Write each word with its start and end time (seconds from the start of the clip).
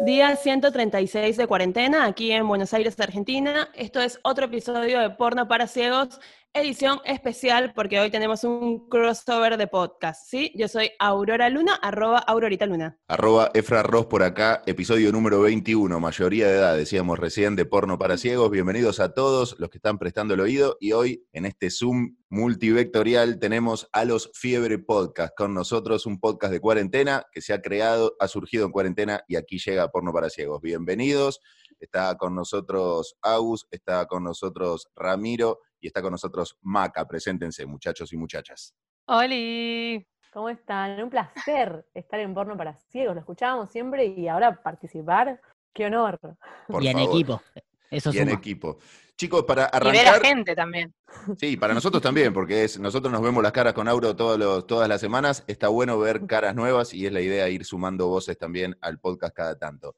Día 0.00 0.36
136 0.36 1.36
de 1.36 1.46
cuarentena 1.46 2.04
aquí 2.04 2.32
en 2.32 2.46
Buenos 2.48 2.74
Aires, 2.74 2.98
Argentina. 2.98 3.68
Esto 3.74 4.00
es 4.00 4.18
otro 4.22 4.46
episodio 4.46 5.00
de 5.00 5.10
Porno 5.10 5.46
para 5.46 5.66
Ciegos, 5.66 6.20
edición 6.56 7.00
especial 7.04 7.72
porque 7.74 7.98
hoy 7.98 8.12
tenemos 8.12 8.44
un 8.44 8.88
crossover 8.88 9.56
de 9.56 9.66
podcast, 9.66 10.30
¿sí? 10.30 10.52
Yo 10.54 10.68
soy 10.68 10.92
Aurora 11.00 11.50
Luna, 11.50 11.74
arroba 11.82 12.18
Aurorita 12.18 12.64
Luna. 12.64 12.96
Arroba 13.08 13.50
Efra 13.54 13.82
Ross 13.82 14.06
por 14.06 14.22
acá, 14.22 14.62
episodio 14.64 15.10
número 15.10 15.40
21, 15.40 15.98
mayoría 15.98 16.46
de 16.46 16.54
edad, 16.54 16.76
decíamos 16.76 17.18
recién, 17.18 17.56
de 17.56 17.66
Porno 17.66 17.98
para 17.98 18.16
Ciegos. 18.18 18.52
Bienvenidos 18.52 19.00
a 19.00 19.14
todos 19.14 19.56
los 19.58 19.68
que 19.68 19.78
están 19.78 19.98
prestando 19.98 20.34
el 20.34 20.40
oído 20.40 20.76
y 20.78 20.92
hoy 20.92 21.26
en 21.32 21.44
este 21.44 21.70
Zoom 21.70 22.18
multivectorial 22.28 23.40
tenemos 23.40 23.88
a 23.92 24.04
los 24.04 24.30
Fiebre 24.32 24.78
Podcast 24.78 25.34
con 25.36 25.54
nosotros, 25.54 26.06
un 26.06 26.20
podcast 26.20 26.52
de 26.52 26.60
cuarentena 26.60 27.26
que 27.32 27.40
se 27.40 27.52
ha 27.52 27.62
creado, 27.62 28.14
ha 28.20 28.28
surgido 28.28 28.64
en 28.64 28.70
cuarentena 28.70 29.24
y 29.26 29.34
aquí 29.34 29.58
llega 29.58 29.90
Porno 29.90 30.12
para 30.12 30.30
Ciegos. 30.30 30.62
Bienvenidos, 30.62 31.40
está 31.80 32.16
con 32.16 32.36
nosotros 32.36 33.16
Agus, 33.22 33.66
está 33.72 34.06
con 34.06 34.22
nosotros 34.22 34.88
Ramiro 34.94 35.58
y 35.84 35.86
está 35.88 36.00
con 36.00 36.12
nosotros 36.12 36.56
Maca. 36.62 37.06
Preséntense, 37.06 37.66
muchachos 37.66 38.10
y 38.14 38.16
muchachas. 38.16 38.74
¡Holi! 39.06 40.06
¿Cómo 40.32 40.48
están? 40.48 41.02
Un 41.02 41.10
placer 41.10 41.84
estar 41.92 42.18
en 42.20 42.32
Porno 42.32 42.56
para 42.56 42.74
Ciegos. 42.90 43.14
Lo 43.14 43.20
escuchábamos 43.20 43.70
siempre 43.70 44.06
y 44.06 44.26
ahora 44.28 44.62
participar. 44.62 45.38
¡Qué 45.74 45.84
honor! 45.84 46.18
Por 46.66 46.82
y 46.82 46.88
en 46.88 46.98
equipo. 47.00 47.42
Eso 47.90 48.10
Y 48.14 48.18
en 48.18 48.30
equipo. 48.30 48.78
Chicos, 49.16 49.44
para 49.44 49.70
Y 49.72 49.84
ver 49.92 50.06
a 50.06 50.10
arrancar. 50.12 50.22
gente 50.26 50.56
también. 50.56 50.94
Sí, 51.36 51.56
para 51.58 51.74
nosotros 51.74 52.02
también, 52.02 52.32
porque 52.32 52.64
es, 52.64 52.80
nosotros 52.80 53.12
nos 53.12 53.20
vemos 53.22 53.42
las 53.42 53.52
caras 53.52 53.74
con 53.74 53.86
Auro 53.86 54.16
todos 54.16 54.38
los- 54.38 54.66
todas 54.66 54.88
las 54.88 55.00
semanas. 55.02 55.44
Está 55.46 55.68
bueno 55.68 55.98
ver 55.98 56.26
caras 56.26 56.54
nuevas 56.56 56.94
y 56.94 57.06
es 57.06 57.12
la 57.12 57.20
idea 57.20 57.48
ir 57.50 57.64
sumando 57.66 58.08
voces 58.08 58.38
también 58.38 58.74
al 58.80 58.98
podcast 58.98 59.34
cada 59.36 59.56
tanto. 59.58 59.94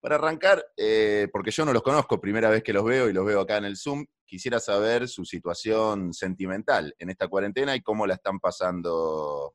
Para 0.00 0.14
arrancar, 0.14 0.64
eh, 0.76 1.28
porque 1.32 1.50
yo 1.50 1.64
no 1.64 1.72
los 1.72 1.82
conozco, 1.82 2.20
primera 2.20 2.50
vez 2.50 2.62
que 2.62 2.72
los 2.72 2.84
veo 2.84 3.08
y 3.08 3.12
los 3.12 3.26
veo 3.26 3.40
acá 3.40 3.56
en 3.56 3.64
el 3.64 3.76
Zoom, 3.76 4.06
quisiera 4.24 4.60
saber 4.60 5.08
su 5.08 5.24
situación 5.24 6.12
sentimental 6.12 6.94
en 6.98 7.10
esta 7.10 7.26
cuarentena 7.28 7.74
y 7.74 7.80
cómo 7.80 8.06
la 8.06 8.14
están 8.14 8.38
pasando 8.38 9.54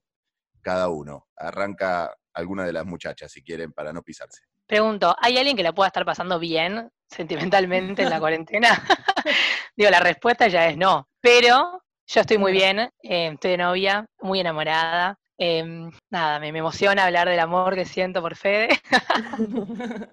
cada 0.62 0.90
uno. 0.90 1.28
Arranca 1.38 2.14
alguna 2.34 2.66
de 2.66 2.74
las 2.74 2.86
muchachas, 2.86 3.32
si 3.32 3.44
quieren, 3.44 3.72
para 3.72 3.94
no 3.94 4.02
pisarse. 4.02 4.42
Pregunto, 4.66 5.16
¿hay 5.20 5.38
alguien 5.38 5.56
que 5.56 5.64
la 5.64 5.74
pueda 5.74 5.88
estar 5.88 6.06
pasando 6.06 6.40
bien 6.40 6.90
sentimentalmente 7.08 8.02
en 8.02 8.10
la 8.10 8.20
cuarentena? 8.20 8.70
Digo, 9.76 9.92
la 9.92 10.00
respuesta 10.00 10.48
ya 10.48 10.68
es 10.68 10.78
no. 10.78 11.08
Pero 11.22 11.84
yo 12.08 12.22
estoy 12.22 12.38
muy 12.38 12.52
bien, 12.52 12.80
eh, 12.80 13.32
estoy 13.34 13.52
de 13.52 13.58
novia, 13.58 14.06
muy 14.20 14.40
enamorada. 14.40 15.20
Eh, 15.38 15.90
nada, 16.12 16.40
me, 16.40 16.52
me 16.52 16.60
emociona 16.60 17.06
hablar 17.06 17.28
del 17.28 17.40
amor 17.40 17.76
que 17.76 17.86
siento 17.86 18.22
por 18.22 18.36
Fede. 18.36 18.70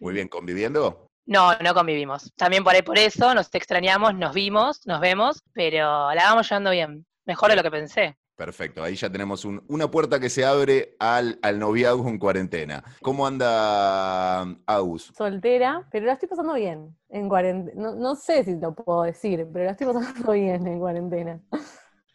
Muy 0.00 0.12
bien, 0.14 0.28
¿conviviendo? 0.28 1.06
No, 1.26 1.54
no 1.58 1.72
convivimos. 1.74 2.32
También 2.36 2.62
por 2.64 2.74
ahí 2.74 2.82
por 2.82 2.98
eso 2.98 3.34
nos 3.34 3.48
extrañamos, 3.54 4.14
nos 4.14 4.34
vimos, 4.34 4.86
nos 4.86 5.00
vemos, 5.00 5.42
pero 5.54 6.12
la 6.12 6.24
vamos 6.24 6.48
llevando 6.48 6.70
bien. 6.70 7.06
Mejor 7.24 7.50
de 7.50 7.56
lo 7.56 7.62
que 7.62 7.70
pensé. 7.70 8.16
Perfecto, 8.36 8.82
ahí 8.82 8.96
ya 8.96 9.08
tenemos 9.08 9.44
un- 9.44 9.64
una 9.68 9.88
puerta 9.88 10.18
que 10.18 10.28
se 10.28 10.44
abre 10.44 10.96
al, 10.98 11.38
al 11.40 11.58
noviazgo 11.60 12.08
en 12.08 12.18
cuarentena. 12.18 12.82
¿Cómo 13.00 13.26
anda 13.28 14.40
Agus? 14.66 15.12
Soltera, 15.16 15.86
pero 15.92 16.04
la 16.06 16.14
estoy 16.14 16.28
pasando 16.28 16.54
bien 16.54 16.94
en 17.10 17.28
cuarentena. 17.28 17.80
No, 17.80 17.94
no 17.94 18.16
sé 18.16 18.42
si 18.42 18.56
lo 18.56 18.74
puedo 18.74 19.02
decir, 19.04 19.46
pero 19.52 19.66
la 19.66 19.70
estoy 19.70 19.86
pasando 19.86 20.32
bien 20.32 20.66
en 20.66 20.78
cuarentena. 20.80 21.40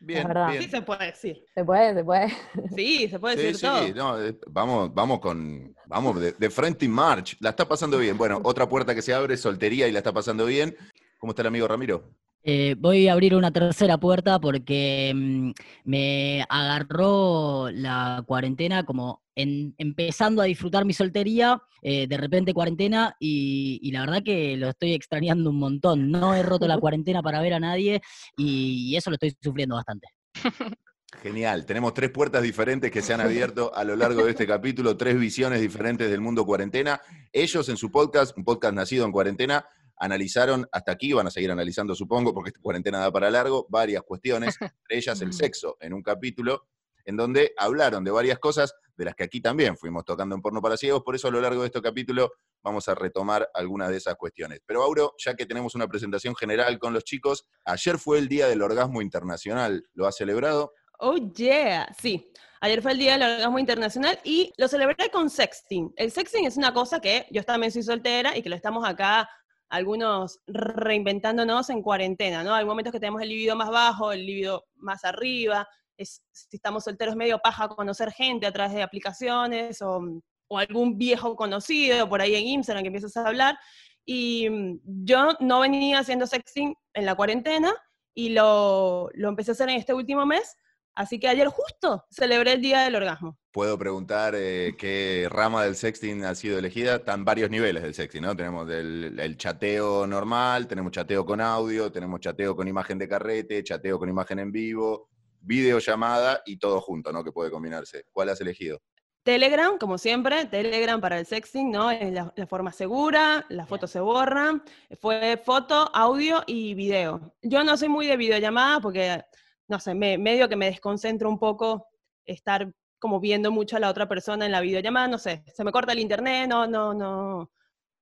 Bien, 0.02 0.28
verdad. 0.28 0.52
Sí 0.54 0.58
bien. 0.60 0.72
se 0.72 0.82
puede 0.82 1.06
decir. 1.08 1.44
¿Se 1.54 1.64
puede? 1.66 1.94
¿Se 1.94 2.04
puede? 2.04 2.28
Sí, 2.76 3.10
se 3.10 3.20
puede 3.20 3.36
Sí, 3.36 3.42
decir 3.44 3.56
sí, 3.58 3.94
todo. 3.94 3.96
no, 3.96 4.24
eh, 4.26 4.38
vamos, 4.48 4.94
vamos 4.94 5.20
con, 5.20 5.76
vamos 5.88 6.20
de, 6.22 6.32
de 6.32 6.50
frente 6.50 6.86
en 6.86 6.92
march. 6.92 7.36
La 7.42 7.50
está 7.50 7.68
pasando 7.68 7.98
bien. 7.98 8.18
Bueno, 8.18 8.40
otra 8.44 8.68
puerta 8.70 8.96
que 8.96 9.02
se 9.02 9.14
abre, 9.14 9.36
soltería 9.36 9.88
y 9.88 9.92
la 9.92 10.00
está 10.00 10.14
pasando 10.14 10.46
bien. 10.46 10.76
¿Cómo 11.18 11.32
está 11.32 11.42
el 11.42 11.48
amigo 11.48 11.68
Ramiro? 11.68 12.12
Eh, 12.44 12.76
voy 12.78 13.08
a 13.08 13.14
abrir 13.14 13.36
una 13.36 13.52
tercera 13.52 13.98
puerta 13.98 14.40
porque 14.40 15.12
mm, 15.14 15.52
me 15.84 16.46
agarró 16.48 17.70
la 17.72 18.24
cuarentena 18.26 18.84
como 18.86 19.24
en- 19.36 19.76
empezando 19.78 20.42
a 20.42 20.46
disfrutar 20.46 20.86
mi 20.86 20.94
soltería, 20.94 21.62
eh, 21.82 22.08
de 22.08 22.18
repente 22.18 22.54
cuarentena 22.54 23.16
y, 23.20 23.80
y 23.84 23.92
la 23.92 24.02
verdad 24.02 24.24
que 24.24 24.56
lo 24.58 24.70
estoy 24.70 24.94
extrañando 24.94 25.50
un 25.50 25.60
montón. 25.60 26.10
No 26.12 26.34
he 26.34 26.44
roto 26.44 26.68
la 26.68 26.78
cuarentena 26.80 27.22
para 27.22 27.42
ver 27.42 27.54
a 27.56 27.60
nadie 27.60 28.02
y, 28.38 28.90
y 28.92 28.96
eso 28.96 29.10
lo 29.10 29.16
estoy 29.16 29.36
sufriendo 29.42 29.76
bastante. 29.76 30.08
Genial, 31.24 31.66
tenemos 31.66 31.94
tres 31.96 32.12
puertas 32.12 32.44
diferentes 32.44 32.92
que 32.92 33.02
se 33.02 33.14
han 33.14 33.20
abierto 33.20 33.74
a 33.76 33.84
lo 33.84 33.96
largo 33.96 34.24
de 34.26 34.32
este 34.32 34.46
capítulo, 34.48 34.96
tres 34.96 35.20
visiones 35.20 35.60
diferentes 35.60 36.10
del 36.10 36.22
mundo 36.22 36.46
cuarentena. 36.46 37.02
Ellos 37.34 37.68
en 37.68 37.78
su 37.78 37.92
podcast, 37.92 38.38
un 38.38 38.46
podcast 38.46 38.76
nacido 38.76 39.06
en 39.06 39.12
cuarentena, 39.12 39.66
analizaron 40.00 40.68
hasta 40.72 40.92
aquí, 40.92 41.14
van 41.14 41.28
a 41.28 41.32
seguir 41.32 41.52
analizando 41.52 41.94
supongo, 41.94 42.34
porque 42.34 42.50
esta 42.50 42.62
cuarentena 42.62 43.00
da 43.00 43.12
para 43.12 43.30
largo, 43.30 43.68
varias 43.70 44.04
cuestiones, 44.04 44.56
entre 44.62 44.98
ellas 44.98 45.22
el 45.22 45.34
sexo, 45.34 45.78
en 45.80 45.94
un 45.94 46.02
capítulo 46.02 46.68
en 47.06 47.18
donde 47.18 47.54
hablaron 47.58 48.04
de 48.04 48.12
varias 48.12 48.38
cosas 48.38 48.74
de 48.96 49.06
las 49.06 49.16
que 49.16 49.24
aquí 49.24 49.42
también 49.42 49.78
fuimos 49.78 50.06
tocando 50.06 50.36
en 50.36 50.42
Porno 50.42 50.62
para 50.62 50.78
Ciegos, 50.78 51.02
por 51.04 51.16
eso 51.16 51.28
a 51.28 51.32
lo 51.32 51.42
largo 51.42 51.62
de 51.62 51.68
este 51.68 51.82
capítulo 51.82 52.34
vamos 52.62 52.88
a 52.88 52.94
retomar 52.94 53.50
algunas 53.54 53.90
de 53.90 53.98
esas 53.98 54.16
cuestiones. 54.16 54.60
Pero 54.66 54.84
Auro, 54.84 55.16
ya 55.18 55.34
que 55.34 55.46
tenemos 55.46 55.74
una 55.74 55.88
presentación 55.88 56.36
general 56.36 56.78
con 56.78 56.94
los 56.94 57.04
chicos, 57.04 57.48
ayer 57.66 57.98
fue 57.98 58.20
el 58.20 58.28
Día 58.28 58.48
del 58.48 58.62
Orgasmo 58.62 59.02
Internacional, 59.02 59.88
¿lo 59.94 60.06
ha 60.06 60.12
celebrado? 60.12 60.74
Oh, 61.00 61.16
yeah. 61.16 61.88
Sí. 62.00 62.32
Ayer 62.62 62.82
fue 62.82 62.92
el 62.92 62.98
Día 62.98 63.18
del 63.18 63.24
Orgasmo 63.24 63.58
Internacional 63.58 64.20
y 64.24 64.52
lo 64.58 64.68
celebré 64.68 65.10
con 65.10 65.30
sexting. 65.30 65.94
El 65.96 66.12
sexting 66.12 66.46
es 66.46 66.58
una 66.58 66.74
cosa 66.74 67.00
que 67.00 67.26
yo 67.32 67.42
también 67.44 67.72
soy 67.72 67.84
soltera 67.84 68.38
y 68.38 68.44
que 68.44 68.50
lo 68.50 68.56
estamos 68.58 68.88
acá 68.88 69.30
algunos 69.70 70.40
reinventándonos 70.48 71.70
en 71.70 71.82
cuarentena, 71.82 72.44
¿no? 72.44 72.54
Hay 72.54 72.66
momentos 72.66 72.92
que 72.92 73.00
tenemos 73.00 73.22
el 73.22 73.30
libido 73.30 73.56
más 73.56 73.70
bajo, 73.70 74.12
el 74.12 74.26
libido 74.26 74.66
más 74.76 75.06
arriba. 75.06 75.68
Es, 75.98 76.24
si 76.32 76.58
estamos 76.58 76.84
solteros, 76.84 77.16
medio 77.16 77.40
paja 77.40 77.68
conocer 77.70 78.12
gente 78.12 78.48
a 78.48 78.52
través 78.52 78.74
de 78.74 78.82
aplicaciones 78.82 79.82
o, 79.82 80.02
o 80.48 80.58
algún 80.58 80.98
viejo 80.98 81.36
conocido 81.36 82.10
por 82.10 82.22
ahí 82.22 82.36
en 82.36 82.48
Instagram 82.48 82.84
que 82.84 82.88
empiezas 82.88 83.16
a 83.18 83.28
hablar. 83.28 83.58
Y 84.06 84.50
mm, 84.50 84.80
yo 85.06 85.38
no 85.40 85.60
venía 85.60 86.00
haciendo 86.00 86.26
sexting 86.26 86.76
en 86.94 87.06
la 87.06 87.16
cuarentena 87.16 87.74
y 88.16 88.30
lo, 88.30 89.10
lo 89.14 89.30
empecé 89.30 89.52
a 89.52 89.54
hacer 89.54 89.70
en 89.70 89.78
este 89.78 89.94
último 89.94 90.26
mes. 90.26 90.58
Así 91.00 91.18
que 91.18 91.30
ayer 91.30 91.48
justo 91.48 92.04
celebré 92.12 92.52
el 92.52 92.62
Día 92.62 92.82
del 92.82 92.94
Orgasmo. 92.94 93.38
Puedo 93.54 93.78
preguntar 93.80 94.34
eh, 94.36 94.76
qué 94.78 95.28
rama 95.32 95.64
del 95.64 95.78
sexting 95.78 96.26
ha 96.26 96.36
sido 96.36 96.60
elegida. 96.60 96.96
Están 96.98 97.24
varios 97.24 97.50
niveles 97.50 97.84
del 97.84 97.94
sexting, 97.94 98.22
¿no? 98.22 98.36
Tenemos 98.36 98.70
el, 98.70 99.18
el 99.18 99.38
chateo 99.38 100.06
normal, 100.06 100.68
tenemos 100.68 100.92
chateo 100.92 101.26
con 101.26 101.40
audio, 101.40 101.90
tenemos 101.90 102.20
chateo 102.20 102.54
con 102.54 102.68
imagen 102.68 102.98
de 102.98 103.08
carrete, 103.08 103.64
chateo 103.64 103.98
con 103.98 104.10
imagen 104.10 104.40
en 104.40 104.52
vivo, 104.52 105.08
videollamada 105.40 106.42
y 106.46 106.58
todo 106.60 106.82
junto, 106.82 107.14
¿no? 107.14 107.24
Que 107.24 107.32
puede 107.32 107.50
combinarse. 107.50 108.04
¿Cuál 108.12 108.28
has 108.28 108.42
elegido? 108.42 108.82
Telegram, 109.24 109.78
como 109.78 109.98
siempre, 109.98 110.48
Telegram 110.48 111.00
para 111.00 111.18
el 111.18 111.26
sexting, 111.26 111.72
¿no? 111.72 111.92
Es 111.92 112.12
la, 112.12 112.34
la 112.36 112.46
forma 112.46 112.74
segura, 112.74 113.46
las 113.48 113.70
fotos 113.70 113.90
se 113.90 114.02
borran. 114.02 114.62
Fue 115.00 115.42
foto, 115.42 115.90
audio 115.94 116.44
y 116.46 116.74
video. 116.74 117.34
Yo 117.42 117.64
no 117.64 117.78
soy 117.78 117.88
muy 117.88 118.06
de 118.06 118.18
videollamada 118.18 118.82
porque, 118.82 119.24
no 119.70 119.80
sé, 119.80 119.94
me, 119.96 120.18
medio 120.18 120.50
que 120.50 120.56
me 120.58 120.66
desconcentro 120.68 121.30
un 121.30 121.40
poco 121.40 121.88
estar 122.26 122.72
como 123.00 123.20
viendo 123.22 123.52
mucho 123.52 123.78
a 123.78 123.80
la 123.80 123.90
otra 123.90 124.10
persona 124.10 124.46
en 124.46 124.52
la 124.52 124.60
videollamada, 124.62 125.08
no 125.08 125.18
sé, 125.18 125.44
se 125.54 125.64
me 125.64 125.72
corta 125.72 125.94
el 125.94 126.00
internet, 126.00 126.50
no, 126.50 126.68
no, 126.68 126.94
no, 126.94 127.50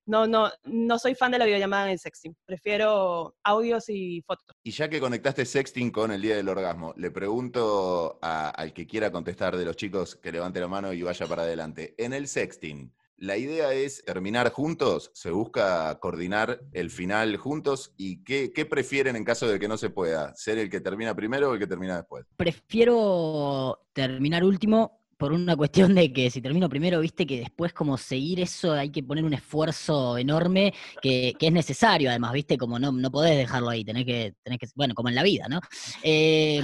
no, 0.07 0.25
no, 0.25 0.49
no 0.63 0.97
soy 0.99 1.13
fan 1.13 1.31
de 1.31 1.37
la 1.37 1.45
videollamada 1.45 1.91
en 1.91 1.99
sexting. 1.99 2.35
Prefiero 2.45 3.35
audios 3.43 3.89
y 3.89 4.21
fotos. 4.25 4.55
Y 4.63 4.71
ya 4.71 4.89
que 4.89 4.99
conectaste 4.99 5.45
sexting 5.45 5.91
con 5.91 6.11
el 6.11 6.21
Día 6.21 6.37
del 6.37 6.49
Orgasmo, 6.49 6.93
le 6.97 7.11
pregunto 7.11 8.17
a- 8.21 8.49
al 8.49 8.73
que 8.73 8.87
quiera 8.87 9.11
contestar 9.11 9.57
de 9.57 9.65
los 9.65 9.75
chicos 9.75 10.15
que 10.15 10.31
levante 10.31 10.59
la 10.61 10.67
mano 10.69 10.93
y 10.93 11.01
vaya 11.03 11.27
para 11.27 11.43
adelante. 11.43 11.93
En 11.97 12.13
el 12.13 12.27
sexting, 12.27 12.91
¿la 13.17 13.37
idea 13.37 13.73
es 13.73 14.03
terminar 14.05 14.51
juntos? 14.51 15.11
¿Se 15.13 15.31
busca 15.31 15.97
coordinar 15.99 16.61
el 16.71 16.89
final 16.89 17.35
juntos? 17.37 17.93
¿Y 17.97 18.23
qué, 18.23 18.67
prefieren 18.69 19.15
en 19.15 19.23
caso 19.23 19.47
de 19.47 19.59
que 19.59 19.67
no 19.67 19.77
se 19.77 19.89
pueda? 19.89 20.33
¿Ser 20.35 20.57
el 20.57 20.69
que 20.69 20.81
termina 20.81 21.15
primero 21.15 21.49
o 21.49 21.53
el 21.53 21.59
que 21.59 21.67
termina 21.67 21.97
después? 21.97 22.25
Prefiero 22.35 23.87
terminar 23.93 24.43
último 24.43 25.01
por 25.17 25.33
una 25.33 25.55
cuestión 25.55 25.95
de 25.95 26.13
que 26.13 26.29
si 26.29 26.41
termino 26.41 26.69
primero, 26.69 26.99
viste 26.99 27.25
que 27.25 27.39
después 27.39 27.73
como 27.73 27.97
seguir 27.97 28.39
eso 28.39 28.73
hay 28.73 28.91
que 28.91 29.01
poner 29.01 29.23
un 29.23 29.33
esfuerzo 29.33 30.15
enorme 30.15 30.75
que, 31.01 31.33
es 31.39 31.51
necesario 31.51 32.09
además, 32.11 32.33
viste, 32.33 32.55
como 32.55 32.77
no, 32.77 32.91
no 32.91 33.09
podés 33.09 33.35
dejarlo 33.35 33.69
ahí, 33.69 33.83
tenés 33.83 34.05
que, 34.05 34.35
tenés 34.43 34.59
que, 34.59 34.67
bueno, 34.75 34.93
como 34.93 35.09
en 35.09 35.15
la 35.15 35.23
vida, 35.23 35.47
¿no? 35.49 35.59
Eh, 36.03 36.61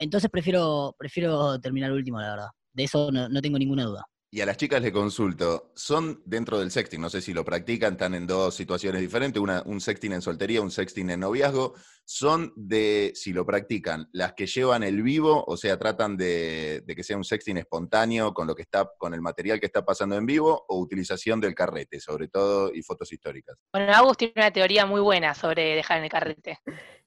entonces 0.00 0.30
prefiero, 0.30 0.96
prefiero 0.98 1.60
terminar 1.60 1.92
último, 1.92 2.20
la 2.20 2.30
verdad. 2.30 2.48
De 2.72 2.84
eso 2.84 3.10
no, 3.12 3.28
no 3.28 3.40
tengo 3.40 3.58
ninguna 3.58 3.84
duda. 3.84 4.06
Y 4.36 4.42
a 4.42 4.44
las 4.44 4.58
chicas 4.58 4.82
le 4.82 4.92
consulto, 4.92 5.72
son 5.74 6.20
dentro 6.26 6.58
del 6.58 6.70
sexting, 6.70 7.00
no 7.00 7.08
sé 7.08 7.22
si 7.22 7.32
lo 7.32 7.42
practican, 7.42 7.94
están 7.94 8.14
en 8.14 8.26
dos 8.26 8.54
situaciones 8.54 9.00
diferentes, 9.00 9.40
una, 9.40 9.62
un 9.64 9.80
sexting 9.80 10.12
en 10.12 10.20
soltería, 10.20 10.60
un 10.60 10.70
sexting 10.70 11.08
en 11.08 11.20
noviazgo, 11.20 11.72
son 12.04 12.52
de, 12.54 13.12
si 13.14 13.32
lo 13.32 13.46
practican, 13.46 14.10
las 14.12 14.34
que 14.34 14.46
llevan 14.46 14.82
el 14.82 15.02
vivo, 15.02 15.42
o 15.46 15.56
sea, 15.56 15.78
tratan 15.78 16.18
de, 16.18 16.82
de 16.84 16.94
que 16.94 17.02
sea 17.02 17.16
un 17.16 17.24
sexting 17.24 17.56
espontáneo 17.56 18.34
con 18.34 18.46
lo 18.46 18.54
que 18.54 18.60
está, 18.60 18.86
con 18.98 19.14
el 19.14 19.22
material 19.22 19.58
que 19.58 19.64
está 19.64 19.86
pasando 19.86 20.16
en 20.16 20.26
vivo, 20.26 20.66
o 20.68 20.80
utilización 20.80 21.40
del 21.40 21.54
carrete, 21.54 21.98
sobre 21.98 22.28
todo, 22.28 22.74
y 22.74 22.82
fotos 22.82 23.10
históricas. 23.10 23.56
Bueno, 23.72 23.90
Agus 23.94 24.18
tiene 24.18 24.34
una 24.36 24.50
teoría 24.50 24.84
muy 24.84 25.00
buena 25.00 25.34
sobre 25.34 25.76
dejar 25.76 25.96
en 25.96 26.04
el 26.04 26.10
carrete. 26.10 26.58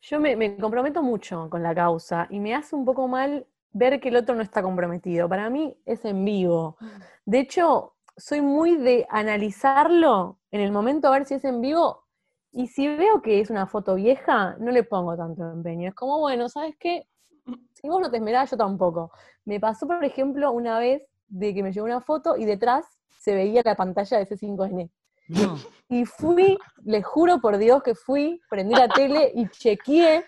Yo 0.02 0.20
me, 0.20 0.36
me 0.36 0.58
comprometo 0.58 1.04
mucho 1.04 1.48
con 1.48 1.62
la 1.62 1.76
causa 1.76 2.26
y 2.31 2.40
me 2.40 2.56
hace 2.56 2.76
un 2.76 2.86
poco 2.86 3.08
mal 3.08 3.46
ver 3.71 4.00
que 4.00 4.10
el 4.10 4.18
otro 4.18 4.36
no 4.36 4.42
está 4.42 4.62
comprometido. 4.62 5.30
Para 5.30 5.50
mí 5.50 5.77
es 5.86 6.04
en 6.06 6.25
vivo. 6.25 6.77
De 7.25 7.39
hecho, 7.39 7.95
soy 8.18 8.42
muy 8.42 8.77
de 8.77 9.06
analizarlo 9.10 10.39
en 10.51 10.62
el 10.62 10.71
momento 10.71 11.07
a 11.07 11.12
ver 11.12 11.25
si 11.25 11.36
es 11.36 11.45
en 11.45 11.62
vivo 11.62 12.06
y 12.51 12.68
si 12.68 12.88
veo 12.88 13.21
que 13.21 13.39
es 13.39 13.50
una 13.50 13.68
foto 13.68 13.95
vieja, 13.95 14.56
no 14.60 14.71
le 14.71 14.83
pongo 14.83 15.16
tanto 15.16 15.50
empeño. 15.51 15.89
Es 15.89 15.95
como, 15.95 16.19
bueno, 16.19 16.50
¿sabes 16.50 16.75
qué? 16.80 17.07
Si 17.74 17.88
vos 17.88 18.01
no 18.01 18.10
te 18.10 18.18
esmerás, 18.18 18.51
yo 18.51 18.57
tampoco. 18.57 19.12
Me 19.45 19.60
pasó, 19.60 19.88
por 19.88 20.04
ejemplo, 20.04 20.51
una 20.51 20.80
vez 20.80 21.04
de 21.27 21.54
que 21.54 21.63
me 21.63 21.71
llegó 21.71 21.86
una 21.86 22.01
foto 22.01 22.36
y 22.36 22.45
detrás 22.45 22.86
se 23.19 23.36
veía 23.36 23.62
la 23.63 23.75
pantalla 23.75 24.18
de 24.18 24.27
C5N. 24.27 24.89
No. 25.30 25.57
Y 25.89 26.06
fui, 26.06 26.57
les 26.83 27.06
juro 27.06 27.39
por 27.39 27.57
Dios 27.57 27.83
que 27.83 27.94
fui, 27.94 28.42
prendí 28.50 28.74
la 28.74 28.88
tele 28.88 29.31
y 29.36 29.48
chequeé 29.48 30.25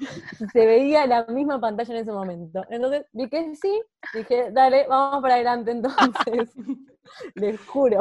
se 0.52 0.66
veía 0.66 1.06
la 1.06 1.24
misma 1.26 1.60
pantalla 1.60 1.94
en 1.94 2.00
ese 2.00 2.12
momento. 2.12 2.64
Entonces 2.70 3.06
vi 3.12 3.28
que 3.28 3.54
sí, 3.56 3.82
dije, 4.14 4.50
dale, 4.52 4.86
vamos 4.88 5.22
para 5.22 5.34
adelante 5.34 5.70
entonces. 5.70 6.54
les 7.34 7.60
juro. 7.66 8.00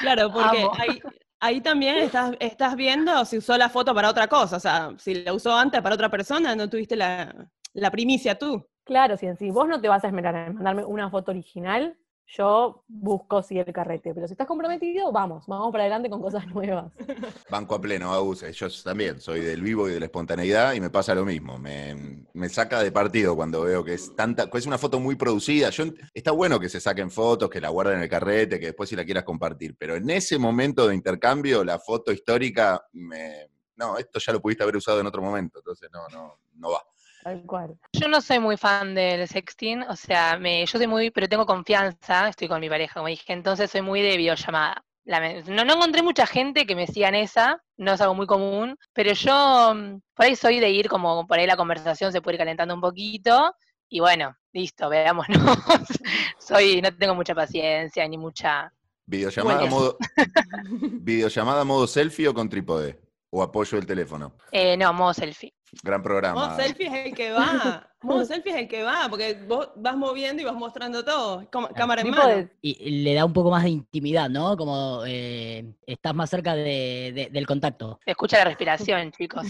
Claro, 0.00 0.30
porque 0.32 0.66
ahí, 0.78 1.00
ahí 1.40 1.60
también 1.60 1.98
estás, 1.98 2.36
estás 2.40 2.76
viendo 2.76 3.24
si 3.24 3.38
usó 3.38 3.56
la 3.56 3.68
foto 3.68 3.94
para 3.94 4.10
otra 4.10 4.28
cosa. 4.28 4.56
O 4.56 4.60
sea, 4.60 4.92
si 4.98 5.14
la 5.14 5.32
usó 5.32 5.56
antes 5.56 5.80
para 5.82 5.94
otra 5.94 6.10
persona, 6.10 6.54
no 6.54 6.68
tuviste 6.68 6.96
la, 6.96 7.48
la 7.72 7.90
primicia 7.90 8.38
tú. 8.38 8.66
Claro, 8.84 9.16
si, 9.16 9.34
si 9.36 9.50
vos 9.50 9.68
no 9.68 9.80
te 9.80 9.88
vas 9.88 10.04
a 10.04 10.08
esmerar 10.08 10.34
en 10.34 10.54
mandarme 10.54 10.84
una 10.84 11.10
foto 11.10 11.30
original, 11.30 11.96
yo 12.28 12.84
busco 12.88 13.42
sí 13.42 13.58
el 13.58 13.72
carrete. 13.72 14.12
Pero 14.12 14.26
si 14.26 14.34
estás 14.34 14.46
comprometido, 14.46 15.10
vamos, 15.10 15.46
vamos 15.46 15.72
para 15.72 15.84
adelante 15.84 16.10
con 16.10 16.20
cosas 16.20 16.46
nuevas. 16.48 16.92
Banco 17.50 17.74
a 17.74 17.80
pleno, 17.80 18.12
Agus. 18.12 18.44
Yo 18.52 18.68
también 18.84 19.20
soy 19.20 19.40
del 19.40 19.62
vivo 19.62 19.88
y 19.88 19.92
de 19.92 20.00
la 20.00 20.06
espontaneidad 20.06 20.74
y 20.74 20.80
me 20.80 20.90
pasa 20.90 21.14
lo 21.14 21.24
mismo. 21.24 21.58
Me, 21.58 22.26
me 22.34 22.48
saca 22.48 22.82
de 22.82 22.92
partido 22.92 23.34
cuando 23.34 23.62
veo 23.62 23.82
que 23.82 23.94
es 23.94 24.14
tanta, 24.14 24.50
que 24.50 24.58
es 24.58 24.66
una 24.66 24.76
foto 24.76 25.00
muy 25.00 25.16
producida. 25.16 25.70
Yo, 25.70 25.84
está 26.12 26.32
bueno 26.32 26.60
que 26.60 26.68
se 26.68 26.80
saquen 26.80 27.10
fotos, 27.10 27.48
que 27.48 27.60
la 27.60 27.70
guarden 27.70 27.96
en 27.96 28.02
el 28.02 28.08
carrete, 28.08 28.60
que 28.60 28.66
después 28.66 28.90
si 28.90 28.96
la 28.96 29.04
quieras 29.04 29.24
compartir. 29.24 29.74
Pero 29.78 29.96
en 29.96 30.10
ese 30.10 30.38
momento 30.38 30.86
de 30.86 30.94
intercambio, 30.94 31.64
la 31.64 31.78
foto 31.78 32.12
histórica, 32.12 32.86
me, 32.92 33.48
no, 33.76 33.96
esto 33.96 34.18
ya 34.18 34.32
lo 34.34 34.42
pudiste 34.42 34.62
haber 34.62 34.76
usado 34.76 35.00
en 35.00 35.06
otro 35.06 35.22
momento. 35.22 35.60
Entonces 35.60 35.88
no, 35.90 36.06
no, 36.08 36.40
no 36.56 36.70
va. 36.72 36.82
Tal 37.28 37.42
cual. 37.44 37.78
Yo 37.92 38.08
no 38.08 38.22
soy 38.22 38.38
muy 38.38 38.56
fan 38.56 38.94
del 38.94 39.28
sexting, 39.28 39.82
o 39.82 39.96
sea, 39.96 40.38
me, 40.38 40.64
yo 40.64 40.78
soy 40.78 40.86
muy, 40.86 41.10
pero 41.10 41.28
tengo 41.28 41.44
confianza, 41.44 42.26
estoy 42.26 42.48
con 42.48 42.58
mi 42.58 42.70
pareja, 42.70 42.94
como 42.94 43.08
dije, 43.08 43.34
entonces 43.34 43.70
soy 43.70 43.82
muy 43.82 44.00
de 44.00 44.16
videollamada. 44.16 44.82
No, 45.04 45.64
no 45.66 45.74
encontré 45.74 46.02
mucha 46.02 46.26
gente 46.26 46.64
que 46.66 46.74
me 46.74 46.86
siga 46.86 47.08
en 47.08 47.16
esa, 47.16 47.62
no 47.76 47.92
es 47.92 48.00
algo 48.00 48.14
muy 48.14 48.26
común, 48.26 48.78
pero 48.94 49.12
yo 49.12 49.74
mm, 49.74 50.00
por 50.14 50.24
ahí 50.24 50.36
soy 50.36 50.58
de 50.58 50.70
ir 50.70 50.88
como 50.88 51.26
por 51.26 51.38
ahí 51.38 51.46
la 51.46 51.58
conversación 51.58 52.12
se 52.12 52.22
puede 52.22 52.36
ir 52.36 52.38
calentando 52.38 52.74
un 52.74 52.80
poquito 52.80 53.54
y 53.90 54.00
bueno, 54.00 54.34
listo, 54.54 54.88
veámonos. 54.88 55.28
soy, 56.38 56.80
no 56.80 56.96
tengo 56.96 57.14
mucha 57.14 57.34
paciencia 57.34 58.08
ni 58.08 58.16
mucha... 58.16 58.72
Videollamada 59.04 59.60
Bueno. 59.60 59.70
modo, 59.70 59.98
videollamada 60.80 61.64
modo 61.64 61.86
selfie 61.86 62.28
o 62.28 62.32
con 62.32 62.48
trípode. 62.48 62.98
O 63.30 63.42
apoyo 63.42 63.76
del 63.76 63.86
teléfono. 63.86 64.34
Eh, 64.50 64.74
no, 64.78 64.90
modo 64.94 65.12
selfie. 65.12 65.52
Gran 65.82 66.02
programa. 66.02 66.46
Modo 66.48 66.56
selfie 66.56 66.86
es 66.86 67.06
el 67.06 67.14
que 67.14 67.32
va. 67.32 67.84
Modo 68.00 68.24
selfie 68.24 68.52
es 68.52 68.58
el 68.58 68.68
que 68.68 68.84
va, 68.84 69.08
porque 69.10 69.34
vos 69.48 69.70
vas 69.74 69.96
moviendo 69.96 70.40
y 70.40 70.44
vas 70.44 70.54
mostrando 70.54 71.04
todo. 71.04 71.44
Como- 71.50 71.68
cámara 71.70 72.02
en 72.02 72.10
mano. 72.10 72.28
de- 72.28 72.48
Y 72.62 73.02
le 73.02 73.12
da 73.14 73.24
un 73.24 73.32
poco 73.32 73.50
más 73.50 73.64
de 73.64 73.70
intimidad, 73.70 74.30
¿no? 74.30 74.56
Como 74.56 75.02
eh, 75.04 75.74
estás 75.84 76.14
más 76.14 76.30
cerca 76.30 76.54
de- 76.54 77.12
de- 77.12 77.28
del 77.32 77.46
contacto. 77.46 77.98
Se 78.04 78.12
escucha 78.12 78.38
la 78.38 78.44
respiración, 78.44 79.10
chicos. 79.18 79.46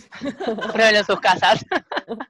Pruébenlo 0.73 1.01
en 1.01 1.05
sus 1.05 1.21
casas. 1.21 1.65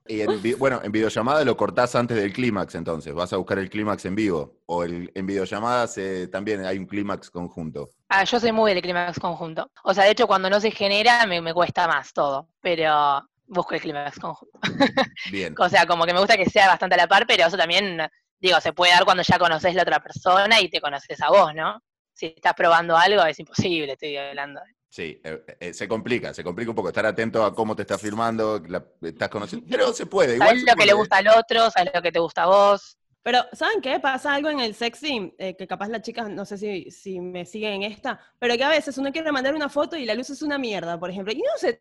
Y 0.09 0.23
en 0.23 0.41
bueno, 0.59 0.81
en 0.83 0.91
videollamada 0.91 1.45
lo 1.45 1.57
cortás 1.57 1.95
antes 1.95 2.17
del 2.17 2.33
clímax, 2.33 2.75
entonces. 2.75 3.15
Vas 3.15 3.33
a 3.33 3.37
buscar 3.37 3.59
el 3.59 3.71
clímax 3.71 4.05
en 4.05 4.17
vivo. 4.17 4.57
O 4.67 4.83
el, 4.83 5.11
en 5.15 5.25
videollamadas 5.27 5.97
eh, 5.99 6.27
también 6.29 6.65
hay 6.65 6.79
un 6.79 6.87
clímax 6.87 7.31
conjunto. 7.31 7.91
Ah, 8.09 8.25
yo 8.25 8.41
soy 8.41 8.51
muy 8.53 8.73
del 8.75 8.83
clímax 8.83 9.21
conjunto. 9.21 9.71
O 9.85 9.95
sea, 9.95 10.05
de 10.05 10.11
hecho, 10.11 10.27
cuando 10.27 10.51
no 10.51 10.61
se 10.61 10.71
genera, 10.73 11.27
me, 11.27 11.41
me 11.41 11.55
cuesta 11.55 11.87
más 11.87 12.13
todo. 12.13 12.49
Pero 12.61 13.23
busco 13.49 13.75
el 13.75 13.81
clímax 13.81 14.19
conjunto. 14.19 14.59
Bien. 15.33 15.55
O 15.59 15.69
sea, 15.69 15.87
como 15.87 16.05
que 16.07 16.13
me 16.13 16.21
gusta 16.21 16.37
que 16.37 16.49
sea 16.49 16.69
bastante 16.69 16.95
a 16.95 16.99
la 16.99 17.09
par, 17.09 17.27
pero 17.27 17.47
eso 17.47 17.57
también, 17.57 18.01
digo, 18.39 18.61
se 18.61 18.73
puede 18.73 18.93
dar 18.93 19.05
cuando 19.05 19.23
ya 19.23 19.39
conoces 19.39 19.75
la 19.75 19.83
otra 19.83 20.01
persona 20.01 20.61
y 20.61 20.69
te 20.69 20.81
conoces 20.81 21.21
a 21.23 21.31
vos, 21.31 21.55
¿no? 21.55 21.83
Si 22.13 22.27
estás 22.27 22.55
probando 22.55 22.97
algo, 22.97 23.25
es 23.25 23.39
imposible, 23.39 23.93
estoy 23.93 24.17
hablando. 24.17 24.61
Sí, 24.91 25.21
eh, 25.23 25.45
eh, 25.61 25.75
se 25.75 25.87
complica, 25.87 26.33
se 26.33 26.43
complica 26.43 26.71
un 26.71 26.77
poco. 26.77 26.89
Estar 26.89 27.05
atento 27.07 27.45
a 27.45 27.55
cómo 27.55 27.77
te 27.77 27.83
está 27.83 27.99
filmando, 27.99 28.63
la- 28.67 28.85
estás 29.03 29.29
conociendo. 29.29 29.67
Pero 29.71 29.93
se 29.93 30.07
puede. 30.07 30.35
Igual 30.35 30.49
Sabes 30.49 30.63
se 30.65 30.71
lo 30.71 30.77
que 30.77 30.87
le 30.87 30.93
gusta 30.95 31.17
al 31.19 31.29
otro, 31.29 31.71
sabes 31.71 31.91
lo 31.95 32.03
que 32.03 32.11
te 32.13 32.19
gusta 32.19 32.45
a 32.45 32.47
vos. 32.47 32.97
Pero, 33.23 33.45
¿saben 33.53 33.83
qué? 33.83 34.01
Pasa 34.01 34.35
algo 34.35 34.49
en 34.49 34.61
el 34.61 34.75
sexy, 34.75 35.35
eh, 35.39 35.55
que 35.57 35.67
capaz 35.67 35.89
las 35.89 36.01
chicas, 36.01 36.31
no 36.31 36.47
sé 36.47 36.57
si, 36.57 36.91
si 36.91 37.21
me 37.21 37.45
siguen 37.45 37.83
en 37.83 37.93
esta, 37.93 38.19
pero 38.39 38.57
que 38.57 38.65
a 38.65 38.71
veces 38.71 38.97
uno 38.97 39.13
quiere 39.13 39.31
mandar 39.31 39.55
una 39.55 39.69
foto 39.69 39.97
y 39.97 40.07
la 40.07 40.15
luz 40.15 40.31
es 40.31 40.41
una 40.41 40.57
mierda, 40.57 40.99
por 40.99 41.11
ejemplo, 41.11 41.33
y 41.35 41.37
no 41.39 41.51
se, 41.59 41.79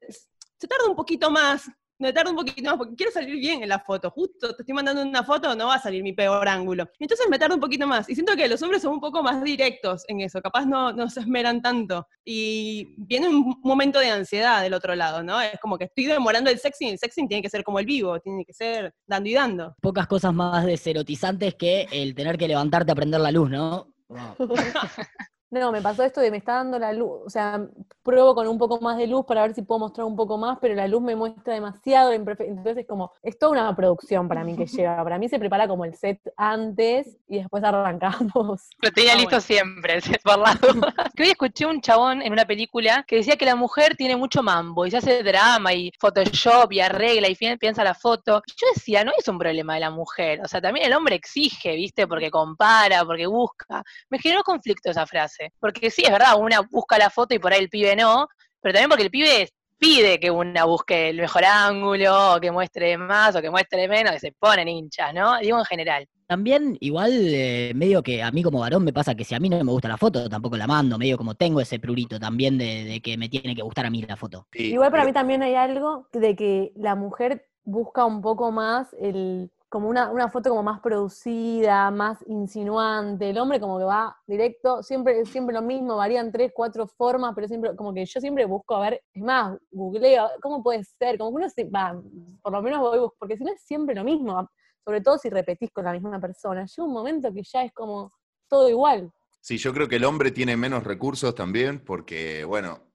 se 0.60 0.68
tarda 0.68 0.90
un 0.90 0.96
poquito 0.96 1.30
más, 1.30 1.70
me 2.00 2.14
tarda 2.14 2.30
un 2.30 2.38
poquito 2.38 2.70
más, 2.70 2.78
porque 2.78 2.96
quiero 2.96 3.12
salir 3.12 3.36
bien 3.40 3.64
en 3.64 3.70
la 3.70 3.80
foto, 3.80 4.12
justo 4.12 4.56
te 4.56 4.62
estoy 4.62 4.76
mandando 4.76 5.02
una 5.02 5.24
foto, 5.24 5.56
no 5.56 5.68
va 5.68 5.76
a 5.76 5.82
salir 5.82 6.04
mi 6.04 6.14
peor 6.14 6.48
ángulo. 6.48 6.88
Entonces 7.00 7.28
me 7.30 7.40
tarda 7.40 7.56
un 7.56 7.62
poquito 7.62 7.88
más, 7.88 8.08
y 8.10 8.16
siento 8.16 8.36
que 8.36 8.48
los 8.48 8.62
hombres 8.62 8.82
son 8.82 8.94
un 8.94 9.00
poco 9.00 9.24
más 9.24 9.44
directos 9.44 10.04
en 10.08 10.22
eso, 10.22 10.42
capaz 10.42 10.66
no, 10.66 10.94
no 10.94 11.10
se 11.10 11.22
esmeran 11.22 11.62
tanto, 11.62 12.08
y 12.24 12.94
viene 12.98 13.30
un 13.30 13.60
momento 13.64 14.00
de 14.00 14.10
ansiedad 14.10 14.62
del 14.62 14.74
otro 14.74 14.96
lado, 14.96 15.24
¿no? 15.24 15.42
Es 15.42 15.60
como 15.60 15.78
que 15.78 15.86
estoy 15.86 16.06
demorando 16.06 16.50
el 16.50 16.60
sexy, 16.60 16.86
y 16.86 16.90
el 16.90 17.00
sexy 17.00 17.28
tiene 17.28 17.42
que 17.42 17.50
ser 17.50 17.64
como 17.64 17.80
el 17.80 17.86
vivo, 17.86 18.20
tiene 18.20 18.46
que 18.46 18.54
ser 18.54 18.94
dando 19.06 19.30
y 19.30 19.34
dando. 19.34 19.76
Pocas 19.82 20.08
cosas 20.08 20.34
más 20.34 20.66
deserotizantes 20.66 21.56
que 21.56 21.88
el 21.92 22.14
tener 22.14 22.38
que 22.38 22.48
levantarte 22.48 22.92
a 22.92 22.96
prender 22.96 23.22
la 23.22 23.32
luz, 23.32 23.50
¿no? 23.50 23.94
No, 25.50 25.72
me 25.72 25.82
pasó 25.82 26.04
esto 26.04 26.20
de 26.20 26.30
me 26.30 26.38
está 26.38 26.56
dando 26.56 26.78
la 26.78 26.92
luz, 26.92 27.22
o 27.26 27.30
sea, 27.30 27.66
pruebo 28.04 28.36
con 28.36 28.48
un 28.50 28.58
poco 28.58 28.82
más 28.82 28.98
de 28.98 29.08
luz 29.08 29.26
para 29.26 29.44
ver 29.44 29.54
si 29.54 29.62
puedo 29.62 29.80
mostrar 29.80 30.06
un 30.06 30.16
poco 30.18 30.38
más, 30.38 30.58
pero 30.60 30.76
la 30.76 30.90
luz 30.90 31.02
me 31.02 31.16
muestra 31.16 31.54
demasiado, 31.54 32.12
entonces 32.12 32.86
como, 32.86 33.14
es 33.24 33.40
toda 33.40 33.54
una 33.54 33.74
producción 33.74 34.28
para 34.28 34.44
mí 34.44 34.58
que 34.58 34.66
lleva, 34.68 35.02
para 35.04 35.18
mí 35.18 35.30
se 35.30 35.40
prepara 35.40 35.66
como 35.68 35.86
el 35.86 35.96
set 35.96 36.20
antes 36.36 37.18
y 37.30 37.38
después 37.38 37.64
arrancamos. 37.64 38.70
Lo 38.82 38.92
tenía 38.92 39.14
Ah, 39.14 39.16
listo 39.16 39.30
bueno. 39.30 39.42
siempre, 39.42 39.94
el 39.96 40.02
set 40.04 40.22
por 40.22 40.38
las 40.38 40.60
dudas. 40.62 40.94
Que 41.16 41.24
hoy 41.24 41.30
escuché 41.30 41.66
un 41.66 41.80
chabón 41.80 42.22
en 42.22 42.34
una 42.34 42.46
película 42.46 43.06
que 43.08 43.18
decía 43.18 43.38
que 43.38 43.46
la 43.46 43.56
mujer 43.56 43.96
tiene 43.96 44.18
mucho 44.18 44.44
mambo 44.44 44.86
y 44.86 44.92
se 44.92 44.98
hace 44.98 45.24
drama 45.24 45.74
y 45.74 45.92
Photoshop 45.98 46.74
y 46.74 46.82
arregla 46.82 47.30
y 47.30 47.36
piensa 47.58 47.86
la 47.86 47.94
foto. 47.94 48.42
Y 48.46 48.52
yo 48.52 48.68
decía, 48.76 49.06
no 49.06 49.14
es 49.18 49.26
un 49.30 49.40
problema 49.40 49.76
de 49.76 49.80
la 49.80 49.92
mujer, 49.92 50.42
o 50.44 50.48
sea, 50.48 50.60
también 50.60 50.86
el 50.88 50.94
hombre 50.94 51.16
exige, 51.16 51.76
¿viste? 51.76 52.06
Porque 52.06 52.30
compara, 52.30 53.06
porque 53.06 53.28
busca. 53.28 53.82
Me 54.10 54.20
generó 54.20 54.44
conflicto 54.44 54.92
esa 54.92 55.06
frase. 55.08 55.37
Porque 55.60 55.90
sí, 55.92 56.04
es 56.06 56.12
verdad, 56.12 56.40
una 56.40 56.62
busca 56.62 56.98
la 56.98 57.10
foto 57.10 57.34
y 57.34 57.40
por 57.40 57.54
ahí 57.54 57.60
el 57.62 57.70
pibe 57.70 57.96
no, 57.96 58.28
pero 58.62 58.74
también 58.74 58.90
porque 58.90 59.04
el 59.04 59.12
pibe 59.12 59.50
pide 59.80 60.20
que 60.20 60.32
una 60.32 60.66
busque 60.66 61.10
el 61.10 61.18
mejor 61.18 61.46
ángulo, 61.46 62.36
o 62.36 62.40
que 62.40 62.52
muestre 62.52 62.98
más, 62.98 63.36
o 63.36 63.42
que 63.42 63.50
muestre 63.52 63.88
menos, 63.88 64.12
que 64.14 64.20
se 64.20 64.32
ponen 64.32 64.68
hinchas, 64.68 65.14
¿no? 65.14 65.38
Digo 65.40 65.60
en 65.60 65.66
general. 65.66 66.08
También, 66.26 66.76
igual, 66.82 67.12
eh, 67.14 67.72
medio 67.76 68.02
que 68.04 68.22
a 68.24 68.32
mí 68.32 68.44
como 68.44 68.60
varón 68.60 68.84
me 68.84 68.92
pasa 68.92 69.16
que 69.16 69.24
si 69.24 69.34
a 69.36 69.40
mí 69.40 69.48
no 69.50 69.64
me 69.64 69.72
gusta 69.72 69.88
la 69.88 69.96
foto, 69.98 70.28
tampoco 70.28 70.58
la 70.58 70.68
mando, 70.68 70.98
medio 70.98 71.16
como 71.18 71.36
tengo 71.36 71.62
ese 71.62 71.80
prurito 71.80 72.20
también 72.20 72.58
de, 72.58 72.84
de 72.84 73.02
que 73.02 73.18
me 73.18 73.30
tiene 73.30 73.56
que 73.56 73.62
gustar 73.62 73.86
a 73.86 73.90
mí 73.90 74.02
la 74.02 74.18
foto. 74.18 74.48
Sí, 74.52 74.74
Igual 74.74 74.90
para 74.90 75.04
pero- 75.04 75.10
mí 75.10 75.14
también 75.14 75.44
hay 75.44 75.54
algo 75.56 76.08
de 76.12 76.36
que 76.36 76.74
la 76.76 76.96
mujer 76.96 77.48
busca 77.64 78.04
un 78.04 78.22
poco 78.22 78.52
más 78.52 78.88
el 79.00 79.52
como 79.70 79.90
una, 79.90 80.10
una 80.12 80.30
foto 80.30 80.50
como 80.50 80.64
más 80.64 80.80
producida, 80.80 81.92
más 81.92 82.20
insinuante, 82.28 83.30
el 83.30 83.38
hombre 83.38 83.60
como 83.60 83.78
que 83.78 83.84
va 83.84 84.16
directo, 84.26 84.82
siempre, 84.82 85.26
siempre 85.26 85.54
lo 85.54 85.62
mismo, 85.62 85.98
varían 85.98 86.32
tres, 86.32 86.52
cuatro 86.54 86.88
formas, 86.88 87.34
pero 87.36 87.48
siempre, 87.48 87.76
como 87.76 87.94
que 87.94 88.06
yo 88.06 88.22
siempre 88.22 88.46
busco 88.46 88.76
a 88.76 88.82
ver, 88.82 89.04
es 89.14 89.22
más, 89.22 89.58
googleo, 89.72 90.30
¿cómo 90.42 90.64
puede 90.64 90.84
ser? 90.84 91.18
Como 91.18 91.32
que 91.32 91.36
uno 91.36 91.50
se, 91.50 91.66
va, 91.66 92.02
por 92.42 92.54
lo 92.54 92.62
menos 92.62 92.80
voy, 92.80 93.10
porque 93.20 93.38
si 93.38 93.44
no 93.44 93.52
es 93.52 93.62
siempre 93.62 93.94
lo 93.94 94.04
mismo, 94.04 94.50
sobre 94.86 95.02
todo 95.02 95.18
si 95.18 95.30
repetís 95.30 95.72
con 95.72 95.84
la 95.84 95.92
misma 95.92 96.20
persona, 96.20 96.66
llega 96.66 96.88
un 96.88 96.94
momento 96.94 97.34
que 97.34 97.44
ya 97.44 97.64
es 97.64 97.74
como 97.74 98.14
todo 98.48 98.70
igual. 98.70 99.12
Sí, 99.42 99.58
yo 99.58 99.74
creo 99.74 99.88
que 99.88 99.98
el 99.98 100.06
hombre 100.06 100.32
tiene 100.32 100.56
menos 100.56 100.84
recursos 100.84 101.36
también 101.36 101.84
porque, 101.84 102.46
bueno, 102.46 102.87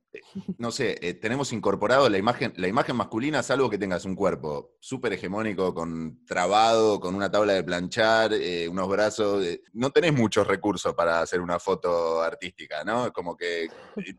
no 0.59 0.71
sé, 0.71 0.97
eh, 1.01 1.15
tenemos 1.15 1.53
incorporado 1.53 2.09
la 2.09 2.19
imagen, 2.19 2.53
la 2.57 2.69
imagen 2.69 2.97
masculina, 2.97 3.43
salvo 3.43 3.71
que 3.71 3.79
tengas 3.79 4.05
un 4.05 4.15
cuerpo 4.15 4.73
súper 4.81 5.13
hegemónico, 5.15 5.75
con 5.75 6.25
trabado, 6.27 7.01
con 7.01 7.15
una 7.15 7.31
tabla 7.31 7.55
de 7.55 7.65
planchar, 7.65 8.33
eh, 8.33 8.69
unos 8.69 8.89
brazos. 8.89 9.45
eh, 9.45 9.63
no 9.73 9.91
tenés 9.91 10.13
muchos 10.13 10.47
recursos 10.47 10.95
para 10.95 11.21
hacer 11.21 11.41
una 11.41 11.59
foto 11.59 12.21
artística, 12.23 12.85
¿no? 12.85 13.13
Como 13.13 13.37
que. 13.37 13.69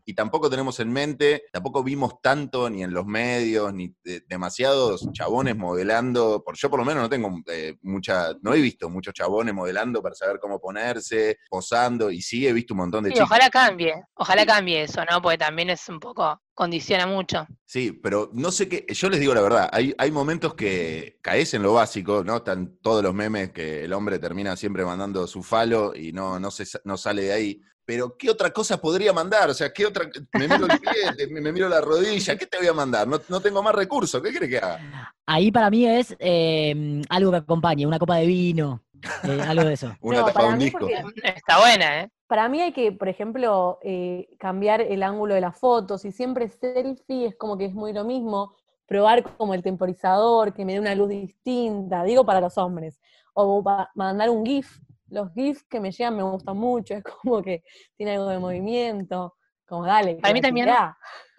Y, 0.06 0.14
tampoco 0.14 0.48
tenemos 0.48 0.78
en 0.80 0.92
mente, 0.92 1.44
tampoco 1.52 1.82
vimos 1.82 2.20
tanto 2.22 2.70
ni 2.70 2.82
en 2.82 2.92
los 2.92 3.06
medios, 3.06 3.72
ni 3.74 3.92
de- 4.04 4.20
demasiados 4.28 5.06
chabones 5.12 5.56
modelando. 5.56 6.42
Por, 6.44 6.56
yo 6.56 6.70
por 6.70 6.78
lo 6.78 6.84
menos 6.84 7.02
no 7.02 7.08
tengo 7.08 7.30
eh, 7.46 7.76
mucha. 7.82 8.32
No 8.42 8.54
he 8.54 8.60
visto 8.60 8.88
muchos 8.88 9.14
chabones 9.14 9.54
modelando 9.54 10.00
para 10.02 10.14
saber 10.14 10.38
cómo 10.40 10.60
ponerse, 10.60 11.38
posando, 11.50 12.10
y 12.10 12.22
sí 12.22 12.46
he 12.46 12.52
visto 12.52 12.74
un 12.74 12.78
montón 12.78 13.04
de 13.04 13.10
Sí, 13.10 13.14
chicos. 13.14 13.30
ojalá 13.30 13.50
cambie, 13.50 13.94
ojalá 14.14 14.46
cambie 14.46 14.82
eso, 14.82 15.04
¿no? 15.10 15.20
Porque 15.20 15.38
también 15.38 15.70
es 15.70 15.83
un 15.88 16.00
poco, 16.00 16.40
condiciona 16.54 17.06
mucho. 17.06 17.46
Sí, 17.66 17.92
pero 17.92 18.30
no 18.32 18.50
sé 18.50 18.68
qué, 18.68 18.86
yo 18.88 19.08
les 19.08 19.20
digo 19.20 19.34
la 19.34 19.40
verdad, 19.42 19.68
hay, 19.72 19.94
hay 19.98 20.10
momentos 20.10 20.54
que 20.54 21.18
caes 21.22 21.54
en 21.54 21.62
lo 21.62 21.74
básico, 21.74 22.22
¿no? 22.24 22.36
Están 22.38 22.76
todos 22.82 23.02
los 23.02 23.14
memes 23.14 23.52
que 23.52 23.84
el 23.84 23.92
hombre 23.92 24.18
termina 24.18 24.56
siempre 24.56 24.84
mandando 24.84 25.26
su 25.26 25.42
falo 25.42 25.94
y 25.94 26.12
no, 26.12 26.38
no, 26.40 26.50
se, 26.50 26.64
no 26.84 26.96
sale 26.96 27.22
de 27.22 27.32
ahí. 27.32 27.60
Pero, 27.86 28.16
¿qué 28.16 28.30
otra 28.30 28.50
cosa 28.50 28.80
podría 28.80 29.12
mandar? 29.12 29.50
O 29.50 29.54
sea, 29.54 29.70
¿qué 29.70 29.84
otra? 29.84 30.08
Me 30.32 30.48
miro 30.48 30.64
el 30.66 30.80
pie, 30.80 31.28
me, 31.30 31.40
me 31.42 31.52
miro 31.52 31.68
la 31.68 31.82
rodilla, 31.82 32.34
¿qué 32.38 32.46
te 32.46 32.56
voy 32.56 32.66
a 32.66 32.72
mandar? 32.72 33.06
No, 33.06 33.20
no 33.28 33.40
tengo 33.40 33.62
más 33.62 33.74
recursos, 33.74 34.22
¿qué 34.22 34.32
crees 34.32 34.50
que 34.50 34.56
haga? 34.58 35.12
Ahí 35.26 35.50
para 35.52 35.68
mí 35.68 35.86
es 35.86 36.16
eh, 36.18 37.02
algo 37.10 37.30
que 37.30 37.36
acompañe, 37.36 37.86
una 37.86 37.98
copa 37.98 38.16
de 38.16 38.26
vino, 38.26 38.82
eh, 39.24 39.38
algo 39.46 39.64
de 39.64 39.74
eso. 39.74 39.94
Una 40.00 40.20
No, 40.20 40.24
tapa 40.26 40.44
de 40.44 40.48
un 40.54 40.58
disco. 40.58 40.78
porque- 40.78 41.04
Está 41.24 41.58
buena, 41.60 42.00
¿eh? 42.00 42.08
Para 42.34 42.48
mí 42.48 42.60
hay 42.60 42.72
que, 42.72 42.90
por 42.90 43.08
ejemplo, 43.08 43.78
eh, 43.80 44.28
cambiar 44.40 44.80
el 44.80 45.04
ángulo 45.04 45.34
de 45.36 45.40
las 45.40 45.56
fotos. 45.56 46.02
Si 46.02 46.10
siempre 46.10 46.48
selfie 46.48 47.26
es 47.26 47.36
como 47.36 47.56
que 47.56 47.66
es 47.66 47.74
muy 47.74 47.92
lo 47.92 48.02
mismo. 48.02 48.56
Probar 48.88 49.22
como 49.36 49.54
el 49.54 49.62
temporizador, 49.62 50.52
que 50.52 50.64
me 50.64 50.72
dé 50.72 50.80
una 50.80 50.96
luz 50.96 51.10
distinta. 51.10 52.02
Digo 52.02 52.26
para 52.26 52.40
los 52.40 52.58
hombres. 52.58 53.00
O 53.34 53.62
pa- 53.62 53.88
mandar 53.94 54.30
un 54.30 54.44
GIF. 54.44 54.80
Los 55.10 55.32
GIFs 55.32 55.62
que 55.62 55.78
me 55.78 55.92
llegan 55.92 56.16
me 56.16 56.24
gustan 56.24 56.56
mucho. 56.56 56.94
Es 56.94 57.04
como 57.04 57.40
que 57.40 57.62
tiene 57.96 58.14
algo 58.16 58.26
de 58.30 58.40
movimiento. 58.40 59.36
Como 59.64 59.86
dale. 59.86 60.16
Para 60.16 60.34
mí 60.34 60.40
también-. 60.40 60.74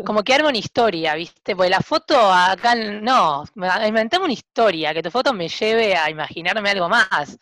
Como 0.05 0.23
que 0.23 0.33
arma 0.33 0.47
una 0.47 0.57
historia, 0.57 1.13
¿viste? 1.15 1.57
Porque 1.57 1.71
la 1.71 1.81
foto 1.81 2.15
acá, 2.17 2.73
no, 2.73 3.43
me- 3.55 3.67
inventame 3.85 4.23
una 4.23 4.33
historia, 4.33 4.93
que 4.93 5.03
tu 5.03 5.11
foto 5.11 5.33
me 5.33 5.49
lleve 5.49 5.93
a 5.97 6.09
imaginarme 6.09 6.69
algo 6.69 6.87
más, 6.87 7.37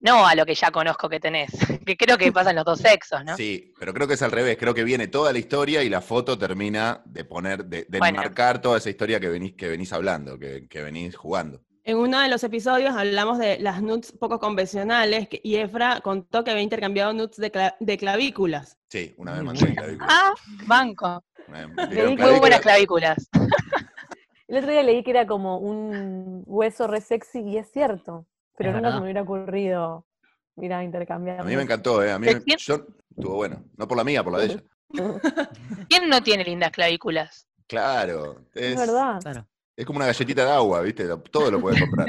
no 0.00 0.26
a 0.26 0.34
lo 0.34 0.46
que 0.46 0.54
ya 0.54 0.70
conozco 0.70 1.08
que 1.08 1.20
tenés, 1.20 1.50
que 1.86 1.96
creo 1.96 2.16
que 2.18 2.30
pasa 2.32 2.50
en 2.50 2.56
los 2.56 2.64
dos 2.64 2.78
sexos, 2.80 3.24
¿no? 3.24 3.36
Sí, 3.36 3.72
pero 3.78 3.92
creo 3.94 4.06
que 4.08 4.14
es 4.14 4.22
al 4.22 4.30
revés, 4.32 4.56
creo 4.58 4.74
que 4.74 4.84
viene 4.84 5.08
toda 5.08 5.32
la 5.32 5.38
historia 5.38 5.82
y 5.82 5.88
la 5.88 6.00
foto 6.00 6.38
termina 6.38 7.02
de 7.04 7.24
poner, 7.24 7.64
de, 7.64 7.86
de 7.88 7.98
Bueno. 7.98 8.18
enmarcar 8.20 8.60
toda 8.60 8.78
esa 8.78 8.90
historia 8.90 9.18
que 9.20 9.28
venís, 9.28 9.54
que 9.54 9.68
venís 9.68 9.92
hablando, 9.92 10.38
que, 10.38 10.68
que 10.68 10.82
venís 10.82 11.16
jugando. 11.16 11.60
En 11.84 11.96
uno 11.96 12.20
de 12.20 12.28
los 12.28 12.44
episodios 12.44 12.94
hablamos 12.94 13.38
de 13.38 13.58
las 13.60 13.80
nudes 13.80 14.12
poco 14.12 14.38
convencionales 14.38 15.26
que- 15.28 15.40
y 15.42 15.56
Efra 15.56 16.00
contó 16.02 16.44
que 16.44 16.50
había 16.50 16.62
intercambiado 16.62 17.14
nudes 17.14 17.36
de, 17.38 17.50
cla- 17.50 17.76
de 17.80 17.96
clavículas. 17.96 18.76
Sí, 18.90 19.14
una 19.16 19.32
vez 19.32 19.42
mandé 19.42 19.60
buena. 19.64 19.74
clavícula. 19.82 20.06
Ah, 20.10 20.34
banco. 20.66 21.24
Que 21.46 21.52
Muy 21.66 21.74
buenas 21.74 22.60
clavícula, 22.60 22.60
clavículas. 22.60 23.28
El 24.48 24.56
otro 24.58 24.70
día 24.70 24.82
leí 24.82 25.02
que 25.02 25.10
era 25.10 25.26
como 25.26 25.58
un 25.58 26.42
hueso 26.46 26.86
re 26.86 27.00
sexy 27.00 27.40
y 27.40 27.56
es 27.58 27.70
cierto. 27.72 28.26
Pero 28.58 28.70
Es 28.70 28.74
nunca 28.76 28.88
se 28.88 28.92
verdad. 28.92 28.98
me 28.98 29.04
hubiera 29.04 29.22
ocurrido 29.22 30.06
ir 30.56 30.72
a 30.74 30.82
intercambiar. 30.84 31.40
A 31.40 31.44
mí 31.44 31.54
me 31.56 31.62
encantó, 31.62 32.02
¿eh? 32.02 32.10
A 32.12 32.18
mí 32.18 32.26
¿De 32.26 32.34
me- 32.34 32.56
yo, 32.58 32.74
estuvo 33.16 33.34
bueno. 33.36 33.64
No 33.76 33.86
por 33.88 33.96
la 33.96 34.04
mía, 34.04 34.22
por 34.24 34.32
la 34.32 34.40
de 34.40 34.44
ella. 34.46 34.62
¿Quién 35.88 36.08
no 36.08 36.22
tiene 36.22 36.44
lindas 36.44 36.70
clavículas? 36.72 37.46
Claro. 37.66 38.42
Es 38.54 38.72
Es, 38.72 38.76
verdad. 38.76 39.20
Claro. 39.20 39.46
es 39.76 39.86
como 39.86 39.98
una 39.98 40.06
galletita 40.06 40.44
de 40.44 40.50
agua, 40.52 40.80
¿viste? 40.82 41.06
Todo 41.30 41.50
lo 41.52 41.60
puedes 41.60 41.80
comprar. 41.80 42.08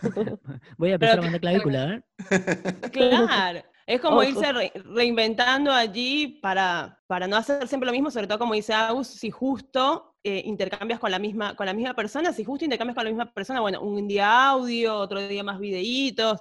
Voy 0.78 0.90
a 0.90 0.94
empezar 0.94 1.16
Pero 1.16 1.20
a 1.20 1.22
mandar 1.24 1.40
clavícula, 1.40 1.94
¿eh? 1.94 2.02
Claro. 2.92 3.62
Es 3.86 4.00
como 4.00 4.16
Ojo. 4.18 4.24
irse 4.24 4.52
re- 4.52 4.72
reinventando 4.94 5.72
allí 5.72 6.38
para, 6.40 6.98
para 7.08 7.26
no 7.26 7.36
hacer 7.36 7.66
siempre 7.66 7.86
lo 7.86 7.92
mismo, 7.92 8.10
sobre 8.10 8.28
todo 8.28 8.38
como 8.38 8.54
dice 8.54 8.72
Agus, 8.72 9.08
si 9.08 9.30
justo 9.30 10.09
eh, 10.24 10.42
intercambias 10.44 11.00
con 11.00 11.10
la, 11.10 11.18
misma, 11.18 11.54
con 11.54 11.66
la 11.66 11.72
misma 11.72 11.94
persona, 11.94 12.32
si 12.32 12.44
justo 12.44 12.64
intercambias 12.64 12.94
con 12.94 13.04
la 13.04 13.10
misma 13.10 13.32
persona, 13.32 13.60
bueno, 13.60 13.80
un 13.80 14.06
día 14.06 14.48
audio, 14.48 14.96
otro 14.96 15.20
día 15.26 15.42
más 15.42 15.58
videitos, 15.58 16.40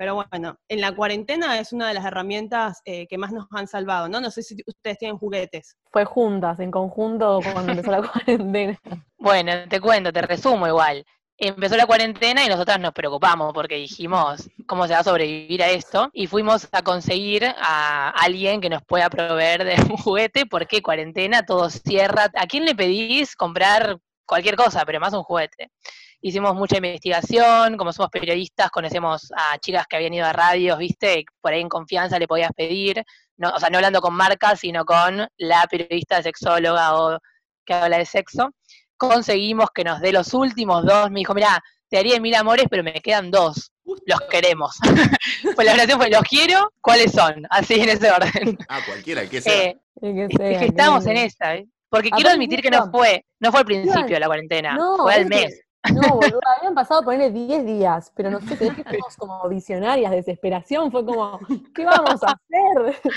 pero 0.00 0.14
bueno, 0.14 0.56
en 0.68 0.80
la 0.80 0.96
cuarentena 0.96 1.58
es 1.58 1.74
una 1.74 1.86
de 1.86 1.92
las 1.92 2.06
herramientas 2.06 2.80
eh, 2.86 3.06
que 3.06 3.18
más 3.18 3.32
nos 3.32 3.46
han 3.50 3.66
salvado, 3.66 4.08
¿no? 4.08 4.18
No 4.18 4.30
sé 4.30 4.42
si 4.42 4.56
ustedes 4.66 4.96
tienen 4.96 5.18
juguetes. 5.18 5.76
Fue 5.90 6.06
juntas, 6.06 6.58
en 6.58 6.70
conjunto, 6.70 7.40
cuando 7.52 7.72
empezó 7.72 7.90
la 7.90 8.00
cuarentena. 8.10 8.80
Bueno, 9.18 9.52
te 9.68 9.78
cuento, 9.78 10.10
te 10.10 10.22
resumo 10.22 10.66
igual. 10.66 11.04
Empezó 11.42 11.74
la 11.78 11.86
cuarentena 11.86 12.44
y 12.44 12.50
nosotras 12.50 12.78
nos 12.78 12.92
preocupamos 12.92 13.54
porque 13.54 13.76
dijimos 13.76 14.50
cómo 14.66 14.86
se 14.86 14.92
va 14.92 14.98
a 14.98 15.04
sobrevivir 15.04 15.62
a 15.62 15.70
esto 15.70 16.10
y 16.12 16.26
fuimos 16.26 16.68
a 16.70 16.82
conseguir 16.82 17.46
a 17.56 18.10
alguien 18.10 18.60
que 18.60 18.68
nos 18.68 18.82
pueda 18.84 19.08
proveer 19.08 19.64
de 19.64 19.76
un 19.90 19.96
juguete 19.96 20.44
porque 20.44 20.82
cuarentena, 20.82 21.42
todo 21.46 21.70
cierra. 21.70 22.30
¿A 22.34 22.46
quién 22.46 22.66
le 22.66 22.74
pedís 22.74 23.36
comprar 23.36 23.96
cualquier 24.26 24.54
cosa, 24.54 24.84
pero 24.84 25.00
más 25.00 25.14
un 25.14 25.22
juguete? 25.22 25.70
Hicimos 26.20 26.54
mucha 26.54 26.76
investigación, 26.76 27.78
como 27.78 27.94
somos 27.94 28.10
periodistas, 28.10 28.70
conocemos 28.70 29.32
a 29.34 29.56
chicas 29.60 29.86
que 29.88 29.96
habían 29.96 30.12
ido 30.12 30.26
a 30.26 30.34
radios, 30.34 30.76
¿viste? 30.76 31.24
Por 31.40 31.54
ahí 31.54 31.62
en 31.62 31.70
confianza 31.70 32.18
le 32.18 32.28
podías 32.28 32.52
pedir, 32.52 33.02
no, 33.38 33.48
o 33.48 33.58
sea, 33.58 33.70
no 33.70 33.78
hablando 33.78 34.02
con 34.02 34.12
marcas, 34.12 34.60
sino 34.60 34.84
con 34.84 35.26
la 35.38 35.66
periodista 35.70 36.22
sexóloga 36.22 37.00
o 37.00 37.18
que 37.64 37.72
habla 37.72 37.96
de 37.96 38.04
sexo 38.04 38.50
conseguimos 39.00 39.70
que 39.74 39.82
nos 39.82 40.00
dé 40.00 40.12
los 40.12 40.34
últimos 40.34 40.84
dos. 40.84 41.10
Me 41.10 41.20
dijo, 41.20 41.34
mira, 41.34 41.62
te 41.88 41.98
haría 41.98 42.20
mil 42.20 42.34
amores, 42.34 42.66
pero 42.70 42.84
me 42.84 42.92
quedan 42.92 43.30
dos. 43.30 43.72
Los 44.06 44.20
queremos. 44.30 44.76
pues 45.56 45.66
la 45.66 45.72
oración 45.72 45.98
fue, 45.98 46.10
los 46.10 46.22
quiero, 46.22 46.70
¿cuáles 46.80 47.10
son? 47.12 47.46
Así 47.50 47.74
en 47.80 47.88
ese 47.88 48.10
orden. 48.10 48.58
Ah, 48.68 48.78
cualquiera, 48.86 49.22
el 49.22 49.30
que 49.30 49.40
sea. 49.40 49.52
Eh, 49.52 49.80
El 50.02 50.14
que 50.14 50.24
es 50.26 50.30
sea, 50.36 50.58
que 50.60 50.66
estábamos 50.66 51.06
en 51.06 51.16
esa, 51.16 51.56
¿eh? 51.56 51.66
Porque 51.88 52.10
quiero 52.10 52.30
admitir 52.30 52.62
que 52.62 52.70
no 52.70 52.88
fue, 52.90 53.24
no 53.40 53.50
fue 53.50 53.60
al 53.60 53.66
principio 53.66 54.14
de 54.14 54.20
la 54.20 54.26
cuarentena, 54.26 54.76
No, 54.76 54.98
fue 54.98 55.14
al 55.14 55.22
es 55.22 55.28
que- 55.28 55.34
mes. 55.46 55.60
No, 55.94 56.08
boludo, 56.16 56.40
habían 56.58 56.74
pasado 56.74 57.02
ponerle 57.02 57.30
10 57.30 57.64
días, 57.64 58.12
pero 58.14 58.30
no 58.30 58.38
sé, 58.40 58.54
dije 58.54 58.84
fuimos 58.84 59.16
como 59.18 59.48
visionarias, 59.48 60.10
desesperación, 60.12 60.92
fue 60.92 61.06
como, 61.06 61.40
¿qué 61.74 61.84
vamos 61.86 62.22
a 62.22 62.26
hacer? 62.32 63.00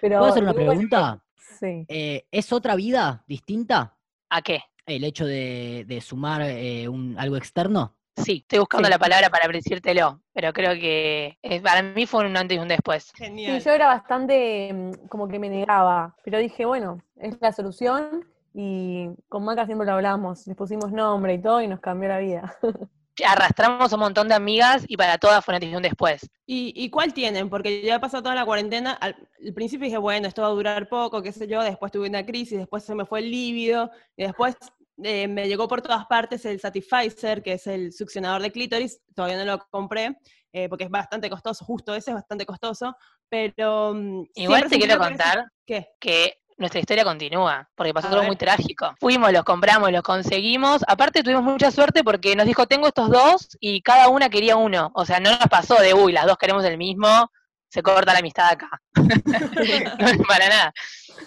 Pero, 0.00 0.18
¿Puedo 0.18 0.32
hacer 0.32 0.42
una 0.42 0.52
pregunta? 0.52 1.22
Sí. 1.60 1.86
Eh, 1.88 2.26
¿Es 2.32 2.52
otra 2.52 2.74
vida 2.74 3.22
distinta 3.26 3.96
¿A 4.28 4.42
qué? 4.42 4.60
El 4.86 5.04
hecho 5.04 5.26
de, 5.26 5.84
de 5.86 6.00
sumar 6.00 6.42
eh, 6.42 6.88
un, 6.88 7.16
algo 7.18 7.36
externo? 7.36 7.96
Sí, 8.16 8.38
estoy 8.42 8.60
buscando 8.60 8.86
Sí. 8.86 8.92
la 8.92 8.98
palabra 8.98 9.28
para 9.28 9.48
decírtelo, 9.48 10.20
pero 10.32 10.52
creo 10.52 10.72
que 10.74 11.36
para 11.62 11.82
mí 11.82 12.06
fue 12.06 12.24
un 12.26 12.36
antes 12.36 12.56
y 12.56 12.60
un 12.60 12.68
después. 12.68 13.04
Sí, 13.04 13.24
Genial. 13.24 13.60
yo 13.60 13.70
era 13.72 13.88
bastante 13.88 14.72
mm, 14.72 15.08
como 15.08 15.26
que 15.26 15.38
me 15.40 15.48
negaba, 15.48 16.14
pero 16.24 16.38
dije, 16.38 16.64
bueno, 16.64 16.98
es 17.16 17.36
la 17.40 17.52
solución 17.52 18.24
y 18.54 19.08
con 19.28 19.44
Maca 19.44 19.66
siempre 19.66 19.86
lo 19.86 19.94
hablamos, 19.94 20.46
les 20.46 20.56
pusimos 20.56 20.92
nombre 20.92 21.34
y 21.34 21.42
todo 21.42 21.60
y 21.60 21.66
nos 21.66 21.80
cambió 21.80 22.08
la 22.08 22.18
vida. 22.18 22.56
Arrastramos 23.24 23.92
un 23.92 24.00
montón 24.00 24.26
de 24.28 24.34
amigas 24.34 24.84
y 24.88 24.96
para 24.96 25.18
todas 25.18 25.44
fue 25.44 25.52
un 25.52 25.56
antes 25.56 25.70
y 25.70 25.76
un 25.76 25.82
después. 25.82 26.28
¿Y, 26.46 26.72
y 26.74 26.90
cuál 26.90 27.12
tienen? 27.14 27.48
Porque 27.48 27.82
ya 27.82 27.96
ha 27.96 28.00
pasado 28.00 28.22
toda 28.24 28.34
la 28.34 28.44
cuarentena. 28.44 28.92
Al, 28.94 29.14
al 29.46 29.54
principio 29.54 29.84
dije, 29.84 29.98
bueno, 29.98 30.26
esto 30.26 30.42
va 30.42 30.48
a 30.48 30.52
durar 30.52 30.88
poco, 30.88 31.22
qué 31.22 31.30
sé 31.32 31.46
yo. 31.46 31.62
Después 31.62 31.92
tuve 31.92 32.08
una 32.08 32.26
crisis, 32.26 32.58
después 32.58 32.82
se 32.84 32.94
me 32.94 33.04
fue 33.06 33.20
el 33.20 33.30
líbido. 33.30 33.90
Y 34.16 34.24
después 34.24 34.56
eh, 35.02 35.28
me 35.28 35.46
llegó 35.46 35.68
por 35.68 35.80
todas 35.82 36.06
partes 36.06 36.44
el 36.44 36.58
Satisficer, 36.60 37.42
que 37.42 37.52
es 37.52 37.66
el 37.68 37.92
succionador 37.92 38.42
de 38.42 38.50
clítoris. 38.50 39.00
Todavía 39.14 39.36
no 39.38 39.44
lo 39.44 39.58
compré, 39.70 40.18
eh, 40.52 40.68
porque 40.68 40.84
es 40.84 40.90
bastante 40.90 41.30
costoso. 41.30 41.64
Justo 41.64 41.94
ese 41.94 42.10
es 42.10 42.14
bastante 42.16 42.44
costoso. 42.46 42.96
Pero. 43.28 43.94
mm, 43.94 44.24
Igual 44.34 44.68
te 44.68 44.78
quiero 44.78 44.94
que- 45.00 45.08
contar 45.08 45.44
¿Qué? 45.64 45.88
que 46.00 46.38
nuestra 46.56 46.80
historia 46.80 47.04
continúa, 47.04 47.68
porque 47.74 47.92
pasó 47.92 48.08
algo 48.08 48.24
muy 48.24 48.36
trágico. 48.36 48.94
Fuimos, 49.00 49.32
los 49.32 49.44
compramos, 49.44 49.90
los 49.90 50.02
conseguimos. 50.02 50.82
Aparte 50.86 51.22
tuvimos 51.22 51.42
mucha 51.42 51.70
suerte 51.70 52.04
porque 52.04 52.36
nos 52.36 52.46
dijo, 52.46 52.66
tengo 52.66 52.86
estos 52.86 53.10
dos 53.10 53.56
y 53.60 53.82
cada 53.82 54.08
una 54.08 54.28
quería 54.28 54.56
uno. 54.56 54.90
O 54.94 55.04
sea, 55.04 55.20
no 55.20 55.30
nos 55.30 55.48
pasó 55.48 55.76
de, 55.76 55.94
uy, 55.94 56.12
las 56.12 56.26
dos 56.26 56.36
queremos 56.36 56.64
el 56.64 56.78
mismo, 56.78 57.30
se 57.68 57.82
corta 57.82 58.12
la 58.12 58.20
amistad 58.20 58.50
acá. 58.50 58.70
No, 58.94 60.24
Para 60.28 60.48
nada. 60.48 60.72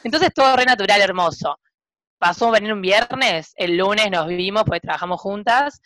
Entonces 0.04 0.32
todo 0.34 0.56
re 0.56 0.66
natural, 0.66 1.02
hermoso. 1.02 1.60
Pasó 2.18 2.50
venir 2.50 2.74
un 2.74 2.82
viernes, 2.82 3.54
el 3.56 3.78
lunes 3.78 4.10
nos 4.10 4.28
vimos, 4.28 4.64
pues 4.66 4.82
trabajamos 4.82 5.22
juntas. 5.22 5.82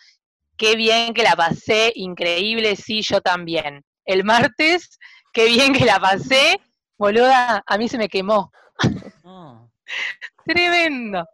Qué 0.57 0.75
bien 0.75 1.13
que 1.13 1.23
la 1.23 1.35
pasé, 1.35 1.91
increíble, 1.95 2.75
sí, 2.75 3.01
yo 3.01 3.21
también. 3.21 3.83
El 4.05 4.23
martes, 4.23 4.99
qué 5.33 5.45
bien 5.47 5.73
que 5.73 5.85
la 5.85 5.99
pasé, 5.99 6.59
boluda, 6.97 7.63
a 7.65 7.77
mí 7.77 7.89
se 7.89 7.97
me 7.97 8.07
quemó. 8.07 8.51
No. 9.23 9.71
Tremendo. 10.45 11.27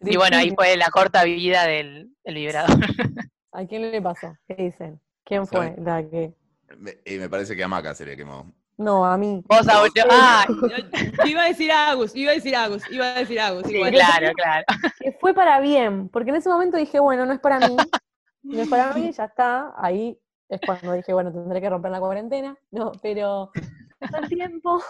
Y 0.00 0.16
bueno, 0.16 0.36
ahí 0.36 0.50
fue 0.54 0.76
la 0.76 0.90
corta 0.90 1.24
vida 1.24 1.64
del, 1.64 2.10
del 2.24 2.34
vibrador. 2.34 2.78
¿A 3.52 3.64
quién 3.66 3.90
le 3.90 4.02
pasó? 4.02 4.36
¿Qué 4.46 4.54
dicen? 4.54 5.00
¿Quién 5.24 5.46
fue 5.46 5.68
¿Saben? 5.68 5.84
la 5.84 6.02
que...? 6.02 6.34
Me- 6.78 6.98
y 7.06 7.18
me 7.18 7.28
parece 7.28 7.54
que 7.56 7.62
a 7.64 7.68
Maca 7.68 7.94
se 7.94 8.04
le 8.04 8.16
quemó. 8.16 8.52
No, 8.76 9.04
a 9.06 9.16
mí. 9.16 9.42
Vos, 9.46 9.68
Aureo. 9.68 10.04
Ah, 10.10 10.44
iba 11.24 11.44
a 11.44 11.46
decir 11.46 11.70
Agus, 11.70 12.14
iba 12.16 12.32
a 12.32 12.34
decir 12.34 12.56
Agus, 12.56 12.82
iba 12.90 13.06
a 13.06 13.14
decir 13.20 13.38
Agus. 13.40 13.64
sí, 13.68 13.80
claro, 13.92 14.32
claro. 14.34 14.64
Que 14.98 15.12
fue 15.12 15.32
para 15.32 15.60
bien, 15.60 16.08
porque 16.08 16.30
en 16.30 16.36
ese 16.36 16.48
momento 16.48 16.76
dije, 16.76 16.98
bueno, 16.98 17.24
no 17.24 17.32
es 17.32 17.38
para 17.38 17.60
mí, 17.60 17.76
no 18.42 18.60
es 18.60 18.68
para 18.68 18.92
mí, 18.92 19.12
ya 19.12 19.26
está. 19.26 19.72
Ahí 19.76 20.18
es 20.48 20.60
cuando 20.66 20.92
dije, 20.94 21.12
bueno, 21.12 21.32
tendré 21.32 21.60
que 21.60 21.70
romper 21.70 21.92
la 21.92 22.00
cuarentena. 22.00 22.56
No, 22.72 22.90
pero 23.00 23.52
el 24.00 24.28
tiempo 24.28 24.82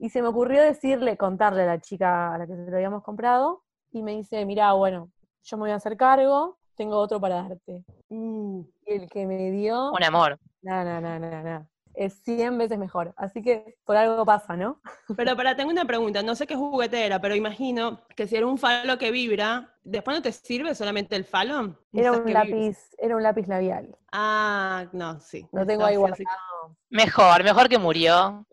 y 0.00 0.08
se 0.08 0.22
me 0.22 0.28
ocurrió 0.28 0.62
decirle, 0.62 1.16
contarle 1.16 1.62
a 1.62 1.66
la 1.66 1.80
chica 1.80 2.34
a 2.34 2.38
la 2.38 2.46
que 2.46 2.56
se 2.56 2.70
lo 2.70 2.76
habíamos 2.76 3.02
comprado, 3.02 3.62
y 3.92 4.02
me 4.02 4.12
dice, 4.12 4.44
mira, 4.46 4.72
bueno, 4.72 5.10
yo 5.42 5.56
me 5.58 5.62
voy 5.62 5.70
a 5.72 5.74
hacer 5.76 5.96
cargo, 5.96 6.58
tengo 6.74 6.96
otro 6.96 7.20
para 7.20 7.42
darte. 7.42 7.84
Y 8.08 8.66
el 8.86 9.08
que 9.10 9.26
me 9.26 9.50
dio, 9.50 9.92
Un 9.92 10.02
amor. 10.02 10.38
no, 10.62 10.84
no, 10.84 11.00
no, 11.00 11.18
no, 11.18 11.42
no. 11.42 11.68
Es 11.92 12.22
100 12.22 12.56
veces 12.56 12.78
mejor. 12.78 13.12
Así 13.16 13.42
que 13.42 13.76
por 13.84 13.96
algo 13.96 14.24
pasa, 14.24 14.56
¿no? 14.56 14.80
Pero 15.18 15.36
para, 15.36 15.54
tengo 15.56 15.70
una 15.70 15.84
pregunta, 15.84 16.22
no 16.22 16.34
sé 16.34 16.46
qué 16.46 16.54
juguete 16.54 17.04
era, 17.04 17.20
pero 17.20 17.34
imagino 17.34 18.00
que 18.16 18.28
si 18.28 18.36
era 18.36 18.46
un 18.46 18.58
falo 18.58 18.96
que 18.96 19.10
vibra, 19.10 19.74
¿después 19.82 20.16
no 20.16 20.22
te 20.22 20.32
sirve 20.32 20.74
solamente 20.74 21.16
el 21.16 21.24
falo? 21.24 21.76
Era 21.92 22.12
un 22.12 22.32
lápiz, 22.32 22.94
era 22.96 23.16
un 23.16 23.22
lápiz 23.24 23.48
labial. 23.48 23.98
Ah, 24.12 24.86
no, 24.92 25.20
sí. 25.20 25.46
Lo 25.52 25.66
tengo 25.66 25.82
No, 25.82 25.88
ahí 25.88 25.96
guardado. 25.96 26.76
Mejor, 26.90 27.44
mejor 27.44 27.68
que 27.68 27.78
murió. 27.78 28.46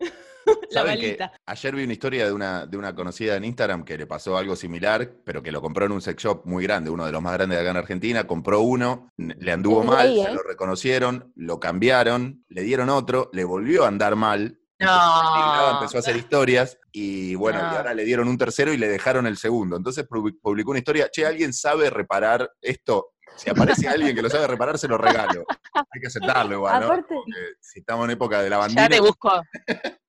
La 0.70 0.80
¿Saben 0.82 0.98
que 1.00 1.06
balita. 1.06 1.32
ayer 1.46 1.74
vi 1.74 1.84
una 1.84 1.92
historia 1.92 2.26
de 2.26 2.32
una, 2.32 2.66
de 2.66 2.76
una 2.76 2.94
conocida 2.94 3.36
en 3.36 3.44
Instagram 3.44 3.84
que 3.84 3.96
le 3.96 4.06
pasó 4.06 4.36
algo 4.36 4.54
similar, 4.56 5.10
pero 5.24 5.42
que 5.42 5.50
lo 5.52 5.60
compró 5.62 5.86
en 5.86 5.92
un 5.92 6.00
sex 6.00 6.22
shop 6.22 6.42
muy 6.44 6.64
grande, 6.64 6.90
uno 6.90 7.06
de 7.06 7.12
los 7.12 7.22
más 7.22 7.32
grandes 7.34 7.56
de 7.58 7.62
acá 7.62 7.70
en 7.70 7.76
Argentina. 7.78 8.26
Compró 8.26 8.60
uno, 8.60 9.08
le 9.16 9.52
anduvo 9.52 9.80
Desde 9.80 9.90
mal, 9.96 10.06
ahí, 10.06 10.22
se 10.22 10.30
¿eh? 10.30 10.34
lo 10.34 10.42
reconocieron, 10.42 11.32
lo 11.36 11.58
cambiaron, 11.60 12.44
le 12.48 12.62
dieron 12.62 12.88
otro, 12.90 13.30
le 13.32 13.44
volvió 13.44 13.84
a 13.84 13.88
andar 13.88 14.16
mal. 14.16 14.58
No. 14.80 15.72
Empezó 15.72 15.96
a 15.96 16.00
hacer 16.00 16.16
historias 16.16 16.78
y 16.92 17.34
bueno, 17.34 17.58
y 17.58 17.76
ahora 17.76 17.94
le 17.94 18.04
dieron 18.04 18.28
un 18.28 18.38
tercero 18.38 18.72
y 18.72 18.76
le 18.76 18.88
dejaron 18.88 19.26
el 19.26 19.36
segundo. 19.36 19.76
Entonces 19.76 20.08
publi- 20.08 20.38
publicó 20.40 20.70
una 20.70 20.78
historia, 20.78 21.08
che, 21.10 21.26
¿alguien 21.26 21.52
sabe 21.52 21.90
reparar 21.90 22.48
esto? 22.60 23.10
Si 23.36 23.50
aparece 23.50 23.88
alguien 23.88 24.14
que 24.16 24.22
lo 24.22 24.30
sabe 24.30 24.46
reparar, 24.46 24.78
se 24.78 24.86
lo 24.88 24.96
regalo. 24.98 25.44
Hay 25.74 26.00
que 26.00 26.06
aceptarlo 26.06 26.54
igual, 26.54 26.80
¿no? 26.80 26.86
Aparte- 26.86 27.14
si 27.60 27.80
estamos 27.80 28.04
en 28.04 28.10
época 28.12 28.40
de 28.42 28.50
la 28.50 28.56
Ya 28.56 28.60
bandina, 28.60 28.88
te 28.88 29.00
busco. 29.00 29.30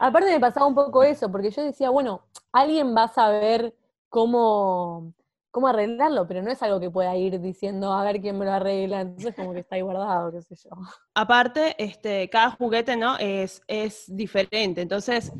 Aparte 0.00 0.30
me 0.30 0.40
pasaba 0.40 0.66
un 0.66 0.74
poco 0.74 1.02
eso, 1.02 1.30
porque 1.30 1.50
yo 1.50 1.62
decía, 1.62 1.90
bueno, 1.90 2.22
alguien 2.52 2.94
va 2.96 3.04
a 3.04 3.08
saber 3.08 3.74
cómo, 4.08 5.12
cómo 5.50 5.68
arreglarlo, 5.68 6.26
pero 6.26 6.42
no 6.42 6.50
es 6.50 6.62
algo 6.62 6.80
que 6.80 6.90
pueda 6.90 7.14
ir 7.16 7.40
diciendo 7.40 7.92
a 7.92 8.02
ver 8.04 8.20
quién 8.20 8.38
me 8.38 8.44
lo 8.44 8.52
arregla, 8.52 9.00
entonces 9.00 9.34
como 9.34 9.52
que 9.52 9.60
está 9.60 9.76
ahí 9.76 9.82
guardado, 9.82 10.32
qué 10.32 10.42
sé 10.42 10.56
yo. 10.56 10.70
Aparte, 11.14 11.74
este, 11.78 12.28
cada 12.28 12.50
juguete, 12.50 12.96
¿no? 12.96 13.16
Es, 13.18 13.62
es 13.68 14.04
diferente. 14.08 14.82
Entonces, 14.82 15.32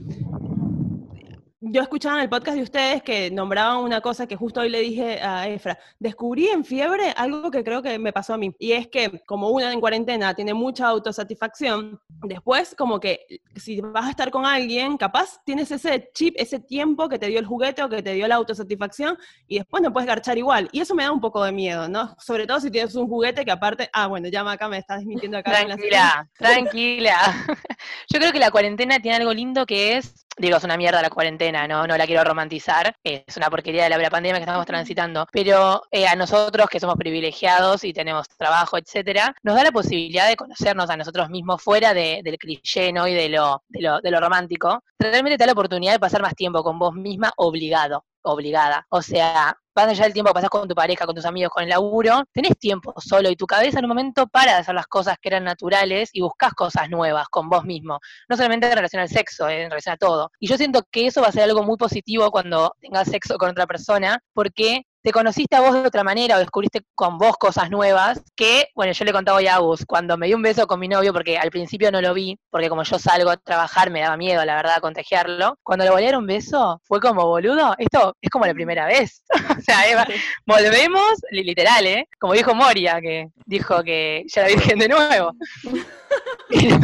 yo 1.66 1.82
escuchaba 1.82 2.16
en 2.16 2.22
el 2.22 2.28
podcast 2.28 2.56
de 2.56 2.62
ustedes 2.62 3.02
que 3.02 3.30
nombraban 3.30 3.78
una 3.78 4.00
cosa 4.00 4.26
que 4.26 4.36
justo 4.36 4.60
hoy 4.60 4.68
le 4.68 4.80
dije 4.80 5.20
a 5.22 5.48
Efra. 5.48 5.78
Descubrí 5.98 6.48
en 6.48 6.64
fiebre 6.64 7.12
algo 7.16 7.50
que 7.50 7.64
creo 7.64 7.82
que 7.82 7.98
me 7.98 8.12
pasó 8.12 8.34
a 8.34 8.38
mí. 8.38 8.54
Y 8.58 8.72
es 8.72 8.88
que 8.88 9.22
como 9.26 9.48
una 9.48 9.72
en 9.72 9.80
cuarentena 9.80 10.34
tiene 10.34 10.52
mucha 10.52 10.86
autosatisfacción, 10.88 12.00
después 12.22 12.74
como 12.76 13.00
que 13.00 13.26
si 13.56 13.80
vas 13.80 14.06
a 14.06 14.10
estar 14.10 14.30
con 14.30 14.44
alguien, 14.44 14.96
capaz 14.96 15.40
tienes 15.44 15.70
ese 15.70 16.10
chip, 16.12 16.34
ese 16.36 16.60
tiempo 16.60 17.08
que 17.08 17.18
te 17.18 17.28
dio 17.28 17.38
el 17.38 17.46
juguete 17.46 17.82
o 17.82 17.88
que 17.88 18.02
te 18.02 18.12
dio 18.12 18.28
la 18.28 18.34
autosatisfacción 18.34 19.16
y 19.46 19.58
después 19.58 19.82
no 19.82 19.92
puedes 19.92 20.06
garchar 20.06 20.36
igual. 20.36 20.68
Y 20.72 20.80
eso 20.80 20.94
me 20.94 21.04
da 21.04 21.12
un 21.12 21.20
poco 21.20 21.42
de 21.44 21.52
miedo, 21.52 21.88
¿no? 21.88 22.14
Sobre 22.18 22.46
todo 22.46 22.60
si 22.60 22.70
tienes 22.70 22.94
un 22.94 23.08
juguete 23.08 23.44
que 23.44 23.50
aparte, 23.50 23.88
ah, 23.92 24.06
bueno, 24.06 24.28
ya 24.28 24.44
acá 24.50 24.68
me 24.68 24.78
estás 24.78 24.98
desmintiendo 24.98 25.38
acá. 25.38 25.62
en 25.62 25.68
la 25.68 25.76
Tranquila, 25.76 26.30
tranquila. 26.36 27.16
Yo 28.12 28.18
creo 28.18 28.32
que 28.32 28.38
la 28.38 28.50
cuarentena 28.50 29.00
tiene 29.00 29.16
algo 29.16 29.32
lindo 29.32 29.66
que 29.66 29.96
es, 29.96 30.23
digo, 30.36 30.56
es 30.56 30.64
una 30.64 30.76
mierda 30.76 31.00
la 31.02 31.10
cuarentena, 31.10 31.66
no, 31.68 31.86
no 31.86 31.96
la 31.96 32.06
quiero 32.06 32.24
romantizar, 32.24 32.94
es 33.02 33.36
una 33.36 33.50
porquería 33.50 33.84
de 33.84 33.90
la, 33.90 33.98
la 33.98 34.10
pandemia 34.10 34.38
que 34.38 34.44
estamos 34.44 34.66
transitando, 34.66 35.26
pero 35.32 35.82
eh, 35.90 36.06
a 36.06 36.16
nosotros 36.16 36.68
que 36.68 36.80
somos 36.80 36.96
privilegiados 36.96 37.84
y 37.84 37.92
tenemos 37.92 38.28
trabajo, 38.28 38.76
etcétera, 38.78 39.34
nos 39.42 39.54
da 39.56 39.64
la 39.64 39.72
posibilidad 39.72 40.28
de 40.28 40.36
conocernos 40.36 40.90
a 40.90 40.96
nosotros 40.96 41.30
mismos 41.30 41.62
fuera 41.62 41.94
de- 41.94 42.20
del 42.24 42.38
cliché 42.38 42.92
¿no? 42.92 43.06
y 43.08 43.14
de 43.14 43.28
lo, 43.28 43.62
de, 43.68 43.80
lo, 43.82 44.00
de 44.00 44.10
lo 44.10 44.20
romántico. 44.20 44.82
Realmente 44.98 45.36
te 45.38 45.42
da 45.42 45.46
la 45.46 45.52
oportunidad 45.52 45.92
de 45.92 45.98
pasar 46.00 46.22
más 46.22 46.34
tiempo 46.34 46.62
con 46.62 46.78
vos 46.78 46.94
misma 46.94 47.32
obligado, 47.36 48.04
obligada. 48.22 48.86
O 48.90 49.02
sea, 49.02 49.56
vas 49.74 49.88
allá 49.88 50.04
del 50.04 50.12
tiempo 50.12 50.30
que 50.30 50.34
pasás 50.34 50.50
con 50.50 50.68
tu 50.68 50.74
pareja, 50.74 51.06
con 51.06 51.14
tus 51.14 51.24
amigos, 51.24 51.50
con 51.52 51.64
el 51.64 51.70
laburo, 51.70 52.24
tenés 52.32 52.58
tiempo 52.58 52.94
solo 52.98 53.30
y 53.30 53.36
tu 53.36 53.46
cabeza 53.46 53.78
en 53.78 53.84
un 53.84 53.90
momento 53.90 54.26
para 54.26 54.52
de 54.54 54.58
hacer 54.58 54.74
las 54.74 54.86
cosas 54.86 55.16
que 55.20 55.28
eran 55.28 55.44
naturales 55.44 56.10
y 56.12 56.20
buscas 56.20 56.54
cosas 56.54 56.88
nuevas 56.90 57.28
con 57.28 57.48
vos 57.48 57.64
mismo. 57.64 57.98
No 58.28 58.36
solamente 58.36 58.68
en 58.68 58.76
relación 58.76 59.02
al 59.02 59.08
sexo, 59.08 59.48
eh, 59.48 59.62
en 59.62 59.70
relación 59.70 59.94
a 59.94 59.96
todo. 59.96 60.30
Y 60.38 60.48
yo 60.48 60.56
siento 60.56 60.82
que 60.90 61.06
eso 61.06 61.20
va 61.22 61.28
a 61.28 61.32
ser 61.32 61.44
algo 61.44 61.62
muy 61.62 61.76
positivo 61.76 62.30
cuando 62.30 62.74
tengas 62.80 63.08
sexo 63.08 63.36
con 63.38 63.50
otra 63.50 63.66
persona, 63.66 64.20
porque 64.32 64.82
te 65.04 65.12
conociste 65.12 65.54
a 65.54 65.60
vos 65.60 65.74
de 65.74 65.80
otra 65.86 66.02
manera 66.02 66.36
o 66.36 66.38
descubriste 66.38 66.80
con 66.94 67.18
vos 67.18 67.36
cosas 67.36 67.68
nuevas 67.70 68.22
que, 68.34 68.68
bueno, 68.74 68.92
yo 68.92 69.04
le 69.04 69.12
contaba 69.12 69.36
hoy 69.36 69.46
a 69.46 69.56
Agus, 69.56 69.84
cuando 69.86 70.16
me 70.16 70.26
di 70.26 70.32
un 70.32 70.40
beso 70.40 70.66
con 70.66 70.80
mi 70.80 70.88
novio, 70.88 71.12
porque 71.12 71.36
al 71.36 71.50
principio 71.50 71.92
no 71.92 72.00
lo 72.00 72.14
vi, 72.14 72.38
porque 72.50 72.70
como 72.70 72.84
yo 72.84 72.98
salgo 72.98 73.28
a 73.28 73.36
trabajar 73.36 73.90
me 73.90 74.00
daba 74.00 74.16
miedo, 74.16 74.42
la 74.46 74.56
verdad, 74.56 74.80
contagiarlo, 74.80 75.58
cuando 75.62 75.84
le 75.84 75.90
volví 75.90 76.04
a 76.04 76.06
dar 76.06 76.16
un 76.18 76.26
beso, 76.26 76.80
fue 76.84 77.00
como, 77.00 77.26
boludo, 77.26 77.74
esto 77.76 78.16
es 78.18 78.30
como 78.30 78.46
la 78.46 78.54
primera 78.54 78.86
vez. 78.86 79.22
o 79.58 79.60
sea, 79.60 79.86
Eva, 79.86 80.06
volvemos, 80.46 81.12
li- 81.30 81.44
literal, 81.44 81.86
¿eh? 81.86 82.08
Como 82.18 82.32
dijo 82.32 82.54
Moria, 82.54 82.98
que 83.02 83.28
dijo 83.44 83.84
que 83.84 84.24
ya 84.26 84.40
la 84.42 84.48
virgen 84.48 84.78
de 84.78 84.88
nuevo. 84.88 85.32
Pero, 86.48 86.78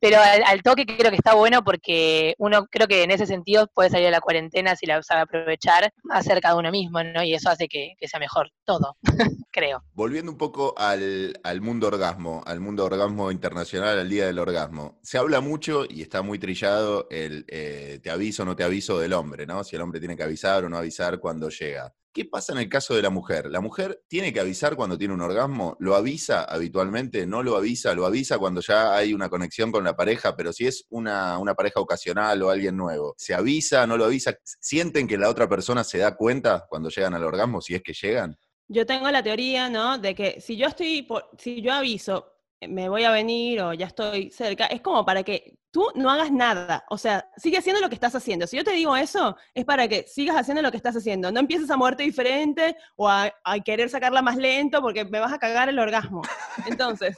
pero 0.00 0.18
al, 0.20 0.62
toque 0.62 0.86
creo 0.86 1.10
que 1.10 1.16
está 1.16 1.34
bueno 1.34 1.62
porque 1.62 2.34
uno 2.38 2.66
creo 2.66 2.86
que 2.86 3.02
en 3.02 3.10
ese 3.10 3.26
sentido 3.26 3.68
puede 3.74 3.90
salir 3.90 4.06
de 4.06 4.12
la 4.12 4.20
cuarentena 4.20 4.76
si 4.76 4.86
la 4.86 5.02
sabe 5.02 5.22
aprovechar 5.22 5.92
más 6.02 6.24
cerca 6.24 6.50
de 6.50 6.58
uno 6.58 6.70
mismo, 6.70 7.02
¿no? 7.02 7.22
Y 7.22 7.34
eso 7.34 7.50
hace 7.50 7.68
que, 7.68 7.94
que 7.98 8.08
sea 8.08 8.20
mejor 8.20 8.50
todo, 8.64 8.96
creo. 9.50 9.82
Volviendo 9.94 10.32
un 10.32 10.38
poco 10.38 10.74
al, 10.76 11.38
al 11.42 11.60
mundo 11.60 11.88
orgasmo, 11.88 12.42
al 12.46 12.60
mundo 12.60 12.84
orgasmo 12.84 13.30
internacional, 13.30 13.98
al 13.98 14.08
día 14.08 14.26
del 14.26 14.38
orgasmo. 14.38 14.98
Se 15.02 15.18
habla 15.18 15.40
mucho 15.40 15.84
y 15.88 16.02
está 16.02 16.22
muy 16.22 16.38
trillado 16.38 17.06
el 17.10 17.44
eh, 17.48 18.00
te 18.02 18.10
aviso 18.10 18.42
o 18.42 18.46
no 18.46 18.56
te 18.56 18.64
aviso 18.64 18.98
del 18.98 19.12
hombre, 19.12 19.46
¿no? 19.46 19.64
Si 19.64 19.76
el 19.76 19.82
hombre 19.82 20.00
tiene 20.00 20.16
que 20.16 20.22
avisar 20.22 20.64
o 20.64 20.68
no 20.68 20.76
avisar 20.76 21.18
cuando 21.18 21.48
llega. 21.48 21.92
¿Qué 22.18 22.24
pasa 22.24 22.52
en 22.52 22.58
el 22.58 22.68
caso 22.68 22.96
de 22.96 23.02
la 23.02 23.10
mujer? 23.10 23.46
¿La 23.48 23.60
mujer 23.60 24.02
tiene 24.08 24.32
que 24.32 24.40
avisar 24.40 24.74
cuando 24.74 24.98
tiene 24.98 25.14
un 25.14 25.20
orgasmo? 25.20 25.76
¿Lo 25.78 25.94
avisa 25.94 26.42
habitualmente? 26.42 27.28
¿No 27.28 27.44
lo 27.44 27.56
avisa? 27.56 27.94
¿Lo 27.94 28.04
avisa 28.04 28.38
cuando 28.38 28.60
ya 28.60 28.96
hay 28.96 29.14
una 29.14 29.28
conexión 29.28 29.70
con 29.70 29.84
la 29.84 29.94
pareja? 29.94 30.34
Pero 30.34 30.52
si 30.52 30.66
es 30.66 30.84
una, 30.90 31.38
una 31.38 31.54
pareja 31.54 31.78
ocasional 31.78 32.42
o 32.42 32.50
alguien 32.50 32.76
nuevo, 32.76 33.14
¿se 33.16 33.34
avisa? 33.34 33.86
¿No 33.86 33.96
lo 33.96 34.06
avisa? 34.06 34.36
¿Sienten 34.42 35.06
que 35.06 35.16
la 35.16 35.28
otra 35.28 35.48
persona 35.48 35.84
se 35.84 35.98
da 35.98 36.16
cuenta 36.16 36.66
cuando 36.68 36.88
llegan 36.88 37.14
al 37.14 37.22
orgasmo, 37.22 37.60
si 37.60 37.76
es 37.76 37.84
que 37.84 37.92
llegan? 37.92 38.36
Yo 38.66 38.84
tengo 38.84 39.08
la 39.12 39.22
teoría, 39.22 39.68
¿no? 39.68 39.96
De 39.98 40.16
que 40.16 40.40
si 40.40 40.56
yo 40.56 40.66
estoy, 40.66 41.06
si 41.38 41.62
yo 41.62 41.72
aviso, 41.72 42.37
me 42.60 42.88
voy 42.88 43.04
a 43.04 43.10
venir 43.10 43.60
o 43.60 43.72
ya 43.72 43.86
estoy 43.86 44.30
cerca, 44.30 44.66
es 44.66 44.80
como 44.80 45.04
para 45.04 45.22
que 45.22 45.58
tú 45.70 45.84
no 45.94 46.10
hagas 46.10 46.32
nada. 46.32 46.84
O 46.90 46.98
sea, 46.98 47.30
sigue 47.36 47.58
haciendo 47.58 47.80
lo 47.80 47.88
que 47.88 47.94
estás 47.94 48.14
haciendo. 48.14 48.46
Si 48.46 48.56
yo 48.56 48.64
te 48.64 48.72
digo 48.72 48.96
eso, 48.96 49.36
es 49.54 49.64
para 49.64 49.86
que 49.86 50.06
sigas 50.08 50.36
haciendo 50.36 50.62
lo 50.62 50.70
que 50.70 50.76
estás 50.76 50.96
haciendo. 50.96 51.30
No 51.30 51.40
empieces 51.40 51.70
a 51.70 51.76
moverte 51.76 52.02
diferente 52.02 52.76
o 52.96 53.08
a, 53.08 53.32
a 53.44 53.60
querer 53.60 53.90
sacarla 53.90 54.22
más 54.22 54.36
lento 54.36 54.80
porque 54.80 55.04
me 55.04 55.20
vas 55.20 55.32
a 55.32 55.38
cagar 55.38 55.68
el 55.68 55.78
orgasmo. 55.78 56.22
Entonces, 56.66 57.16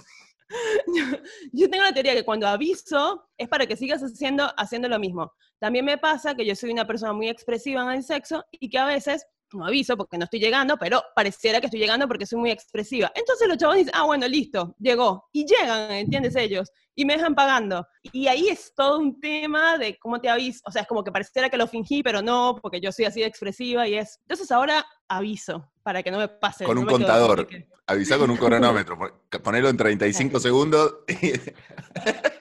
yo, 1.53 1.71
tengo 1.71 1.85
la 1.85 1.93
teoría 1.93 2.15
que 2.15 2.25
cuando 2.25 2.47
aviso 2.47 3.29
es 3.37 3.49
para 3.49 3.67
que 3.67 3.77
sigas 3.77 4.03
haciendo, 4.03 4.51
haciendo 4.57 4.89
lo 4.89 4.99
mismo. 4.99 5.33
También 5.59 5.85
me 5.85 5.99
pasa 5.99 6.35
que 6.35 6.45
yo 6.45 6.55
soy 6.55 6.73
una 6.73 6.87
persona 6.87 7.13
muy 7.13 7.29
expresiva 7.29 7.83
en 7.83 7.91
el 7.91 8.03
sexo 8.03 8.45
y 8.51 8.69
que 8.69 8.79
a 8.79 8.87
veces 8.87 9.27
no 9.53 9.67
aviso 9.67 9.97
porque 9.97 10.19
no 10.19 10.25
estoy 10.25 10.41
llegando, 10.41 10.77
pero 10.77 11.03
pareciera 11.15 11.61
que 11.61 11.67
estoy 11.67 11.81
llegando 11.81 12.07
porque 12.09 12.27
soy 12.27 12.39
muy 12.39 12.51
expresiva. 12.51 13.11
Entonces 13.15 13.49
los 13.49 13.57
chavos 13.57 13.77
dicen, 13.77 13.93
ah, 13.95 14.05
bueno, 14.05 14.27
listo, 14.29 14.75
llegó. 14.79 15.29
Y 15.33 15.47
llegan, 15.47 15.91
¿entiendes 15.93 16.37
ellos? 16.37 16.71
Y 16.95 17.05
me 17.05 17.15
dejan 17.17 17.35
pagando. 17.35 17.87
Y 18.13 18.27
ahí 18.27 18.49
es 18.49 18.73
todo 18.75 18.99
un 18.99 19.21
tema 19.21 19.79
de 19.79 19.99
cómo 19.99 20.21
te 20.21 20.29
aviso. 20.29 20.61
O 20.67 20.71
sea, 20.71 20.83
es 20.83 20.89
como 20.89 21.03
que 21.05 21.13
pareciera 21.13 21.49
que 21.49 21.57
lo 21.57 21.67
fingí, 21.67 22.03
pero 22.03 22.21
no, 22.23 22.59
porque 22.61 22.81
yo 22.81 22.93
soy 22.93 23.07
así 23.07 23.21
de 23.21 23.27
expresiva 23.27 23.87
y 23.89 23.95
es... 23.95 24.19
Entonces 24.23 24.51
ahora 24.51 24.85
aviso 25.09 25.71
para 25.83 26.03
que 26.03 26.11
no 26.11 26.19
me 26.19 26.29
pase. 26.29 26.65
Con 26.65 26.77
no 26.77 26.83
un 26.83 26.87
contador. 26.87 27.49
Avisa 27.87 28.19
con 28.19 28.31
un 28.31 28.37
cronómetro, 28.37 28.97
pon- 28.97 29.13
ponelo 29.43 29.69
en 29.69 29.77
35 29.77 30.39
segundos. 30.41 30.95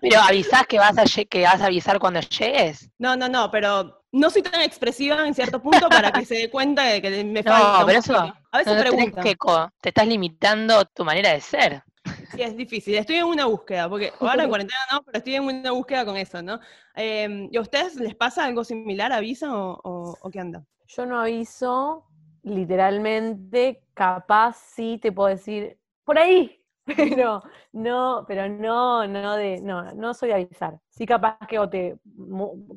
Pero 0.00 0.20
avisás 0.20 0.66
que 0.66 0.78
vas 0.78 0.96
a, 0.98 1.04
que 1.24 1.42
vas 1.42 1.60
a 1.60 1.66
avisar 1.66 1.98
cuando 1.98 2.20
llegues. 2.20 2.90
No, 2.98 3.16
no, 3.16 3.28
no, 3.28 3.50
pero 3.50 4.02
no 4.12 4.30
soy 4.30 4.42
tan 4.42 4.60
expresiva 4.62 5.26
en 5.26 5.34
cierto 5.34 5.60
punto 5.62 5.88
para 5.88 6.12
que 6.12 6.24
se 6.24 6.34
dé 6.36 6.50
cuenta 6.50 6.84
de 6.84 7.02
que 7.02 7.24
me 7.24 7.42
falta. 7.42 7.80
No, 7.80 7.86
pero 7.86 7.98
eso. 7.98 8.16
A 8.52 8.58
veces 8.58 8.76
no, 8.76 8.80
preguntan. 8.82 9.24
que 9.24 9.36
te 9.80 9.88
estás 9.88 10.06
limitando 10.06 10.84
tu 10.86 11.04
manera 11.04 11.32
de 11.32 11.40
ser. 11.40 11.82
Sí, 12.34 12.42
es 12.42 12.56
difícil. 12.56 12.94
Estoy 12.94 13.16
en 13.16 13.24
una 13.26 13.44
búsqueda, 13.46 13.88
porque 13.88 14.12
ahora 14.20 14.44
en 14.44 14.48
cuarentena 14.48 14.80
no, 14.90 15.02
pero 15.02 15.18
estoy 15.18 15.34
en 15.34 15.44
una 15.44 15.70
búsqueda 15.72 16.04
con 16.04 16.16
eso, 16.16 16.42
¿no? 16.42 16.60
Eh, 16.96 17.48
¿Y 17.50 17.56
a 17.56 17.60
ustedes 17.60 17.96
les 17.96 18.14
pasa 18.14 18.44
algo 18.44 18.64
similar? 18.64 19.12
¿Avisan 19.12 19.50
o, 19.50 19.78
o- 19.82 20.18
o 20.20 20.30
qué 20.30 20.40
anda? 20.40 20.64
Yo 20.86 21.06
no 21.06 21.20
aviso, 21.20 22.06
literalmente, 22.42 23.82
capaz 23.94 24.56
sí 24.74 24.98
te 25.00 25.12
puedo 25.12 25.28
decir, 25.28 25.78
por 26.04 26.18
ahí, 26.18 26.61
pero 26.96 27.42
no, 27.72 28.24
pero 28.26 28.48
no, 28.48 29.06
no 29.06 29.36
de, 29.36 29.60
no, 29.60 29.92
no 29.94 30.14
soy 30.14 30.28
de 30.30 30.34
avisar. 30.34 30.78
Sí 30.90 31.06
capaz 31.06 31.38
que 31.48 31.58
o 31.58 31.68
te, 31.68 31.96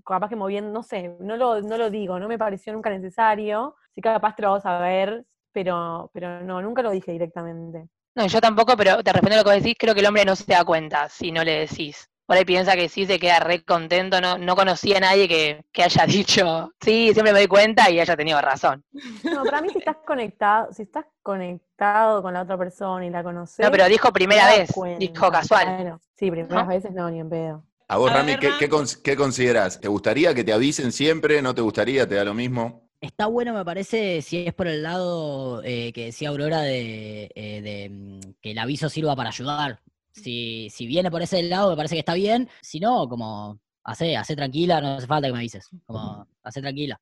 capaz 0.05 0.29
que 0.29 0.35
moviendo, 0.35 0.71
no 0.71 0.83
sé, 0.83 1.15
no 1.19 1.37
lo, 1.37 1.61
no 1.61 1.77
lo 1.77 1.89
digo, 1.89 2.19
no 2.19 2.27
me 2.27 2.37
pareció 2.37 2.73
nunca 2.73 2.89
necesario. 2.89 3.75
Sí 3.91 4.01
capaz 4.01 4.35
te 4.35 4.43
lo 4.43 4.51
vas 4.51 4.65
a 4.65 4.79
ver, 4.79 5.25
pero, 5.51 6.11
pero 6.13 6.41
no, 6.41 6.61
nunca 6.61 6.81
lo 6.81 6.91
dije 6.91 7.11
directamente. 7.11 7.87
No, 8.15 8.27
yo 8.27 8.39
tampoco, 8.39 8.77
pero 8.77 9.03
te 9.03 9.11
respondo 9.11 9.37
lo 9.37 9.43
que 9.43 9.49
vos 9.49 9.63
decís, 9.63 9.75
creo 9.77 9.93
que 9.93 9.99
el 10.01 10.05
hombre 10.05 10.25
no 10.25 10.35
se 10.35 10.51
da 10.51 10.63
cuenta 10.63 11.09
si 11.09 11.31
no 11.31 11.43
le 11.43 11.59
decís. 11.59 12.09
Por 12.25 12.37
ahí 12.37 12.45
piensa 12.45 12.75
que 12.75 12.89
sí 12.89 13.05
se 13.05 13.19
queda 13.19 13.39
re 13.39 13.63
contento, 13.63 14.19
no, 14.19 14.37
no 14.37 14.55
conocía 14.55 14.97
a 14.97 15.01
nadie 15.01 15.27
que, 15.27 15.63
que 15.71 15.83
haya 15.83 16.05
dicho, 16.07 16.73
sí, 16.81 17.11
siempre 17.13 17.33
me 17.33 17.39
doy 17.39 17.47
cuenta 17.47 17.89
y 17.91 17.99
haya 17.99 18.15
tenido 18.17 18.41
razón. 18.41 18.83
No, 19.31 19.43
para 19.45 19.61
mí 19.61 19.69
si 19.71 19.79
estás 19.79 19.97
conectado, 20.05 20.71
si 20.73 20.83
estás 20.83 21.05
conectado 21.21 22.21
con 22.21 22.33
la 22.33 22.43
otra 22.43 22.57
persona 22.57 23.05
y 23.05 23.09
la 23.09 23.23
conoces. 23.23 23.65
No, 23.65 23.71
pero 23.71 23.87
dijo 23.87 24.11
primera 24.13 24.47
vez, 24.47 24.71
cuenta. 24.73 24.99
dijo 24.99 25.31
casual. 25.31 25.65
Bueno, 25.77 25.99
sí, 26.15 26.31
primeras 26.31 26.65
¿No? 26.65 26.67
veces 26.67 26.91
no, 26.93 27.09
ni 27.09 27.19
en 27.19 27.29
pedo. 27.29 27.63
A 27.87 27.97
vos, 27.97 28.11
A 28.11 28.13
Rami, 28.13 28.31
ver, 28.31 28.39
¿qué, 28.39 28.57
qué 28.57 28.69
cons- 28.69 29.01
qué 29.01 29.15
considerás? 29.15 29.79
¿Te 29.79 29.87
gustaría 29.87 30.33
que 30.35 30.43
te 30.43 30.53
avisen 30.53 30.91
siempre? 30.91 31.41
¿No 31.41 31.53
te 31.55 31.61
gustaría? 31.61 32.07
¿Te 32.07 32.15
da 32.15 32.23
lo 32.23 32.33
mismo? 32.33 32.89
Está 33.01 33.27
bueno, 33.27 33.53
me 33.53 33.63
parece, 33.63 34.21
si 34.23 34.45
es 34.47 34.53
por 34.53 34.67
el 34.67 34.81
lado 34.81 35.61
eh, 35.63 35.91
que 35.93 36.05
decía 36.05 36.29
Aurora 36.29 36.61
de, 36.61 37.29
eh, 37.35 37.61
de, 37.61 37.89
mm, 37.89 38.33
que 38.41 38.51
el 38.51 38.57
aviso 38.57 38.89
sirva 38.89 39.15
para 39.15 39.29
ayudar. 39.29 39.81
Si, 40.15 40.69
si 40.69 40.87
viene 40.87 41.11
por 41.11 41.21
ese 41.21 41.43
lado, 41.43 41.69
me 41.69 41.75
parece 41.75 41.95
que 41.95 41.99
está 41.99 42.13
bien. 42.13 42.49
Si 42.61 42.79
no, 42.79 43.07
como, 43.07 43.59
hace, 43.83 44.15
hace 44.15 44.35
tranquila, 44.35 44.81
no 44.81 44.95
hace 44.95 45.07
falta 45.07 45.27
que 45.27 45.33
me 45.33 45.39
avises. 45.39 45.69
Como, 45.85 46.27
hace 46.43 46.61
tranquila. 46.61 46.99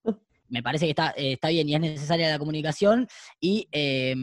Me 0.50 0.62
parece 0.62 0.86
que 0.86 0.92
está, 0.92 1.12
eh, 1.16 1.34
está 1.34 1.50
bien 1.50 1.68
y 1.70 1.76
es 1.76 1.82
necesaria 1.82 2.30
la 2.30 2.40
comunicación. 2.40 3.08
Y 3.40 3.68
eh, 3.72 4.16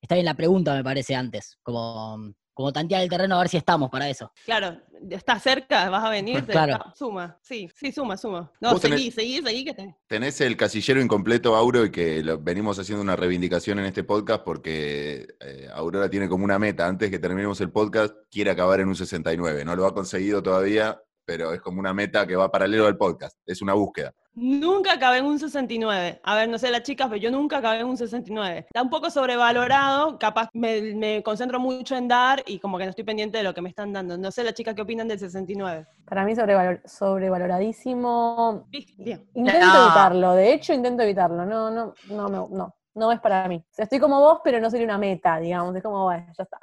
está 0.00 0.14
bien 0.14 0.26
la 0.26 0.34
pregunta, 0.34 0.74
me 0.74 0.84
parece, 0.84 1.14
antes. 1.14 1.58
Como, 1.62 2.32
como 2.56 2.72
tantear 2.72 3.02
el 3.02 3.10
terreno 3.10 3.36
a 3.36 3.40
ver 3.40 3.50
si 3.50 3.58
estamos 3.58 3.90
para 3.90 4.08
eso. 4.08 4.32
Claro, 4.46 4.80
estás 5.10 5.42
cerca, 5.42 5.90
vas 5.90 6.02
a 6.02 6.08
venir, 6.08 6.42
Claro. 6.46 6.78
suma, 6.94 7.38
sí, 7.42 7.68
sí, 7.76 7.92
suma, 7.92 8.16
suma. 8.16 8.50
No, 8.62 8.72
Vos 8.72 8.80
tenés- 8.82 8.96
seguí, 8.96 9.10
seguí, 9.10 9.42
seguí, 9.42 9.64
que 9.66 9.74
te... 9.74 9.94
Tenés 10.06 10.40
el 10.40 10.56
casillero 10.56 11.02
incompleto, 11.02 11.54
Auro, 11.54 11.84
y 11.84 11.90
que 11.90 12.22
lo- 12.22 12.38
venimos 12.38 12.78
haciendo 12.78 13.02
una 13.02 13.14
reivindicación 13.14 13.78
en 13.78 13.84
este 13.84 14.04
podcast 14.04 14.42
porque 14.42 15.26
eh, 15.38 15.68
Aurora 15.74 16.08
tiene 16.08 16.30
como 16.30 16.44
una 16.46 16.58
meta. 16.58 16.86
Antes 16.86 17.10
que 17.10 17.18
terminemos 17.18 17.60
el 17.60 17.70
podcast, 17.70 18.14
quiere 18.30 18.50
acabar 18.50 18.80
en 18.80 18.88
un 18.88 18.96
69. 18.96 19.62
No 19.66 19.76
lo 19.76 19.84
ha 19.84 19.92
conseguido 19.92 20.42
todavía, 20.42 20.98
pero 21.26 21.52
es 21.52 21.60
como 21.60 21.78
una 21.78 21.92
meta 21.92 22.26
que 22.26 22.36
va 22.36 22.50
paralelo 22.50 22.86
al 22.86 22.96
podcast. 22.96 23.36
Es 23.44 23.60
una 23.60 23.74
búsqueda. 23.74 24.14
Nunca 24.38 24.92
acabé 24.92 25.16
en 25.18 25.24
un 25.24 25.38
69. 25.38 26.20
A 26.22 26.34
ver, 26.34 26.46
no 26.50 26.58
sé 26.58 26.70
las 26.70 26.82
chicas, 26.82 27.08
pero 27.08 27.18
yo 27.18 27.30
nunca 27.30 27.56
acabé 27.56 27.80
en 27.80 27.86
un 27.86 27.96
69. 27.96 28.66
Está 28.68 28.82
un 28.82 28.90
poco 28.90 29.08
sobrevalorado, 29.08 30.18
capaz 30.18 30.50
me, 30.52 30.94
me 30.94 31.22
concentro 31.22 31.58
mucho 31.58 31.96
en 31.96 32.06
dar 32.06 32.42
y 32.46 32.58
como 32.58 32.76
que 32.76 32.84
no 32.84 32.90
estoy 32.90 33.04
pendiente 33.04 33.38
de 33.38 33.44
lo 33.44 33.54
que 33.54 33.62
me 33.62 33.70
están 33.70 33.94
dando. 33.94 34.18
No 34.18 34.30
sé 34.30 34.44
las 34.44 34.52
chicas 34.52 34.74
qué 34.74 34.82
opinan 34.82 35.08
del 35.08 35.18
69. 35.18 35.86
Para 36.04 36.24
mí 36.26 36.34
sobrevalor- 36.34 36.82
sobrevaloradísimo. 36.86 38.66
Bien, 38.68 38.84
Bien. 38.98 39.26
Intento 39.34 39.66
No. 39.66 39.84
evitarlo, 39.86 40.32
de 40.34 40.52
hecho 40.52 40.74
intento 40.74 41.02
evitarlo. 41.02 41.46
No, 41.46 41.70
no, 41.70 41.94
no, 42.10 42.28
me- 42.28 42.56
no, 42.56 42.74
no 42.94 43.12
es 43.12 43.20
para 43.20 43.48
mí. 43.48 43.56
O 43.56 43.74
sea, 43.74 43.84
estoy 43.84 43.98
como 44.00 44.20
vos, 44.20 44.40
pero 44.44 44.60
no 44.60 44.68
sería 44.70 44.84
una 44.86 44.98
meta, 44.98 45.38
digamos. 45.38 45.74
Es 45.74 45.82
como, 45.82 46.04
bueno, 46.04 46.26
ya 46.36 46.42
está. 46.44 46.60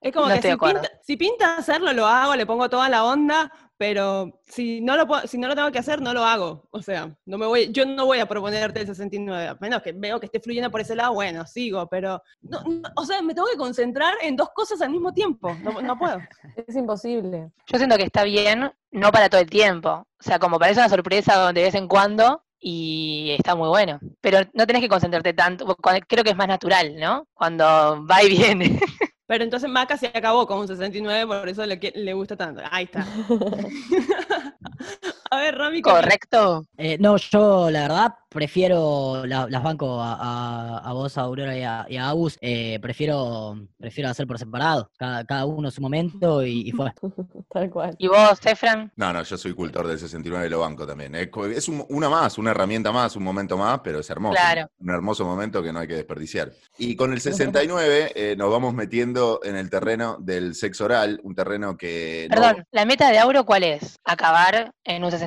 Es 0.00 0.12
como 0.12 0.28
No 0.28 0.34
que 0.34 0.42
si 0.42 0.56
pinta, 0.56 0.90
si 1.02 1.16
pinta 1.16 1.56
hacerlo, 1.56 1.92
lo 1.92 2.06
hago, 2.06 2.36
le 2.36 2.46
pongo 2.46 2.68
toda 2.68 2.88
la 2.88 3.04
onda, 3.04 3.50
pero 3.78 4.40
si 4.46 4.80
no 4.80 4.96
lo 4.96 5.06
puedo- 5.06 5.26
si 5.26 5.38
no 5.38 5.48
lo 5.48 5.54
tengo 5.54 5.70
que 5.70 5.78
hacer, 5.78 6.00
no 6.00 6.12
lo 6.14 6.24
hago. 6.24 6.66
O 6.70 6.80
sea, 6.82 7.14
no 7.26 7.38
me 7.38 7.46
voy, 7.46 7.70
yo 7.72 7.84
no 7.84 8.06
voy 8.06 8.18
a 8.20 8.26
proponerte 8.26 8.80
el 8.80 8.86
69, 8.86 9.48
a 9.48 9.56
menos 9.60 9.82
que 9.82 9.92
veo 9.92 10.18
que 10.20 10.26
esté 10.26 10.40
fluyendo 10.40 10.70
por 10.70 10.80
ese 10.80 10.94
lado, 10.94 11.12
bueno, 11.14 11.46
sigo, 11.46 11.86
pero 11.88 12.22
no- 12.42 12.62
no- 12.62 12.88
o 12.96 13.04
sea, 13.04 13.20
me 13.22 13.34
tengo 13.34 13.48
que 13.48 13.56
concentrar 13.58 14.14
en 14.22 14.36
dos 14.36 14.50
cosas 14.54 14.80
al 14.80 14.90
mismo 14.90 15.12
tiempo. 15.12 15.54
No, 15.62 15.80
no 15.82 15.98
puedo. 15.98 16.18
Es 16.68 16.74
imposible. 16.76 17.50
Yo 17.66 17.78
siento 17.78 17.96
que 17.96 18.04
está 18.04 18.24
bien, 18.24 18.70
no 18.90 19.12
para 19.12 19.28
todo 19.28 19.40
el 19.40 19.50
tiempo. 19.50 19.90
O 19.90 20.22
sea, 20.22 20.38
como 20.38 20.58
parece 20.58 20.80
una 20.80 20.88
sorpresa 20.88 21.52
de 21.52 21.62
vez 21.64 21.74
en 21.74 21.86
cuando 21.88 22.42
y 22.58 23.34
está 23.38 23.54
muy 23.54 23.68
bueno. 23.68 24.00
Pero 24.22 24.38
no 24.54 24.66
tenés 24.66 24.80
que 24.82 24.88
concentrarte 24.88 25.34
tanto, 25.34 25.66
porque 25.66 26.00
creo 26.08 26.24
que 26.24 26.30
es 26.30 26.36
más 26.36 26.48
natural, 26.48 26.96
¿no? 26.98 27.28
Cuando 27.34 28.04
va 28.10 28.22
y 28.22 28.28
viene. 28.30 28.80
Pero 29.26 29.42
entonces 29.44 29.68
Maca 29.68 29.96
se 29.96 30.06
acabó 30.06 30.46
con 30.46 30.58
un 30.60 30.68
69, 30.68 31.26
por 31.26 31.48
eso 31.48 31.66
le, 31.66 31.78
le 31.94 32.14
gusta 32.14 32.36
tanto. 32.36 32.62
Ahí 32.70 32.84
está. 32.84 33.04
a 35.36 35.40
ver, 35.42 35.56
Rami, 35.56 35.76
¿qué 35.82 35.90
Correcto. 35.90 36.64
Eh, 36.76 36.96
no, 37.00 37.16
yo 37.16 37.70
la 37.70 37.82
verdad 37.82 38.14
prefiero, 38.28 39.24
la- 39.26 39.46
las 39.48 39.62
banco 39.62 40.00
a, 40.00 40.14
a- 40.14 40.78
a 40.78 40.92
vos, 40.92 41.16
a 41.16 41.22
Aurora 41.22 41.56
y 41.56 41.62
a, 41.62 41.86
y 41.88 41.96
a 41.96 42.08
Agus, 42.08 42.36
eh, 42.40 42.78
prefiero, 42.82 43.58
prefiero 43.78 44.10
hacer 44.10 44.26
por 44.26 44.38
separado, 44.38 44.90
cada, 44.98 45.24
cada 45.24 45.46
uno 45.46 45.70
su 45.70 45.80
momento 45.80 46.44
y, 46.44 46.68
y 46.68 46.72
fue. 46.72 46.92
Tal 47.52 47.70
cual. 47.70 47.94
¿Y 47.98 48.08
vos, 48.08 48.38
Efran? 48.44 48.92
No, 48.96 49.12
no, 49.12 49.22
yo 49.22 49.36
soy 49.38 49.54
cultor 49.54 49.86
del 49.86 49.98
69 49.98 50.46
y 50.46 50.50
lo 50.50 50.60
banco 50.60 50.86
también. 50.86 51.14
Es, 51.14 51.68
un- 51.68 51.84
una 51.88 52.08
más, 52.10 52.36
una 52.38 52.50
herramienta 52.50 52.92
más, 52.92 53.16
un 53.16 53.24
momento 53.24 53.56
más, 53.56 53.80
pero 53.82 54.00
es 54.00 54.10
hermoso. 54.10 54.34
Claro. 54.36 54.68
Un 54.80 54.90
hermoso 54.90 55.24
momento 55.24 55.62
que 55.62 55.72
no 55.72 55.80
hay 55.80 55.88
que 55.88 55.94
desperdiciar. 55.94 56.52
Y 56.78 56.94
con 56.96 57.12
el 57.12 57.20
69 57.20 58.12
eh, 58.14 58.36
nos 58.36 58.50
vamos 58.50 58.74
metiendo 58.74 59.40
en 59.44 59.56
el 59.56 59.70
terreno 59.70 60.18
del 60.20 60.54
sexo 60.54 60.84
oral, 60.84 61.20
un 61.22 61.34
terreno 61.34 61.76
que... 61.76 62.28
no- 62.30 62.36
Perdón, 62.36 62.66
¿la 62.70 62.84
meta 62.84 63.10
de 63.10 63.18
Auro 63.18 63.44
cuál 63.46 63.64
es? 63.64 63.98
¿Acabar 64.04 64.72
en 64.84 65.02
un 65.04 65.10
69? 65.10 65.25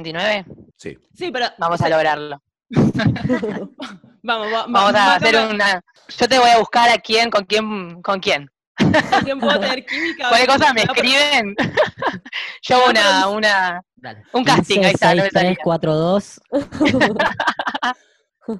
Sí. 0.78 0.98
Sí, 1.16 1.32
pero 1.32 1.48
Vamos 1.58 1.82
a 1.82 1.90
lograrlo. 1.90 2.42
vamos, 4.24 4.48
va- 4.54 4.66
Vamos 4.68 4.94
va- 4.96 5.14
a 5.14 5.16
hacer 5.16 5.34
Maca, 5.36 5.50
una... 5.54 5.82
Yo 6.18 6.28
te 6.28 6.40
voy 6.40 6.50
a 6.50 6.58
buscar 6.60 6.90
a 6.90 6.98
quién, 6.98 7.30
con 7.30 7.46
quién, 7.46 8.02
con 8.02 8.20
quién. 8.20 8.50
¿con 8.78 9.22
quién 9.24 9.40
puedo 9.40 9.60
tener 9.60 9.86
química? 9.86 10.30
Cualquier 10.30 10.48
cosa 10.58 10.74
me 10.74 10.82
a 10.82 10.84
escriben. 10.86 11.56
Yo 12.62 12.76
hago 12.78 12.90
una, 12.90 13.28
una, 13.28 13.82
Dale. 13.96 14.24
un 14.34 14.44
casting, 14.44 14.80
ahí 14.86 14.92
está, 14.94 15.10
no 15.14 15.24
me 15.24 15.30
15, 15.30 15.30
6, 15.30 15.32
3, 15.32 15.42
salía. 15.44 15.58
4, 15.64 15.94
2. 15.96 16.42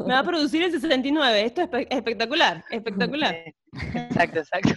Me 0.06 0.14
va 0.14 0.20
a 0.20 0.24
producir 0.24 0.62
el 0.64 0.72
69. 0.72 1.46
Esto 1.46 1.62
es 1.62 1.68
espe- 1.70 1.88
espectacular, 1.90 2.64
espectacular. 2.70 3.36
Exacto, 3.96 4.40
exacto. 4.40 4.74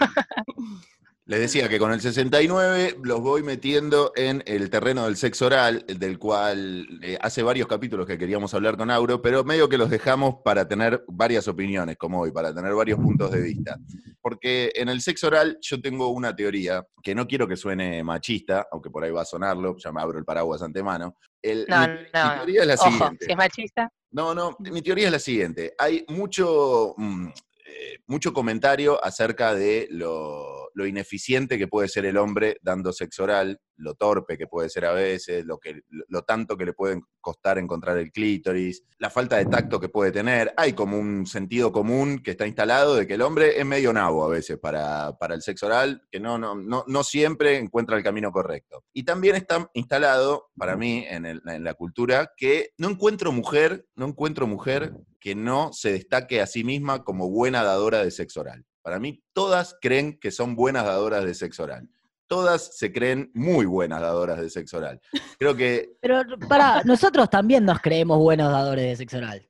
Les 1.24 1.38
decía 1.38 1.68
que 1.68 1.78
con 1.78 1.92
el 1.92 2.00
69 2.00 2.96
los 3.04 3.20
voy 3.20 3.44
metiendo 3.44 4.12
en 4.16 4.42
el 4.44 4.68
terreno 4.70 5.04
del 5.04 5.16
sexo 5.16 5.46
oral, 5.46 5.84
del 5.86 6.18
cual 6.18 6.84
eh, 7.00 7.16
hace 7.20 7.44
varios 7.44 7.68
capítulos 7.68 8.08
que 8.08 8.18
queríamos 8.18 8.52
hablar 8.54 8.76
con 8.76 8.90
Auro, 8.90 9.22
pero 9.22 9.44
medio 9.44 9.68
que 9.68 9.78
los 9.78 9.88
dejamos 9.88 10.36
para 10.44 10.66
tener 10.66 11.04
varias 11.06 11.46
opiniones, 11.46 11.96
como 11.96 12.20
hoy, 12.22 12.32
para 12.32 12.52
tener 12.52 12.74
varios 12.74 12.98
puntos 12.98 13.30
de 13.30 13.40
vista. 13.40 13.76
Porque 14.20 14.72
en 14.74 14.88
el 14.88 15.00
sexo 15.00 15.28
oral 15.28 15.58
yo 15.60 15.80
tengo 15.80 16.08
una 16.08 16.34
teoría 16.34 16.84
que 17.00 17.14
no 17.14 17.28
quiero 17.28 17.46
que 17.46 17.56
suene 17.56 18.02
machista, 18.02 18.66
aunque 18.72 18.90
por 18.90 19.04
ahí 19.04 19.12
va 19.12 19.22
a 19.22 19.24
sonarlo, 19.24 19.76
ya 19.78 19.92
me 19.92 20.00
abro 20.02 20.18
el 20.18 20.24
paraguas 20.24 20.60
antemano. 20.62 21.16
El- 21.40 21.66
No, 21.68 21.80
mi, 21.82 21.86
no, 21.86 22.30
mi 22.30 22.36
teoría 22.38 22.60
es 22.62 22.66
la 22.66 22.74
Ojo, 22.74 22.90
siguiente. 22.90 23.24
si 23.26 23.30
es 23.30 23.36
machista. 23.36 23.88
No, 24.10 24.34
no, 24.34 24.56
mi 24.58 24.82
teoría 24.82 25.06
es 25.06 25.12
la 25.12 25.18
siguiente. 25.20 25.72
Hay 25.78 26.04
mucho, 26.08 26.94
mm, 26.96 27.28
eh, 27.28 27.98
mucho 28.08 28.32
comentario 28.32 29.02
acerca 29.02 29.54
de 29.54 29.86
lo, 29.90 30.61
lo 30.74 30.86
ineficiente 30.86 31.58
que 31.58 31.68
puede 31.68 31.88
ser 31.88 32.04
el 32.06 32.16
hombre 32.16 32.58
dando 32.62 32.92
sexo 32.92 33.24
oral, 33.24 33.60
lo 33.76 33.94
torpe 33.94 34.38
que 34.38 34.46
puede 34.46 34.68
ser 34.68 34.84
a 34.84 34.92
veces, 34.92 35.44
lo, 35.44 35.58
que, 35.58 35.80
lo, 35.88 36.22
tanto 36.22 36.56
que 36.56 36.64
le 36.64 36.72
puede 36.72 37.00
costar 37.20 37.58
encontrar 37.58 37.98
el 37.98 38.12
clítoris, 38.12 38.84
la 38.98 39.10
falta 39.10 39.36
de 39.36 39.46
tacto 39.46 39.80
que 39.80 39.88
puede 39.88 40.12
tener. 40.12 40.52
Hay 40.56 40.72
como 40.72 40.98
un 40.98 41.26
sentido 41.26 41.72
común 41.72 42.20
que 42.20 42.32
está 42.32 42.46
instalado 42.46 42.94
de 42.94 43.06
que 43.06 43.14
el 43.14 43.22
hombre 43.22 43.58
es 43.58 43.66
medio 43.66 43.92
nabo 43.92 44.24
a 44.24 44.28
veces 44.28 44.58
para, 44.58 45.16
para 45.18 45.34
el 45.34 45.42
sexo 45.42 45.66
oral, 45.66 46.02
que 46.10 46.20
no, 46.20 46.38
no, 46.38 46.54
no, 46.54 46.84
no 46.86 47.04
siempre 47.04 47.56
encuentra 47.56 47.96
el 47.96 48.02
camino 48.02 48.30
correcto. 48.30 48.84
Y 48.92 49.04
también 49.04 49.36
está 49.36 49.68
instalado, 49.74 50.50
para 50.56 50.76
mí, 50.76 51.04
en, 51.08 51.26
en 51.26 51.64
la 51.64 51.74
cultura, 51.74 52.32
que 52.36 52.70
no 52.78 52.90
encuentro 52.90 53.32
mujer, 53.32 53.86
no 53.96 54.06
encuentro 54.06 54.46
mujer 54.46 54.92
que 55.18 55.34
no 55.34 55.72
se 55.72 55.92
destaque 55.92 56.40
a 56.40 56.46
sí 56.46 56.64
misma 56.64 57.04
como 57.04 57.30
buena 57.30 57.62
dadora 57.62 58.02
de 58.02 58.10
sexo 58.10 58.40
oral. 58.40 58.64
Para 58.82 58.98
mí, 58.98 59.22
todas 59.32 59.76
creen 59.80 60.18
que 60.18 60.30
son 60.30 60.56
buenas 60.56 60.84
dadoras 60.84 61.24
de 61.24 61.34
sexo 61.34 61.62
oral. 61.64 61.88
Todas 62.26 62.76
se 62.76 62.92
creen 62.92 63.30
muy 63.34 63.66
buenas 63.66 64.00
dadoras 64.00 64.40
de 64.40 64.50
sexo 64.50 64.78
oral. 64.78 65.00
Creo 65.38 65.56
que 65.56 65.96
Pero 66.00 66.22
para 66.48 66.82
nosotros 66.82 67.30
también 67.30 67.64
nos 67.64 67.80
creemos 67.80 68.18
buenos 68.18 68.50
dadores 68.50 68.84
de 68.84 68.96
sexo 68.96 69.18
oral. 69.18 69.48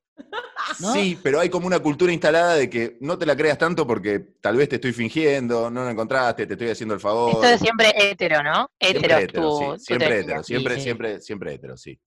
¿No? 0.78 0.92
Sí, 0.92 1.18
pero 1.22 1.40
hay 1.40 1.48
como 1.48 1.66
una 1.66 1.80
cultura 1.80 2.12
instalada 2.12 2.54
de 2.54 2.70
que 2.70 2.96
no 3.00 3.18
te 3.18 3.26
la 3.26 3.36
creas 3.36 3.58
tanto 3.58 3.86
porque 3.86 4.20
tal 4.40 4.56
vez 4.56 4.68
te 4.68 4.76
estoy 4.76 4.92
fingiendo, 4.92 5.70
no 5.70 5.82
lo 5.84 5.90
encontraste, 5.90 6.46
te 6.46 6.52
estoy 6.52 6.68
haciendo 6.70 6.94
el 6.94 7.00
favor. 7.00 7.32
Esto 7.32 7.46
es 7.46 7.60
siempre 7.60 7.92
hétero, 7.96 8.42
¿no? 8.42 8.70
Siempre 8.80 9.00
Hétero, 9.00 9.18
hétero, 9.18 9.42
tu, 9.42 9.78
sí, 9.78 9.84
siempre 9.86 10.18
hétero, 10.20 10.42
siempre, 10.42 10.74
Sí, 10.74 10.80
sí. 10.80 10.84
siempre, 10.84 11.20
siempre 11.20 11.54
hétero, 11.54 11.76
sí. 11.76 12.00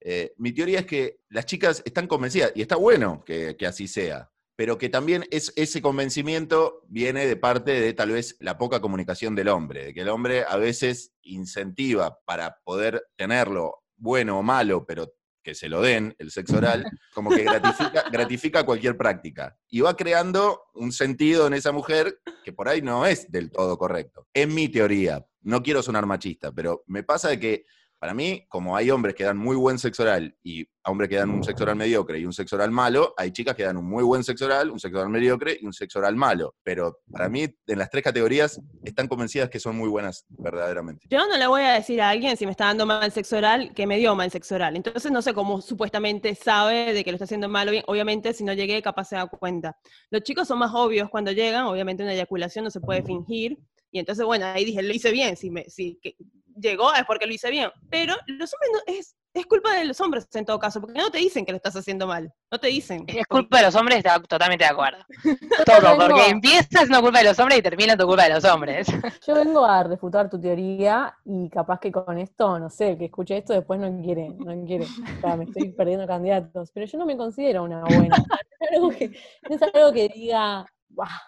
Eh, 0.00 0.32
mi 0.38 0.52
teoría 0.52 0.80
es 0.80 0.86
que 0.86 1.18
las 1.28 1.44
chicas 1.44 1.82
están 1.84 2.06
convencidas, 2.06 2.52
y 2.54 2.62
está 2.62 2.76
bueno 2.76 3.22
que, 3.24 3.56
que 3.56 3.66
así 3.66 3.86
sea, 3.86 4.30
pero 4.60 4.76
que 4.76 4.90
también 4.90 5.24
es, 5.30 5.54
ese 5.56 5.80
convencimiento 5.80 6.82
viene 6.86 7.26
de 7.26 7.36
parte 7.36 7.80
de 7.80 7.94
tal 7.94 8.10
vez 8.10 8.36
la 8.40 8.58
poca 8.58 8.78
comunicación 8.78 9.34
del 9.34 9.48
hombre, 9.48 9.86
de 9.86 9.94
que 9.94 10.02
el 10.02 10.10
hombre 10.10 10.44
a 10.46 10.58
veces 10.58 11.14
incentiva 11.22 12.18
para 12.26 12.58
poder 12.62 13.02
tenerlo, 13.16 13.82
bueno 13.96 14.38
o 14.38 14.42
malo, 14.42 14.84
pero 14.84 15.14
que 15.42 15.54
se 15.54 15.70
lo 15.70 15.80
den, 15.80 16.14
el 16.18 16.30
sexo 16.30 16.58
oral, 16.58 16.84
como 17.14 17.30
que 17.30 17.42
gratifica, 17.42 18.04
gratifica 18.12 18.66
cualquier 18.66 18.98
práctica. 18.98 19.56
Y 19.70 19.80
va 19.80 19.96
creando 19.96 20.64
un 20.74 20.92
sentido 20.92 21.46
en 21.46 21.54
esa 21.54 21.72
mujer 21.72 22.20
que 22.44 22.52
por 22.52 22.68
ahí 22.68 22.82
no 22.82 23.06
es 23.06 23.30
del 23.30 23.50
todo 23.50 23.78
correcto. 23.78 24.26
Es 24.34 24.46
mi 24.46 24.68
teoría. 24.68 25.24
No 25.40 25.62
quiero 25.62 25.82
sonar 25.82 26.04
machista, 26.04 26.52
pero 26.52 26.84
me 26.86 27.02
pasa 27.02 27.30
de 27.30 27.40
que 27.40 27.64
para 28.00 28.14
mí, 28.14 28.46
como 28.48 28.74
hay 28.74 28.90
hombres 28.90 29.14
que 29.14 29.24
dan 29.24 29.36
muy 29.36 29.56
buen 29.56 29.78
sexo 29.78 30.04
oral 30.04 30.34
y 30.42 30.66
hombres 30.86 31.10
que 31.10 31.16
dan 31.16 31.28
un 31.28 31.44
sexo 31.44 31.64
oral 31.64 31.76
mediocre 31.76 32.18
y 32.18 32.24
un 32.24 32.32
sexo 32.32 32.56
oral 32.56 32.70
malo, 32.70 33.12
hay 33.14 33.30
chicas 33.30 33.54
que 33.54 33.64
dan 33.64 33.76
un 33.76 33.84
muy 33.84 34.02
buen 34.02 34.24
sexo 34.24 34.46
oral, 34.46 34.70
un 34.70 34.80
sexo 34.80 34.96
oral 35.00 35.10
mediocre 35.10 35.58
y 35.60 35.66
un 35.66 35.74
sexo 35.74 35.98
oral 35.98 36.16
malo. 36.16 36.54
Pero 36.62 37.00
para 37.12 37.28
mí, 37.28 37.44
en 37.66 37.78
las 37.78 37.90
tres 37.90 38.02
categorías, 38.02 38.58
están 38.84 39.06
convencidas 39.06 39.50
que 39.50 39.60
son 39.60 39.76
muy 39.76 39.90
buenas, 39.90 40.24
verdaderamente. 40.30 41.06
Yo 41.10 41.18
no 41.28 41.36
le 41.36 41.46
voy 41.46 41.60
a 41.60 41.74
decir 41.74 42.00
a 42.00 42.08
alguien 42.08 42.38
si 42.38 42.46
me 42.46 42.52
está 42.52 42.64
dando 42.64 42.86
mal 42.86 43.12
sexo 43.12 43.36
oral 43.36 43.74
que 43.74 43.86
me 43.86 43.98
dio 43.98 44.14
mal 44.14 44.30
sexo 44.30 44.54
oral. 44.54 44.76
Entonces 44.76 45.12
no 45.12 45.20
sé 45.20 45.34
cómo 45.34 45.60
supuestamente 45.60 46.34
sabe 46.34 46.94
de 46.94 47.04
que 47.04 47.10
lo 47.10 47.16
está 47.16 47.24
haciendo 47.24 47.50
mal 47.50 47.68
o 47.68 47.72
bien. 47.72 47.84
Obviamente, 47.86 48.32
si 48.32 48.44
no 48.44 48.54
llegué, 48.54 48.80
capaz 48.80 49.08
se 49.08 49.16
da 49.16 49.26
cuenta. 49.26 49.76
Los 50.10 50.22
chicos 50.22 50.48
son 50.48 50.58
más 50.58 50.72
obvios 50.74 51.10
cuando 51.10 51.32
llegan. 51.32 51.66
Obviamente, 51.66 52.02
una 52.02 52.14
eyaculación 52.14 52.64
no 52.64 52.70
se 52.70 52.80
puede 52.80 53.02
fingir. 53.02 53.58
Y 53.92 53.98
entonces, 53.98 54.24
bueno, 54.24 54.46
ahí 54.46 54.64
dije, 54.64 54.82
lo 54.82 54.94
hice 54.94 55.10
bien. 55.10 55.36
Si, 55.36 55.50
me, 55.50 55.68
si 55.68 55.98
que 56.00 56.16
llegó 56.60 56.92
es 56.94 57.04
porque 57.04 57.26
lo 57.26 57.32
hice 57.32 57.50
bien. 57.50 57.70
Pero 57.90 58.14
los 58.26 58.52
hombres 58.54 58.70
no, 58.72 58.94
es, 58.94 59.16
es 59.32 59.46
culpa 59.46 59.74
de 59.74 59.84
los 59.84 60.00
hombres 60.00 60.26
en 60.34 60.44
todo 60.44 60.58
caso, 60.58 60.80
porque 60.80 60.98
no 60.98 61.10
te 61.10 61.18
dicen 61.18 61.44
que 61.44 61.52
lo 61.52 61.56
estás 61.56 61.76
haciendo 61.76 62.06
mal. 62.06 62.32
No 62.50 62.58
te 62.58 62.68
dicen. 62.68 63.04
Es 63.06 63.26
culpa 63.26 63.58
de 63.58 63.64
los 63.64 63.74
hombres, 63.74 63.98
está 63.98 64.20
totalmente 64.20 64.64
de 64.64 64.70
acuerdo. 64.70 64.98
Todo, 65.66 65.96
porque 65.96 66.28
empieza 66.28 66.80
siendo 66.80 67.00
culpa 67.00 67.18
de 67.18 67.24
los 67.26 67.38
hombres 67.38 67.58
y 67.58 67.62
termina 67.62 67.96
tu 67.96 68.06
culpa 68.06 68.24
de 68.24 68.34
los 68.34 68.44
hombres. 68.44 68.88
Yo 69.26 69.34
vengo 69.34 69.64
a 69.64 69.84
refutar 69.84 70.28
tu 70.28 70.40
teoría 70.40 71.14
y 71.24 71.48
capaz 71.48 71.78
que 71.78 71.92
con 71.92 72.18
esto, 72.18 72.58
no 72.58 72.70
sé, 72.70 72.98
que 72.98 73.06
escuche 73.06 73.38
esto 73.38 73.52
después 73.52 73.78
no 73.78 74.02
quiere, 74.02 74.30
no 74.30 74.64
quiere. 74.66 74.84
O 74.84 75.20
sea, 75.20 75.36
me 75.36 75.44
estoy 75.44 75.72
perdiendo 75.72 76.06
candidatos. 76.06 76.70
Pero 76.72 76.86
yo 76.86 76.98
no 76.98 77.06
me 77.06 77.16
considero 77.16 77.64
una 77.64 77.82
buena. 77.84 78.16
No 78.60 78.66
es 78.66 78.72
algo 78.76 78.90
que, 78.90 79.08
no 79.48 79.56
es 79.56 79.62
algo 79.62 79.92
que 79.92 80.08
diga, 80.08 80.66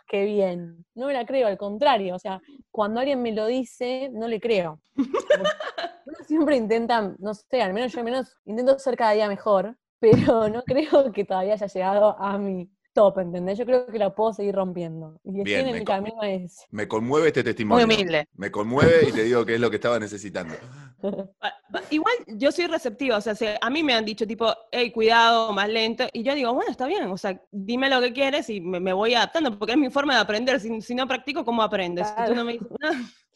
¡Qué 0.06 0.24
bien! 0.24 0.85
No 0.94 1.06
me 1.06 1.12
la 1.12 1.24
creo, 1.24 1.48
al 1.48 1.58
contrario. 1.58 2.14
O 2.14 2.18
sea, 2.18 2.40
cuando 2.70 3.00
alguien 3.00 3.22
me 3.22 3.32
lo 3.32 3.46
dice, 3.46 4.11
no 4.12 4.28
le 4.28 4.40
creo. 4.40 4.80
Uno 4.96 6.16
siempre 6.26 6.56
intenta, 6.56 7.14
no 7.18 7.35
sé, 7.35 7.62
al 7.62 7.72
menos 7.72 7.92
yo 7.92 7.98
al 8.00 8.04
menos 8.04 8.37
intento 8.44 8.78
ser 8.78 8.96
cada 8.96 9.12
día 9.12 9.28
mejor, 9.28 9.76
pero 9.98 10.48
no 10.48 10.62
creo 10.66 11.12
que 11.12 11.24
todavía 11.24 11.54
haya 11.54 11.66
llegado 11.66 12.18
a 12.18 12.38
mi 12.38 12.68
top, 12.92 13.18
¿entendés? 13.18 13.59
Yo 13.59 13.64
creo 13.64 13.87
que 13.87 13.98
la 13.98 14.14
puedo 14.14 14.33
seguir 14.33 14.55
rompiendo. 14.55 15.20
Y 15.24 15.38
estoy 15.38 15.55
en 15.55 15.68
el 15.68 15.85
camino 15.85 16.22
es. 16.22 16.66
Me 16.70 16.87
conmueve 16.87 17.28
este 17.28 17.42
testimonio. 17.42 17.87
Muy 17.87 17.94
humilde. 17.94 18.28
Me 18.35 18.50
conmueve 18.50 19.09
y 19.09 19.12
te 19.12 19.24
digo 19.24 19.44
que 19.44 19.55
es 19.55 19.61
lo 19.61 19.70
que 19.70 19.76
estaba 19.76 19.98
necesitando. 19.98 20.55
Igual 21.90 22.14
yo 22.28 22.52
soy 22.52 22.66
receptiva, 22.66 23.16
o 23.16 23.20
sea, 23.20 23.35
a 23.61 23.70
mí 23.70 23.83
me 23.83 23.94
han 23.94 24.05
dicho 24.05 24.26
tipo, 24.26 24.55
hey, 24.70 24.92
cuidado, 24.92 25.52
más 25.52 25.68
lento, 25.68 26.05
y 26.12 26.22
yo 26.22 26.35
digo, 26.35 26.55
bueno, 26.55 26.70
está 26.70 26.87
bien, 26.87 27.05
o 27.05 27.16
sea, 27.16 27.40
dime 27.50 27.88
lo 27.90 28.00
que 28.00 28.12
quieres 28.12 28.48
y 28.50 28.61
me, 28.61 28.92
voy 28.92 29.14
adaptando, 29.14 29.59
porque 29.59 29.72
es 29.72 29.78
mi 29.78 29.90
forma 29.90 30.14
de 30.14 30.20
aprender, 30.20 30.61
si, 30.61 30.94
no 30.94 31.09
practico, 31.09 31.44
¿cómo 31.44 31.62
aprendes? 31.62 32.07
Si 32.09 32.24
tú 32.26 32.35
no, 32.35 32.44
me 32.44 32.52
dices, 32.52 32.68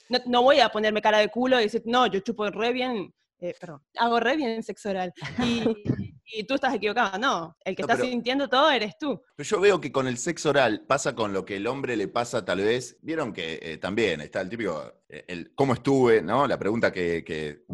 no, 0.09 0.19
no, 0.27 0.43
voy 0.43 0.61
a 0.61 0.69
ponerme 0.69 1.03
cara 1.03 1.19
de 1.19 1.29
culo 1.29 1.59
y 1.59 1.65
decir, 1.65 1.83
no, 1.87 2.07
yo 2.07 2.21
chupo 2.21 2.49
re 2.51 2.73
bien, 2.73 3.13
eh, 3.41 3.55
perdón, 3.59 3.83
hago 3.97 4.21
re 4.21 4.37
bien 4.37 4.63
sexo 4.63 4.91
oral. 4.91 5.13
Y, 5.45 5.65
tú 6.47 6.55
estás 6.55 6.75
equivocado. 6.75 7.19
No, 7.19 7.57
el 7.65 7.77
que 7.77 7.83
está 7.83 7.97
sintiendo 7.97 8.49
todo 8.49 8.71
eres 8.71 8.99
tú. 8.99 9.23
Pero 9.37 9.49
yo 9.49 9.61
veo 9.61 9.81
que 9.81 9.93
con 9.93 10.07
el 10.09 10.19
sexo 10.19 10.51
oral 10.51 10.85
pasa 10.87 11.15
con 11.15 11.33
lo 11.33 11.45
que 11.45 11.57
el 11.57 11.67
hombre 11.67 11.97
le 11.97 12.09
pasa 12.09 12.45
tal 12.45 12.61
vez. 12.61 12.97
Vieron 13.03 13.33
que 13.33 13.59
eh, 13.63 13.77
también 13.79 14.21
está 14.21 14.41
el 14.41 14.49
típico, 14.49 14.93
eh, 15.09 15.25
el 15.29 15.53
cómo 15.55 15.75
estuve, 15.75 16.23
¿no? 16.23 16.47
La 16.47 16.59
pregunta 16.59 16.93
que, 16.93 17.65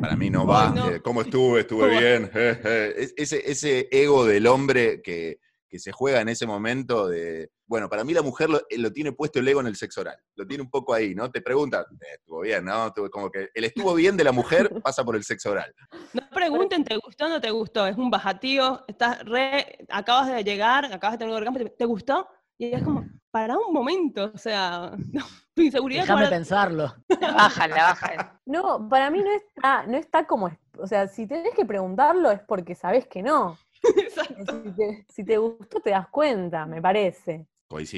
para 0.00 0.16
mí 0.16 0.30
no 0.30 0.46
va, 0.46 1.00
¿cómo 1.02 1.22
estuve? 1.22 1.60
Estuve 1.60 1.88
bien. 1.98 2.30
ese, 3.16 3.50
ese 3.50 3.88
ego 3.90 4.24
del 4.24 4.46
hombre 4.46 5.02
que, 5.02 5.40
que 5.68 5.78
se 5.78 5.92
juega 5.92 6.20
en 6.20 6.28
ese 6.28 6.46
momento 6.46 7.08
de, 7.08 7.50
bueno, 7.66 7.88
para 7.88 8.04
mí 8.04 8.14
la 8.14 8.22
mujer 8.22 8.48
eh, 8.70 8.78
lo, 8.78 8.92
tiene 8.92 9.12
puesto 9.12 9.38
el 9.38 9.48
ego 9.48 9.60
en 9.60 9.66
el 9.66 9.76
sexo 9.76 10.00
oral, 10.00 10.18
lo 10.34 10.46
tiene 10.46 10.62
un 10.62 10.70
poco 10.70 10.94
ahí, 10.94 11.14
¿no? 11.14 11.30
Te 11.30 11.40
pregunta, 11.40 11.86
eh, 11.90 12.14
estuvo 12.14 12.40
bien, 12.40 12.64
¿no? 12.64 12.92
Como 13.10 13.30
que 13.30 13.48
el 13.54 13.64
estuvo 13.64 13.94
bien 13.94 14.16
de 14.16 14.24
la 14.24 14.32
mujer 14.32 14.70
pasa 14.82 15.04
por 15.04 15.16
el 15.16 15.24
sexo 15.24 15.50
oral. 15.50 15.74
No 16.12 16.22
pregunten, 16.32 16.84
¿te 16.84 16.96
gustó 16.96 17.26
o 17.26 17.28
no 17.28 17.40
te 17.40 17.50
gustó? 17.50 17.86
Es 17.86 17.96
un 17.96 18.10
bajatío, 18.10 18.84
estás 18.86 19.24
re, 19.24 19.78
acabas 19.88 20.28
de 20.28 20.44
llegar, 20.44 20.84
acabas 20.86 21.12
de 21.14 21.18
tener 21.18 21.32
un 21.32 21.38
orgasmo, 21.38 21.70
¿te 21.70 21.84
gustó? 21.84 22.28
Y 22.58 22.72
es 22.72 22.82
como, 22.82 23.04
para 23.30 23.58
un 23.58 23.72
momento, 23.72 24.30
o 24.34 24.38
sea, 24.38 24.92
tu 25.54 25.62
inseguridad. 25.62 26.02
Déjame 26.02 26.28
pensarlo. 26.28 26.94
Bájala, 27.20 27.76
bájala. 27.76 28.40
No, 28.46 28.88
para 28.88 29.10
mí 29.10 29.20
no 29.22 29.30
está, 29.30 29.86
no 29.86 29.98
está 29.98 30.26
como, 30.26 30.50
o 30.78 30.86
sea, 30.86 31.06
si 31.08 31.26
tenés 31.26 31.54
que 31.54 31.66
preguntarlo 31.66 32.30
es 32.30 32.40
porque 32.40 32.74
sabés 32.74 33.06
que 33.06 33.22
no. 33.22 33.58
Exacto. 33.96 34.62
Si 35.08 35.24
te, 35.24 35.38
gustó, 35.38 35.80
te 35.80 35.90
das 35.90 36.08
cuenta, 36.08 36.66
me 36.66 36.80
parece. 36.80 37.46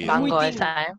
Banco 0.05 0.41
esa, 0.41 0.83
¿eh? 0.83 0.93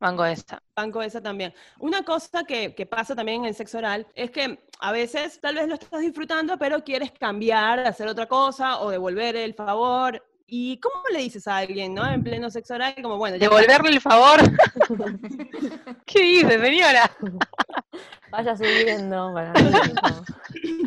Banco 0.00 0.24
esa. 0.24 0.62
Banco 0.74 1.02
esa 1.02 1.22
también. 1.22 1.54
Una 1.78 2.02
cosa 2.02 2.42
que, 2.42 2.74
que, 2.74 2.84
pasa 2.84 3.14
también 3.14 3.42
en 3.42 3.48
el 3.48 3.54
sexo 3.54 3.78
oral 3.78 4.06
es 4.14 4.30
que 4.32 4.58
a 4.80 4.90
veces 4.90 5.40
tal 5.40 5.54
vez 5.54 5.68
lo 5.68 5.74
estás 5.74 6.00
disfrutando, 6.00 6.58
pero 6.58 6.82
quieres 6.82 7.12
cambiar, 7.12 7.80
hacer 7.80 8.08
otra 8.08 8.26
cosa 8.26 8.80
o 8.80 8.90
devolver 8.90 9.36
el 9.36 9.54
favor. 9.54 10.22
¿Y 10.50 10.80
cómo 10.80 11.02
le 11.12 11.18
dices 11.18 11.46
a 11.46 11.58
alguien, 11.58 11.92
no? 11.92 12.10
En 12.10 12.22
pleno 12.22 12.50
sexo 12.50 12.74
oral, 12.74 12.94
como 13.02 13.18
bueno. 13.18 13.38
¿Devolverle 13.38 13.90
el 13.90 14.00
favor? 14.00 14.40
¿Qué 16.06 16.22
dice, 16.22 16.58
señora? 16.58 17.10
Vaya 18.30 18.56
subiendo. 18.56 19.34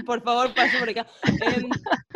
Por 0.03 0.23
favor, 0.23 0.51
pase 0.55 0.79
por 0.79 0.89
acá. 0.89 1.05
Em, 1.41 1.69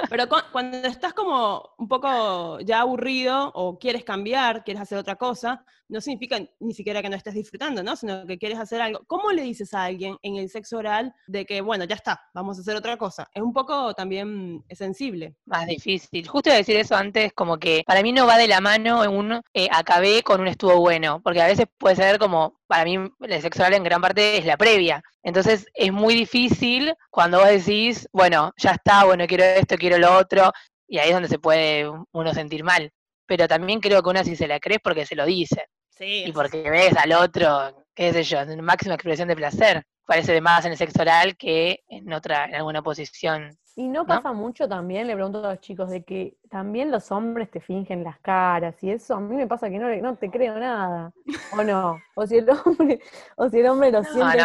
pero 0.10 0.26
cuando 0.52 0.88
estás 0.88 1.14
como 1.14 1.76
un 1.78 1.88
poco 1.88 2.60
ya 2.62 2.82
aburrido 2.82 3.52
o 3.54 3.78
quieres 3.78 4.04
cambiar, 4.04 4.64
quieres 4.64 4.82
hacer 4.82 4.98
otra 4.98 5.16
cosa, 5.16 5.64
no 5.88 6.02
significa 6.02 6.40
ni 6.60 6.74
siquiera 6.74 7.02
que 7.02 7.10
no 7.10 7.16
estés 7.16 7.34
disfrutando, 7.34 7.84
¿no? 7.84 7.96
Sino 7.96 8.26
que 8.26 8.38
quieres 8.38 8.60
hacer 8.60 8.82
algo. 8.82 9.04
¿Cómo 9.08 9.32
le 9.32 9.44
dices 9.44 9.74
a 9.74 9.84
alguien 9.84 10.18
en 10.22 10.38
el 10.38 10.50
sexo 10.50 10.78
oral 10.78 11.14
de 11.28 11.46
que, 11.46 11.62
bueno, 11.62 11.86
ya 11.86 11.96
está, 11.96 12.22
vamos 12.34 12.58
a 12.58 12.62
hacer 12.62 12.76
otra 12.76 12.98
cosa? 12.98 13.30
Es 13.34 13.42
un 13.42 13.54
poco 13.54 13.94
también 13.94 14.64
sensible. 14.72 15.36
Más 15.46 15.68
difícil. 15.68 16.28
Justo 16.28 16.50
decir 16.50 16.76
eso 16.78 16.96
antes, 16.96 17.34
como 17.34 17.58
que 17.58 17.84
para 17.86 18.02
mí 18.02 18.12
no 18.12 18.26
va 18.26 18.38
de 18.38 18.48
la 18.48 18.62
mano 18.62 19.04
en 19.04 19.12
un 19.12 19.42
eh, 19.54 19.68
acabé 19.72 20.24
con 20.24 20.42
un 20.42 20.48
estuvo 20.48 20.80
bueno, 20.80 21.22
porque 21.24 21.42
a 21.42 21.48
veces 21.48 21.68
puede 21.78 21.96
ser 21.96 22.20
como, 22.20 22.60
para 22.68 22.84
mí 22.84 22.98
el 23.20 23.42
sexo 23.42 23.62
oral 23.62 23.74
en 23.74 23.84
gran 23.84 24.02
parte 24.02 24.38
es 24.38 24.46
la 24.46 24.58
previa. 24.58 25.04
Entonces 25.24 25.68
es 25.74 25.92
muy 25.92 26.14
difícil 26.14 26.94
cuando 27.10 27.40
vos 27.40 27.48
decís, 27.48 28.08
bueno, 28.12 28.54
ya 28.58 28.72
está, 28.72 29.06
bueno, 29.06 29.26
quiero 29.28 29.44
esto, 29.44 29.76
quiero 29.78 29.98
lo 29.98 30.16
otro, 30.18 30.52
y 30.88 31.00
ahí 31.00 31.10
es 31.10 31.14
donde 31.14 31.30
se 31.30 31.40
puede 31.40 31.90
uno 32.12 32.34
sentir 32.34 32.64
mal. 32.64 32.92
Pero 33.28 33.48
también 33.48 33.80
creo 33.80 34.04
que 34.04 34.10
una 34.10 34.24
sí 34.24 34.36
se 34.36 34.48
la 34.48 34.60
crees 34.60 34.82
porque 34.84 35.06
se 35.06 35.16
lo 35.16 35.26
dice. 35.26 35.68
Sí, 35.98 36.26
y 36.26 36.32
porque 36.32 36.70
ves 36.70 36.96
al 36.98 37.14
otro, 37.14 37.86
qué 37.94 38.12
sé 38.12 38.24
yo, 38.24 38.40
en 38.40 38.62
máxima 38.62 38.96
expresión 38.96 39.28
de 39.28 39.36
placer. 39.36 39.86
Parece 40.06 40.40
más 40.42 40.66
en 40.66 40.74
el 40.74 40.78
sexo 40.78 41.02
oral 41.02 41.36
que 41.36 41.84
en 41.88 42.12
otra, 42.14 42.46
en 42.46 42.56
alguna 42.56 42.82
posición 42.82 43.58
y 43.78 43.90
no 43.90 44.06
pasa 44.06 44.32
mucho 44.32 44.70
también, 44.70 45.06
le 45.06 45.16
pregunto 45.16 45.46
a 45.46 45.52
los 45.52 45.60
chicos, 45.60 45.90
de 45.90 46.02
que 46.04 46.38
también 46.50 46.92
los 46.92 47.12
hombres 47.12 47.52
te 47.52 47.60
fingen 47.60 48.06
las 48.06 48.18
caras 48.20 48.82
y 48.82 48.90
eso, 48.90 49.16
a 49.16 49.20
mí 49.20 49.36
me 49.36 49.48
pasa 49.48 49.70
que 49.70 49.78
no, 49.78 49.94
no 49.98 50.16
te 50.16 50.32
creo 50.32 50.58
nada, 50.58 51.12
o 51.52 51.62
no, 51.62 52.00
o 52.16 52.26
si 52.26 52.38
el 52.38 52.50
hombre, 52.50 53.02
o 53.36 53.50
si 53.50 53.60
el 53.60 53.68
hombre 53.68 53.92
lo 53.92 54.02
siente 54.04 54.44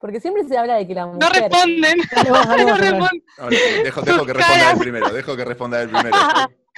porque 0.00 0.18
siempre 0.18 0.42
se 0.44 0.58
habla 0.58 0.74
de 0.74 0.88
que 0.88 0.94
la 0.94 1.06
mujer... 1.06 1.20
No 1.22 1.28
responden, 1.28 1.98
no, 2.26 2.76
responden. 2.76 3.84
dejo, 3.84 4.02
dejo 4.02 4.26
que 4.26 4.32
responda 4.32 4.72
él 4.72 4.78
primero, 4.78 5.12
dejo 5.12 5.36
que 5.36 5.44
responda 5.44 5.82
él 5.82 5.88
primero. 5.88 6.16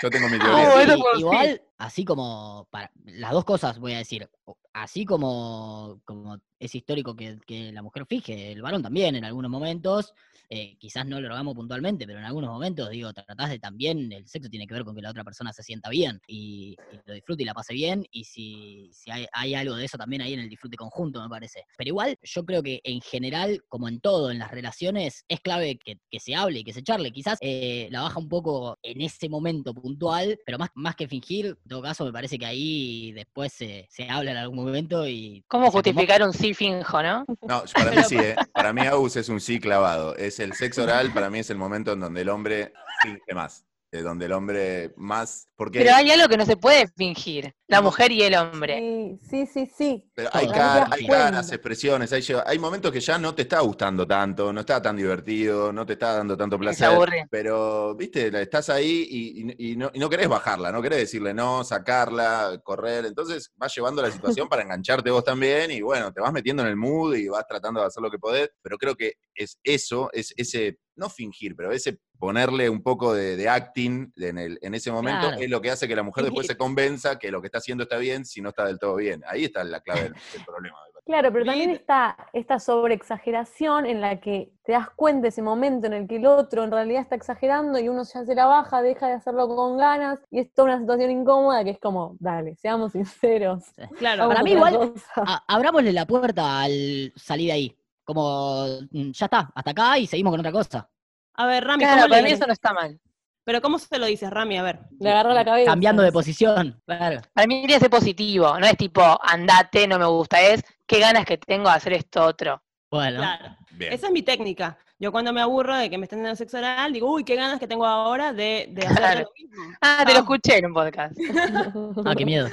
Yo 0.03 0.11
tengo 0.11 0.29
mi 0.29 0.39
teoría. 0.39 0.97
igual, 1.17 1.63
así 1.79 2.05
como, 2.05 2.69
para, 2.71 2.91
las 3.05 3.33
dos 3.33 3.45
cosas 3.45 3.79
voy 3.79 3.93
a 3.93 3.99
decir, 3.99 4.29
así 4.73 5.05
como, 5.05 6.01
como 6.05 6.39
es 6.59 6.75
histórico 6.75 7.15
que, 7.15 7.73
la 7.73 7.83
mujer 7.83 8.07
fije, 8.07 8.53
el 8.53 8.63
varón 8.63 8.83
también 8.83 9.17
en 9.17 9.25
algunos 9.25 9.51
momentos, 9.51 10.13
eh, 10.51 10.77
quizás 10.79 11.07
no 11.07 11.21
lo 11.21 11.33
hagamos 11.33 11.55
puntualmente, 11.55 12.07
pero 12.07 12.19
en 12.19 12.25
algunos 12.25 12.51
momentos, 12.51 12.91
digo, 12.91 13.13
tratás 13.13 13.51
de 13.51 13.59
también, 13.59 14.13
el 14.13 14.27
sexo 14.27 14.49
tiene 14.51 14.67
que 14.67 14.75
ver 14.75 14.85
con 14.85 14.95
que 14.95 15.03
la 15.03 15.11
otra 15.11 15.25
persona 15.25 15.53
se 15.53 15.63
sienta 15.63 15.91
bien 15.91 16.21
y, 16.27 16.77
lo 17.07 17.15
disfrute 17.15 17.43
y 17.43 17.47
la 17.47 17.55
pase 17.55 17.75
bien, 17.75 18.07
y 18.11 18.25
si, 18.25 18.91
si 18.93 19.11
hay, 19.11 19.55
algo 19.55 19.77
de 19.77 19.85
eso 19.85 19.97
también 19.97 20.23
ahí 20.23 20.35
en 20.35 20.41
el 20.41 20.49
disfrute 20.49 20.77
conjunto, 20.77 21.23
me 21.23 21.29
parece. 21.29 21.65
Pero 21.77 21.89
igual, 21.89 22.19
yo 22.23 22.45
creo 22.45 22.63
que 22.63 22.81
en 22.85 23.01
general, 23.01 23.63
como 23.69 23.89
en 23.89 24.01
todo, 24.01 24.31
en 24.31 24.39
las 24.39 24.51
relaciones, 24.51 25.25
es 25.29 25.41
clave 25.41 25.79
que, 25.79 25.99
se 26.19 26.35
hable 26.35 26.61
y 26.61 26.65
que 26.65 26.73
se 26.73 26.83
charle. 26.83 27.13
Quizás 27.13 27.39
eh, 27.41 27.89
la 27.91 28.03
baja 28.03 28.19
un 28.19 28.29
poco 28.29 28.79
en 28.83 29.01
ese 29.01 29.29
momento 29.29 29.75
puntual, 29.75 30.39
pero 30.47 30.59
más, 30.59 30.71
más 30.75 30.97
que 30.97 31.09
fingir, 31.09 31.59
en 31.65 31.69
todo 31.71 31.81
caso, 31.81 32.05
me 32.05 32.13
parece 32.13 32.39
que 32.39 32.45
ahí 32.45 33.13
después 33.13 33.51
se, 33.53 33.89
se 33.91 34.09
habla 34.11 34.33
en 34.33 34.37
algún 34.37 34.65
momento 34.65 35.07
y... 35.09 35.43
¿Cómo 35.49 35.71
justificar 35.71 36.23
un 36.23 36.35
sí 36.35 36.53
finjo, 36.53 37.03
no? 37.03 37.25
No, 37.41 37.65
para 37.73 37.91
mí 37.91 37.97
sí, 38.09 38.17
¿eh? 38.19 38.37
para 38.53 38.75
mí 38.75 38.83
Aus 38.87 39.17
es 39.17 39.31
un 39.31 39.41
sí 39.41 39.59
clavado. 39.59 40.15
Es 40.17 40.41
el 40.41 40.53
sexo 40.53 40.83
oral, 40.83 41.13
para 41.15 41.31
mí 41.31 41.39
es 41.39 41.49
el 41.49 41.57
momento 41.57 41.93
en 41.93 42.01
donde 42.01 42.21
el 42.21 42.29
hombre 42.29 42.75
finge 43.03 43.35
más. 43.35 43.65
Eh, 43.95 44.03
donde 44.03 44.27
el 44.27 44.33
hombre 44.33 44.93
más... 44.97 45.49
Porque 45.57 45.79
Pero 45.79 45.95
hay 45.95 46.11
algo 46.11 46.27
que 46.27 46.37
no 46.37 46.45
se 46.45 46.57
puede 46.57 46.89
fingir, 46.97 47.55
la 47.69 47.81
mujer 47.81 48.11
y 48.11 48.23
el 48.23 48.35
hombre. 48.35 49.19
Sí, 49.31 49.47
sí, 49.47 49.47
sí, 49.47 49.71
sí. 49.79 50.11
Pero 50.15 50.29
hay, 50.33 50.47
Todo. 50.47 50.55
ca- 50.57 50.83
Ahí 50.91 50.91
te 50.91 50.95
hay 50.95 51.07
caras, 51.07 51.53
expresiones, 51.53 52.13
hay, 52.13 52.25
hay 52.45 52.59
momentos 52.59 52.91
que 52.91 52.99
ya 52.99 53.19
no 53.19 53.37
te 53.37 53.43
está 53.43 53.61
gustando 53.61 54.05
tanto, 54.05 54.53
no 54.53 54.61
está 54.61 54.83
tan 54.83 54.97
divertido, 54.97 55.73
no 55.73 55.87
te 55.87 55.93
está 55.93 56.15
dando 56.15 56.37
tanto 56.37 56.57
Se 56.57 56.61
placer. 56.61 56.87
aburre. 56.89 57.27
Pero, 57.31 57.95
viste, 57.95 58.33
la- 58.33 58.41
estás 58.43 58.69
ahí 58.69 59.07
y, 59.09 59.43
y- 59.53 59.73
y 59.73 59.77
no, 59.77 59.93
y 59.95 60.01
no 60.01 60.11
querés 60.11 60.29
bajarla, 60.29 60.73
no 60.73 60.83
querés 60.83 60.99
decirle 60.99 61.33
no, 61.33 61.63
sacarla, 61.63 62.61
correr. 62.65 63.07
Entonces 63.07 63.53
vas 63.57 63.73
llevando 63.77 64.03
la 64.03 64.11
situación 64.11 64.49
para 64.51 64.63
engancharte 64.63 65.11
vos 65.13 65.23
también 65.23 65.71
y 65.71 65.83
bueno, 65.83 66.13
te 66.13 66.21
vas 66.21 66.33
metiendo 66.33 66.63
en 66.65 66.69
el 66.71 66.77
mood 66.77 67.15
y 67.15 67.29
vas 67.29 67.47
tratando 67.47 67.81
de 67.81 67.87
hacer 67.87 68.03
lo 68.03 68.11
que 68.11 68.19
podés. 68.19 68.51
Pero 68.61 68.77
creo 68.77 68.97
que 68.97 69.13
es 69.37 69.57
eso, 69.63 70.11
es 70.13 70.35
ese, 70.37 70.79
no 70.97 71.09
fingir, 71.09 71.55
pero 71.57 71.73
ese 71.73 71.99
ponerle 72.19 72.71
un 72.71 72.83
poco 72.83 73.13
de, 73.13 73.37
de 73.37 73.49
acting 73.49 74.13
en, 74.17 74.39
el, 74.39 74.59
en 74.63 74.75
ese 74.75 74.91
momento 74.93 75.29
Claro. 75.29 75.43
es 75.43 75.51
lo 75.51 75.61
que 75.61 75.71
hace 75.71 75.87
que 75.89 75.97
la 75.97 76.03
mujer 76.03 76.25
después 76.25 76.47
se 76.47 76.57
convenza 76.57 77.19
que 77.19 77.31
lo 77.31 77.41
que 77.41 77.49
está 77.49 77.59
haciendo 77.59 77.83
está 77.85 77.97
bien 77.99 78.25
si 78.25 78.41
no 78.41 78.51
está 78.51 78.65
del 78.67 78.79
todo 78.79 78.97
bien. 78.97 79.23
Ahí 79.29 79.45
está 79.45 79.63
la 79.65 79.81
clave 79.81 80.05
del, 80.05 80.13
del 80.33 80.45
problema. 80.45 80.77
Claro, 81.07 81.31
pero 81.35 81.45
también 81.45 81.69
está 81.69 82.17
esta 82.33 82.59
sobreexageración 82.59 83.85
en 83.85 84.01
la 84.01 84.21
que 84.21 84.51
te 84.65 84.73
das 84.73 84.89
cuenta 84.97 85.29
ese 85.29 85.43
momento 85.43 85.87
en 85.87 85.93
el 85.93 86.09
que 86.09 86.17
el 86.17 86.25
otro 86.27 86.65
en 86.65 86.71
realidad 86.71 87.03
está 87.03 87.15
exagerando 87.15 87.79
y 87.79 87.91
uno 87.91 88.05
ya 88.05 88.25
se 88.25 88.35
la 88.35 88.47
baja, 88.47 88.81
deja 88.81 89.09
de 89.09 89.13
hacerlo 89.15 89.47
con 89.49 89.77
ganas 89.77 90.19
y 90.31 90.39
es 90.41 90.53
toda 90.55 90.69
una 90.69 90.79
situación 90.81 91.11
incómoda 91.11 91.63
que 91.63 91.71
es 91.71 91.79
como, 91.79 92.17
dale, 92.21 92.57
seamos 92.57 92.93
sinceros. 92.93 93.65
Claro, 93.99 94.29
Para 94.29 94.43
mí 94.43 94.53
igual-. 94.53 94.95
A- 95.17 95.45
abrámosle 95.47 95.93
la 95.93 96.07
puerta 96.07 96.63
al 96.63 97.13
salir 97.17 97.49
de 97.49 97.53
ahí. 97.53 97.77
Como, 98.05 98.67
mm, 98.91 99.11
ya 99.13 99.27
está, 99.27 99.51
hasta 99.55 99.71
acá 99.71 99.99
y 99.99 100.07
seguimos 100.07 100.31
con 100.33 100.41
otra 100.41 100.53
cosa. 100.53 100.89
A 101.35 101.47
ver, 101.47 101.65
Rami, 101.65 101.83
Claro, 101.83 102.03
¿cómo 102.03 102.09
para 102.11 102.23
mí 102.23 102.31
eso 102.31 102.47
no 102.47 102.53
está 102.53 102.73
mal. 102.73 103.01
Pero 103.45 103.61
¿cómo 103.61 103.79
se 103.79 103.99
lo 103.99 104.07
dices, 104.07 104.31
Rami? 104.31 104.57
A 104.57 104.63
ver. 104.63 104.81
Le 105.01 105.11
agarró 105.11 105.33
la 105.35 105.45
cabeza. 105.45 105.71
Cambiando 105.71 106.03
de 106.03 106.13
posición, 106.13 106.81
claro. 106.87 107.21
Para 107.35 107.47
mí 107.47 107.57
tiene 107.61 107.75
que 107.75 107.81
ser 107.81 107.91
positivo, 107.91 108.59
no 108.59 108.67
es 108.67 108.77
tipo, 108.77 109.03
andate, 109.23 109.87
no 109.87 109.99
me 109.99 110.07
gusta, 110.07 110.41
es 110.41 110.63
qué 110.87 110.99
ganas 111.01 111.27
que 111.27 111.37
tengo 111.39 111.69
de 111.69 111.75
hacer 111.75 111.93
esto 111.95 112.25
otro. 112.25 112.63
Bueno, 112.91 113.19
Claro. 113.19 113.57
Bien. 113.73 113.93
Esa 113.93 114.07
es 114.07 114.13
mi 114.13 114.23
técnica. 114.23 114.79
Yo 115.01 115.11
cuando 115.11 115.33
me 115.33 115.41
aburro 115.41 115.75
de 115.77 115.91
que 115.91 115.99
me 115.99 116.05
estén 116.05 116.23
dando 116.23 116.37
sexo 116.37 116.57
oral, 116.59 116.93
digo, 116.93 117.13
uy, 117.13 117.25
qué 117.25 117.35
ganas 117.35 117.59
que 117.59 117.67
tengo 117.67 117.85
ahora 117.85 118.33
de, 118.33 118.69
de 118.71 118.83
hacer 118.87 118.97
Claro. 118.97 119.21
lo 119.23 119.31
mismo. 119.37 119.75
Ah, 119.81 120.05
te 120.07 120.13
lo 120.15 120.21
escuché 120.21 120.59
en 120.59 120.67
un 120.67 120.73
podcast. 120.75 121.15
ah, 122.07 122.15
qué 122.17 122.25
miedo. 122.25 122.49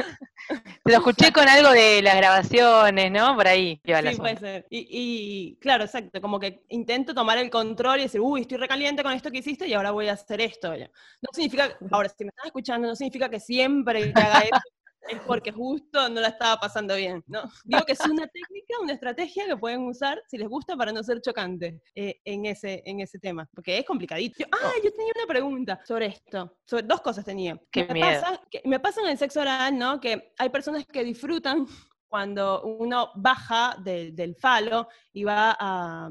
Lo 0.86 0.94
escuché 0.94 1.32
con 1.32 1.48
algo 1.48 1.72
de 1.72 2.02
las 2.02 2.16
grabaciones, 2.16 3.12
¿no? 3.12 3.36
Por 3.36 3.48
ahí. 3.48 3.80
iba 3.84 4.02
Sí, 4.02 4.18
puede 4.18 4.38
ser. 4.38 4.68
Y, 4.70 4.88
y, 4.90 5.56
claro, 5.58 5.84
exacto, 5.84 6.22
como 6.22 6.40
que 6.40 6.64
intento 6.70 7.14
tomar 7.14 7.38
el 7.38 7.50
control 7.50 8.00
y 8.00 8.04
decir, 8.04 8.22
uy, 8.22 8.42
estoy 8.42 8.58
recaliente 8.58 9.04
con 9.04 9.14
esto 9.14 9.32
que 9.32 9.40
hiciste 9.40 9.68
y 9.68 9.74
ahora 9.74 9.92
voy 9.92 10.08
a 10.08 10.14
hacer 10.14 10.42
esto. 10.42 10.74
No 10.76 11.30
significa, 11.34 11.78
ahora, 11.92 12.10
si 12.10 12.24
me 12.24 12.30
están 12.30 12.48
escuchando, 12.48 12.88
no 12.88 12.96
significa 12.96 13.30
que 13.30 13.40
siempre 13.40 14.14
que 14.14 14.22
haga 14.22 14.40
eso 14.40 14.62
es 15.10 15.20
porque 15.22 15.52
justo 15.52 16.10
no 16.10 16.22
la 16.22 16.28
estaba 16.30 16.58
pasando 16.60 16.96
bien, 16.96 17.24
¿no? 17.28 17.42
Digo 17.66 17.84
que 17.86 17.94
es 17.94 18.00
una 18.02 18.28
técnica, 18.28 18.76
una 18.82 18.94
estrategia 18.94 19.46
que 19.48 19.58
pueden 19.58 19.82
usar 19.88 20.22
si 20.28 20.38
les 20.38 20.48
gusta 20.48 20.76
para 20.78 20.92
no 20.92 21.04
ser 21.04 21.20
chocante 21.22 21.82
eh, 21.96 22.22
en, 22.24 22.46
ese, 22.46 22.82
en 22.86 23.00
ese 23.02 23.18
tema, 23.20 23.50
porque 23.54 23.78
es 23.80 23.86
complicadito. 23.86 24.36
Yo- 24.40 24.46
ah, 24.52 24.72
yo 24.84 24.92
tenía 24.94 25.12
una 25.16 25.26
pregunta 25.28 25.80
sobre 25.86 26.08
esto, 26.08 26.58
sobre 26.66 26.84
dos 26.84 27.02
cosas 27.02 27.26
tenía. 27.26 27.60
Qué 27.72 27.86
me, 27.86 27.94
miedo. 27.96 28.22
Pasa, 28.22 28.42
que, 28.50 28.62
me 28.66 28.80
pasa 28.80 29.02
en 29.02 29.08
el 29.10 29.18
sexo 29.18 29.42
oral, 29.42 29.78
¿no? 29.78 30.00
Que 30.00 30.34
hay 30.38 30.50
personas 30.50 30.86
que 30.86 31.04
disfrutan 31.04 31.66
cuando 32.08 32.62
uno 32.64 33.12
baja 33.16 33.76
de- 33.84 34.12
del 34.12 34.36
falo 34.36 34.88
y 35.14 35.24
va 35.24 35.56
a... 35.60 36.10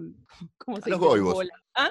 ¿Cómo 0.59 0.79
se 0.79 0.85
A 0.89 0.91
los 0.91 0.99
dice? 0.99 1.09
goibos. 1.11 1.35
Bola. 1.35 1.51
¿Ah? 1.75 1.91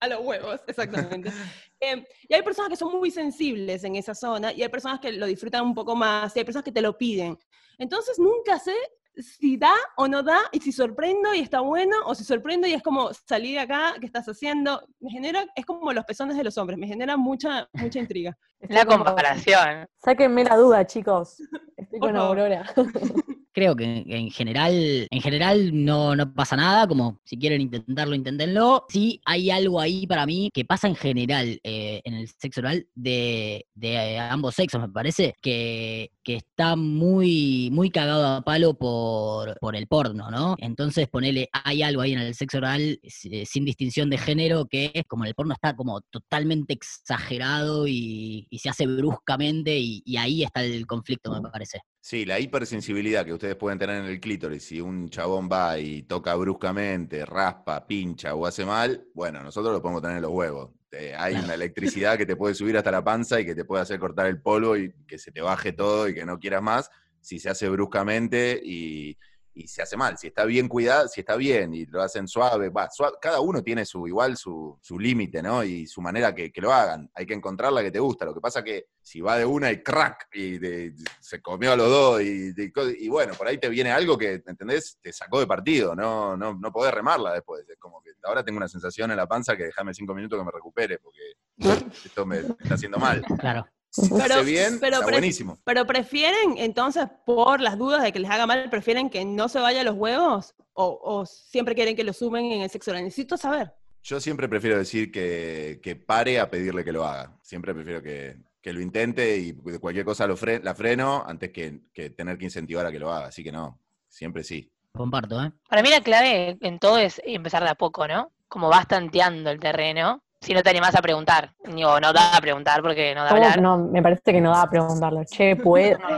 A 0.00 0.08
los 0.08 0.20
huevos, 0.20 0.60
exactamente. 0.66 1.30
Eh, 1.80 2.04
y 2.28 2.34
hay 2.34 2.42
personas 2.42 2.70
que 2.70 2.76
son 2.76 2.92
muy 2.98 3.08
sensibles 3.08 3.84
en 3.84 3.94
esa 3.94 4.12
zona 4.12 4.52
y 4.52 4.62
hay 4.64 4.68
personas 4.68 4.98
que 4.98 5.12
lo 5.12 5.26
disfrutan 5.26 5.62
un 5.64 5.76
poco 5.76 5.94
más 5.94 6.34
y 6.34 6.40
hay 6.40 6.44
personas 6.44 6.64
que 6.64 6.72
te 6.72 6.82
lo 6.82 6.98
piden. 6.98 7.38
Entonces 7.78 8.18
nunca 8.18 8.58
sé 8.58 8.74
si 9.14 9.56
da 9.56 9.72
o 9.96 10.08
no 10.08 10.24
da 10.24 10.40
y 10.50 10.58
si 10.58 10.72
sorprendo 10.72 11.32
y 11.34 11.38
está 11.38 11.60
bueno 11.60 11.96
o 12.06 12.16
si 12.16 12.24
sorprendo 12.24 12.66
y 12.66 12.72
es 12.72 12.82
como 12.82 13.12
salir 13.14 13.54
de 13.54 13.60
acá, 13.60 13.94
¿qué 14.00 14.06
estás 14.06 14.26
haciendo? 14.26 14.84
Me 14.98 15.10
genera, 15.12 15.46
es 15.54 15.64
como 15.64 15.92
los 15.92 16.04
pezones 16.04 16.36
de 16.36 16.42
los 16.42 16.58
hombres, 16.58 16.80
me 16.80 16.88
genera 16.88 17.16
mucha, 17.16 17.68
mucha 17.74 18.00
intriga. 18.00 18.36
Estoy 18.58 18.74
La 18.76 18.84
como- 18.84 19.04
comparación. 19.04 19.86
Sáquenme 20.02 20.42
la 20.42 20.56
duda, 20.56 20.84
chicos. 20.84 21.40
Estoy 21.76 22.00
Por 22.00 22.08
con 22.10 22.16
favor. 22.18 22.38
Aurora. 22.40 22.74
Creo 23.52 23.74
que 23.74 23.84
en- 23.84 24.10
en 24.12 24.30
general, 24.30 25.06
en 25.10 25.20
general 25.20 25.84
no, 25.84 26.14
no 26.14 26.32
pasa 26.32 26.54
nada, 26.56 26.86
como 26.86 27.20
si 27.24 27.36
quieren 27.38 27.60
intentarlo, 27.60 28.14
inténtenlo. 28.14 28.84
Sí 28.88 29.20
hay 29.24 29.50
algo 29.50 29.80
ahí 29.80 30.06
para 30.06 30.26
mí 30.26 30.50
que 30.54 30.64
pasa 30.64 30.86
en 30.86 30.94
general 30.94 31.58
eh, 31.64 32.00
en 32.04 32.14
el 32.14 32.28
sexo 32.28 32.60
oral 32.60 32.86
de, 32.94 33.66
de, 33.74 33.94
eh, 33.94 34.18
ambos 34.18 34.54
sexos, 34.54 34.80
me 34.80 34.88
parece, 34.88 35.34
que, 35.42 36.10
que 36.22 36.36
está 36.36 36.76
muy, 36.76 37.70
muy 37.72 37.90
cagado 37.90 38.26
a 38.26 38.42
palo 38.42 38.74
por, 38.74 39.58
por 39.60 39.74
el 39.74 39.86
porno, 39.88 40.30
¿no? 40.30 40.54
Entonces 40.58 41.08
ponele, 41.08 41.48
hay 41.52 41.82
algo 41.82 42.02
ahí 42.02 42.12
en 42.12 42.20
el 42.20 42.34
sexo 42.34 42.58
oral 42.58 43.00
eh, 43.02 43.46
sin 43.46 43.64
distinción 43.64 44.08
de 44.10 44.18
género 44.18 44.66
que 44.66 45.02
como 45.08 45.24
el 45.24 45.34
porno 45.34 45.54
está 45.54 45.74
como 45.74 46.00
totalmente 46.10 46.74
exagerado 46.74 47.88
y, 47.88 48.46
y 48.50 48.58
se 48.58 48.68
hace 48.68 48.86
bruscamente 48.86 49.76
y, 49.78 50.02
y 50.04 50.16
ahí 50.16 50.44
está 50.44 50.62
el 50.62 50.86
conflicto, 50.86 51.30
me 51.42 51.48
parece. 51.50 51.80
Sí, 52.08 52.24
la 52.24 52.40
hipersensibilidad 52.40 53.26
que 53.26 53.34
ustedes 53.34 53.54
pueden 53.56 53.78
tener 53.78 53.96
en 53.96 54.06
el 54.06 54.18
clítoris, 54.18 54.64
si 54.64 54.80
un 54.80 55.10
chabón 55.10 55.46
va 55.46 55.78
y 55.78 56.04
toca 56.04 56.34
bruscamente, 56.36 57.26
raspa, 57.26 57.86
pincha 57.86 58.34
o 58.34 58.46
hace 58.46 58.64
mal, 58.64 59.06
bueno, 59.12 59.42
nosotros 59.42 59.74
lo 59.74 59.82
podemos 59.82 60.00
tener 60.00 60.16
en 60.16 60.22
los 60.22 60.30
huevos. 60.30 60.70
Eh, 60.90 61.14
hay 61.14 61.34
una 61.34 61.52
electricidad 61.52 62.16
que 62.16 62.24
te 62.24 62.34
puede 62.34 62.54
subir 62.54 62.78
hasta 62.78 62.90
la 62.90 63.04
panza 63.04 63.38
y 63.38 63.44
que 63.44 63.54
te 63.54 63.66
puede 63.66 63.82
hacer 63.82 64.00
cortar 64.00 64.24
el 64.24 64.40
polvo 64.40 64.74
y 64.78 64.90
que 65.06 65.18
se 65.18 65.32
te 65.32 65.42
baje 65.42 65.74
todo 65.74 66.08
y 66.08 66.14
que 66.14 66.24
no 66.24 66.38
quieras 66.40 66.62
más, 66.62 66.90
si 67.20 67.38
se 67.38 67.50
hace 67.50 67.68
bruscamente 67.68 68.58
y, 68.64 69.18
y 69.58 69.66
se 69.66 69.82
hace 69.82 69.96
mal. 69.96 70.16
Si 70.16 70.28
está 70.28 70.44
bien 70.44 70.68
cuidado, 70.68 71.08
si 71.08 71.20
está 71.20 71.34
bien 71.36 71.74
y 71.74 71.84
lo 71.86 72.00
hacen 72.00 72.28
suave, 72.28 72.68
va, 72.68 72.88
suave, 72.90 73.16
cada 73.20 73.40
uno 73.40 73.62
tiene 73.62 73.84
su 73.84 74.06
igual 74.06 74.36
su, 74.36 74.78
su 74.80 74.98
límite, 74.98 75.42
¿no? 75.42 75.64
Y 75.64 75.86
su 75.86 76.00
manera 76.00 76.34
que, 76.34 76.52
que 76.52 76.60
lo 76.60 76.72
hagan. 76.72 77.10
Hay 77.14 77.26
que 77.26 77.34
encontrar 77.34 77.72
la 77.72 77.82
que 77.82 77.90
te 77.90 77.98
gusta. 77.98 78.24
Lo 78.24 78.34
que 78.34 78.40
pasa 78.40 78.62
que 78.62 78.86
si 79.02 79.20
va 79.20 79.36
de 79.36 79.44
una 79.44 79.72
y 79.72 79.82
crack 79.82 80.28
y 80.32 80.58
de- 80.58 80.94
se 81.20 81.42
comió 81.42 81.72
a 81.72 81.76
los 81.76 81.88
dos 81.90 82.22
y, 82.22 82.52
de 82.52 82.70
co- 82.72 82.88
y 82.88 83.08
bueno, 83.08 83.34
por 83.34 83.48
ahí 83.48 83.58
te 83.58 83.68
viene 83.68 83.90
algo 83.90 84.16
que, 84.16 84.42
¿entendés? 84.46 84.98
Te 85.02 85.12
sacó 85.12 85.40
de 85.40 85.46
partido, 85.46 85.94
no, 85.96 86.36
no, 86.36 86.54
no 86.54 86.70
podés 86.72 86.94
remarla 86.94 87.32
después. 87.32 87.68
Es 87.68 87.78
como 87.78 88.00
que 88.02 88.10
ahora 88.22 88.44
tengo 88.44 88.58
una 88.58 88.68
sensación 88.68 89.10
en 89.10 89.16
la 89.16 89.26
panza 89.26 89.56
que 89.56 89.64
déjame 89.64 89.92
cinco 89.92 90.14
minutos 90.14 90.38
que 90.38 90.44
me 90.44 90.52
recupere 90.52 90.98
porque 90.98 91.32
esto 92.04 92.24
me 92.24 92.38
está 92.38 92.74
haciendo 92.74 92.98
mal. 92.98 93.24
Claro. 93.40 93.66
Pero- 94.10 94.34
hace 94.34 94.44
bien, 94.44 94.78
pero 94.80 94.96
está 94.96 95.10
buenísimo. 95.10 95.58
Pero 95.64 95.86
prefieren, 95.86 96.56
entonces, 96.58 97.06
por 97.26 97.60
las 97.60 97.78
dudas 97.78 98.02
de 98.02 98.12
que 98.12 98.18
les 98.20 98.30
haga 98.30 98.46
mal, 98.46 98.68
prefieren 98.70 99.10
que 99.10 99.24
no 99.24 99.48
se 99.48 99.58
vaya 99.60 99.82
los 99.84 99.94
huevos 99.96 100.54
o, 100.74 100.98
o 101.02 101.26
siempre 101.26 101.74
quieren 101.74 101.96
que 101.96 102.04
lo 102.04 102.12
sumen 102.12 102.46
en 102.52 102.62
el 102.62 102.70
sexo. 102.70 102.92
Necesito 102.92 103.36
saber. 103.36 103.72
Yo 104.02 104.20
siempre 104.20 104.48
prefiero 104.48 104.78
decir 104.78 105.10
que, 105.10 105.80
que 105.82 105.96
pare 105.96 106.38
a 106.40 106.50
pedirle 106.50 106.84
que 106.84 106.92
lo 106.92 107.04
haga. 107.04 107.36
Siempre 107.42 107.74
prefiero 107.74 108.02
que, 108.02 108.36
que 108.62 108.72
lo 108.72 108.80
intente 108.80 109.36
y 109.36 109.52
de 109.52 109.78
cualquier 109.78 110.04
cosa 110.04 110.26
lo 110.26 110.36
fre- 110.36 110.62
la 110.62 110.74
freno 110.74 111.24
antes 111.26 111.50
que, 111.50 111.80
que 111.92 112.10
tener 112.10 112.38
que 112.38 112.44
incentivar 112.46 112.86
a 112.86 112.92
que 112.92 112.98
lo 113.00 113.12
haga. 113.12 113.26
Así 113.26 113.42
que 113.42 113.52
no, 113.52 113.80
siempre 114.08 114.44
sí. 114.44 114.70
Comparto, 114.92 115.42
¿eh? 115.42 115.52
Para 115.68 115.82
mí 115.82 115.90
la 115.90 116.00
clave 116.00 116.56
en 116.60 116.78
todo 116.78 116.98
es 116.98 117.20
empezar 117.24 117.62
de 117.64 117.70
a 117.70 117.74
poco, 117.74 118.08
¿no? 118.08 118.32
Como 118.48 118.68
vas 118.68 118.88
tanteando 118.88 119.50
el 119.50 119.60
terreno, 119.60 120.22
si 120.40 120.54
no 120.54 120.62
te 120.62 120.70
animás 120.70 120.94
a 120.94 121.02
preguntar. 121.02 121.52
Digo, 121.64 122.00
no 122.00 122.12
da 122.12 122.36
a 122.36 122.40
preguntar 122.40 122.80
porque 122.82 123.14
no 123.14 123.22
da 123.24 123.30
a 123.30 123.32
hablar. 123.32 123.60
No, 123.60 123.78
me 123.78 124.02
parece 124.02 124.32
que 124.32 124.40
no 124.40 124.50
da 124.50 124.62
a 124.62 124.70
preguntarlo. 124.70 125.24
Che, 125.24 125.56
¿puedo? 125.56 125.98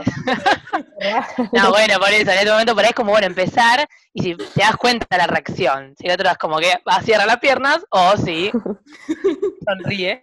No, 1.51 1.69
bueno, 1.71 1.99
por 1.99 2.09
eso, 2.09 2.31
en 2.31 2.37
este 2.37 2.51
momento 2.51 2.75
por 2.75 2.83
ahí 2.83 2.89
es 2.89 2.95
como, 2.95 3.11
bueno, 3.11 3.25
empezar 3.25 3.87
y 4.13 4.21
si 4.21 4.35
te 4.35 4.61
das 4.61 4.77
cuenta 4.77 5.07
de 5.09 5.17
la 5.17 5.27
reacción. 5.27 5.95
Si 5.97 6.05
el 6.05 6.13
otro 6.13 6.29
es 6.29 6.37
como 6.37 6.57
que 6.57 6.79
va, 6.87 7.01
cierra 7.01 7.25
las 7.25 7.37
piernas 7.39 7.83
o 7.89 8.15
si 8.17 8.51
sonríe. 9.67 10.21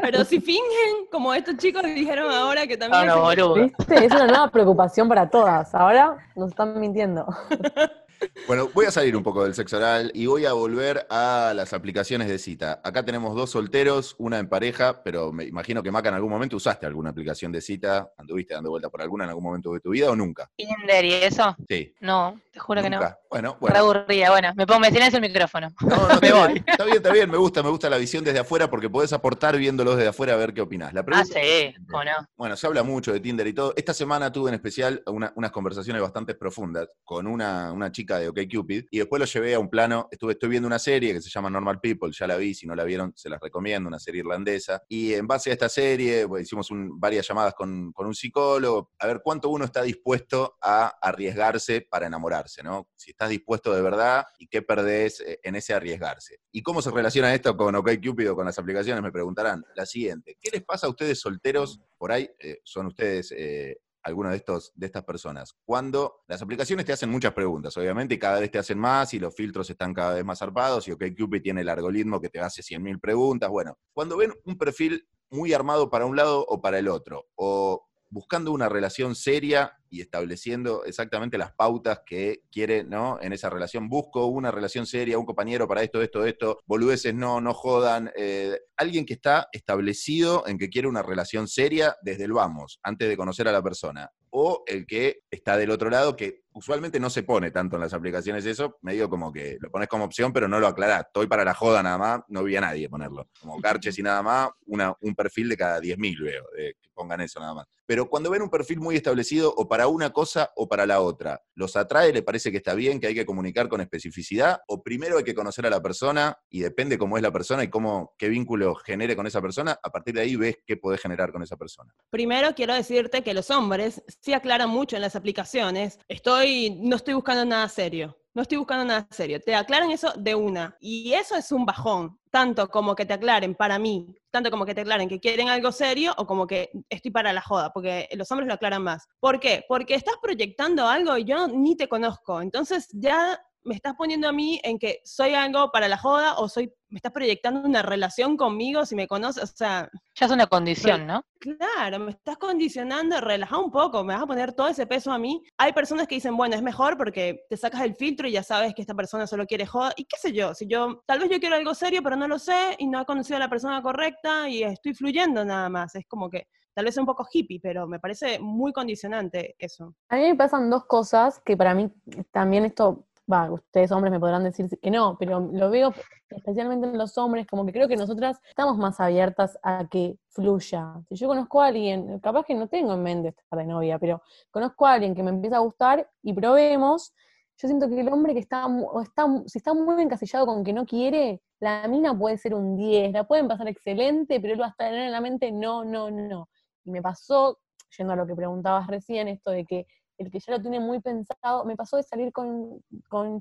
Pero 0.00 0.24
si 0.24 0.40
fingen, 0.40 1.06
como 1.10 1.32
estos 1.34 1.56
chicos 1.56 1.82
dijeron 1.84 2.32
ahora 2.32 2.66
que 2.66 2.76
No, 2.76 2.88
también... 2.88 3.06
no, 3.06 3.20
boludo. 3.22 3.54
¿Viste? 3.54 4.04
Es 4.04 4.12
una 4.12 4.26
nueva 4.26 4.50
preocupación 4.50 5.08
para 5.08 5.30
todas. 5.30 5.72
Ahora 5.74 6.16
nos 6.34 6.50
están 6.50 6.78
mintiendo. 6.80 7.26
Bueno, 8.46 8.70
voy 8.74 8.86
a 8.86 8.90
salir 8.90 9.16
un 9.16 9.22
poco 9.22 9.44
del 9.44 9.54
sexo 9.54 9.76
oral 9.76 10.10
y 10.14 10.26
voy 10.26 10.46
a 10.46 10.52
volver 10.52 11.06
a 11.10 11.52
las 11.54 11.72
aplicaciones 11.72 12.28
de 12.28 12.38
cita. 12.38 12.80
Acá 12.82 13.04
tenemos 13.04 13.34
dos 13.36 13.50
solteros, 13.50 14.14
una 14.18 14.38
en 14.38 14.48
pareja, 14.48 15.02
pero 15.02 15.32
me 15.32 15.44
imagino 15.44 15.82
que 15.82 15.90
Maca 15.90 16.08
en 16.08 16.14
algún 16.14 16.30
momento 16.30 16.56
usaste 16.56 16.86
alguna 16.86 17.10
aplicación 17.10 17.52
de 17.52 17.60
cita. 17.60 18.10
¿Anduviste 18.16 18.54
dando 18.54 18.70
vuelta 18.70 18.88
por 18.88 19.02
alguna 19.02 19.24
en 19.24 19.30
algún 19.30 19.44
momento 19.44 19.72
de 19.72 19.80
tu 19.80 19.90
vida 19.90 20.10
o 20.10 20.16
nunca? 20.16 20.50
Tinder 20.56 21.04
y 21.04 21.12
eso. 21.14 21.54
Sí. 21.68 21.94
No, 22.00 22.40
te 22.50 22.58
juro 22.58 22.82
que 22.82 22.90
no. 22.90 22.96
nunca. 22.98 23.18
Bueno, 23.30 23.52
Re 23.52 23.56
bueno. 23.60 23.78
aburrida. 23.78 24.30
Bueno, 24.30 24.52
me 24.56 24.66
pongo, 24.66 24.80
me 24.80 24.90
silencio 24.90 25.18
el 25.18 25.22
micrófono. 25.22 25.68
No, 25.82 25.88
no, 25.96 26.08
está, 26.14 26.34
voy. 26.34 26.52
bien, 26.54 26.64
está 26.66 26.84
bien, 26.84 26.96
está 26.96 27.12
bien, 27.12 27.30
me 27.30 27.36
gusta, 27.36 27.62
me 27.62 27.68
gusta 27.68 27.90
la 27.90 27.98
visión 27.98 28.24
desde 28.24 28.38
afuera 28.38 28.70
porque 28.70 28.88
podés 28.88 29.12
aportar 29.12 29.56
viéndolos 29.58 29.96
desde 29.96 30.08
afuera 30.08 30.32
a 30.32 30.36
ver 30.36 30.54
qué 30.54 30.62
opinás. 30.62 30.94
La 30.94 31.00
Ah, 31.00 31.04
pregunta 31.04 31.38
sí, 31.40 31.74
¿o 31.92 32.04
no? 32.04 32.12
Bueno, 32.36 32.56
se 32.56 32.66
habla 32.66 32.82
mucho 32.82 33.12
de 33.12 33.20
Tinder 33.20 33.46
y 33.46 33.52
todo. 33.52 33.74
Esta 33.76 33.92
semana 33.92 34.32
tuve 34.32 34.48
en 34.48 34.54
especial 34.54 35.02
una- 35.06 35.32
unas 35.36 35.50
conversaciones 35.50 36.00
bastante 36.00 36.34
profundas 36.34 36.88
con 37.04 37.26
una, 37.26 37.72
una 37.72 37.92
chica 37.92 38.07
de 38.16 38.28
de 38.28 38.28
OkCupid, 38.28 38.86
y 38.90 38.98
después 38.98 39.20
lo 39.20 39.26
llevé 39.26 39.54
a 39.54 39.58
un 39.58 39.68
plano, 39.68 40.08
estuve, 40.10 40.32
estoy 40.32 40.48
viendo 40.48 40.66
una 40.66 40.78
serie 40.78 41.12
que 41.12 41.20
se 41.20 41.30
llama 41.30 41.50
Normal 41.50 41.80
People, 41.80 42.10
ya 42.12 42.26
la 42.26 42.36
vi, 42.36 42.54
si 42.54 42.66
no 42.66 42.74
la 42.74 42.84
vieron, 42.84 43.12
se 43.14 43.28
las 43.28 43.40
recomiendo, 43.40 43.88
una 43.88 43.98
serie 43.98 44.20
irlandesa, 44.20 44.82
y 44.88 45.14
en 45.14 45.26
base 45.26 45.50
a 45.50 45.52
esta 45.52 45.68
serie, 45.68 46.26
pues, 46.26 46.42
hicimos 46.42 46.68
varias 46.72 47.26
llamadas 47.26 47.54
con, 47.54 47.92
con 47.92 48.06
un 48.06 48.14
psicólogo, 48.14 48.92
a 48.98 49.06
ver 49.06 49.20
cuánto 49.22 49.48
uno 49.50 49.64
está 49.64 49.82
dispuesto 49.82 50.56
a 50.62 50.86
arriesgarse 51.00 51.86
para 51.88 52.06
enamorarse, 52.06 52.62
¿no? 52.62 52.88
Si 52.96 53.10
estás 53.10 53.30
dispuesto 53.30 53.74
de 53.74 53.82
verdad 53.82 54.24
y 54.38 54.48
qué 54.48 54.62
perdés 54.62 55.20
eh, 55.20 55.40
en 55.42 55.56
ese 55.56 55.74
arriesgarse. 55.74 56.40
¿Y 56.52 56.62
cómo 56.62 56.82
se 56.82 56.90
relaciona 56.90 57.34
esto 57.34 57.56
con 57.56 57.74
OkCupid 57.74 58.30
o 58.30 58.36
con 58.36 58.46
las 58.46 58.58
aplicaciones? 58.58 59.02
Me 59.02 59.12
preguntarán. 59.12 59.64
La 59.74 59.86
siguiente, 59.86 60.36
¿qué 60.40 60.50
les 60.52 60.64
pasa 60.64 60.86
a 60.86 60.90
ustedes 60.90 61.20
solteros? 61.20 61.80
Por 61.96 62.12
ahí 62.12 62.28
eh, 62.38 62.60
son 62.64 62.86
ustedes 62.86 63.32
eh, 63.36 63.78
algunos 64.08 64.32
de, 64.32 64.38
estos, 64.38 64.72
de 64.74 64.86
estas 64.86 65.04
personas. 65.04 65.54
Cuando 65.64 66.22
las 66.26 66.42
aplicaciones 66.42 66.84
te 66.84 66.92
hacen 66.92 67.10
muchas 67.10 67.32
preguntas, 67.32 67.76
obviamente, 67.76 68.14
y 68.14 68.18
cada 68.18 68.40
vez 68.40 68.50
te 68.50 68.58
hacen 68.58 68.78
más 68.78 69.14
y 69.14 69.18
los 69.18 69.34
filtros 69.34 69.70
están 69.70 69.94
cada 69.94 70.14
vez 70.14 70.24
más 70.24 70.38
zarpados 70.38 70.88
y 70.88 70.92
OkCupid 70.92 71.42
tiene 71.42 71.60
el 71.60 71.68
algoritmo 71.68 72.20
que 72.20 72.28
te 72.28 72.40
hace 72.40 72.62
100.000 72.62 73.00
preguntas. 73.00 73.48
Bueno, 73.50 73.78
cuando 73.92 74.16
ven 74.16 74.32
un 74.44 74.58
perfil 74.58 75.06
muy 75.30 75.52
armado 75.52 75.90
para 75.90 76.06
un 76.06 76.16
lado 76.16 76.44
o 76.48 76.60
para 76.60 76.78
el 76.78 76.88
otro, 76.88 77.26
o 77.36 77.86
buscando 78.10 78.52
una 78.52 78.68
relación 78.68 79.14
seria 79.14 79.77
y 79.90 80.00
estableciendo 80.00 80.84
exactamente 80.84 81.38
las 81.38 81.52
pautas 81.52 82.00
que 82.04 82.42
quiere, 82.50 82.84
¿no? 82.84 83.18
En 83.20 83.32
esa 83.32 83.50
relación. 83.50 83.88
Busco 83.88 84.26
una 84.26 84.50
relación 84.50 84.86
seria, 84.86 85.18
un 85.18 85.26
compañero 85.26 85.66
para 85.66 85.82
esto, 85.82 86.02
esto, 86.02 86.24
esto. 86.24 86.60
Boludeces, 86.66 87.14
no, 87.14 87.40
no 87.40 87.54
jodan. 87.54 88.10
Eh, 88.16 88.58
alguien 88.76 89.06
que 89.06 89.14
está 89.14 89.48
establecido 89.52 90.46
en 90.46 90.58
que 90.58 90.68
quiere 90.68 90.88
una 90.88 91.02
relación 91.02 91.48
seria 91.48 91.96
desde 92.02 92.24
el 92.24 92.32
vamos, 92.32 92.78
antes 92.82 93.08
de 93.08 93.16
conocer 93.16 93.48
a 93.48 93.52
la 93.52 93.62
persona. 93.62 94.10
O 94.30 94.62
el 94.66 94.86
que 94.86 95.20
está 95.30 95.56
del 95.56 95.70
otro 95.70 95.88
lado, 95.88 96.14
que 96.14 96.42
usualmente 96.52 97.00
no 97.00 97.08
se 97.08 97.22
pone 97.22 97.50
tanto 97.50 97.76
en 97.76 97.82
las 97.82 97.94
aplicaciones 97.94 98.44
eso, 98.44 98.78
medio 98.82 99.08
como 99.08 99.32
que 99.32 99.56
lo 99.60 99.70
pones 99.70 99.88
como 99.88 100.04
opción, 100.04 100.32
pero 100.32 100.48
no 100.48 100.60
lo 100.60 100.66
aclarás. 100.66 101.06
Estoy 101.06 101.26
para 101.26 101.44
la 101.44 101.54
joda 101.54 101.82
nada 101.82 101.98
más, 101.98 102.20
no 102.28 102.42
vi 102.44 102.56
a 102.56 102.60
nadie 102.60 102.88
ponerlo. 102.88 103.28
Como 103.40 103.60
Carches 103.62 103.98
y 103.98 104.02
nada 104.02 104.22
más, 104.22 104.50
una, 104.66 104.94
un 105.00 105.14
perfil 105.14 105.48
de 105.48 105.56
cada 105.56 105.80
10.000 105.80 106.22
veo, 106.22 106.44
que 106.54 106.87
pongan 106.98 107.20
eso 107.20 107.38
nada 107.38 107.54
más. 107.54 107.66
Pero 107.86 108.10
cuando 108.10 108.30
ven 108.30 108.42
un 108.42 108.50
perfil 108.50 108.80
muy 108.80 108.96
establecido 108.96 109.54
o 109.56 109.68
para 109.68 109.86
una 109.86 110.10
cosa 110.10 110.50
o 110.56 110.68
para 110.68 110.84
la 110.84 111.00
otra, 111.00 111.40
¿los 111.54 111.76
atrae? 111.76 112.12
¿Le 112.12 112.22
parece 112.22 112.50
que 112.50 112.56
está 112.56 112.74
bien, 112.74 112.98
que 112.98 113.06
hay 113.06 113.14
que 113.14 113.24
comunicar 113.24 113.68
con 113.68 113.80
especificidad? 113.80 114.60
¿O 114.66 114.82
primero 114.82 115.18
hay 115.18 115.24
que 115.24 115.34
conocer 115.34 115.64
a 115.66 115.70
la 115.70 115.80
persona 115.80 116.36
y 116.50 116.60
depende 116.60 116.98
cómo 116.98 117.16
es 117.16 117.22
la 117.22 117.30
persona 117.30 117.62
y 117.62 117.70
cómo, 117.70 118.14
qué 118.18 118.28
vínculo 118.28 118.74
genere 118.74 119.14
con 119.14 119.26
esa 119.28 119.40
persona? 119.40 119.78
A 119.80 119.90
partir 119.90 120.14
de 120.14 120.22
ahí 120.22 120.34
ves 120.34 120.56
qué 120.66 120.76
podés 120.76 121.00
generar 121.00 121.30
con 121.30 121.42
esa 121.42 121.56
persona. 121.56 121.94
Primero 122.10 122.54
quiero 122.56 122.74
decirte 122.74 123.22
que 123.22 123.32
los 123.32 123.50
hombres 123.50 124.02
sí 124.20 124.32
aclaran 124.32 124.68
mucho 124.68 124.96
en 124.96 125.02
las 125.02 125.14
aplicaciones. 125.14 126.00
Estoy, 126.08 126.78
no 126.82 126.96
estoy 126.96 127.14
buscando 127.14 127.44
nada 127.44 127.68
serio 127.68 128.18
no 128.34 128.42
estoy 128.42 128.58
buscando 128.58 128.84
nada 128.84 129.06
serio. 129.10 129.40
Te 129.40 129.54
aclaran 129.54 129.90
eso 129.90 130.12
de 130.16 130.34
una. 130.34 130.76
Y 130.80 131.12
eso 131.12 131.36
es 131.36 131.50
un 131.52 131.66
bajón, 131.66 132.18
tanto 132.30 132.68
como 132.68 132.94
que 132.94 133.06
te 133.06 133.14
aclaren 133.14 133.54
para 133.54 133.78
mí, 133.78 134.14
tanto 134.30 134.50
como 134.50 134.64
que 134.64 134.74
te 134.74 134.82
aclaren 134.82 135.08
que 135.08 135.20
quieren 135.20 135.48
algo 135.48 135.72
serio 135.72 136.14
o 136.18 136.26
como 136.26 136.46
que 136.46 136.70
estoy 136.88 137.10
para 137.10 137.32
la 137.32 137.40
joda, 137.40 137.72
porque 137.72 138.08
los 138.12 138.30
hombres 138.30 138.46
lo 138.48 138.54
aclaran 138.54 138.82
más. 138.82 139.08
¿Por 139.20 139.40
qué? 139.40 139.64
Porque 139.68 139.94
estás 139.94 140.16
proyectando 140.22 140.86
algo 140.86 141.16
y 141.16 141.24
yo 141.24 141.48
ni 141.48 141.76
te 141.76 141.88
conozco. 141.88 142.40
Entonces 142.40 142.88
ya 142.92 143.40
me 143.64 143.74
estás 143.74 143.94
poniendo 143.96 144.28
a 144.28 144.32
mí 144.32 144.60
en 144.62 144.78
que 144.78 145.00
soy 145.04 145.34
algo 145.34 145.70
para 145.70 145.88
la 145.88 145.98
joda 145.98 146.38
o 146.38 146.48
soy, 146.48 146.72
me 146.90 146.96
estás 146.96 147.12
proyectando 147.12 147.60
una 147.68 147.82
relación 147.82 148.36
conmigo 148.36 148.84
si 148.86 148.94
me 148.94 149.06
conoces, 149.06 149.42
o 149.42 149.46
sea... 149.46 149.90
Ya 150.14 150.26
es 150.26 150.32
una 150.32 150.46
condición, 150.46 151.06
¿no? 151.06 151.22
Claro, 151.38 151.98
me 152.00 152.12
estás 152.12 152.36
condicionando, 152.38 153.20
relaja 153.20 153.58
un 153.58 153.70
poco, 153.70 154.02
me 154.04 154.14
vas 154.14 154.22
a 154.22 154.26
poner 154.26 154.52
todo 154.52 154.68
ese 154.68 154.86
peso 154.86 155.12
a 155.12 155.18
mí. 155.18 155.42
Hay 155.58 155.72
personas 155.72 156.08
que 156.08 156.16
dicen, 156.16 156.36
bueno, 156.36 156.56
es 156.56 156.62
mejor 156.62 156.96
porque 156.96 157.44
te 157.48 157.56
sacas 157.56 157.82
el 157.82 157.94
filtro 157.94 158.26
y 158.26 158.32
ya 158.32 158.42
sabes 158.42 158.74
que 158.74 158.82
esta 158.82 158.94
persona 158.94 159.26
solo 159.26 159.46
quiere 159.46 159.66
joda, 159.66 159.92
y 159.96 160.04
qué 160.04 160.16
sé 160.18 160.32
yo, 160.32 160.54
si 160.54 160.66
yo, 160.66 161.02
tal 161.06 161.20
vez 161.20 161.30
yo 161.30 161.38
quiero 161.40 161.56
algo 161.56 161.74
serio, 161.74 162.02
pero 162.02 162.16
no 162.16 162.26
lo 162.26 162.38
sé 162.38 162.74
y 162.78 162.86
no 162.86 163.00
he 163.00 163.04
conocido 163.04 163.36
a 163.36 163.40
la 163.40 163.50
persona 163.50 163.82
correcta 163.82 164.48
y 164.48 164.62
estoy 164.62 164.94
fluyendo 164.94 165.44
nada 165.44 165.68
más, 165.68 165.94
es 165.94 166.06
como 166.06 166.30
que 166.30 166.48
tal 166.74 166.84
vez 166.84 166.94
es 166.94 166.98
un 166.98 167.06
poco 167.06 167.26
hippie, 167.30 167.58
pero 167.60 167.88
me 167.88 167.98
parece 167.98 168.38
muy 168.38 168.72
condicionante 168.72 169.56
eso. 169.58 169.94
A 170.10 170.16
mí 170.16 170.22
me 170.22 170.36
pasan 170.36 170.70
dos 170.70 170.84
cosas 170.86 171.40
que 171.44 171.56
para 171.56 171.74
mí 171.74 171.92
también 172.30 172.64
esto 172.64 173.07
va, 173.30 173.50
ustedes 173.50 173.92
hombres 173.92 174.10
me 174.10 174.20
podrán 174.20 174.44
decir 174.44 174.68
que 174.80 174.90
no, 174.90 175.16
pero 175.18 175.40
lo 175.40 175.70
veo 175.70 175.92
especialmente 176.30 176.86
en 176.86 176.98
los 176.98 177.16
hombres, 177.18 177.46
como 177.46 177.64
que 177.64 177.72
creo 177.72 177.88
que 177.88 177.96
nosotras 177.96 178.38
estamos 178.48 178.76
más 178.76 179.00
abiertas 179.00 179.58
a 179.62 179.86
que 179.88 180.18
fluya. 180.30 180.94
Si 181.08 181.16
yo 181.16 181.28
conozco 181.28 181.62
a 181.62 181.66
alguien, 181.66 182.18
capaz 182.20 182.44
que 182.44 182.54
no 182.54 182.68
tengo 182.68 182.94
en 182.94 183.02
mente 183.02 183.28
estar 183.28 183.58
de 183.58 183.66
novia, 183.66 183.98
pero 183.98 184.22
conozco 184.50 184.86
a 184.86 184.94
alguien 184.94 185.14
que 185.14 185.22
me 185.22 185.30
empieza 185.30 185.56
a 185.56 185.60
gustar 185.60 186.08
y 186.22 186.32
probemos, 186.32 187.14
yo 187.60 187.66
siento 187.66 187.88
que 187.88 188.00
el 188.00 188.08
hombre 188.08 188.34
que 188.34 188.40
está, 188.40 188.66
está, 189.02 189.26
si 189.46 189.58
está 189.58 189.74
muy 189.74 190.00
encasillado 190.02 190.46
con 190.46 190.62
que 190.62 190.72
no 190.72 190.86
quiere, 190.86 191.42
la 191.60 191.88
mina 191.88 192.16
puede 192.16 192.38
ser 192.38 192.54
un 192.54 192.76
10, 192.76 193.12
la 193.12 193.24
pueden 193.24 193.48
pasar 193.48 193.66
excelente, 193.68 194.40
pero 194.40 194.54
él 194.54 194.60
va 194.60 194.66
a 194.66 194.70
estar 194.70 194.94
en 194.94 195.10
la 195.10 195.20
mente, 195.20 195.50
no, 195.50 195.84
no, 195.84 196.10
no. 196.10 196.48
Y 196.84 196.90
me 196.92 197.02
pasó, 197.02 197.58
yendo 197.96 198.12
a 198.12 198.16
lo 198.16 198.26
que 198.26 198.36
preguntabas 198.36 198.86
recién, 198.86 199.26
esto 199.26 199.50
de 199.50 199.64
que 199.64 199.86
el 200.18 200.30
que 200.30 200.40
ya 200.40 200.52
lo 200.52 200.60
tiene 200.60 200.80
muy 200.80 201.00
pensado, 201.00 201.64
me 201.64 201.76
pasó 201.76 201.96
de 201.96 202.02
salir 202.02 202.32
con, 202.32 202.82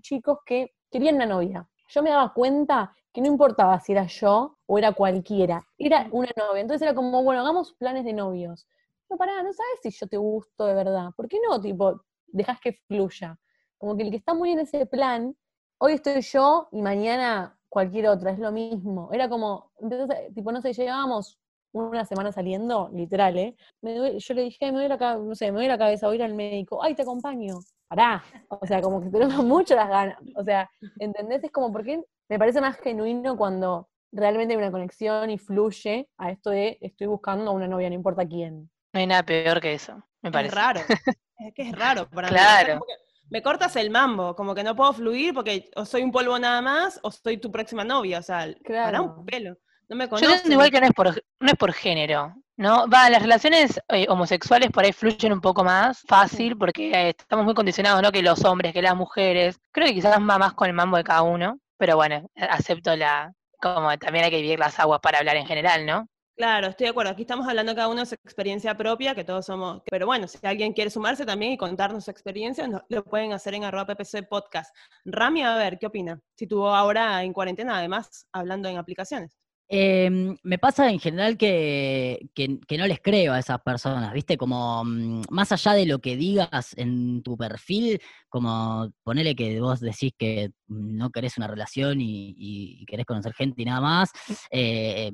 chicos 0.01 0.39
que 0.45 0.73
querían 0.91 1.15
una 1.15 1.25
novia. 1.25 1.67
Yo 1.89 2.03
me 2.03 2.11
daba 2.11 2.33
cuenta 2.33 2.95
que 3.11 3.21
no 3.21 3.27
importaba 3.27 3.79
si 3.79 3.93
era 3.93 4.05
yo 4.05 4.57
o 4.65 4.77
era 4.77 4.93
cualquiera, 4.93 5.65
era 5.77 6.07
una 6.11 6.29
novia. 6.37 6.61
Entonces 6.61 6.83
era 6.83 6.93
como, 6.93 7.23
bueno, 7.23 7.41
hagamos 7.41 7.73
planes 7.73 8.05
de 8.05 8.13
novios. 8.13 8.67
No, 9.09 9.17
pará, 9.17 9.41
no 9.41 9.53
sabes 9.53 9.79
si 9.81 9.89
yo 9.91 10.07
te 10.07 10.17
gusto 10.17 10.65
de 10.65 10.75
verdad. 10.75 11.09
¿Por 11.15 11.27
qué 11.27 11.39
no, 11.47 11.59
tipo, 11.59 12.01
dejas 12.27 12.59
que 12.59 12.73
fluya? 12.87 13.39
Como 13.77 13.95
que 13.95 14.03
el 14.03 14.11
que 14.11 14.17
está 14.17 14.33
muy 14.33 14.51
en 14.51 14.59
ese 14.59 14.85
plan, 14.85 15.35
hoy 15.79 15.93
estoy 15.93 16.21
yo 16.21 16.67
y 16.71 16.81
mañana 16.81 17.57
cualquier 17.69 18.07
otra, 18.07 18.31
es 18.31 18.39
lo 18.39 18.51
mismo. 18.51 19.09
Era 19.11 19.29
como, 19.29 19.71
entonces, 19.79 20.33
tipo, 20.35 20.51
no 20.51 20.61
sé, 20.61 20.73
llegábamos 20.73 21.39
una 21.71 22.05
semana 22.05 22.31
saliendo, 22.31 22.89
literal, 22.93 23.37
¿eh? 23.37 23.55
yo 23.81 24.33
le 24.33 24.43
dije, 24.43 24.65
me 24.67 24.71
duele 24.71 24.89
la 24.89 24.97
cabeza, 24.97 25.23
no 25.23 25.35
sé, 25.35 25.45
me 25.47 25.59
duele 25.59 25.67
la 25.69 25.77
cabeza, 25.77 26.07
voy 26.07 26.15
a 26.15 26.19
ir 26.19 26.23
al 26.23 26.33
médico, 26.33 26.83
ay, 26.83 26.95
te 26.95 27.03
acompaño. 27.03 27.59
Pará, 27.87 28.23
o 28.49 28.65
sea, 28.65 28.81
como 28.81 29.01
que 29.01 29.09
tenemos 29.09 29.37
mucho 29.45 29.75
las 29.75 29.87
ganas, 29.87 30.17
o 30.35 30.43
sea, 30.43 30.69
¿entendés? 30.99 31.43
Es 31.43 31.51
como 31.51 31.71
porque 31.71 32.01
me 32.29 32.39
parece 32.39 32.59
más 32.59 32.77
genuino 32.77 33.37
cuando 33.37 33.89
realmente 34.11 34.53
hay 34.53 34.57
una 34.57 34.71
conexión 34.71 35.29
y 35.29 35.37
fluye 35.37 36.09
a 36.17 36.31
esto 36.31 36.49
de 36.49 36.77
estoy 36.81 37.07
buscando 37.07 37.51
a 37.51 37.53
una 37.53 37.67
novia, 37.67 37.89
no 37.89 37.95
importa 37.95 38.27
quién. 38.27 38.69
No 38.93 38.99
hay 38.99 39.07
nada 39.07 39.23
peor 39.23 39.61
que 39.61 39.73
eso, 39.73 40.03
me 40.21 40.31
parece. 40.31 40.49
Es 40.49 40.55
raro, 40.55 40.79
es 41.37 41.53
que 41.53 41.69
es 41.69 41.71
raro 41.77 42.09
para 42.09 42.29
claro. 42.29 42.81
Me 43.29 43.41
cortas 43.41 43.75
el 43.75 43.89
mambo, 43.89 44.35
como 44.35 44.55
que 44.55 44.63
no 44.63 44.73
puedo 44.73 44.93
fluir 44.93 45.33
porque 45.33 45.69
o 45.75 45.83
soy 45.83 46.01
un 46.01 46.13
polvo 46.13 46.39
nada 46.39 46.61
más 46.61 46.97
o 47.03 47.11
soy 47.11 47.37
tu 47.37 47.51
próxima 47.51 47.83
novia, 47.83 48.19
o 48.19 48.23
sea, 48.23 48.47
para 48.65 49.01
un 49.01 49.25
pelo. 49.25 49.57
No 49.89 49.95
me 49.95 50.07
Yo 50.07 50.17
entiendo 50.17 50.51
igual 50.51 50.71
que 50.71 50.81
no 50.81 50.87
es 50.87 50.93
por, 50.93 51.23
no 51.39 51.47
es 51.47 51.55
por 51.55 51.71
género, 51.71 52.35
¿no? 52.57 52.89
Va, 52.89 53.09
las 53.09 53.21
relaciones 53.21 53.79
eh, 53.87 54.05
homosexuales 54.09 54.69
por 54.69 54.83
ahí 54.83 54.91
fluyen 54.91 55.31
un 55.31 55.39
poco 55.39 55.63
más 55.63 56.01
fácil 56.01 56.57
porque 56.57 56.91
eh, 56.91 57.15
estamos 57.17 57.45
muy 57.45 57.53
condicionados, 57.53 58.01
¿no? 58.01 58.11
Que 58.11 58.21
los 58.21 58.43
hombres, 58.43 58.73
que 58.73 58.81
las 58.81 58.95
mujeres. 58.95 59.59
Creo 59.71 59.87
que 59.87 59.93
quizás 59.93 60.19
va 60.19 60.37
más 60.37 60.53
con 60.53 60.67
el 60.67 60.73
mambo 60.73 60.97
de 60.97 61.05
cada 61.05 61.21
uno, 61.21 61.59
pero 61.77 61.95
bueno, 61.95 62.29
acepto 62.35 62.95
la. 62.95 63.33
Como 63.59 63.97
también 63.97 64.25
hay 64.25 64.31
que 64.31 64.41
vivir 64.41 64.59
las 64.59 64.79
aguas 64.79 64.99
para 65.01 65.19
hablar 65.19 65.35
en 65.37 65.47
general, 65.47 65.85
¿no? 65.85 66.07
Claro, 66.35 66.67
estoy 66.67 66.85
de 66.85 66.91
acuerdo. 66.91 67.11
Aquí 67.11 67.23
estamos 67.23 67.47
hablando 67.47 67.73
cada 67.73 67.87
uno 67.87 68.01
de 68.01 68.05
su 68.05 68.13
experiencia 68.13 68.77
propia, 68.77 69.15
que 69.15 69.23
todos 69.23 69.43
somos. 69.47 69.81
Pero 69.89 70.05
bueno, 70.05 70.27
si 70.27 70.37
alguien 70.45 70.73
quiere 70.73 70.91
sumarse 70.91 71.25
también 71.25 71.53
y 71.53 71.57
contarnos 71.57 72.05
su 72.05 72.11
experiencia, 72.11 72.69
lo 72.89 73.03
pueden 73.03 73.33
hacer 73.33 73.55
en 73.55 73.63
arroba 73.63 73.87
ppc 73.87 74.27
podcast. 74.29 74.75
Rami, 75.05 75.41
a 75.41 75.55
ver, 75.55 75.79
¿qué 75.79 75.87
opina? 75.87 76.21
Si 76.35 76.45
tuvo 76.45 76.69
ahora 76.75 77.23
en 77.23 77.33
cuarentena, 77.33 77.77
además, 77.79 78.27
hablando 78.31 78.69
en 78.69 78.77
aplicaciones. 78.77 79.35
Em, 79.69 80.37
me 80.43 80.57
pasa 80.57 80.89
en 80.89 80.99
general 80.99 81.37
que, 81.37 82.29
no 82.77 82.87
les 82.87 83.01
creo 83.01 83.33
a 83.33 83.39
esas 83.39 83.59
personas, 83.61 84.13
¿viste? 84.13 84.37
Como 84.37 84.83
mm, 84.85 85.23
más 85.29 85.51
allá 85.51 85.73
de 85.73 85.85
lo 85.85 85.99
que 85.99 86.15
digas 86.15 86.73
en 86.77 87.21
tu 87.21 87.35
perfil, 87.35 87.99
como 88.29 88.91
ponele 89.03 89.35
que 89.35 89.59
vos 89.59 89.81
decís 89.81 90.13
que 90.17 90.51
no 90.67 91.09
querés 91.09 91.37
una 91.37 91.47
relación 91.47 91.99
y, 91.99 92.33
y 92.37 92.85
querés 92.85 93.05
conocer 93.05 93.33
gente 93.33 93.61
y 93.61 93.65
nada 93.65 93.81
más, 93.81 94.11
eh, 94.51 95.11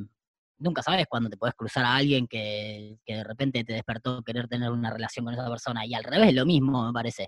nunca 0.63 0.81
sabes 0.81 1.05
cuándo 1.07 1.29
te 1.29 1.37
puedes 1.37 1.55
cruzar 1.55 1.85
a 1.85 1.95
alguien 1.95 2.27
que, 2.27 2.97
de 3.05 3.23
repente 3.23 3.63
te 3.63 3.73
despertó 3.73 4.23
querer 4.23 4.47
tener 4.47 4.71
una 4.71 4.89
relación 4.91 5.25
con 5.25 5.33
esa 5.33 5.47
persona. 5.49 5.85
Y 5.85 5.93
al 5.93 6.03
revés, 6.03 6.33
lo 6.33 6.45
mismo, 6.45 6.85
me 6.87 6.93
parece. 6.93 7.27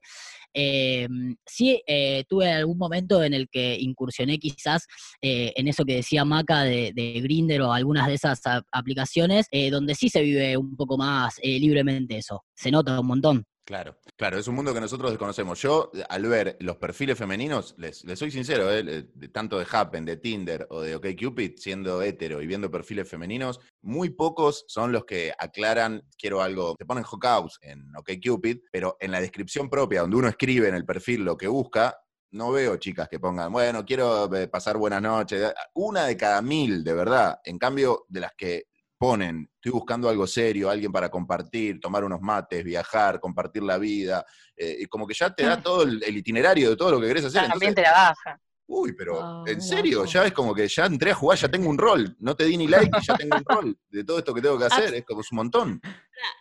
Eh, 0.54 1.08
sí, 1.46 1.82
eh, 1.86 2.24
tuve 2.28 2.52
algún 2.52 2.78
momento 2.78 3.24
en 3.24 3.34
el 3.34 3.50
que 3.50 3.78
incursioné 3.80 4.40
quizás 4.40 4.88
eh, 5.22 5.54
en 5.56 5.68
eso 5.68 5.86
que 5.86 5.96
decía 5.96 6.26
Maca 6.26 6.64
de, 6.64 6.92
de 6.96 7.22
Grinder 7.22 7.62
o 7.62 7.74
algunas 7.74 8.08
de 8.08 8.14
esas 8.16 8.42
aplicaciones, 8.72 9.48
donde 9.72 9.96
sí 9.96 10.10
se 10.10 10.22
vive 10.22 10.58
un 10.58 10.76
poco 10.76 10.98
más 10.98 11.40
libremente 11.44 12.18
eso. 12.18 12.44
Se 12.56 12.72
nota 12.72 13.00
un 13.00 13.08
montón. 13.08 13.46
Claro, 13.66 13.98
claro, 14.16 14.38
es 14.38 14.48
un 14.48 14.54
mundo 14.54 14.76
que 14.76 14.80
nosotros 14.80 15.10
desconocemos. 15.10 15.60
Yo, 15.60 15.92
al 16.08 16.28
ver 16.28 16.56
los 16.60 16.78
perfiles 16.78 17.18
femeninos, 17.18 17.74
les, 17.80 18.06
soy 18.14 18.30
sincero, 18.30 18.72
eh, 18.72 19.10
tanto 19.34 19.58
de 19.58 19.66
Happen, 19.70 20.06
de 20.06 20.18
Tinder 20.18 20.68
o 20.70 20.82
de 20.82 20.96
OkCupid, 20.96 21.54
siendo 21.58 22.04
hetero 22.04 22.44
y 22.44 22.46
viendo 22.46 22.70
perfiles 22.70 23.10
femeninos, 23.10 23.60
muy 23.82 24.12
pocos 24.12 24.66
son 24.68 24.92
los 24.92 25.06
que 25.06 25.34
aclaran, 25.36 26.04
quiero 26.16 26.44
algo, 26.44 26.76
te 26.76 26.86
ponen 26.86 27.04
hookouts 27.04 27.58
en 27.64 27.92
OkCupid, 27.96 28.60
pero 28.72 28.98
en 29.00 29.12
la 29.12 29.20
descripción 29.20 29.68
propia, 29.68 30.02
donde 30.02 30.18
uno 30.18 30.28
escribe 30.28 30.68
en 30.68 30.76
el 30.76 30.86
perfil 30.86 31.24
lo 31.24 31.36
que 31.36 31.48
busca, 31.48 31.98
no 32.30 32.52
veo 32.52 32.78
chicas 32.78 33.10
que 33.10 33.20
pongan, 33.20 33.52
bueno, 33.52 33.84
quiero 33.84 34.32
eh, 34.36 34.48
pasar 34.48 34.78
buenas 34.78 35.02
noches. 35.02 35.54
Una 35.74 36.06
de 36.06 36.16
cada 36.16 36.42
mil, 36.44 36.84
de 36.84 36.94
verdad. 36.94 37.40
En 37.44 37.58
cambio, 37.58 38.06
de 38.10 38.20
las 38.20 38.34
que 38.38 38.66
ponen, 39.06 39.50
estoy 39.56 39.72
buscando 39.72 40.10
algo 40.10 40.26
serio, 40.26 40.70
alguien 40.70 40.92
para 40.92 41.10
compartir, 41.10 41.80
tomar 41.80 42.04
unos 42.04 42.22
mates, 42.22 42.64
viajar, 42.64 43.20
compartir 43.20 43.62
la 43.64 43.78
vida, 43.78 44.26
eh, 44.56 44.78
y 44.80 44.86
como 44.86 45.06
que 45.06 45.14
ya 45.14 45.30
te 45.34 45.44
da 45.44 45.62
todo 45.62 45.84
el, 45.84 46.02
el 46.04 46.18
itinerario 46.18 46.72
de 46.72 46.76
todo 46.76 46.92
lo 46.92 47.00
que 47.02 47.08
querés 47.08 47.26
hacer. 47.26 47.48
También 47.48 47.70
Entonces, 47.70 47.76
te 47.76 47.82
la 47.82 47.92
baja. 48.10 48.40
Uy, 48.68 48.94
pero 48.98 49.20
Ah, 49.22 49.44
en 49.46 49.58
no, 49.60 49.64
serio, 49.64 50.00
no. 50.00 50.06
ya 50.06 50.26
es 50.26 50.34
como 50.34 50.56
que 50.56 50.68
ya 50.68 50.88
entré 50.88 51.12
a 51.12 51.14
jugar, 51.16 51.38
ya 51.38 51.48
tengo 51.50 51.70
un 51.70 51.78
rol. 51.78 52.16
No 52.20 52.36
te 52.36 52.46
di 52.46 52.58
ni 52.58 52.68
like 52.68 52.98
y 53.00 53.06
ya 53.06 53.16
tengo 53.16 53.38
un 53.38 53.44
rol 53.46 53.78
de 53.90 54.04
todo 54.04 54.18
esto 54.18 54.34
que 54.34 54.42
tengo 54.42 54.58
que 54.58 54.66
hacer. 54.66 54.96
Es 54.96 55.06
como 55.06 55.22
es 55.22 55.32
un 55.32 55.36
montón. 55.36 55.80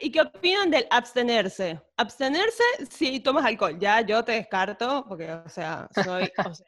¿Y 0.00 0.10
qué 0.10 0.22
opinan 0.22 0.70
del 0.70 0.86
abstenerse? 0.90 1.82
Abstenerse 1.98 2.64
si 2.90 3.20
tomas 3.20 3.44
alcohol. 3.44 3.78
Ya 3.78 4.00
yo 4.00 4.24
te 4.24 4.32
descarto, 4.32 5.04
porque, 5.06 5.30
o 5.32 5.48
sea, 5.50 5.86
soy. 6.02 6.30
o 6.46 6.54
sea, 6.54 6.64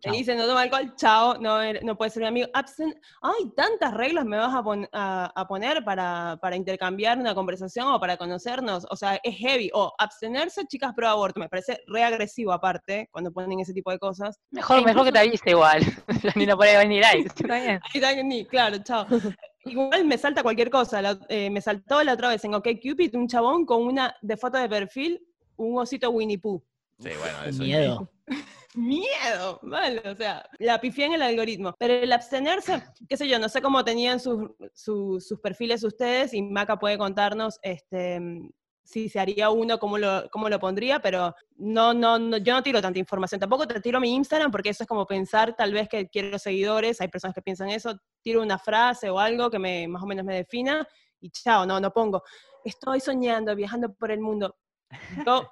te 0.00 0.10
dicen 0.10 0.38
no 0.38 0.46
toma 0.46 0.62
alcohol, 0.62 0.94
chao, 0.96 1.36
no, 1.38 1.60
eres- 1.60 1.82
no 1.82 1.96
puedes 1.96 2.12
ser 2.14 2.22
mi 2.22 2.28
amigo. 2.28 2.48
Absten 2.54 2.94
Ay, 3.22 3.50
tantas 3.56 3.92
reglas 3.94 4.24
me 4.24 4.36
vas 4.36 4.54
a, 4.54 4.62
pon- 4.62 4.88
a- 4.92 5.32
a 5.34 5.46
poner 5.48 5.84
para, 5.84 6.38
para 6.40 6.56
intercambiar 6.56 7.18
una 7.18 7.34
conversación 7.34 7.88
o 7.88 7.98
para 8.00 8.16
conocernos. 8.16 8.86
O 8.90 8.96
sea, 8.96 9.18
es 9.22 9.36
heavy. 9.36 9.70
O 9.74 9.92
abstenerse, 9.98 10.66
chicas 10.66 10.92
pro 10.94 11.08
aborto. 11.08 11.40
Me 11.40 11.48
parece 11.48 11.80
re 11.86 12.02
agresivo, 12.04 12.52
aparte, 12.52 13.08
cuando 13.10 13.32
ponen 13.32 13.60
ese 13.60 13.72
tipo 13.74 13.90
de 13.90 13.98
cosas. 13.98 14.38
Mejor, 14.50 14.78
E 14.78 14.84
mejor 14.84 15.04
que 15.04 15.12
te 15.12 15.18
avise 15.18 15.50
igual. 15.50 15.82
Ni 16.36 16.46
no 16.46 16.56
pone 16.56 16.86
ni 16.86 17.00
like. 17.00 17.26
Está 17.28 17.54
bien. 17.60 17.80
Ahí 17.82 18.00
está, 18.00 18.22
ni, 18.22 18.44
claro, 18.44 18.78
chao. 18.82 19.06
Igual 19.64 20.04
me 20.06 20.16
salta 20.16 20.42
cualquier 20.42 20.70
cosa. 20.70 21.02
la- 21.02 21.18
eh, 21.28 21.50
me 21.50 21.60
saltó 21.60 22.02
la 22.02 22.14
otra 22.14 22.28
vez 22.28 22.44
en 22.44 22.54
OkCupid 22.54 23.14
un 23.16 23.28
chabón 23.28 23.66
con 23.66 23.82
una 23.82 24.14
de 24.22 24.36
foto 24.36 24.56
de 24.56 24.68
perfil, 24.68 25.20
un 25.56 25.78
osito 25.78 26.08
Winnie 26.10 26.38
Pooh. 26.38 26.62
Sí, 27.00 27.10
bueno, 27.20 27.42
eso. 27.44 27.62
Miedo. 27.62 28.10
Miedo, 28.78 29.58
vale, 29.62 30.00
o 30.08 30.14
sea, 30.14 30.48
la 30.60 30.80
pifié 30.80 31.06
en 31.06 31.14
el 31.14 31.22
algoritmo. 31.22 31.74
Pero 31.80 31.94
el 31.94 32.12
abstenerse, 32.12 32.80
qué 33.08 33.16
sé 33.16 33.26
yo, 33.26 33.40
no 33.40 33.48
sé 33.48 33.60
cómo 33.60 33.84
tenían 33.84 34.20
sus, 34.20 34.50
sus, 34.72 35.26
sus 35.26 35.40
perfiles 35.40 35.82
ustedes 35.82 36.32
y 36.32 36.42
Maca 36.42 36.78
puede 36.78 36.96
contarnos 36.96 37.58
este, 37.62 38.20
si 38.84 39.08
se 39.08 39.18
haría 39.18 39.50
uno, 39.50 39.80
cómo 39.80 39.98
lo, 39.98 40.30
cómo 40.30 40.48
lo 40.48 40.60
pondría, 40.60 41.00
pero 41.00 41.34
no, 41.56 41.92
no, 41.92 42.20
no, 42.20 42.36
yo 42.36 42.54
no 42.54 42.62
tiro 42.62 42.80
tanta 42.80 43.00
información. 43.00 43.40
Tampoco 43.40 43.66
te 43.66 43.80
tiro 43.80 43.98
mi 43.98 44.14
Instagram 44.14 44.52
porque 44.52 44.68
eso 44.68 44.84
es 44.84 44.88
como 44.88 45.06
pensar 45.06 45.56
tal 45.56 45.72
vez 45.72 45.88
que 45.88 46.08
quiero 46.08 46.38
seguidores, 46.38 47.00
hay 47.00 47.08
personas 47.08 47.34
que 47.34 47.42
piensan 47.42 47.70
eso, 47.70 47.98
tiro 48.22 48.40
una 48.40 48.58
frase 48.58 49.10
o 49.10 49.18
algo 49.18 49.50
que 49.50 49.58
me, 49.58 49.88
más 49.88 50.04
o 50.04 50.06
menos 50.06 50.24
me 50.24 50.36
defina 50.36 50.86
y 51.20 51.30
chao, 51.30 51.66
no, 51.66 51.80
no 51.80 51.92
pongo. 51.92 52.22
Estoy 52.64 53.00
soñando, 53.00 53.56
viajando 53.56 53.92
por 53.92 54.12
el 54.12 54.20
mundo. 54.20 54.56
Yo 55.26 55.50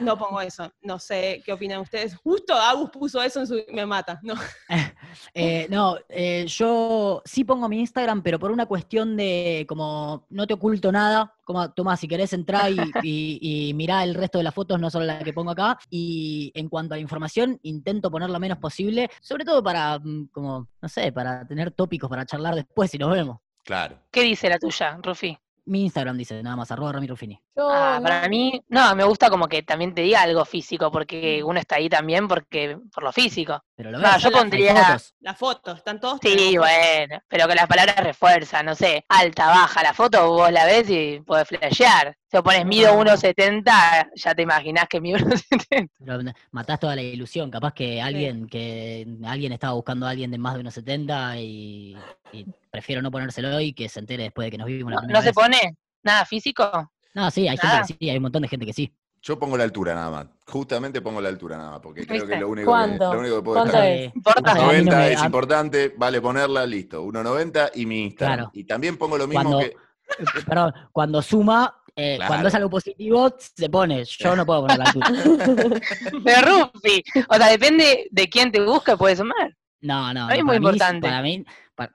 no 0.00 0.18
pongo 0.18 0.40
eso. 0.40 0.70
No 0.82 0.98
sé 0.98 1.42
qué 1.44 1.52
opinan 1.52 1.80
ustedes. 1.80 2.14
Justo 2.16 2.54
Agus 2.54 2.90
puso 2.90 3.22
eso 3.22 3.40
en 3.40 3.46
su. 3.46 3.62
Me 3.72 3.86
mata. 3.86 4.18
No. 4.22 4.34
Eh, 5.34 5.66
no, 5.68 5.96
eh, 6.08 6.46
yo 6.46 7.20
sí 7.24 7.42
pongo 7.44 7.68
mi 7.68 7.80
Instagram, 7.80 8.22
pero 8.22 8.38
por 8.38 8.52
una 8.52 8.66
cuestión 8.66 9.16
de 9.16 9.66
como 9.68 10.26
no 10.30 10.46
te 10.46 10.54
oculto 10.54 10.92
nada. 10.92 11.34
Como, 11.44 11.72
toma, 11.72 11.96
si 11.96 12.06
querés 12.06 12.32
entrar 12.32 12.70
y, 12.70 12.76
y, 13.02 13.68
y 13.68 13.74
mirá 13.74 14.04
el 14.04 14.14
resto 14.14 14.38
de 14.38 14.44
las 14.44 14.54
fotos, 14.54 14.80
no 14.80 14.88
solo 14.88 15.06
la 15.06 15.18
que 15.24 15.32
pongo 15.32 15.50
acá. 15.50 15.78
Y 15.90 16.52
en 16.54 16.68
cuanto 16.68 16.94
a 16.94 16.96
la 16.96 17.02
información, 17.02 17.58
intento 17.62 18.10
poner 18.10 18.30
lo 18.30 18.38
menos 18.38 18.58
posible, 18.58 19.10
sobre 19.20 19.44
todo 19.44 19.62
para, 19.62 19.98
mm, 19.98 20.28
como, 20.32 20.68
no 20.80 20.88
sé, 20.88 21.10
para 21.12 21.46
tener 21.46 21.72
tópicos 21.72 22.08
para 22.08 22.24
charlar 22.24 22.54
después 22.54 22.90
si 22.90 22.98
nos 22.98 23.10
vemos. 23.10 23.38
Claro. 23.64 23.98
¿Qué 24.10 24.22
dice 24.22 24.48
la 24.48 24.58
tuya, 24.58 24.98
Rufi? 25.02 25.36
Mi 25.66 25.82
Instagram 25.84 26.16
dice 26.16 26.42
nada 26.42 26.56
más, 26.56 26.70
arroba 26.70 26.92
Ramiro 26.92 27.16
Fini. 27.16 27.40
Yo 27.56 27.68
Ah, 27.70 27.96
no- 27.98 28.02
para 28.02 28.28
mí, 28.28 28.60
no, 28.68 28.94
me 28.96 29.04
gusta 29.04 29.30
como 29.30 29.46
que 29.48 29.62
también 29.62 29.94
te 29.94 30.02
diga 30.02 30.22
algo 30.22 30.44
físico, 30.44 30.90
porque 30.90 31.42
uno 31.44 31.58
está 31.60 31.76
ahí 31.76 31.88
también 31.88 32.26
porque 32.28 32.78
por 32.92 33.04
lo 33.04 33.12
físico. 33.12 33.62
Pero 33.82 33.92
lo 33.92 33.98
No, 33.98 34.18
yo 34.18 34.30
pondría- 34.30 34.74
fotos. 34.74 35.14
La 35.20 35.32
foto, 35.34 35.72
están 35.72 35.98
todos. 35.98 36.18
Sí, 36.22 36.28
tenemos 36.36 36.66
fotos. 36.66 36.68
bueno, 36.68 37.22
pero 37.28 37.48
que 37.48 37.54
las 37.54 37.66
palabras 37.66 37.96
refuerzan, 37.96 38.66
no 38.66 38.74
sé, 38.74 39.06
alta, 39.08 39.46
baja, 39.46 39.82
la 39.82 39.94
foto 39.94 40.28
vos 40.28 40.52
la 40.52 40.66
ves 40.66 40.90
y 40.90 41.20
podés 41.24 41.48
flashear. 41.48 42.14
Si 42.30 42.42
pones 42.42 42.66
mido 42.66 42.90
Ah. 42.92 42.96
1,70, 42.98 44.10
ya 44.14 44.34
te 44.34 44.42
imaginás 44.42 44.86
que 44.86 45.00
mido 45.00 45.18
1,70. 45.18 45.88
Pero 45.98 46.18
matás 46.50 46.78
toda 46.78 46.94
la 46.94 47.00
ilusión. 47.00 47.50
Capaz 47.50 47.72
que 47.72 48.02
alguien 48.02 48.46
que 48.48 49.06
alguien 49.24 49.52
estaba 49.52 49.72
buscando 49.72 50.06
a 50.06 50.10
alguien 50.10 50.30
de 50.30 50.36
más 50.36 50.54
de 50.54 50.60
unos 50.60 50.74
70 50.74 51.38
y, 51.38 51.96
y 52.32 52.44
prefiero 52.70 53.00
no 53.00 53.10
ponérselo 53.10 53.58
y 53.60 53.72
que 53.72 53.88
se 53.88 54.00
entere 54.00 54.24
después 54.24 54.44
de 54.44 54.50
que 54.50 54.58
nos 54.58 54.66
vimos 54.66 54.90
la 54.90 54.96
¿No, 54.96 55.00
primera 55.06 55.18
no 55.18 55.22
se 55.22 55.28
vez. 55.30 55.34
pone 55.34 55.76
nada 56.02 56.26
físico? 56.26 56.92
No, 57.14 57.30
sí, 57.30 57.48
hay 57.48 57.56
Nada. 57.56 57.78
gente 57.78 57.94
que 57.94 58.04
sí, 58.04 58.10
hay 58.10 58.16
un 58.18 58.22
montón 58.22 58.42
de 58.42 58.48
gente 58.48 58.66
que 58.66 58.72
sí. 58.72 58.92
Yo 59.22 59.38
pongo 59.38 59.56
la 59.56 59.64
altura 59.64 59.94
nada 59.94 60.10
más. 60.10 60.26
Justamente 60.46 61.00
pongo 61.02 61.20
la 61.20 61.28
altura 61.28 61.56
nada 61.58 61.70
más, 61.72 61.80
porque 61.80 62.06
creo 62.06 62.26
que 62.26 62.36
lo 62.36 62.48
único, 62.48 62.72
que, 62.74 62.96
lo 62.98 63.10
único 63.20 63.36
que 63.36 63.42
puedo 63.42 63.60
¿Cuánto 63.60 63.72
dejar. 63.76 63.86
es? 63.88 64.00
Eh, 64.08 64.12
¿Importa? 64.14 64.50
a 64.50 64.54
mí 64.54 64.60
no 64.60 64.66
90 64.66 64.96
me- 64.96 65.12
es 65.12 65.22
a- 65.22 65.26
importante, 65.26 65.94
vale 65.96 66.20
ponerla, 66.20 66.66
listo. 66.66 67.02
1.90 67.04 67.70
y 67.74 67.86
mi 67.86 68.04
Instagram. 68.04 68.36
Claro. 68.38 68.50
Y 68.54 68.64
también 68.64 68.96
pongo 68.96 69.18
lo 69.18 69.26
mismo 69.28 69.42
Cuando- 69.42 69.58
que. 69.60 69.66
eh, 69.66 70.42
Perdón, 70.46 70.72
cuando 70.90 71.20
suma, 71.22 71.76
eh, 71.94 72.16
Claro. 72.16 72.28
cuando 72.28 72.48
es 72.48 72.54
algo 72.54 72.70
positivo, 72.70 73.34
se 73.38 73.68
pone. 73.68 74.04
Yo 74.04 74.34
no 74.34 74.46
puedo 74.46 74.62
poner 74.62 74.78
la 74.78 74.84
altura. 74.86 75.10
Pero 76.24 76.70
Rufi, 76.74 77.04
o 77.28 77.34
sea, 77.34 77.48
depende 77.48 78.08
de 78.10 78.28
quién 78.28 78.50
te 78.50 78.60
busque, 78.60 78.96
puede 78.96 79.16
sumar. 79.16 79.54
No, 79.82 80.12
no. 80.12 80.26
Para 80.28 80.36
mí 80.36 80.36
no, 80.36 80.38
es 80.38 80.44
muy 80.44 80.50
mí- 80.60 80.66
importante. 80.66 81.08
Para 81.08 81.22
mí, 81.22 81.44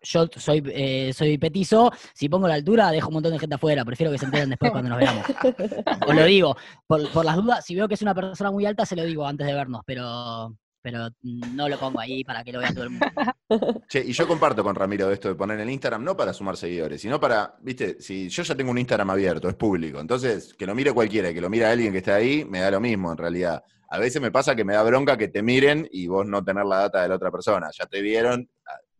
yo 0.01 0.27
soy, 0.35 0.63
eh, 0.67 1.11
soy 1.13 1.37
petizo. 1.37 1.91
Si 2.13 2.29
pongo 2.29 2.47
la 2.47 2.55
altura, 2.55 2.91
dejo 2.91 3.09
un 3.09 3.15
montón 3.15 3.33
de 3.33 3.39
gente 3.39 3.55
afuera. 3.55 3.85
Prefiero 3.85 4.11
que 4.11 4.17
se 4.17 4.25
enteren 4.25 4.49
después 4.49 4.71
cuando 4.71 4.89
nos 4.89 4.99
veamos. 4.99 5.25
Os 6.07 6.15
lo 6.15 6.25
digo, 6.25 6.55
por, 6.87 7.25
las 7.25 7.35
dudas, 7.35 7.65
si 7.65 7.75
veo 7.75 7.87
que 7.87 7.95
es 7.95 8.01
una 8.01 8.15
persona 8.15 8.51
muy 8.51 8.65
alta, 8.65 8.85
se 8.85 8.95
lo 8.95 9.03
digo 9.03 9.25
antes 9.25 9.47
de 9.47 9.53
vernos, 9.53 9.81
pero, 9.85 10.55
pero 10.81 11.09
no 11.21 11.69
lo 11.69 11.79
pongo 11.79 11.99
ahí 11.99 12.23
para 12.23 12.43
que 12.43 12.51
lo 12.51 12.59
vea 12.59 12.73
todo 12.73 12.83
el 12.83 12.89
mundo. 12.91 13.05
Che, 13.87 13.99
y 13.99 14.11
yo 14.11 14.27
comparto 14.27 14.63
con 14.63 14.75
Ramiro 14.75 15.11
esto 15.11 15.29
de 15.29 15.35
poner 15.35 15.59
el 15.59 15.69
Instagram, 15.69 16.03
no 16.03 16.17
para 16.17 16.33
sumar 16.33 16.57
seguidores, 16.57 17.01
sino 17.01 17.19
para, 17.19 17.55
viste, 17.61 18.01
si 18.01 18.29
yo 18.29 18.43
ya 18.43 18.55
tengo 18.55 18.71
un 18.71 18.77
Instagram 18.77 19.09
abierto, 19.11 19.49
es 19.49 19.55
público, 19.55 19.99
entonces 19.99 20.53
que 20.53 20.65
lo 20.65 20.73
mire 20.73 20.93
cualquiera 20.93 21.33
que 21.33 21.41
lo 21.41 21.49
mire 21.49 21.65
alguien 21.65 21.91
que 21.91 21.99
esté 21.99 22.11
ahí, 22.11 22.45
me 22.45 22.59
da 22.59 22.71
lo 22.71 22.79
mismo 22.79 23.11
en 23.11 23.17
realidad. 23.17 23.63
A 23.89 23.99
veces 23.99 24.21
me 24.21 24.31
pasa 24.31 24.55
que 24.55 24.65
me 24.65 24.73
da 24.73 24.83
bronca 24.83 25.17
que 25.17 25.27
te 25.27 25.43
miren 25.43 25.87
y 25.91 26.07
vos 26.07 26.25
no 26.25 26.43
tener 26.43 26.65
la 26.65 26.79
data 26.79 27.01
de 27.01 27.07
la 27.07 27.15
otra 27.15 27.31
persona. 27.31 27.69
Ya 27.77 27.85
te 27.85 28.01
vieron, 28.01 28.49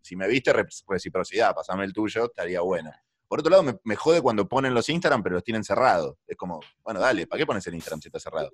si 0.06 0.16
me 0.16 0.28
viste, 0.28 0.54
re- 0.54 0.66
reciprocidad, 0.88 1.54
pasame 1.56 1.84
el 1.84 1.94
tuyo, 1.94 2.26
estaría 2.26 2.62
bueno. 2.62 2.92
Por 3.28 3.40
otro 3.40 3.50
lado, 3.50 3.64
me, 3.64 3.76
me 3.84 3.96
jode 3.96 4.22
cuando 4.22 4.48
ponen 4.48 4.74
los 4.76 4.88
Instagram, 4.88 5.24
pero 5.24 5.34
los 5.34 5.44
tienen 5.44 5.64
cerrados. 5.64 6.16
Es 6.28 6.38
como, 6.38 6.60
bueno, 6.84 7.00
dale, 7.00 7.26
¿para 7.26 7.40
qué 7.40 7.46
pones 7.46 7.66
el 7.66 7.74
Instagram 7.74 8.00
si 8.00 8.08
está 8.10 8.20
cerrado? 8.20 8.52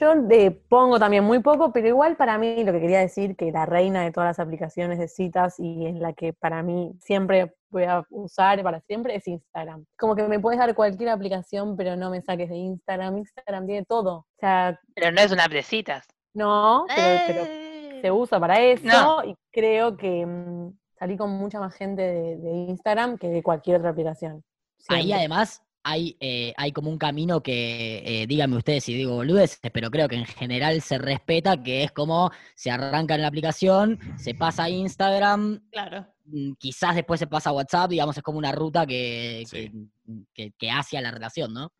Yo 0.00 0.14
de- 0.22 0.50
pongo 0.50 0.98
también 0.98 1.22
muy 1.24 1.40
poco, 1.40 1.72
pero 1.72 1.86
igual 1.86 2.16
para 2.16 2.36
mí 2.38 2.64
lo 2.64 2.72
que 2.72 2.80
quería 2.80 2.98
decir, 3.00 3.36
que 3.36 3.52
la 3.52 3.66
reina 3.66 4.02
de 4.02 4.10
todas 4.10 4.28
las 4.30 4.38
aplicaciones 4.38 4.98
de 4.98 5.06
citas 5.08 5.56
y 5.58 5.86
en 5.86 6.00
la 6.00 6.12
que 6.14 6.32
para 6.32 6.62
mí 6.62 6.92
siempre 7.00 7.54
voy 7.70 7.84
a 7.84 8.04
usar 8.10 8.62
para 8.62 8.80
siempre 8.80 9.14
es 9.16 9.28
Instagram. 9.28 9.84
Como 9.98 10.16
que 10.16 10.22
me 10.24 10.40
puedes 10.40 10.58
dar 10.58 10.74
cualquier 10.74 11.10
aplicación, 11.10 11.76
pero 11.76 11.94
no 11.94 12.10
me 12.10 12.22
saques 12.22 12.48
de 12.48 12.56
Instagram. 12.56 13.18
Instagram 13.18 13.66
tiene 13.66 13.84
todo. 13.84 14.14
O 14.16 14.26
sea, 14.40 14.80
Pero 14.94 15.12
no 15.12 15.20
es 15.20 15.30
una 15.30 15.44
app 15.44 15.52
de 15.52 15.62
citas. 15.62 16.06
no, 16.34 16.86
pero, 16.94 17.20
pero 17.26 17.67
se 18.00 18.10
usa 18.10 18.38
para 18.40 18.60
eso 18.60 18.84
No. 18.86 19.24
y 19.24 19.34
creo 19.52 19.96
que 19.96 20.24
mm, 20.26 20.72
salí 20.98 21.16
con 21.16 21.30
mucha 21.30 21.60
más 21.60 21.74
gente 21.74 22.02
de, 22.02 22.36
de 22.36 22.50
Instagram 22.68 23.18
que 23.18 23.28
de 23.28 23.42
cualquier 23.42 23.78
otra 23.78 23.90
aplicación. 23.90 24.42
Ahí 24.88 25.12
además 25.12 25.62
hay, 25.84 26.16
eh, 26.20 26.52
hay 26.56 26.72
como 26.72 26.90
un 26.90 26.98
camino 26.98 27.42
que, 27.42 28.02
eh, 28.04 28.26
díganme 28.26 28.56
ustedes 28.56 28.84
si 28.84 28.94
digo 28.94 29.14
boludeces, 29.14 29.58
pero 29.72 29.90
creo 29.90 30.08
que 30.08 30.16
en 30.16 30.26
general 30.26 30.80
se 30.82 30.98
respeta, 30.98 31.62
que 31.62 31.84
es 31.84 31.92
como 31.92 32.30
se 32.54 32.70
arranca 32.70 33.14
en 33.14 33.22
la 33.22 33.28
aplicación, 33.28 33.98
se 34.16 34.34
pasa 34.34 34.64
a 34.64 34.70
Instagram, 34.70 35.60
Claro. 35.70 36.06
mm, 36.26 36.52
quizás 36.58 36.94
después 36.94 37.18
se 37.20 37.26
pasa 37.26 37.50
a 37.50 37.52
WhatsApp, 37.54 37.90
digamos, 37.90 38.16
es 38.16 38.22
como 38.22 38.38
una 38.38 38.52
ruta 38.52 38.86
que, 38.86 39.44
Sí. 39.46 39.70
que, 40.04 40.22
que- 40.34 40.52
que 40.58 40.70
hace 40.70 40.98
a 40.98 41.00
la 41.00 41.10
relación, 41.10 41.52
¿no? 41.54 41.72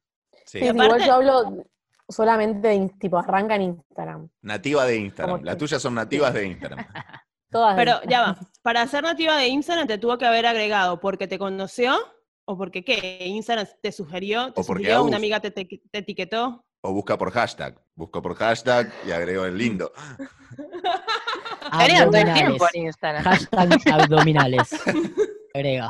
Sí. 0.47 0.59
Sí, 0.59 0.61
sí, 0.61 0.69
aparte- 0.69 0.85
igual 0.87 1.05
yo 1.07 1.15
hablo 1.15 1.65
solamente 2.09 2.69
de, 2.69 2.89
tipo, 2.99 3.19
arranca 3.19 3.55
en 3.57 3.63
Instagram. 3.63 4.29
Nativa 4.43 4.85
de 4.87 4.97
Instagram. 4.97 5.43
Las 5.43 5.57
tuyas 5.59 5.81
son 5.83 5.95
nativas 5.95 6.33
de 6.35 6.47
Instagram. 6.47 6.87
Todas 7.51 7.77
de 7.77 7.83
Pero 7.85 8.01
ya 8.09 8.21
va. 8.23 8.39
Para 8.63 8.87
ser 8.87 9.03
nativa 9.05 9.37
de 9.39 9.49
Instagram 9.49 9.87
te 9.87 9.97
tuvo 9.99 10.19
que 10.19 10.27
haber 10.27 10.45
agregado 10.47 11.01
porque 11.01 11.27
te 11.27 11.39
conoció 11.39 11.97
o 12.45 12.57
porque 12.59 12.85
qué. 12.85 13.25
Instagram 13.27 13.67
te 13.83 13.91
sugirió, 13.93 14.53
te 14.53 14.61
O 14.61 14.65
porque 14.65 14.85
sugirió, 14.85 15.05
una 15.05 15.17
amiga 15.17 15.41
te, 15.41 15.51
te- 15.51 15.65
te 15.67 15.99
etiquetó. 15.99 16.65
O 16.83 16.93
busca 16.93 17.17
por 17.19 17.31
hashtag. 17.33 17.81
Busco 17.95 18.21
por 18.23 18.35
hashtag 18.37 18.93
y 19.07 19.11
agrego 19.13 19.45
el 19.47 19.57
lindo. 19.59 19.93
Agregan 21.71 22.11
todo 22.11 22.17
el 22.21 22.33
tiempo 22.33 22.65
Abdominales. 22.65 22.75
en 22.75 22.83
Instagram. 22.87 23.25
Hashtag 23.25 23.93
abdominales. 23.93 24.71
Agrega. 25.55 25.89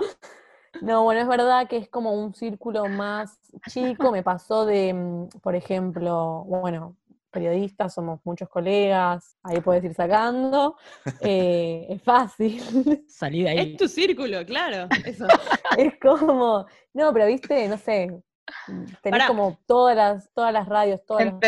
No, 0.80 1.02
bueno, 1.04 1.20
es 1.20 1.28
verdad 1.28 1.68
que 1.68 1.76
es 1.76 1.88
como 1.88 2.12
un 2.12 2.34
círculo 2.34 2.88
más 2.88 3.38
chico. 3.68 4.12
Me 4.12 4.22
pasó 4.22 4.66
de, 4.66 4.92
mm, 4.94 5.28
por 5.40 5.54
ejemplo, 5.54 6.44
bueno, 6.46 6.96
periodistas, 7.30 7.94
somos 7.94 8.20
muchos 8.24 8.48
colegas, 8.48 9.36
ahí 9.42 9.60
puedes 9.60 9.84
ir 9.84 9.94
sacando. 9.94 10.76
eh, 11.20 11.86
es 11.90 12.02
fácil. 12.02 12.60
Salí 13.08 13.42
de 13.42 13.48
ahí. 13.50 13.58
Es 13.72 13.76
tu 13.76 13.88
círculo, 13.88 14.44
claro. 14.44 14.88
Eso. 15.04 15.26
es 15.76 15.94
como, 16.00 16.66
no, 16.94 17.12
pero 17.12 17.26
viste, 17.26 17.68
no 17.68 17.78
sé, 17.78 18.22
Tenés 18.66 19.00
Pará. 19.02 19.26
como 19.26 19.58
todas 19.66 19.96
las, 19.96 20.30
todas 20.34 20.52
las 20.52 20.66
radios, 20.68 21.04
todas 21.04 21.24
las 21.26 21.40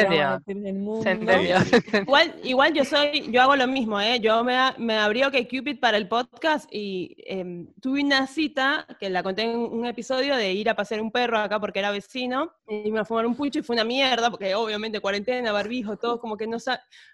del 0.45 0.75
mundo. 0.75 1.03
Igual, 2.07 2.35
igual 2.45 2.73
yo 2.73 2.85
soy, 2.85 3.31
yo 3.31 3.43
hago 3.43 3.57
lo 3.57 3.67
mismo, 3.67 4.01
¿eh? 4.01 4.21
Yo 4.21 4.43
me, 4.45 4.57
a- 4.57 4.75
me 4.79 4.97
abrí 4.99 5.23
Cupid 5.45 5.79
para 5.81 5.97
el 5.97 6.09
podcast 6.09 6.69
y 6.73 7.17
em, 7.27 7.73
tuve 7.81 8.03
una 8.03 8.27
cita, 8.27 8.87
que 8.99 9.11
la 9.11 9.23
conté 9.23 9.43
en 9.43 9.59
un 9.59 9.87
episodio, 9.87 10.37
de 10.37 10.53
ir 10.53 10.69
a 10.71 10.75
pasear 10.75 11.01
un 11.01 11.11
perro 11.11 11.39
acá 11.39 11.59
porque 11.61 11.79
era 11.79 11.91
vecino, 11.91 12.53
y 12.69 12.91
me 12.91 13.01
a 13.01 13.05
fumar 13.05 13.27
un 13.27 13.35
pucho 13.35 13.59
y 13.59 13.63
fue 13.63 13.75
una 13.75 13.85
mierda, 13.85 14.31
porque 14.31 14.55
obviamente 14.55 15.01
cuarentena, 15.01 15.53
barbijo, 15.53 15.97
todo 15.97 16.21
como 16.21 16.37
que 16.37 16.47
no 16.47 16.59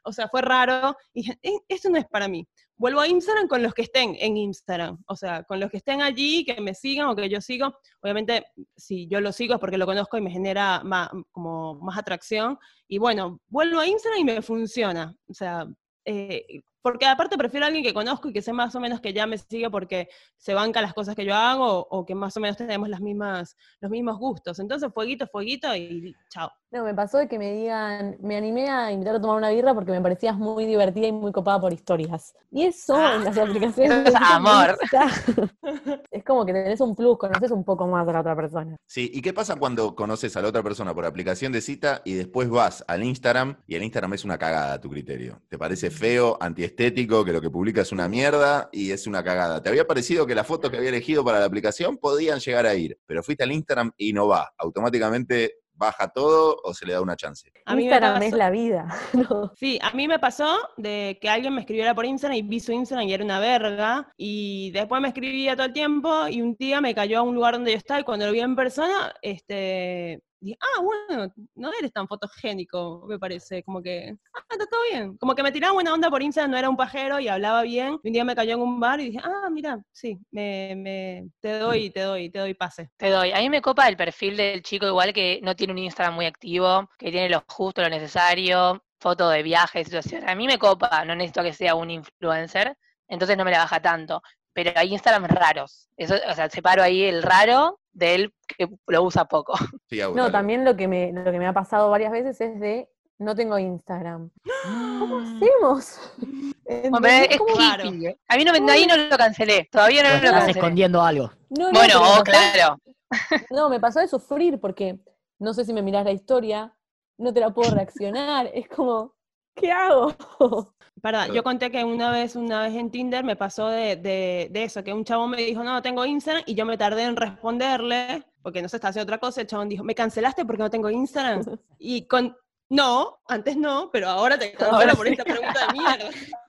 o 0.04 0.12
sea, 0.12 0.28
fue 0.28 0.42
raro, 0.42 0.96
y 1.14 1.22
dije, 1.22 1.38
"Eh, 1.42 1.58
esto 1.68 1.88
no 1.90 1.98
es 1.98 2.04
para 2.06 2.28
mí. 2.28 2.46
Vuelvo 2.78 3.00
a 3.00 3.08
Instagram 3.08 3.48
con 3.48 3.62
los 3.62 3.72
que 3.74 3.82
estén 3.82 4.16
en 4.18 4.36
Instagram, 4.36 5.02
o 5.06 5.16
sea, 5.16 5.44
con 5.44 5.58
los 5.60 5.70
que 5.70 5.78
estén 5.78 6.02
allí, 6.02 6.44
que 6.44 6.60
me 6.60 6.74
sigan 6.74 7.08
o 7.08 7.16
que 7.16 7.28
yo 7.28 7.40
sigo. 7.40 7.74
Obviamente, 8.02 8.44
si 8.76 9.06
yo 9.08 9.20
lo 9.20 9.32
sigo 9.32 9.54
es 9.54 9.60
porque 9.60 9.78
lo 9.78 9.86
conozco 9.86 10.18
y 10.18 10.20
me 10.20 10.30
genera 10.30 10.82
ma- 10.84 11.10
como 11.32 11.76
más 11.76 11.96
atracción. 11.98 12.58
Y 12.86 12.98
bueno, 12.98 13.40
vuelvo 13.48 13.80
a 13.80 13.86
Instagram 13.86 14.20
y 14.20 14.24
me 14.24 14.42
funciona. 14.42 15.16
O 15.28 15.32
sea, 15.34 15.66
eh, 16.04 16.44
porque 16.82 17.04
aparte 17.06 17.36
prefiero 17.36 17.64
a 17.64 17.66
alguien 17.66 17.82
que 17.82 17.92
conozco 17.92 18.28
y 18.28 18.32
que 18.32 18.40
sé 18.42 18.52
más 18.52 18.72
o 18.76 18.80
menos 18.80 19.00
que 19.00 19.12
ya 19.12 19.26
me 19.26 19.38
sigue 19.38 19.68
porque 19.70 20.08
se 20.36 20.54
banca 20.54 20.80
las 20.80 20.94
cosas 20.94 21.16
que 21.16 21.24
yo 21.24 21.34
hago 21.34 21.84
o 21.90 22.06
que 22.06 22.14
más 22.14 22.36
o 22.36 22.40
menos 22.40 22.56
tenemos 22.56 22.88
las 22.88 23.00
mismas, 23.00 23.56
los 23.80 23.90
mismos 23.90 24.18
gustos. 24.18 24.60
Entonces, 24.60 24.92
fueguito, 24.94 25.26
fueguito 25.26 25.74
y 25.74 26.14
chao. 26.30 26.52
No, 26.76 26.84
me 26.84 26.92
pasó 26.92 27.16
de 27.16 27.26
que 27.26 27.38
me 27.38 27.54
digan, 27.54 28.18
me 28.20 28.36
animé 28.36 28.68
a 28.68 28.92
invitar 28.92 29.14
a 29.14 29.20
tomar 29.20 29.38
una 29.38 29.48
birra 29.48 29.72
porque 29.72 29.92
me 29.92 30.00
parecías 30.02 30.36
muy 30.36 30.66
divertida 30.66 31.06
y 31.06 31.12
muy 31.12 31.32
copada 31.32 31.58
por 31.58 31.72
historias. 31.72 32.34
Y 32.50 32.64
eso 32.64 32.96
en 33.14 33.24
las 33.24 33.38
aplicaciones. 33.38 34.08
es 34.08 34.14
amor. 34.14 34.76
Es 36.10 36.24
como 36.24 36.46
que 36.46 36.52
tenés 36.52 36.80
un 36.80 36.94
plus, 36.94 37.18
conoces 37.18 37.50
un 37.50 37.64
poco 37.64 37.86
más 37.86 38.06
a 38.06 38.12
la 38.12 38.20
otra 38.20 38.36
persona. 38.36 38.76
Sí, 38.86 39.10
¿y 39.12 39.20
qué 39.20 39.32
pasa 39.32 39.56
cuando 39.56 39.94
conoces 39.94 40.36
a 40.36 40.42
la 40.42 40.48
otra 40.48 40.62
persona 40.62 40.94
por 40.94 41.04
aplicación 41.04 41.52
de 41.52 41.60
cita 41.60 42.02
y 42.04 42.14
después 42.14 42.48
vas 42.48 42.84
al 42.86 43.04
Instagram 43.04 43.58
y 43.66 43.74
el 43.74 43.82
Instagram 43.82 44.14
es 44.14 44.24
una 44.24 44.38
cagada 44.38 44.74
a 44.74 44.80
tu 44.80 44.90
criterio? 44.90 45.40
¿Te 45.48 45.58
parece 45.58 45.90
feo, 45.90 46.36
antiestético, 46.40 47.24
que 47.24 47.32
lo 47.32 47.40
que 47.40 47.50
publica 47.50 47.82
es 47.82 47.92
una 47.92 48.08
mierda 48.08 48.68
y 48.72 48.90
es 48.90 49.06
una 49.06 49.24
cagada? 49.24 49.62
¿Te 49.62 49.68
había 49.68 49.86
parecido 49.86 50.26
que 50.26 50.34
las 50.34 50.46
fotos 50.46 50.70
que 50.70 50.76
había 50.76 50.90
elegido 50.90 51.24
para 51.24 51.38
la 51.38 51.46
aplicación 51.46 51.96
podían 51.96 52.38
llegar 52.38 52.66
a 52.66 52.74
ir, 52.74 52.98
pero 53.06 53.22
fuiste 53.22 53.44
al 53.44 53.52
Instagram 53.52 53.92
y 53.96 54.12
no 54.12 54.28
va? 54.28 54.52
¿Automáticamente 54.58 55.56
baja 55.76 56.08
todo 56.08 56.58
o 56.62 56.74
se 56.74 56.86
le 56.86 56.94
da 56.94 57.00
una 57.00 57.16
chance? 57.16 57.50
A 57.64 57.74
mí 57.74 57.82
me 57.82 57.82
Instagram 57.84 58.22
es 58.22 58.32
la 58.32 58.50
vida. 58.50 58.88
¿no? 59.12 59.52
Sí, 59.56 59.78
a 59.82 59.92
mí 59.92 60.08
me 60.08 60.18
pasó 60.18 60.56
de 60.76 61.18
que 61.20 61.28
alguien 61.28 61.54
me 61.54 61.60
escribiera 61.60 61.94
por 61.94 62.04
Instagram 62.04 62.38
y 62.38 62.42
vi 62.42 62.60
su 62.60 62.72
Instagram 62.72 63.08
y 63.08 63.14
era 63.14 63.24
una 63.24 63.40
verga. 63.40 64.12
Y 64.16 64.70
después 64.72 65.00
me 65.00 65.08
escribía 65.08 65.56
todo 65.56 65.66
el 65.66 65.72
tiempo 65.72 66.28
y 66.28 66.42
un 66.42 66.56
día 66.58 66.80
me 66.80 66.94
cayó 66.94 67.18
a 67.18 67.22
un 67.22 67.34
lugar 67.34 67.54
donde 67.54 67.72
yo 67.72 67.78
estaba 67.78 68.00
y 68.00 68.04
cuando 68.04 68.26
lo 68.26 68.32
vi 68.32 68.40
en 68.40 68.56
persona, 68.56 69.14
este, 69.22 70.20
dije, 70.40 70.58
ah, 70.60 70.82
bueno, 70.82 71.32
no 71.54 71.70
eres 71.78 71.92
tan 71.92 72.06
fotogénico, 72.08 73.04
me 73.08 73.18
parece. 73.18 73.62
Como 73.62 73.82
que, 73.82 74.14
ah, 74.34 74.40
está 74.50 74.66
todo 74.66 74.80
bien. 74.90 75.16
Como 75.18 75.34
que 75.34 75.42
me 75.42 75.52
tiraba 75.52 75.74
buena 75.74 75.92
onda 75.92 76.10
por 76.10 76.22
Instagram, 76.22 76.50
no 76.50 76.58
era 76.58 76.68
un 76.68 76.76
pajero 76.76 77.20
y 77.20 77.28
hablaba 77.28 77.62
bien. 77.62 77.98
Un 78.02 78.12
día 78.12 78.24
me 78.24 78.36
cayó 78.36 78.54
en 78.54 78.60
un 78.60 78.80
bar 78.80 79.00
y 79.00 79.10
dije, 79.10 79.20
ah, 79.24 79.48
mira, 79.50 79.78
sí, 79.92 80.18
me, 80.30 80.74
me, 80.76 81.28
te 81.40 81.58
doy, 81.58 81.90
te 81.90 82.00
doy, 82.00 82.30
te 82.30 82.38
doy 82.38 82.54
pase. 82.54 82.90
Te 82.96 83.10
doy. 83.10 83.32
A 83.32 83.38
mí 83.38 83.50
me 83.50 83.62
copa 83.62 83.88
el 83.88 83.96
perfil 83.96 84.36
del 84.36 84.62
chico 84.62 84.86
igual 84.86 85.12
que 85.12 85.40
no 85.42 85.54
tiene 85.56 85.72
un 85.72 85.78
Instagram 85.78 86.14
muy 86.14 86.26
activo, 86.26 86.88
que 86.98 87.10
tiene 87.10 87.28
lo 87.28 87.44
justo, 87.48 87.82
lo 87.82 87.88
necesario, 87.88 88.82
foto 89.00 89.28
de 89.30 89.42
viajes, 89.42 89.86
situaciones. 89.86 90.28
A 90.28 90.34
mí 90.34 90.46
me 90.46 90.58
copa, 90.58 91.04
no 91.04 91.14
necesito 91.14 91.42
que 91.42 91.52
sea 91.52 91.74
un 91.74 91.90
influencer, 91.90 92.76
entonces 93.08 93.36
no 93.36 93.44
me 93.44 93.50
la 93.50 93.58
baja 93.58 93.80
tanto. 93.80 94.22
Pero 94.52 94.72
hay 94.74 94.92
Instagrams 94.92 95.28
raros. 95.28 95.88
Eso, 95.96 96.14
o 96.28 96.34
sea, 96.34 96.48
separo 96.48 96.82
ahí 96.82 97.04
el 97.04 97.22
raro 97.22 97.78
del 97.96 98.32
que 98.46 98.68
lo 98.86 99.02
usa 99.02 99.24
poco. 99.24 99.54
Sí, 99.90 100.00
No, 100.14 100.30
también 100.30 100.64
lo 100.64 100.76
que, 100.76 100.86
me, 100.88 101.12
lo 101.12 101.24
que 101.32 101.38
me 101.38 101.46
ha 101.46 101.52
pasado 101.52 101.90
varias 101.90 102.12
veces 102.12 102.40
es 102.40 102.60
de 102.60 102.88
no 103.18 103.34
tengo 103.34 103.58
Instagram. 103.58 104.30
¿Cómo 104.98 105.18
hacemos? 105.18 105.98
¿Entendés? 106.66 107.28
es 107.30 107.38
¿Cómo- 107.38 107.54
Claro. 107.54 107.84
creepy. 107.90 108.18
A 108.28 108.36
mí 108.36 108.44
no 108.44 108.52
me, 108.52 108.72
ahí 108.72 108.86
no 108.86 108.96
lo 108.96 109.16
cancelé. 109.16 109.68
Todavía 109.72 110.02
no 110.02 110.08
O 110.08 110.12
lo 110.12 110.16
estás 110.16 110.32
cancelé. 110.32 110.58
escondiendo 110.58 111.02
algo. 111.02 111.30
No, 111.50 111.66
no, 111.72 111.78
Bueno, 111.78 111.94
oh, 112.00 112.22
pasó- 112.22 112.24
claro. 112.24 112.78
No, 113.50 113.68
me 113.70 113.80
pasó 113.80 114.00
de 114.00 114.08
sufrir 114.08 114.60
porque 114.60 114.98
no 115.38 115.54
sé 115.54 115.64
si 115.64 115.72
me 115.72 115.80
mirás 115.82 116.04
la 116.04 116.12
historia, 116.12 116.74
no 117.18 117.32
te 117.32 117.40
la 117.40 117.50
puedo 117.50 117.70
reaccionar. 117.70 118.50
Es 118.52 118.68
como, 118.68 119.14
¿qué 119.56 119.72
hago? 119.72 120.14
Perdón, 121.02 121.26
Claro. 121.26 121.34
yo 121.34 121.42
conté 121.44 121.70
que 121.70 121.84
una 121.84 122.10
vez, 122.10 122.36
una 122.36 122.62
vez 122.62 122.74
en 122.74 122.90
Tinder 122.90 123.22
me 123.22 123.36
pasó 123.36 123.68
de, 123.68 123.96
de, 123.96 124.48
de 124.50 124.64
eso, 124.64 124.82
que 124.82 124.92
un 124.92 125.04
chabón 125.04 125.30
me 125.30 125.36
dijo, 125.38 125.62
no, 125.62 125.72
no 125.72 125.82
tengo 125.82 126.04
Instagram, 126.06 126.42
y 126.46 126.54
yo 126.54 126.64
me 126.64 126.78
tardé 126.78 127.02
en 127.02 127.16
responderle, 127.16 128.24
porque 128.42 128.62
no 128.62 128.68
se 128.68 128.76
está 128.76 128.88
haciendo 128.88 129.04
otra 129.04 129.18
cosa, 129.18 129.40
el 129.42 129.46
chabón 129.46 129.68
dijo, 129.68 129.84
¿me 129.84 129.94
cancelaste 129.94 130.44
porque 130.44 130.62
no 130.62 130.70
tengo 130.70 130.90
Instagram? 130.90 131.42
Y 131.78 132.06
con, 132.06 132.36
no, 132.70 133.18
antes 133.28 133.56
no, 133.56 133.90
pero 133.92 134.08
ahora 134.08 134.38
te 134.38 134.52
cancelo 134.52 134.76
Ahora 134.78 134.94
por 134.94 135.06
sí. 135.06 135.12
esta 135.12 135.24
pregunta 135.24 135.66
de 135.66 135.72
mierda. 135.72 136.10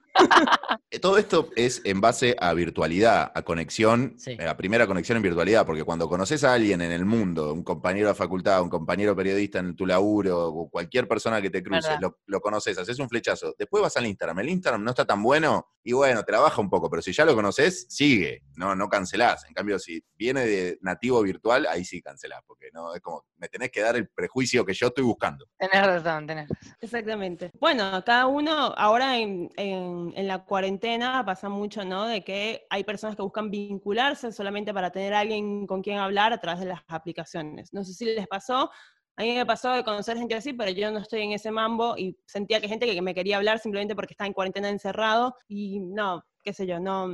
Eh, 0.90 0.98
Todo 1.00 1.18
esto 1.18 1.50
es 1.56 1.80
en 1.84 2.00
base 2.00 2.36
a 2.40 2.52
virtualidad, 2.54 3.30
a 3.34 3.42
conexión, 3.42 4.14
Sí. 4.18 4.36
a 4.40 4.56
primera 4.56 4.86
conexión 4.86 5.16
en 5.16 5.22
virtualidad, 5.22 5.64
porque 5.66 5.84
cuando 5.84 6.08
conoces 6.08 6.42
a 6.44 6.54
alguien 6.54 6.80
en 6.82 6.92
el 6.92 7.04
mundo, 7.04 7.52
un 7.52 7.62
compañero 7.62 8.08
de 8.08 8.14
facultad, 8.14 8.62
un 8.62 8.70
compañero 8.70 9.14
periodista 9.14 9.58
en 9.58 9.76
tu 9.76 9.86
laburo, 9.86 10.48
o 10.48 10.68
cualquier 10.70 11.06
persona 11.06 11.40
que 11.42 11.50
te 11.50 11.62
cruces, 11.62 12.00
lo, 12.00 12.18
lo 12.26 12.40
conoces, 12.40 12.76
haces 12.78 12.98
un 12.98 13.08
flechazo, 13.08 13.54
después 13.58 13.82
vas 13.82 13.96
al 13.96 14.06
Instagram, 14.06 14.38
el 14.40 14.48
Instagram 14.50 14.82
no 14.82 14.90
está 14.90 15.04
tan 15.04 15.22
bueno, 15.22 15.68
y 15.82 15.92
bueno, 15.92 16.22
te 16.24 16.32
la 16.32 16.40
baja 16.40 16.60
un 16.60 16.68
poco, 16.68 16.90
pero 16.90 17.00
si 17.00 17.12
ya 17.12 17.24
lo 17.24 17.34
conoces, 17.34 17.86
sigue, 17.88 18.42
no, 18.56 18.74
no 18.74 18.88
cancelás. 18.88 19.44
En 19.46 19.54
cambio, 19.54 19.78
si 19.78 20.02
viene 20.16 20.44
de 20.44 20.78
nativo 20.82 21.22
virtual, 21.22 21.66
ahí 21.66 21.84
sí 21.84 22.02
cancelás, 22.02 22.42
porque 22.46 22.68
no, 22.74 22.94
es 22.94 23.00
como, 23.00 23.24
me 23.36 23.48
tenés 23.48 23.70
que 23.70 23.80
dar 23.80 23.96
el 23.96 24.08
prejuicio 24.08 24.64
que 24.66 24.74
yo 24.74 24.88
estoy 24.88 25.04
buscando. 25.04 25.46
Tenés 25.58 25.86
razón, 25.86 26.26
tenés 26.26 26.48
razón. 26.48 26.74
Exactamente. 26.80 27.50
Bueno, 27.60 28.02
cada 28.04 28.26
uno, 28.26 28.74
ahora 28.76 29.16
en, 29.18 29.48
en- 29.56 29.97
en 30.14 30.26
la 30.26 30.44
cuarentena 30.44 31.24
pasa 31.24 31.48
mucho, 31.48 31.84
¿no? 31.84 32.06
De 32.06 32.24
que 32.24 32.66
hay 32.70 32.84
personas 32.84 33.16
que 33.16 33.22
buscan 33.22 33.50
vincularse 33.50 34.32
solamente 34.32 34.72
para 34.74 34.90
tener 34.90 35.14
a 35.14 35.20
alguien 35.20 35.66
con 35.66 35.82
quien 35.82 35.98
hablar 35.98 36.32
a 36.32 36.38
través 36.38 36.60
de 36.60 36.66
las 36.66 36.80
aplicaciones. 36.88 37.72
No 37.72 37.84
sé 37.84 37.94
si 37.94 38.04
les 38.04 38.26
pasó, 38.26 38.70
a 39.18 39.22
mí 39.22 39.34
me 39.34 39.44
pasó 39.44 39.72
de 39.72 39.82
conocer 39.82 40.16
gente 40.16 40.36
así, 40.36 40.52
pero 40.52 40.70
yo 40.70 40.92
no 40.92 41.00
estoy 41.00 41.22
en 41.22 41.32
ese 41.32 41.50
mambo 41.50 41.96
y 41.96 42.16
sentía 42.24 42.60
que 42.60 42.68
gente 42.68 42.86
que 42.86 43.02
me 43.02 43.14
quería 43.14 43.36
hablar 43.36 43.58
simplemente 43.58 43.96
porque 43.96 44.12
estaba 44.12 44.28
en 44.28 44.32
cuarentena 44.32 44.68
encerrado 44.70 45.34
y 45.48 45.80
no, 45.80 46.22
qué 46.44 46.52
sé 46.52 46.66
yo, 46.66 46.78
no... 46.78 47.08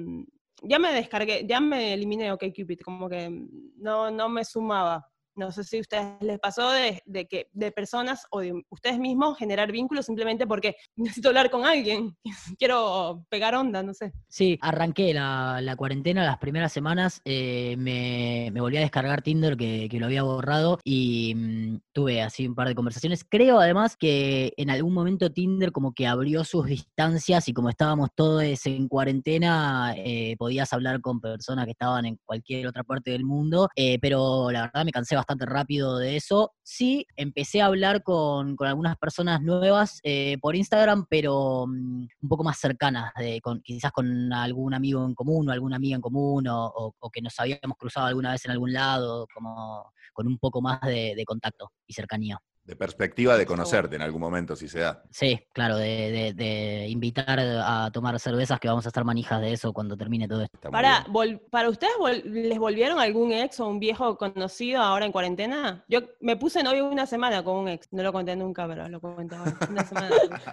Ya 0.62 0.78
me 0.78 0.93
descargué, 0.93 1.47
ya 1.47 1.61
me 1.61 1.95
eliminé 1.95 2.30
OkCupid, 2.32 2.80
como 2.80 3.09
que 3.09 3.28
no, 3.76 4.11
no 4.11 4.28
me 4.28 4.45
sumaba. 4.45 5.11
No 5.37 5.51
sé 5.51 5.64
si 5.64 5.78
a 5.78 5.80
ustedes 5.80 6.07
les 6.20 6.39
pasó 6.39 6.70
de, 6.70 7.03
que 7.28 7.49
de 7.53 7.72
personas 7.72 8.26
o 8.30 8.41
de 8.41 8.53
ustedes 8.70 8.99
mismos 8.99 9.37
generar 9.37 9.72
vínculos 9.72 10.07
simplemente 10.07 10.47
porque 10.47 10.76
necesito 10.97 11.28
hablar 11.28 11.51
con 11.51 11.64
alguien, 11.64 12.16
quiero 12.59 13.24
pegar 13.28 13.55
onda, 13.55 13.82
no 13.82 13.95
sé. 13.95 14.12
Sí, 14.28 14.59
arranqué 14.62 15.12
la, 15.14 15.74
cuarentena 15.76 16.24
las 16.24 16.39
primeras 16.39 16.72
semanas, 16.72 17.20
eh, 17.24 17.76
me, 17.76 18.51
volví 18.61 18.76
a 18.76 18.80
descargar 18.80 19.22
Tinder 19.22 19.57
que, 19.57 19.89
que 19.91 19.99
lo 19.99 20.07
había 20.07 20.22
borrado 20.22 20.78
y 20.85 21.35
mm, 21.35 21.78
tuve 21.93 22.22
así 22.22 22.47
un 22.47 22.55
par 22.55 22.68
de 22.68 22.74
conversaciones. 22.74 23.24
Creo 23.28 23.59
además 23.59 23.97
que 23.97 24.53
en 24.57 24.70
algún 24.70 24.95
momento 24.95 25.32
Tinder 25.32 25.72
como 25.72 25.93
que 25.93 26.07
abrió 26.07 26.45
sus 26.45 26.66
distancias 26.66 27.49
y 27.49 27.53
como 27.53 27.70
estábamos 27.70 28.11
todos 28.14 28.45
en 28.66 28.89
cuarentena, 28.89 29.95
eh, 29.97 30.37
podías 30.39 30.72
hablar 30.72 31.01
con 31.01 31.20
personas 31.20 31.64
que 31.64 31.72
estaban 31.72 32.07
en 32.07 32.18
cualquier 32.24 32.66
otra 32.66 32.85
parte 32.85 33.11
del 33.11 33.24
mundo, 33.24 33.68
eh, 33.76 33.99
pero 34.01 34.51
la 34.51 34.62
verdad 34.62 34.85
me 34.85 34.93
cansé 34.93 35.16
bastante 35.16 35.24
rápido 35.29 35.99
de 35.99 36.16
eso. 36.16 36.53
Sí, 36.62 37.07
empecé 37.16 37.61
a 37.62 37.66
hablar 37.66 38.03
con, 38.03 38.57
con 38.57 38.66
algunas 38.68 38.97
personas 38.97 39.41
nuevas 39.43 40.01
eh, 40.03 40.39
por 40.41 40.57
Instagram, 40.57 41.07
pero 41.09 41.66
mm, 41.66 42.07
un 42.22 42.29
poco 42.29 42.45
más 42.45 42.59
cercanas, 42.59 43.12
de, 43.18 43.41
con, 43.41 43.61
quizás 43.62 43.93
con 43.93 44.33
algún 44.33 44.75
amigo 44.75 45.05
en 45.05 45.14
común 45.14 45.49
o 45.49 45.53
alguna 45.53 45.77
amiga 45.77 45.97
en 45.97 46.03
común, 46.03 46.47
o, 46.49 46.66
o- 46.99 47.11
que 47.11 47.20
nos 47.22 47.39
habíamos 47.39 47.77
cruzado 47.79 48.07
alguna 48.07 48.33
vez 48.33 48.45
en 48.45 48.51
algún 48.53 48.72
lado, 48.72 49.27
como 49.33 49.93
con 50.12 50.27
un 50.27 50.39
poco 50.39 50.61
más 50.61 50.81
de 50.83 51.22
contacto 51.27 51.70
y 51.87 51.93
cercanía. 51.95 52.39
De 52.65 52.77
perspectiva 52.77 53.37
de 53.37 53.45
conocerte 53.45 53.95
en 53.97 54.01
algún 54.01 54.23
momento, 54.23 54.57
si 54.57 54.69
se 54.69 54.79
da. 54.81 55.03
Sí, 55.11 55.39
claro, 55.53 55.77
de, 55.77 56.11
de- 56.11 56.33
de 56.33 56.89
invitar 56.89 57.39
a 57.39 57.91
tomar 57.93 58.19
cervezas, 58.19 58.59
que 58.59 58.69
vamos 58.69 58.87
a 58.87 58.89
estar 58.89 59.05
manijas 59.05 59.41
de 59.43 59.53
eso 59.53 59.75
cuando 59.75 59.99
termine 59.99 60.27
todo 60.27 60.43
esto. 60.45 60.71
Para, 60.71 61.05
vol- 61.07 61.41
¿Para 61.51 61.69
ustedes 61.69 61.93
vol- 62.01 62.23
les 62.25 62.59
volvieron 62.59 62.99
algún 62.99 63.33
ex 63.33 63.61
o 63.61 63.67
un 63.69 63.79
viejo 63.81 64.17
conocido 64.17 64.81
ahora 64.81 65.05
en 65.05 65.12
cuarentena? 65.12 65.85
Yo 65.89 66.01
me 66.21 66.37
puse 66.37 66.62
novio 66.62 66.87
una 66.89 67.05
semana 67.05 67.45
con 67.45 67.57
un 67.57 67.69
ex, 67.69 67.87
no 67.93 68.03
lo 68.03 68.12
conté 68.15 68.35
nunca, 68.35 68.67
pero 68.67 68.89
lo 68.89 68.99
cuento 68.99 69.37
ahora. 69.37 69.55
Una 69.69 69.85
semana. 69.87 70.09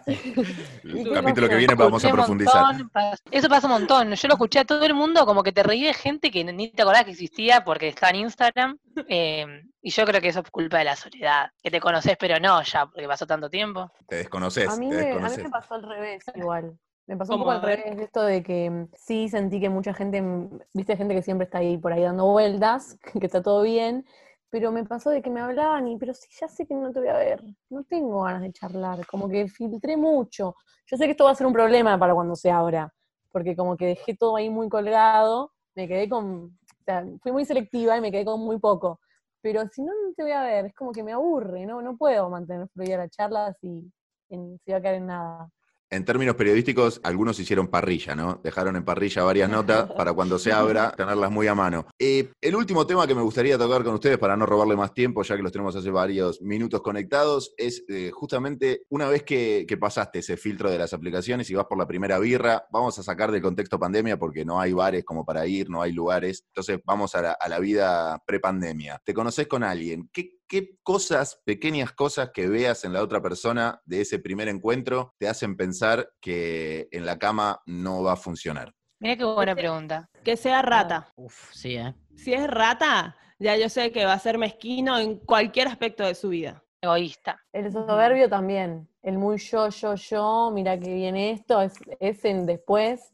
El 0.05 0.97
¿Y 0.99 1.03
qué 1.05 1.11
capítulo 1.13 1.47
que 1.47 1.55
viene 1.55 1.75
vamos 1.75 2.03
a 2.03 2.09
profundizar. 2.11 2.73
montón, 2.75 2.91
Eso 3.31 3.47
pasa 3.47 3.67
un 3.67 3.73
montón. 3.73 4.13
Yo 4.15 4.27
lo 4.27 4.33
escuché 4.33 4.59
a 4.59 4.65
todo 4.65 4.83
el 4.85 4.93
mundo, 4.93 5.25
como 5.25 5.43
que 5.43 5.51
te 5.53 5.63
reí 5.63 5.83
de 5.83 5.93
gente 5.93 6.29
que 6.29 6.43
ni 6.43 6.69
te 6.71 6.81
acordás 6.81 7.05
que 7.05 7.11
existía 7.11 7.63
porque 7.63 7.87
está 7.87 8.09
en 8.09 8.17
Instagram. 8.17 8.77
Eh, 9.07 9.45
y 9.81 9.89
yo 9.89 10.05
creo 10.05 10.21
que 10.21 10.29
eso 10.29 10.41
es 10.41 10.51
culpa 10.51 10.79
de 10.79 10.85
la 10.85 10.95
soledad. 10.95 11.49
Que 11.61 11.71
te 11.71 11.79
conoces, 11.79 12.15
pero 12.19 12.39
no 12.39 12.61
ya, 12.63 12.85
porque 12.85 13.07
pasó 13.07 13.25
tanto 13.25 13.49
tiempo. 13.49 13.91
Te 14.07 14.17
desconoces, 14.17 14.67
A 14.69 14.75
mí, 14.77 14.89
te 14.89 14.95
me, 14.95 15.25
a 15.25 15.29
mí 15.29 15.37
me 15.43 15.49
pasó 15.49 15.75
al 15.75 15.83
revés 15.83 16.23
igual. 16.35 16.77
Me 17.07 17.17
pasó 17.17 17.33
un 17.33 17.39
poco 17.39 17.51
al 17.51 17.61
revés 17.61 17.97
de 17.97 18.03
esto 18.03 18.23
de 18.23 18.43
que 18.43 18.69
mm, 18.69 18.89
sí 18.95 19.27
sentí 19.27 19.59
que 19.59 19.69
mucha 19.69 19.93
gente, 19.93 20.21
mm, 20.21 20.59
viste, 20.73 20.95
gente 20.95 21.15
que 21.15 21.21
siempre 21.21 21.45
está 21.45 21.57
ahí 21.57 21.77
por 21.77 21.91
ahí 21.91 22.03
dando 22.03 22.25
vueltas, 22.27 22.97
que 23.21 23.25
está 23.25 23.41
todo 23.41 23.63
bien, 23.63 24.05
pero 24.49 24.71
me 24.71 24.85
pasó 24.85 25.09
de 25.09 25.21
que 25.21 25.29
me 25.29 25.41
hablaban 25.41 25.87
y, 25.87 25.97
pero 25.97 26.13
sí, 26.13 26.29
ya 26.39 26.47
sé 26.47 26.65
que 26.65 26.73
no 26.73 26.91
te 26.91 26.99
voy 26.99 27.09
a 27.09 27.17
ver, 27.17 27.43
no 27.69 27.83
tengo 27.83 28.23
ganas 28.23 28.41
de 28.41 28.51
charlar, 28.53 29.05
como 29.07 29.27
que 29.27 29.47
filtré 29.47 29.97
mucho. 29.97 30.55
Yo 30.85 30.97
sé 30.97 31.05
que 31.05 31.11
esto 31.11 31.25
va 31.25 31.31
a 31.31 31.35
ser 31.35 31.47
un 31.47 31.53
problema 31.53 31.97
para 31.97 32.13
cuando 32.13 32.35
se 32.35 32.51
abra, 32.51 32.93
porque 33.31 33.55
como 33.55 33.77
que 33.77 33.87
dejé 33.87 34.15
todo 34.15 34.35
ahí 34.35 34.49
muy 34.49 34.69
colgado, 34.69 35.51
me 35.75 35.87
quedé 35.87 36.09
con, 36.09 36.57
o 36.87 37.19
fui 37.21 37.31
muy 37.31 37.45
selectiva 37.45 37.97
y 37.97 38.01
me 38.01 38.11
quedé 38.11 38.25
con 38.25 38.39
muy 38.41 38.59
poco. 38.59 38.99
Pero 39.41 39.67
si 39.69 39.81
no, 39.83 39.91
no 39.93 40.13
te 40.15 40.23
voy 40.23 40.31
a 40.33 40.43
ver, 40.43 40.65
es 40.67 40.73
como 40.75 40.91
que 40.91 41.03
me 41.03 41.13
aburre, 41.13 41.65
no, 41.65 41.81
no 41.81 41.97
puedo 41.97 42.29
mantener 42.29 42.67
fluida 42.69 42.97
la 42.97 43.09
charla 43.09 43.53
si, 43.61 43.91
en, 44.29 44.59
si 44.65 44.71
va 44.71 44.77
a 44.77 44.81
quedar 44.81 44.95
en 44.95 45.07
nada. 45.07 45.49
En 45.93 46.05
términos 46.05 46.35
periodísticos, 46.35 47.01
algunos 47.03 47.37
hicieron 47.37 47.67
parrilla, 47.67 48.15
¿no? 48.15 48.39
Dejaron 48.41 48.77
en 48.77 48.85
parrilla 48.85 49.23
varias 49.23 49.49
notas 49.49 49.91
para 49.97 50.13
cuando 50.13 50.39
se 50.39 50.53
abra 50.53 50.93
tenerlas 50.95 51.29
muy 51.29 51.47
a 51.47 51.53
mano. 51.53 51.85
Eh, 51.99 52.31
el 52.39 52.55
último 52.55 52.87
tema 52.87 53.05
que 53.05 53.13
me 53.13 53.21
gustaría 53.21 53.57
tocar 53.57 53.83
con 53.83 53.95
ustedes, 53.95 54.17
para 54.17 54.37
no 54.37 54.45
robarle 54.45 54.77
más 54.77 54.93
tiempo, 54.93 55.21
ya 55.21 55.35
que 55.35 55.43
los 55.43 55.51
tenemos 55.51 55.75
hace 55.75 55.91
varios 55.91 56.41
minutos 56.41 56.81
conectados, 56.81 57.53
es 57.57 57.83
eh, 57.89 58.09
justamente 58.13 58.83
una 58.87 59.09
vez 59.09 59.23
que, 59.23 59.65
que 59.67 59.75
pasaste 59.75 60.19
ese 60.19 60.37
filtro 60.37 60.71
de 60.71 60.77
las 60.77 60.93
aplicaciones 60.93 61.49
y 61.49 61.55
vas 61.55 61.65
por 61.65 61.77
la 61.77 61.87
primera 61.87 62.19
birra, 62.19 62.63
vamos 62.71 62.97
a 62.97 63.03
sacar 63.03 63.29
del 63.29 63.41
contexto 63.41 63.77
pandemia 63.77 64.17
porque 64.17 64.45
no 64.45 64.61
hay 64.61 64.71
bares 64.71 65.03
como 65.03 65.25
para 65.25 65.45
ir, 65.45 65.69
no 65.69 65.81
hay 65.81 65.91
lugares. 65.91 66.45
Entonces 66.47 66.79
vamos 66.85 67.15
a 67.15 67.21
la, 67.21 67.31
a 67.33 67.49
la 67.49 67.59
vida 67.59 68.23
prepandemia. 68.25 69.01
Te 69.03 69.13
conoces 69.13 69.45
con 69.45 69.61
alguien. 69.61 70.09
¿Qué 70.13 70.40
¿qué 70.51 70.77
cosas, 70.83 71.41
pequeñas 71.45 71.93
cosas 71.93 72.31
que 72.33 72.49
veas 72.49 72.83
en 72.83 72.91
la 72.91 73.01
otra 73.01 73.21
persona 73.21 73.81
de 73.85 74.01
ese 74.01 74.19
primer 74.19 74.49
encuentro 74.49 75.15
te 75.17 75.29
hacen 75.29 75.55
pensar 75.55 76.11
que 76.19 76.89
en 76.91 77.05
la 77.05 77.17
cama 77.17 77.61
no 77.65 78.03
va 78.03 78.13
a 78.13 78.17
funcionar? 78.17 78.73
Mira 78.99 79.15
qué 79.15 79.23
buena 79.23 79.55
pregunta. 79.55 80.09
Que 80.25 80.35
sea 80.35 80.61
rata. 80.61 81.13
Uf, 81.15 81.53
sí, 81.53 81.77
¿eh? 81.77 81.95
Si 82.17 82.33
es 82.33 82.45
rata, 82.49 83.15
ya 83.39 83.55
yo 83.55 83.69
sé 83.69 83.93
que 83.93 84.03
va 84.03 84.11
a 84.11 84.19
ser 84.19 84.37
mezquino 84.37 84.99
en 84.99 85.19
cualquier 85.19 85.69
aspecto 85.69 86.03
de 86.03 86.15
su 86.15 86.27
vida. 86.27 86.61
Egoísta. 86.81 87.41
El 87.53 87.71
soberbio 87.71 88.27
también, 88.27 88.89
el 89.03 89.17
muy 89.17 89.37
yo, 89.37 89.69
yo, 89.69 89.95
yo, 89.95 90.51
mira 90.53 90.77
que 90.77 90.93
viene 90.93 91.31
esto, 91.31 91.61
es, 91.61 91.75
es 92.01 92.25
en 92.25 92.45
después. 92.45 93.09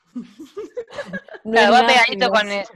No 1.43 1.51
Claro, 1.51 1.76
es 1.76 1.82
va 1.82 1.88
pegadito 1.88 2.30
con 2.30 2.51
eso. 2.51 2.74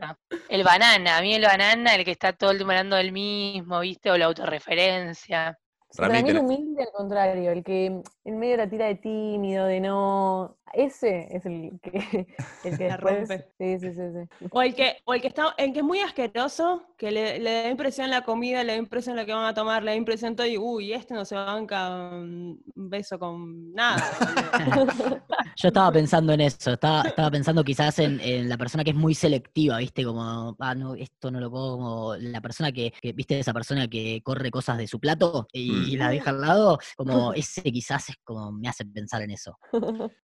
El 0.49 0.63
banana, 0.63 1.17
a 1.17 1.21
mí 1.21 1.33
el 1.33 1.43
banana, 1.43 1.95
el 1.95 2.05
que 2.05 2.11
está 2.11 2.33
todo 2.33 2.51
el 2.51 2.57
tiempo 2.57 2.71
hablando 2.71 2.95
del 2.95 3.11
mismo, 3.11 3.79
¿viste? 3.81 4.11
O 4.11 4.17
la 4.17 4.25
autorreferencia. 4.25 5.59
Para 5.97 6.21
mí 6.21 6.29
el 6.29 6.37
humilde 6.37 6.83
al 6.83 6.91
contrario, 6.93 7.51
el 7.51 7.63
que 7.63 8.01
en 8.23 8.39
medio 8.39 8.57
la 8.57 8.69
tira 8.69 8.85
de 8.85 8.95
tímido, 8.95 9.65
de 9.65 9.81
no. 9.81 10.57
Ese 10.73 11.27
es 11.35 11.45
el 11.45 11.79
que, 11.81 11.91
el 12.63 12.77
que 12.77 12.87
La 12.87 12.97
después. 12.97 13.27
rompe. 13.29 13.45
Sí, 13.57 13.79
sí, 13.79 13.93
sí, 13.93 14.01
sí. 14.39 14.47
O 14.51 14.61
el 14.61 14.73
que, 14.75 14.97
o 15.05 15.13
el 15.13 15.21
que 15.21 15.27
está, 15.27 15.53
el 15.57 15.73
que 15.73 15.79
es 15.79 15.85
muy 15.85 15.99
asqueroso, 15.99 16.83
que 16.97 17.11
le, 17.11 17.39
le 17.39 17.51
da 17.63 17.69
impresión 17.69 18.09
la 18.09 18.23
comida, 18.23 18.63
le 18.63 18.73
da 18.73 18.77
impresión 18.79 19.15
lo 19.15 19.25
que 19.25 19.33
van 19.33 19.45
a 19.45 19.53
tomar, 19.53 19.83
le 19.83 19.91
da 19.91 19.97
impresión 19.97 20.35
todo 20.35 20.47
y 20.47 20.57
uy, 20.57 20.93
este 20.93 21.13
no 21.13 21.25
se 21.25 21.35
banca 21.35 21.89
un 22.11 22.61
beso 22.75 23.17
con 23.19 23.73
nada. 23.73 24.15
boludo". 24.19 24.51
Yo 25.57 25.67
estaba 25.67 25.91
pensando 25.91 26.33
en 26.33 26.41
eso, 26.41 26.71
estaba, 26.73 27.01
estaba 27.03 27.29
pensando 27.29 27.63
quizás 27.63 27.99
en, 27.99 28.19
en 28.21 28.47
la 28.49 28.57
persona 28.57 28.83
que 28.83 28.91
es 28.91 28.95
muy 28.95 29.13
selectiva, 29.13 29.77
¿viste? 29.77 30.03
Como, 30.03 30.55
ah, 30.59 30.73
no, 30.75 30.95
esto 30.95 31.29
no 31.29 31.39
lo 31.39 31.51
puedo, 31.51 31.77
como 31.77 32.15
la 32.15 32.41
persona 32.41 32.71
que, 32.71 32.93
que, 33.01 33.11
¿viste? 33.13 33.39
Esa 33.39 33.53
persona 33.53 33.87
que 33.87 34.21
corre 34.23 34.49
cosas 34.49 34.77
de 34.77 34.87
su 34.87 34.99
plato 34.99 35.47
y, 35.51 35.71
Mm. 35.95 35.99
la 35.99 36.09
deja 36.09 36.29
al 36.31 36.41
lado, 36.41 36.79
como 36.95 37.33
ese 37.33 37.63
quizás 37.63 38.09
es 38.09 38.15
como 38.23 38.51
me 38.51 38.69
hace 38.69 38.85
pensar 38.85 39.21
en 39.21 39.31
eso. 39.31 39.57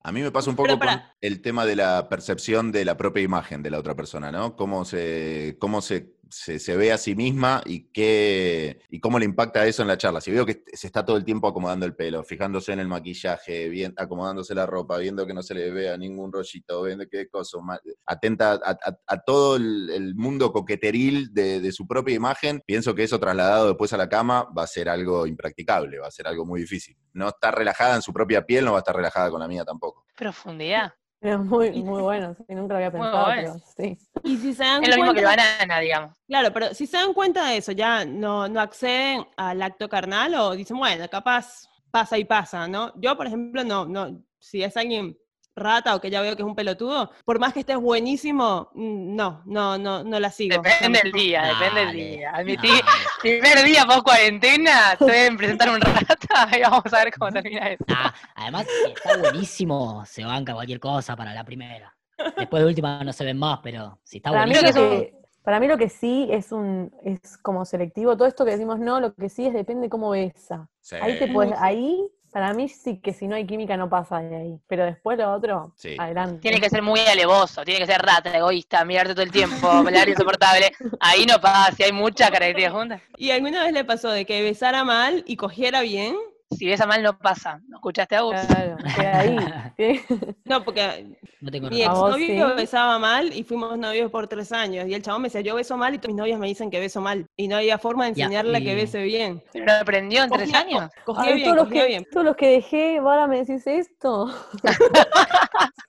A 0.04 0.12
mí 0.12 0.22
me 0.22 0.32
pasa 0.38 0.50
un 0.52 0.56
poco 0.56 0.78
con 0.78 0.90
el 1.22 1.42
tema 1.42 1.66
de 1.66 1.76
la 1.76 2.10
percepción 2.10 2.72
de 2.72 2.86
la 2.86 2.96
propia 2.96 3.24
imagen 3.24 3.64
de 3.64 3.72
la 3.72 3.80
otra 3.80 3.96
persona, 3.96 4.32
¿no? 4.32 4.56
Cómo 4.56 4.86
se, 4.86 5.58
cómo 5.60 5.82
se, 5.82 6.17
se, 6.30 6.60
se 6.60 6.76
ve 6.76 6.92
a 6.92 6.98
sí 6.98 7.16
misma 7.16 7.62
y 7.66 7.92
qué 7.92 8.82
y 8.90 9.00
cómo 9.00 9.20
le 9.20 9.26
impacta 9.26 9.66
eso 9.66 9.82
en 9.82 9.88
la 9.88 9.98
charla. 9.98 10.22
Si 10.22 10.32
veo 10.32 10.46
que 10.46 10.64
se 10.74 10.88
está 10.88 11.06
todo 11.06 11.18
el 11.18 11.26
tiempo 11.26 11.48
acomodando 11.48 11.86
el 11.86 11.96
pelo, 11.96 12.24
fijándose 12.24 12.72
en 12.74 12.80
el 12.80 12.88
maquillaje, 12.88 13.70
bien, 13.70 13.94
acomodándose 13.98 14.54
la 14.56 14.66
ropa, 14.66 14.98
viendo 14.98 15.26
que 15.26 15.34
no 15.34 15.44
se 15.44 15.54
le 15.54 15.72
vea 15.72 15.98
ningún 15.98 16.32
rollito, 16.32 16.84
viendo 16.84 17.06
qué 17.10 17.28
cosa, 17.30 17.58
atenta 18.06 18.54
a, 18.54 18.78
a- 19.08 19.18
todo 19.26 19.56
el, 19.58 19.90
el 19.90 20.16
mundo 20.16 20.52
coqueteril 20.52 21.34
de, 21.34 21.60
de 21.60 21.72
su 21.72 21.86
propia 21.88 22.16
imagen, 22.16 22.62
pienso 22.66 22.94
que 22.96 23.04
eso 23.04 23.20
trasladado 23.20 23.68
después 23.68 23.92
a 23.94 23.98
la 23.98 24.08
cama 24.10 24.48
va 24.58 24.64
a 24.64 24.68
ser 24.68 24.90
algo 24.90 25.28
impracticable, 25.28 26.00
va 26.00 26.08
a 26.08 26.12
ser 26.12 26.28
algo 26.28 26.46
muy 26.46 26.62
difícil. 26.62 26.96
No 27.14 27.30
está 27.30 27.52
relajada 27.52 27.96
en 27.96 28.02
su 28.02 28.14
propia 28.14 28.46
piel, 28.46 28.66
no 28.66 28.72
va 28.74 28.78
a 28.78 28.82
estar 28.82 28.96
relajada 28.96 29.30
con 29.32 29.40
la 29.40 29.48
mía 29.48 29.66
tampoco. 29.66 30.06
Profundidad. 30.16 30.94
Es 31.20 31.40
muy, 31.40 31.72
muy 31.84 32.02
bueno, 32.02 32.36
sí, 32.36 32.44
nunca 32.50 32.74
lo 32.74 32.78
había 32.78 32.92
pensado, 32.92 33.26
bueno. 33.26 33.54
pero 33.54 33.66
sí. 33.76 33.98
Y 34.24 34.38
si 34.38 34.54
se 34.54 34.64
dan 34.64 34.84
Es 34.84 34.90
lo 34.90 34.98
mismo 34.98 35.14
que 35.14 35.24
cuenta, 35.24 35.44
banana, 35.44 35.80
digamos. 35.80 36.16
claro, 36.28 36.54
pero 36.54 36.74
si 36.76 36.86
se 36.86 36.98
dan 36.98 37.14
cuenta 37.14 37.48
de 37.48 37.58
eso, 37.58 37.72
ya 37.72 38.06
no, 38.06 38.48
no 38.48 38.60
acceden 38.62 39.26
al 39.36 39.62
acto 39.64 39.90
carnal 39.90 40.36
o 40.36 40.56
dicen, 40.56 40.78
bueno, 40.78 41.08
capaz 41.10 41.68
pasa 41.90 42.18
y 42.20 42.26
pasa, 42.26 42.68
¿no? 42.68 42.94
Yo, 43.02 43.18
por 43.18 43.26
ejemplo, 43.26 43.64
no, 43.64 43.86
no, 43.86 44.24
si 44.40 44.62
es 44.62 44.78
alguien 44.78 45.18
rata 45.58 45.96
o 45.96 46.00
que 46.02 46.10
ya 46.10 46.22
veo 46.22 46.36
que 46.36 46.42
es 46.44 46.48
un 46.48 46.56
pelotudo, 46.56 47.12
por 47.26 47.40
más 47.40 47.54
que 47.54 47.60
estés 47.62 47.78
buenísimo, 47.78 48.70
mm, 48.74 49.16
no, 49.16 49.42
no, 49.46 49.78
no, 49.78 50.04
no 50.04 50.20
la 50.20 50.32
sigo. 50.32 50.62
Depende 50.62 51.00
del 51.04 51.12
día, 51.12 51.44
depende 51.60 51.80
del 51.86 51.94
día. 51.94 52.32
Admití, 52.34 52.68
dale. 52.70 52.82
primer 53.22 53.64
día 53.66 53.86
post 53.86 54.04
cuarentena, 54.04 54.96
te 54.98 55.06
deben 55.06 55.38
presentar 55.38 55.70
un 55.70 55.82
rata 55.82 56.50
y 56.58 56.62
vamos 56.62 56.94
a 56.94 57.04
ver 57.04 57.14
cómo 57.18 57.32
termina 57.32 57.68
eso. 57.72 57.84
Ah, 57.90 58.14
además, 58.36 58.66
si 58.86 58.92
está 58.92 59.18
buenísimo, 59.18 60.06
se 60.06 60.24
banca 60.24 60.54
cualquier 60.54 60.80
cosa 60.80 61.16
para 61.16 61.34
la 61.34 61.44
primera. 61.44 61.94
Después 62.38 62.64
de 62.64 62.68
última 62.70 63.04
no 63.04 63.14
se 63.14 63.24
ven 63.26 63.38
más, 63.38 63.60
pero 63.62 64.00
si 64.04 64.18
está 64.18 64.32
Para 64.32 64.46
mí, 64.46 64.54
buenísimo. 64.54 64.84
lo 64.86 64.90
que 64.90 65.18
para 65.44 65.60
mí 65.62 65.68
lo 65.68 65.78
que 65.78 65.88
sí 65.88 66.28
es 66.30 66.52
un 66.52 66.92
es 67.06 67.38
como 67.38 67.64
selectivo, 67.64 68.18
todo 68.18 68.28
esto 68.28 68.44
que 68.44 68.52
decimos 68.52 68.80
no, 68.80 69.00
lo 69.00 69.14
que 69.14 69.30
sí 69.30 69.46
es 69.46 69.54
depende 69.54 69.88
cómo 69.88 70.10
besa. 70.10 70.68
Ahí 71.00 71.18
te 71.20 71.28
Sí. 71.28 71.32
puedes, 71.32 71.54
ahí, 71.60 72.06
para 72.38 72.54
mí 72.54 72.70
sí 72.70 73.00
que 73.00 73.14
si 73.14 73.28
no 73.28 73.36
hay 73.36 73.48
química 73.48 73.76
no 73.78 73.90
pasa 73.90 74.20
de 74.20 74.36
ahí. 74.36 74.60
Pero 74.68 74.86
después 74.86 75.18
lo 75.18 75.34
otro, 75.34 75.74
Sí. 75.76 75.96
adelante. 75.98 76.40
Tiene 76.40 76.62
que 76.62 76.70
ser 76.70 76.84
muy 76.84 77.00
alevoso, 77.00 77.64
tiene 77.66 77.80
que 77.80 77.88
ser 77.88 78.00
rata, 78.00 78.30
egoísta, 78.38 78.86
mirarte 78.86 79.16
todo 79.16 79.24
el 79.24 79.32
tiempo, 79.32 79.68
hablar 79.68 80.08
insoportable. 80.08 80.72
Ahí 81.00 81.26
no 81.26 81.42
pasa, 81.42 81.76
si 81.76 81.82
hay 81.82 81.92
muchas 81.92 82.30
características 82.30 82.74
juntas. 82.74 83.02
¿Y 83.18 83.32
alguna 83.32 83.64
vez 83.64 83.74
le 83.74 83.84
pasó 83.86 84.12
de 84.12 84.28
que 84.28 84.44
besara 84.44 84.84
mal 84.84 85.24
y 85.26 85.36
cogiera 85.36 85.82
bien? 85.82 86.16
Si 86.50 86.66
besa 86.66 86.86
mal 86.88 87.04
no 87.04 87.18
pasa. 87.18 87.60
¿No 87.68 87.78
escuchaste 87.78 88.16
a 88.16 88.22
vos? 88.22 88.36
Claro, 88.48 88.78
ahí. 89.14 89.38
No, 90.46 90.64
porque 90.64 91.18
No 91.42 91.52
tengo 91.52 91.70
mi 91.70 91.82
A 91.84 91.88
exnovio 91.88 92.50
sí. 92.50 92.56
besaba 92.56 92.98
mal 93.00 93.34
y 93.34 93.44
fuimos 93.44 93.78
novios 93.78 94.10
por 94.10 94.28
tres 94.28 94.52
años. 94.54 94.88
Y 94.88 94.94
el 94.94 95.02
chabón 95.02 95.24
me 95.24 95.28
decía, 95.28 95.42
yo 95.42 95.56
beso 95.56 95.76
mal 95.78 95.94
y 95.94 95.98
todos 95.98 96.08
mis 96.14 96.18
novios 96.18 96.40
me 96.40 96.48
dicen 96.48 96.72
que 96.72 96.80
beso 96.80 97.02
mal. 97.02 97.28
Y 97.36 97.48
no 97.50 97.58
había 97.58 97.78
forma 97.78 98.06
de 98.06 98.10
enseñarle 98.12 98.58
a 98.58 98.62
que 98.62 98.76
bese 98.76 99.04
bien. 99.04 99.44
¿Pero 99.52 99.66
lo 99.66 99.74
aprendió 99.74 100.24
en 100.24 100.30
tres 100.30 100.54
años? 100.54 100.90
Cogía 101.06 101.34
bien, 101.34 101.44
todos, 101.44 101.58
los 101.58 101.68
que, 101.68 101.86
bien. 101.86 102.06
todos 102.12 102.26
los 102.26 102.36
que 102.38 102.48
dejé, 102.50 102.98
ahora 102.98 103.28
me 103.28 103.44
decís 103.44 103.68
esto. 103.68 104.34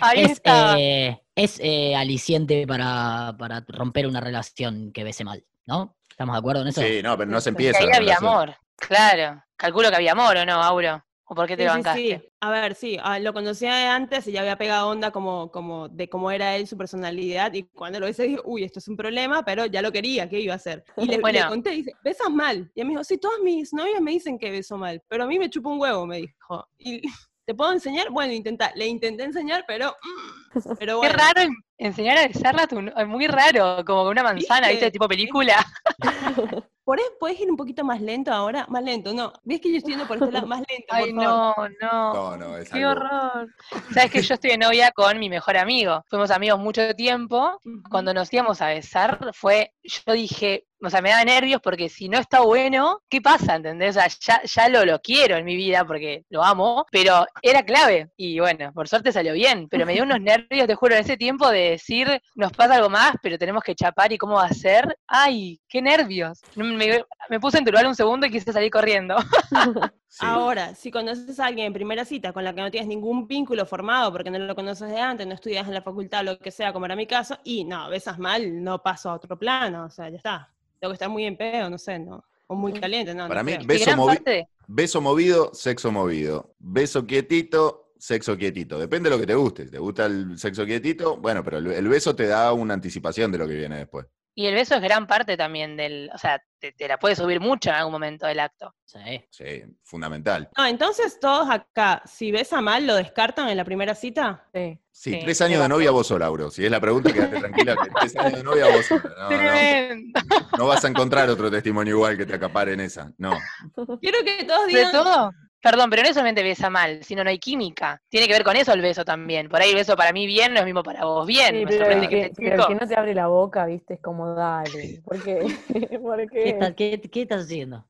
Ahí 0.00 0.20
Es, 0.22 0.32
está. 0.32 0.78
eh, 0.78 1.22
es 1.36 1.60
eh, 1.62 1.94
aliciente 1.94 2.66
para, 2.66 3.34
para 3.38 3.64
romper 3.68 4.06
una 4.06 4.20
relación 4.20 4.90
que 4.92 5.04
bese 5.04 5.24
mal, 5.24 5.44
¿no? 5.66 5.96
¿Estamos 6.10 6.34
de 6.34 6.38
acuerdo 6.40 6.62
en 6.62 6.68
eso? 6.68 6.82
Sí, 6.82 7.00
no, 7.02 7.16
pero 7.16 7.30
no 7.30 7.40
se 7.40 7.50
empieza. 7.50 7.78
ahí 7.78 7.86
la 7.86 7.96
había 7.96 8.16
relación. 8.16 8.30
amor, 8.30 8.56
claro. 8.88 9.42
Calculo 9.56 9.90
que 9.90 9.96
había 9.96 10.12
amor, 10.12 10.36
¿o 10.36 10.44
no, 10.44 10.62
Auro? 10.62 11.04
¿O 11.24 11.34
por 11.34 11.46
qué 11.46 11.56
te 11.56 11.62
Sí, 11.62 11.66
lo 11.66 11.70
bancaste? 11.70 12.16
sí. 12.16 12.28
A 12.40 12.50
ver, 12.50 12.74
sí, 12.74 12.98
ah, 13.00 13.18
lo 13.20 13.32
conocía 13.32 13.74
de 13.74 13.84
antes 13.86 14.26
y 14.26 14.32
ya 14.32 14.40
había 14.40 14.58
pegado 14.58 14.88
onda 14.88 15.10
como, 15.12 15.50
como 15.50 15.88
de 15.88 16.08
cómo 16.08 16.30
era 16.30 16.56
él, 16.56 16.66
su 16.66 16.76
personalidad, 16.76 17.52
y 17.54 17.62
cuando 17.62 18.00
lo 18.00 18.06
besé 18.06 18.24
dije, 18.24 18.40
uy, 18.44 18.64
esto 18.64 18.80
es 18.80 18.88
un 18.88 18.96
problema, 18.96 19.44
pero 19.44 19.66
ya 19.66 19.80
lo 19.80 19.92
quería, 19.92 20.28
¿qué 20.28 20.40
iba 20.40 20.54
a 20.54 20.56
hacer? 20.56 20.84
Y 20.96 21.06
le, 21.06 21.16
le 21.18 21.22
Bueno. 21.22 21.48
conté, 21.48 21.70
dice, 21.70 21.92
besas 22.02 22.30
mal. 22.30 22.70
Y 22.74 22.80
él 22.80 22.86
me 22.86 22.92
dijo, 22.94 23.04
sí, 23.04 23.18
todas 23.18 23.38
mis 23.40 23.72
novias 23.72 24.00
me 24.00 24.10
dicen 24.10 24.38
que 24.38 24.50
beso 24.50 24.76
mal, 24.76 25.00
pero 25.08 25.24
a 25.24 25.26
mí 25.26 25.38
me 25.38 25.48
chupa 25.48 25.70
un 25.70 25.80
huevo, 25.80 26.04
me 26.06 26.18
dijo. 26.18 26.68
Y 26.78 27.00
¿te 27.46 27.54
puedo 27.54 27.72
enseñar? 27.72 28.10
Bueno, 28.10 28.32
intenta. 28.32 28.72
Le 28.74 28.86
intenté 28.86 29.22
enseñar, 29.24 29.64
pero... 29.66 29.90
mm, 29.90 30.60
pero 30.78 30.96
Qué 31.00 31.08
bueno. 31.08 31.18
raro 31.18 31.40
en- 31.42 31.56
enseñar 31.78 32.18
a 32.18 32.26
besarla 32.26 32.66
es 32.96 33.06
muy 33.06 33.26
raro, 33.28 33.84
como 33.84 34.02
con 34.02 34.10
una 34.12 34.22
manzana, 34.24 34.68
¿Viste? 34.68 34.72
¿viste? 34.72 34.90
Tipo 34.90 35.08
película. 35.08 35.64
¿Por 36.84 36.98
ahí 36.98 37.04
puedes 37.20 37.38
ir 37.38 37.48
un 37.50 37.56
poquito 37.56 37.84
más 37.84 38.00
lento 38.00 38.32
ahora? 38.32 38.66
Más 38.68 38.82
lento, 38.82 39.14
no. 39.14 39.32
¿Ves 39.44 39.60
que 39.60 39.70
yo 39.70 39.76
estoy 39.78 39.92
yendo 39.92 40.06
por 40.08 40.16
este 40.16 40.32
lado? 40.32 40.46
Más 40.48 40.62
lento, 40.68 40.86
por 40.88 40.96
Ay, 40.98 41.12
favor. 41.14 41.70
no, 41.80 42.12
no. 42.12 42.14
No, 42.14 42.36
no, 42.36 42.56
es 42.56 42.68
Qué 42.70 42.78
algo- 42.84 42.90
horror. 42.90 43.48
Sabes 43.94 44.10
que 44.10 44.22
yo 44.22 44.34
estoy 44.34 44.50
de 44.50 44.58
novia 44.58 44.90
con 44.90 45.18
mi 45.18 45.28
mejor 45.30 45.56
amigo. 45.56 46.04
Fuimos 46.10 46.30
amigos 46.32 46.58
mucho 46.58 46.94
tiempo. 46.96 47.60
Cuando 47.88 48.12
nos 48.12 48.32
íbamos 48.32 48.60
a 48.60 48.66
besar, 48.68 49.30
fue, 49.32 49.72
yo 49.82 50.12
dije, 50.12 50.66
o 50.82 50.90
sea, 50.90 51.00
me 51.00 51.10
da 51.10 51.24
nervios 51.24 51.60
porque 51.62 51.88
si 51.88 52.08
no 52.08 52.18
está 52.18 52.40
bueno, 52.40 53.02
¿qué 53.08 53.20
pasa? 53.20 53.56
¿Entendés? 53.56 53.96
O 53.96 54.00
sea, 54.00 54.08
ya, 54.20 54.42
ya 54.42 54.68
lo, 54.68 54.84
lo 54.84 55.00
quiero 55.00 55.36
en 55.36 55.44
mi 55.44 55.56
vida 55.56 55.84
porque 55.84 56.24
lo 56.30 56.42
amo, 56.42 56.86
pero 56.90 57.26
era 57.42 57.64
clave. 57.64 58.10
Y 58.16 58.40
bueno, 58.40 58.72
por 58.72 58.88
suerte 58.88 59.12
salió 59.12 59.32
bien, 59.32 59.68
pero 59.68 59.86
me 59.86 59.94
dio 59.94 60.02
unos 60.02 60.20
nervios, 60.20 60.66
te 60.66 60.74
juro, 60.74 60.94
en 60.94 61.00
ese 61.02 61.16
tiempo 61.16 61.48
de 61.48 61.70
decir, 61.70 62.20
nos 62.34 62.52
pasa 62.52 62.74
algo 62.74 62.90
más, 62.90 63.14
pero 63.22 63.38
tenemos 63.38 63.62
que 63.62 63.74
chapar 63.74 64.12
y 64.12 64.18
cómo 64.18 64.34
va 64.34 64.46
a 64.46 64.54
ser. 64.54 64.96
¡Ay, 65.06 65.60
qué 65.68 65.82
nervios! 65.82 66.40
Me, 66.56 67.04
me 67.28 67.40
puse 67.40 67.58
en 67.58 67.64
tu 67.64 67.70
lugar 67.70 67.86
un 67.86 67.94
segundo 67.94 68.26
y 68.26 68.30
quise 68.30 68.52
salir 68.52 68.70
corriendo. 68.70 69.16
Sí. 70.14 70.26
Ahora, 70.26 70.74
si 70.74 70.90
conoces 70.90 71.40
a 71.40 71.46
alguien 71.46 71.68
en 71.68 71.72
primera 71.72 72.04
cita 72.04 72.34
con 72.34 72.44
la 72.44 72.54
que 72.54 72.60
no 72.60 72.70
tienes 72.70 72.86
ningún 72.86 73.26
vínculo 73.26 73.64
formado 73.64 74.12
porque 74.12 74.30
no 74.30 74.38
lo 74.38 74.54
conoces 74.54 74.90
de 74.90 75.00
antes, 75.00 75.26
no 75.26 75.32
estudias 75.32 75.66
en 75.66 75.72
la 75.72 75.80
facultad, 75.80 76.22
lo 76.22 76.38
que 76.38 76.50
sea, 76.50 76.70
como 76.70 76.84
era 76.84 76.94
mi 76.94 77.06
caso, 77.06 77.38
y 77.44 77.64
no, 77.64 77.88
besas 77.88 78.18
mal, 78.18 78.62
no 78.62 78.82
paso 78.82 79.08
a 79.08 79.14
otro 79.14 79.38
plano, 79.38 79.86
o 79.86 79.90
sea, 79.90 80.10
ya 80.10 80.18
está. 80.18 80.50
tengo 80.78 80.90
que 80.92 80.96
estar 80.96 81.08
muy 81.08 81.24
en 81.24 81.38
pedo, 81.38 81.70
no 81.70 81.78
sé, 81.78 81.98
¿no? 81.98 82.22
O 82.46 82.54
muy 82.54 82.74
caliente, 82.74 83.14
no. 83.14 83.26
Para 83.26 83.42
no 83.42 83.46
mí, 83.46 83.64
beso, 83.64 83.90
movi- 83.92 84.06
parte 84.16 84.48
beso 84.66 85.00
movido, 85.00 85.50
sexo 85.54 85.90
movido. 85.90 86.54
Beso 86.58 87.06
quietito, 87.06 87.94
sexo 87.96 88.36
quietito. 88.36 88.78
Depende 88.78 89.08
de 89.08 89.16
lo 89.16 89.20
que 89.20 89.26
te 89.26 89.34
guste. 89.34 89.64
¿Te 89.70 89.78
gusta 89.78 90.04
el 90.04 90.38
sexo 90.38 90.66
quietito? 90.66 91.16
Bueno, 91.16 91.42
pero 91.42 91.56
el 91.56 91.88
beso 91.88 92.14
te 92.14 92.26
da 92.26 92.52
una 92.52 92.74
anticipación 92.74 93.32
de 93.32 93.38
lo 93.38 93.48
que 93.48 93.54
viene 93.54 93.78
después. 93.78 94.04
Y 94.34 94.46
el 94.46 94.54
beso 94.54 94.74
es 94.74 94.80
gran 94.80 95.06
parte 95.06 95.36
también 95.36 95.76
del, 95.76 96.10
o 96.14 96.18
sea, 96.18 96.42
te, 96.58 96.72
te 96.72 96.88
la 96.88 96.98
puede 96.98 97.16
subir 97.16 97.38
mucho 97.40 97.68
en 97.68 97.76
algún 97.76 97.92
momento 97.92 98.26
del 98.26 98.40
acto. 98.40 98.74
Sí. 98.84 99.24
Sí, 99.30 99.62
fundamental. 99.82 100.48
No, 100.56 100.66
entonces 100.66 101.18
todos 101.20 101.50
acá, 101.50 102.02
si 102.06 102.32
besa 102.32 102.60
mal, 102.60 102.86
¿lo 102.86 102.94
descartan 102.94 103.48
en 103.48 103.56
la 103.56 103.64
primera 103.64 103.94
cita? 103.94 104.46
Sí. 104.54 104.78
Sí, 104.90 105.12
Sí, 105.14 105.20
tres 105.22 105.40
años 105.40 105.60
de 105.60 105.68
novia 105.68 105.90
vos 105.90 106.06
sola, 106.06 106.26
Lauro. 106.26 106.50
Si 106.50 106.64
es 106.64 106.70
la 106.70 106.80
pregunta, 106.80 107.12
quédate 107.12 107.40
tranquila 107.40 107.76
que 107.82 107.90
tres 107.90 108.16
años 108.16 108.34
de 108.34 108.44
novia 108.44 108.66
vos 108.68 108.86
sola. 108.86 109.02
No, 109.16 109.30
no, 109.30 110.48
no 110.58 110.66
vas 110.66 110.84
a 110.84 110.88
encontrar 110.88 111.28
otro 111.30 111.50
testimonio 111.50 111.94
igual 111.96 112.16
que 112.16 112.26
te 112.26 112.34
acapare 112.34 112.74
en 112.74 112.80
esa. 112.80 113.10
No. 113.16 113.32
Quiero 114.00 114.18
que 114.24 114.44
todos 114.44 114.66
De 114.66 114.72
digan, 114.72 114.92
todo. 114.92 115.32
Perdón, 115.62 115.90
pero 115.90 116.02
no 116.02 116.08
es 116.08 116.14
solamente 116.14 116.42
besa 116.42 116.68
mal, 116.70 117.04
sino 117.04 117.22
no 117.22 117.30
hay 117.30 117.38
química. 117.38 118.02
Tiene 118.08 118.26
que 118.26 118.32
ver 118.32 118.42
con 118.42 118.56
eso 118.56 118.72
el 118.72 118.82
beso 118.82 119.04
también. 119.04 119.48
Por 119.48 119.60
ahí 119.62 119.70
el 119.70 119.76
beso 119.76 119.96
para 119.96 120.12
mí 120.12 120.26
bien 120.26 120.52
no 120.52 120.58
es 120.58 120.64
mismo 120.64 120.82
para 120.82 121.04
vos 121.04 121.24
bien. 121.26 121.54
Sí, 121.54 121.64
Me 121.64 121.66
pero, 121.66 121.78
sorprende 121.84 122.04
el 122.06 122.10
que 122.10 122.20
que, 122.30 122.32
pero 122.50 122.62
el 122.62 122.66
que 122.66 122.74
no 122.74 122.88
te 122.88 122.98
abre 122.98 123.14
la 123.14 123.28
boca, 123.28 123.64
viste, 123.66 123.94
es 123.94 124.00
como 124.00 124.34
dale. 124.34 125.00
¿Por 125.04 125.22
qué? 125.22 125.38
¿Por 126.02 126.18
¿Qué, 126.18 126.26
qué? 126.28 126.48
está- 126.50 126.74
qué- 126.74 127.00
qué 127.00 127.22
estás 127.22 127.42
haciendo? 127.44 127.86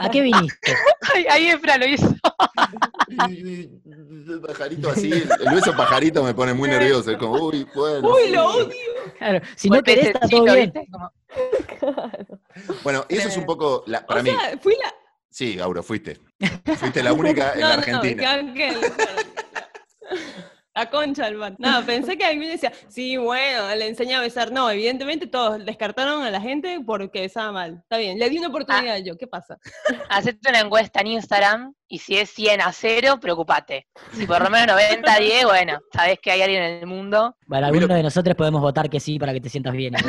¿A 0.00 0.08
qué 0.10 0.22
viniste? 0.22 0.72
Ay, 1.14 1.26
ahí 1.30 1.46
Efra 1.48 1.76
lo 1.76 1.86
hizo. 1.86 2.08
El 3.18 4.40
pajarito 4.46 4.90
así, 4.90 5.12
el 5.12 5.28
el 5.46 5.54
beso 5.54 5.76
pajarito 5.76 6.22
me 6.24 6.32
pone 6.34 6.54
muy 6.54 6.68
nervioso. 6.68 7.10
Es 7.10 7.18
como, 7.18 7.34
uy, 7.34 7.66
bueno. 7.74 8.08
uy, 8.08 8.30
lo 8.30 8.46
odio. 8.48 8.74
Claro, 9.18 9.40
si 9.56 9.68
no 9.68 9.82
querés, 9.82 10.06
está 10.06 10.26
todo 10.28 10.44
bien. 10.44 10.72
¿viste? 10.74 10.88
Como- 10.90 11.12
Bueno, 12.82 13.04
eso 13.08 13.28
es 13.28 13.36
un 13.36 13.44
poco, 13.44 13.84
la- 13.86 14.04
para 14.06 14.20
o 14.20 14.22
mí, 14.24 14.30
sea, 14.30 14.58
fui 14.58 14.74
la... 14.82 14.92
sí, 15.34 15.58
Auro, 15.58 15.82
fuiste. 15.82 16.18
Fuiste 16.76 17.02
la 17.02 17.12
única 17.12 17.54
en 17.54 17.60
no, 17.60 17.68
la 17.68 17.76
no, 17.76 17.82
Argentina. 17.82 18.54
que 18.54 18.76
La 20.74 20.90
concha 20.90 21.26
del 21.26 21.38
pan. 21.38 21.54
No, 21.58 21.84
pensé 21.86 22.18
que 22.18 22.24
alguien 22.24 22.50
decía, 22.50 22.72
sí, 22.88 23.16
bueno, 23.16 23.72
le 23.76 23.86
enseña 23.86 24.18
a 24.18 24.22
besar. 24.22 24.50
No, 24.50 24.68
evidentemente 24.68 25.28
todos 25.28 25.64
descartaron 25.64 26.22
a 26.22 26.30
la 26.30 26.40
gente 26.40 26.80
porque 26.84 27.20
besaba 27.20 27.52
mal. 27.52 27.78
Está 27.82 27.98
bien, 27.98 28.18
le 28.18 28.28
di 28.28 28.38
una 28.38 28.48
oportunidad 28.48 28.96
yo, 28.98 29.16
¿qué 29.16 29.28
pasa? 29.28 29.58
Hacete 30.10 30.50
una 30.50 30.60
encuesta 30.60 31.00
en 31.00 31.06
Instagram 31.08 31.74
y 31.86 31.98
si 31.98 32.16
es 32.16 32.30
100 32.30 32.60
a 32.62 32.72
0, 32.72 33.20
preocupate. 33.20 33.86
Si 34.14 34.26
por 34.26 34.42
lo 34.42 34.50
menos 34.50 34.66
90 34.66 35.12
a 35.12 35.18
10, 35.20 35.44
bueno, 35.44 35.78
sabés 35.92 36.18
que 36.20 36.32
hay 36.32 36.42
alguien 36.42 36.62
en 36.62 36.80
el 36.80 36.86
mundo. 36.86 37.36
Bueno, 37.46 37.66
algunos 37.66 37.88
de 37.88 38.02
nosotros 38.02 38.34
podemos 38.34 38.60
votar 38.60 38.90
que 38.90 38.98
sí 38.98 39.16
para 39.16 39.32
que 39.32 39.40
te 39.40 39.48
sientas 39.48 39.74
bien. 39.74 39.94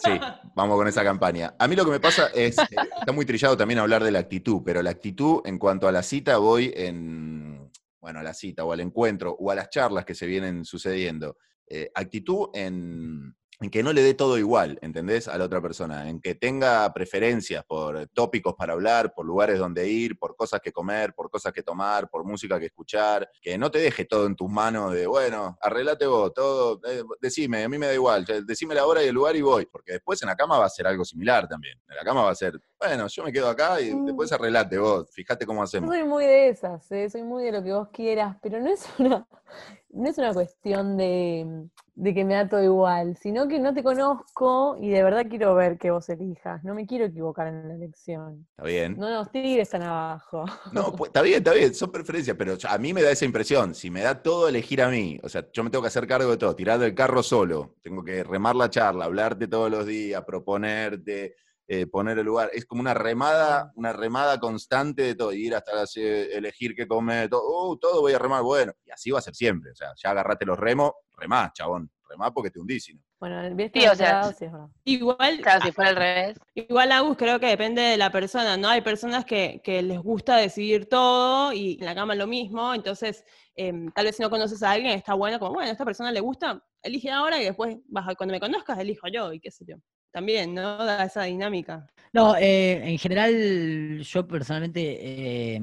Sí, 0.00 0.12
vamos 0.54 0.76
con 0.76 0.86
esa 0.86 1.02
campaña. 1.02 1.54
A 1.58 1.66
mí 1.66 1.74
lo 1.74 1.84
que 1.84 1.90
me 1.90 1.98
pasa 1.98 2.28
es, 2.32 2.56
eh, 2.56 2.66
está 3.00 3.10
muy 3.10 3.26
trillado 3.26 3.56
también 3.56 3.80
hablar 3.80 4.04
de 4.04 4.12
la 4.12 4.20
actitud, 4.20 4.62
pero 4.64 4.80
la 4.80 4.90
actitud 4.90 5.40
en 5.44 5.58
cuanto 5.58 5.88
a 5.88 5.92
la 5.92 6.04
cita 6.04 6.38
voy 6.38 6.72
en, 6.76 7.67
bueno, 8.08 8.20
a 8.20 8.22
la 8.22 8.32
cita 8.32 8.64
o 8.64 8.72
al 8.72 8.80
encuentro 8.80 9.36
o 9.38 9.50
a 9.50 9.54
las 9.54 9.68
charlas 9.68 10.06
que 10.06 10.14
se 10.14 10.24
vienen 10.24 10.64
sucediendo. 10.64 11.36
Eh, 11.66 11.90
actitud 11.94 12.48
en, 12.54 13.36
en 13.60 13.70
que 13.70 13.82
no 13.82 13.92
le 13.92 14.02
dé 14.02 14.14
todo 14.14 14.38
igual, 14.38 14.78
¿entendés? 14.82 15.26
A 15.26 15.36
la 15.36 15.44
otra 15.44 15.60
persona, 15.60 16.08
en 16.08 16.20
que 16.20 16.34
tenga 16.36 16.92
preferencias 16.92 17.64
por 17.64 18.06
tópicos 18.08 18.54
para 18.54 18.74
hablar, 18.74 19.12
por 19.14 19.26
lugares 19.26 19.58
donde 19.58 19.88
ir, 19.88 20.16
por 20.18 20.36
cosas 20.36 20.60
que 20.60 20.70
comer, 20.72 21.12
por 21.14 21.28
cosas 21.28 21.52
que 21.52 21.62
tomar, 21.64 22.08
por 22.08 22.24
música 22.24 22.60
que 22.60 22.66
escuchar, 22.66 23.28
que 23.42 23.58
no 23.58 23.70
te 23.70 23.78
deje 23.80 24.04
todo 24.04 24.26
en 24.26 24.36
tus 24.36 24.48
manos 24.48 24.92
de, 24.92 25.06
bueno, 25.08 25.58
arreglate 25.60 26.06
vos, 26.06 26.32
todo, 26.32 26.80
eh, 26.88 27.02
decime, 27.20 27.64
a 27.64 27.68
mí 27.68 27.78
me 27.78 27.86
da 27.86 27.94
igual, 27.94 28.24
decime 28.46 28.74
la 28.76 28.86
hora 28.86 29.02
y 29.02 29.08
el 29.08 29.14
lugar 29.14 29.34
y 29.34 29.42
voy, 29.42 29.66
porque 29.66 29.92
después 29.94 30.22
en 30.22 30.28
la 30.28 30.36
cama 30.36 30.58
va 30.58 30.66
a 30.66 30.70
ser 30.70 30.86
algo 30.86 31.04
similar 31.04 31.48
también. 31.48 31.78
En 31.88 31.96
la 31.96 32.04
cama 32.04 32.22
va 32.22 32.30
a 32.30 32.34
ser, 32.36 32.60
bueno, 32.78 33.08
yo 33.08 33.24
me 33.24 33.32
quedo 33.32 33.48
acá 33.48 33.80
y 33.80 33.92
Mm. 33.92 34.06
después 34.06 34.30
arreglate 34.30 34.78
vos, 34.78 35.08
fíjate 35.10 35.44
cómo 35.46 35.62
hacemos. 35.64 35.90
soy 35.90 36.04
muy 36.04 36.24
de 36.24 36.48
esas, 36.50 36.90
¿eh? 36.92 37.10
soy 37.10 37.24
muy 37.24 37.42
de 37.44 37.52
lo 37.52 37.62
que 37.64 37.72
vos 37.72 37.88
quieras, 37.92 38.36
pero 38.40 38.60
no 38.60 38.68
es 38.68 38.86
una, 38.98 39.26
no 39.90 40.08
es 40.08 40.16
una 40.18 40.32
cuestión 40.32 40.96
de, 40.96 41.66
de 41.98 42.14
que 42.14 42.24
me 42.24 42.34
da 42.34 42.48
todo 42.48 42.62
igual, 42.62 43.16
sino 43.16 43.48
que 43.48 43.58
no 43.58 43.74
te 43.74 43.82
conozco 43.82 44.76
y 44.80 44.88
de 44.88 45.02
verdad 45.02 45.26
quiero 45.28 45.56
ver 45.56 45.78
que 45.78 45.90
vos 45.90 46.08
elijas. 46.08 46.62
No 46.62 46.72
me 46.72 46.86
quiero 46.86 47.06
equivocar 47.06 47.48
en 47.48 47.66
la 47.66 47.74
elección. 47.74 48.46
Está 48.50 48.62
bien. 48.62 48.96
No 48.96 49.10
nos 49.10 49.32
tires 49.32 49.68
tan 49.68 49.82
abajo. 49.82 50.44
No, 50.72 50.92
pues, 50.92 51.08
está 51.08 51.22
bien, 51.22 51.38
está 51.38 51.52
bien, 51.52 51.74
son 51.74 51.90
preferencias, 51.90 52.36
pero 52.36 52.56
a 52.68 52.78
mí 52.78 52.92
me 52.94 53.02
da 53.02 53.10
esa 53.10 53.24
impresión. 53.24 53.74
Si 53.74 53.90
me 53.90 54.02
da 54.02 54.22
todo 54.22 54.48
elegir 54.48 54.80
a 54.80 54.88
mí, 54.88 55.18
o 55.24 55.28
sea, 55.28 55.44
yo 55.52 55.64
me 55.64 55.70
tengo 55.70 55.82
que 55.82 55.88
hacer 55.88 56.06
cargo 56.06 56.30
de 56.30 56.36
todo, 56.36 56.54
tirar 56.54 56.78
del 56.78 56.94
carro 56.94 57.20
solo, 57.20 57.74
tengo 57.82 58.04
que 58.04 58.22
remar 58.22 58.54
la 58.54 58.70
charla, 58.70 59.06
hablarte 59.06 59.48
todos 59.48 59.68
los 59.68 59.84
días, 59.84 60.22
proponerte, 60.24 61.34
eh, 61.66 61.86
poner 61.88 62.16
el 62.16 62.26
lugar. 62.26 62.48
Es 62.52 62.64
como 62.64 62.80
una 62.80 62.94
remada, 62.94 63.72
una 63.74 63.92
remada 63.92 64.38
constante 64.38 65.02
de 65.02 65.14
todo, 65.16 65.32
ir 65.32 65.52
hasta 65.52 65.74
las, 65.74 65.96
eh, 65.96 66.32
elegir 66.32 66.76
qué 66.76 66.86
comer, 66.86 67.28
todo, 67.28 67.70
uh, 67.70 67.76
todo 67.76 68.02
voy 68.02 68.12
a 68.12 68.20
remar, 68.20 68.44
bueno, 68.44 68.72
y 68.84 68.92
así 68.92 69.10
va 69.10 69.18
a 69.18 69.22
ser 69.22 69.34
siempre. 69.34 69.72
O 69.72 69.74
sea, 69.74 69.88
ya 70.00 70.12
agarrate 70.12 70.46
los 70.46 70.56
remos, 70.56 70.92
remá, 71.18 71.50
chabón, 71.54 71.90
remá 72.08 72.32
porque 72.32 72.50
te 72.50 72.60
hundís. 72.60 72.94
no. 72.94 73.00
Bueno, 73.20 73.40
el 73.40 73.70
Sí, 73.74 73.84
o 73.86 73.94
sea, 73.96 74.32
sí. 74.32 74.46
Igual, 74.84 75.40
Claro, 75.40 75.66
si 75.66 75.72
fuera 75.72 75.90
al 75.90 75.96
revés. 75.96 76.38
igual 76.54 76.92
Agus, 76.92 77.16
creo 77.16 77.40
que 77.40 77.46
depende 77.46 77.82
de 77.82 77.96
la 77.96 78.10
persona, 78.12 78.56
¿no? 78.56 78.68
Hay 78.68 78.80
personas 78.80 79.24
que, 79.24 79.60
que 79.64 79.82
les 79.82 79.98
gusta 79.98 80.36
decidir 80.36 80.88
todo 80.88 81.52
y 81.52 81.78
en 81.80 81.84
la 81.86 81.96
cama 81.96 82.14
lo 82.14 82.28
mismo, 82.28 82.72
entonces 82.74 83.24
em, 83.56 83.90
tal 83.90 84.04
vez 84.04 84.16
si 84.16 84.22
no 84.22 84.30
conoces 84.30 84.62
a 84.62 84.70
alguien 84.70 84.92
está 84.92 85.14
bueno, 85.14 85.40
como, 85.40 85.54
bueno, 85.54 85.68
a 85.68 85.72
esta 85.72 85.84
persona 85.84 86.12
le 86.12 86.20
gusta, 86.20 86.62
elige 86.80 87.10
ahora 87.10 87.40
y 87.40 87.44
después 87.44 87.76
vas 87.88 88.06
cuando 88.16 88.32
me 88.32 88.40
conozcas 88.40 88.78
elijo 88.78 89.08
yo 89.08 89.32
y 89.32 89.40
qué 89.40 89.50
sé 89.50 89.64
yo. 89.66 89.76
También, 90.12 90.54
¿no? 90.54 90.84
Da 90.84 91.04
esa 91.04 91.24
dinámica. 91.24 91.86
No, 92.12 92.36
eh, 92.36 92.80
en 92.88 92.98
general, 92.98 93.98
yo 94.00 94.26
personalmente 94.26 94.96
eh, 95.00 95.60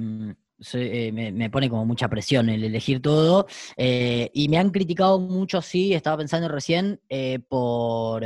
eh, 0.73 1.11
me, 1.11 1.49
pone 1.49 1.69
como 1.69 1.85
mucha 1.85 2.09
presión 2.09 2.49
el 2.49 2.63
elegir 2.63 3.01
todo. 3.01 3.47
eh, 3.77 4.29
y 4.33 4.49
me 4.49 4.57
han 4.57 4.71
criticado 4.71 5.19
mucho, 5.19 5.61
sí, 5.61 5.93
estaba 5.93 6.17
pensando 6.17 6.47
recién, 6.47 6.99
eh, 7.09 7.39
por, 7.47 8.23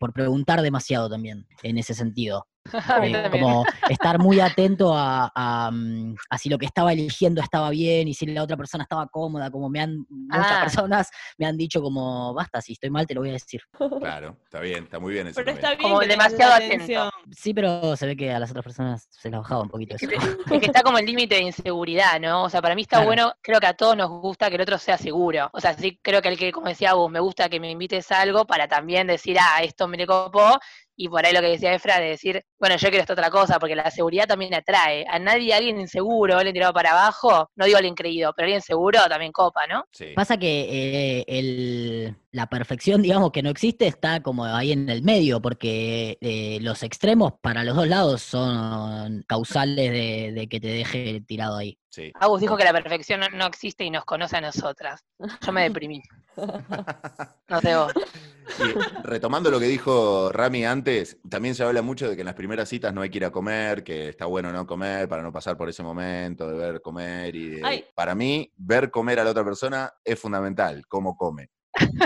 por 0.00 0.12
preguntar 0.12 0.62
demasiado 0.62 1.08
también, 1.08 1.46
en 1.62 1.78
ese 1.78 1.94
sentido. 1.94 2.46
Eh, 3.08 3.28
como 3.30 3.64
estar 3.88 4.18
muy 4.18 4.40
atento 4.40 4.94
a, 4.94 5.30
a, 5.34 5.70
mm, 5.70 6.14
a 6.30 6.38
si 6.38 6.48
lo 6.48 6.58
que 6.58 6.66
estaba 6.66 6.92
eligiendo 6.92 7.40
estaba 7.40 7.70
bien 7.70 8.08
y 8.08 8.14
si 8.14 8.26
la 8.26 8.42
otra 8.42 8.56
persona 8.56 8.82
estaba 8.84 9.06
cómoda, 9.08 9.50
como 9.50 9.68
me 9.68 9.80
han, 9.80 10.04
muchas 10.08 10.46
Ah. 10.52 10.60
personas 10.62 11.10
me 11.38 11.46
han 11.46 11.56
dicho 11.56 11.80
como, 11.80 12.34
basta, 12.34 12.60
si 12.60 12.72
estoy 12.74 12.90
mal 12.90 13.06
te 13.06 13.14
lo 13.14 13.20
voy 13.20 13.30
a 13.30 13.32
decir. 13.32 13.60
Claro, 14.00 14.36
está 14.44 14.60
bien, 14.60 14.84
está 14.84 14.98
muy 14.98 15.12
bien 15.14 15.26
eso. 15.28 15.36
Pero 15.36 15.52
está 15.52 15.70
bien 15.74 15.82
Como 15.82 16.00
demasiado 16.00 16.52
atento. 16.54 16.74
atención. 16.74 17.10
Sí, 17.30 17.54
pero 17.54 17.96
se 17.96 18.06
ve 18.06 18.16
que 18.16 18.32
a 18.32 18.38
las 18.38 18.50
otras 18.50 18.64
personas 18.64 19.08
se 19.10 19.30
las 19.30 19.40
bajaba 19.40 19.62
un 19.62 19.68
poquito 19.68 19.96
Es 19.96 20.02
eso. 20.02 20.10
que, 20.10 20.16
es 20.56 20.60
que 20.60 20.66
está 20.66 20.82
como 20.82 20.98
el 20.98 21.06
límite 21.06 21.36
de 21.36 21.42
inseguridad, 21.42 22.20
¿no? 22.20 22.44
O 22.44 22.50
sea, 22.50 22.60
para 22.62 22.74
mí 22.74 22.82
está 22.82 22.96
Claro. 22.98 23.06
bueno, 23.06 23.32
creo 23.42 23.60
que 23.60 23.66
a 23.66 23.74
todos 23.74 23.96
nos 23.96 24.10
gusta 24.10 24.48
que 24.48 24.56
el 24.56 24.62
otro 24.62 24.78
sea 24.78 24.98
seguro. 24.98 25.48
O 25.52 25.60
sea, 25.60 25.74
sí 25.74 25.98
creo 26.02 26.20
que 26.22 26.28
el 26.28 26.38
que, 26.38 26.52
como 26.52 26.68
decía 26.68 26.94
vos, 26.94 27.10
me 27.10 27.20
gusta 27.20 27.48
que 27.48 27.60
me 27.60 27.70
invites 27.70 28.10
a 28.12 28.20
algo 28.20 28.44
para 28.46 28.66
también 28.68 29.06
decir, 29.06 29.36
ah, 29.40 29.62
esto 29.62 29.86
me 29.88 29.96
le 29.96 30.06
copó. 30.06 30.58
Y 31.00 31.08
por 31.08 31.24
ahí 31.24 31.32
lo 31.32 31.40
que 31.40 31.46
decía 31.46 31.72
Efra, 31.72 32.00
de 32.00 32.08
decir, 32.08 32.42
bueno, 32.58 32.76
yo 32.76 32.88
quiero 32.88 33.02
esta 33.02 33.12
otra 33.12 33.30
cosa, 33.30 33.60
porque 33.60 33.76
la 33.76 33.88
seguridad 33.88 34.26
también 34.26 34.52
atrae. 34.52 35.06
A 35.08 35.20
nadie, 35.20 35.54
alguien 35.54 35.78
inseguro, 35.78 36.36
alguien 36.36 36.54
tirado 36.54 36.72
para 36.72 36.90
abajo, 36.90 37.50
no 37.54 37.66
digo 37.66 37.76
alguien 37.78 37.94
creído, 37.94 38.32
pero 38.36 38.46
alguien 38.46 38.62
seguro 38.62 38.98
también 39.08 39.30
copa, 39.30 39.60
¿no? 39.68 39.84
Sí. 39.92 40.06
Pasa 40.16 40.36
que 40.36 40.66
eh, 41.20 41.24
el- 41.28 42.16
la 42.30 42.46
perfección, 42.48 43.00
digamos, 43.02 43.32
que 43.32 43.42
no 43.42 43.48
existe, 43.50 43.86
está 43.86 44.22
como 44.22 44.44
ahí 44.44 44.72
en 44.72 44.88
el 44.90 45.02
medio, 45.02 45.40
porque 45.40 46.18
eh, 46.20 46.58
los 46.60 46.82
extremos 46.82 47.32
para 47.40 47.64
los 47.64 47.74
dos 47.74 47.88
lados 47.88 48.20
son 48.22 49.24
causales 49.26 49.90
de, 49.90 50.32
de 50.32 50.48
que 50.48 50.60
te 50.60 50.68
deje 50.68 51.22
tirado 51.26 51.56
ahí. 51.56 51.78
sí. 51.88 52.12
Agus 52.20 52.40
dijo 52.40 52.56
que 52.56 52.64
la 52.64 52.72
perfección 52.72 53.20
no, 53.34 53.46
existe 53.46 53.84
y 53.84 53.90
nos 53.90 54.04
conoce 54.04 54.36
a 54.36 54.40
nosotras. 54.42 55.04
Yo 55.44 55.52
me 55.52 55.62
deprimí. 55.62 56.02
No 57.48 57.60
sé 57.62 57.74
vos. 57.74 57.92
Y 58.58 59.02
retomando 59.02 59.50
lo 59.50 59.58
que 59.58 59.66
dijo 59.66 60.30
Rami 60.30 60.64
antes, 60.66 61.16
también 61.28 61.54
se 61.54 61.64
habla 61.64 61.80
mucho 61.82 62.08
de 62.08 62.14
que 62.14 62.20
en 62.22 62.26
las 62.26 62.34
primeras 62.34 62.68
citas 62.68 62.92
no 62.92 63.00
hay 63.00 63.08
que 63.10 63.16
ir 63.18 63.24
a 63.24 63.30
comer, 63.30 63.82
que 63.82 64.10
está 64.10 64.26
bueno 64.26 64.52
no 64.52 64.66
comer 64.66 65.08
para 65.08 65.22
no 65.22 65.32
pasar 65.32 65.56
por 65.56 65.68
ese 65.68 65.82
momento 65.82 66.46
de 66.48 66.56
ver 66.56 66.82
comer. 66.82 67.34
Y 67.34 67.48
de- 67.50 67.86
para 67.94 68.14
mí, 68.14 68.52
ver 68.56 68.90
comer 68.90 69.18
a 69.20 69.24
la 69.24 69.30
otra 69.30 69.44
persona 69.44 69.90
es 70.04 70.18
fundamental, 70.20 70.86
cómo 70.88 71.16
come. 71.16 71.48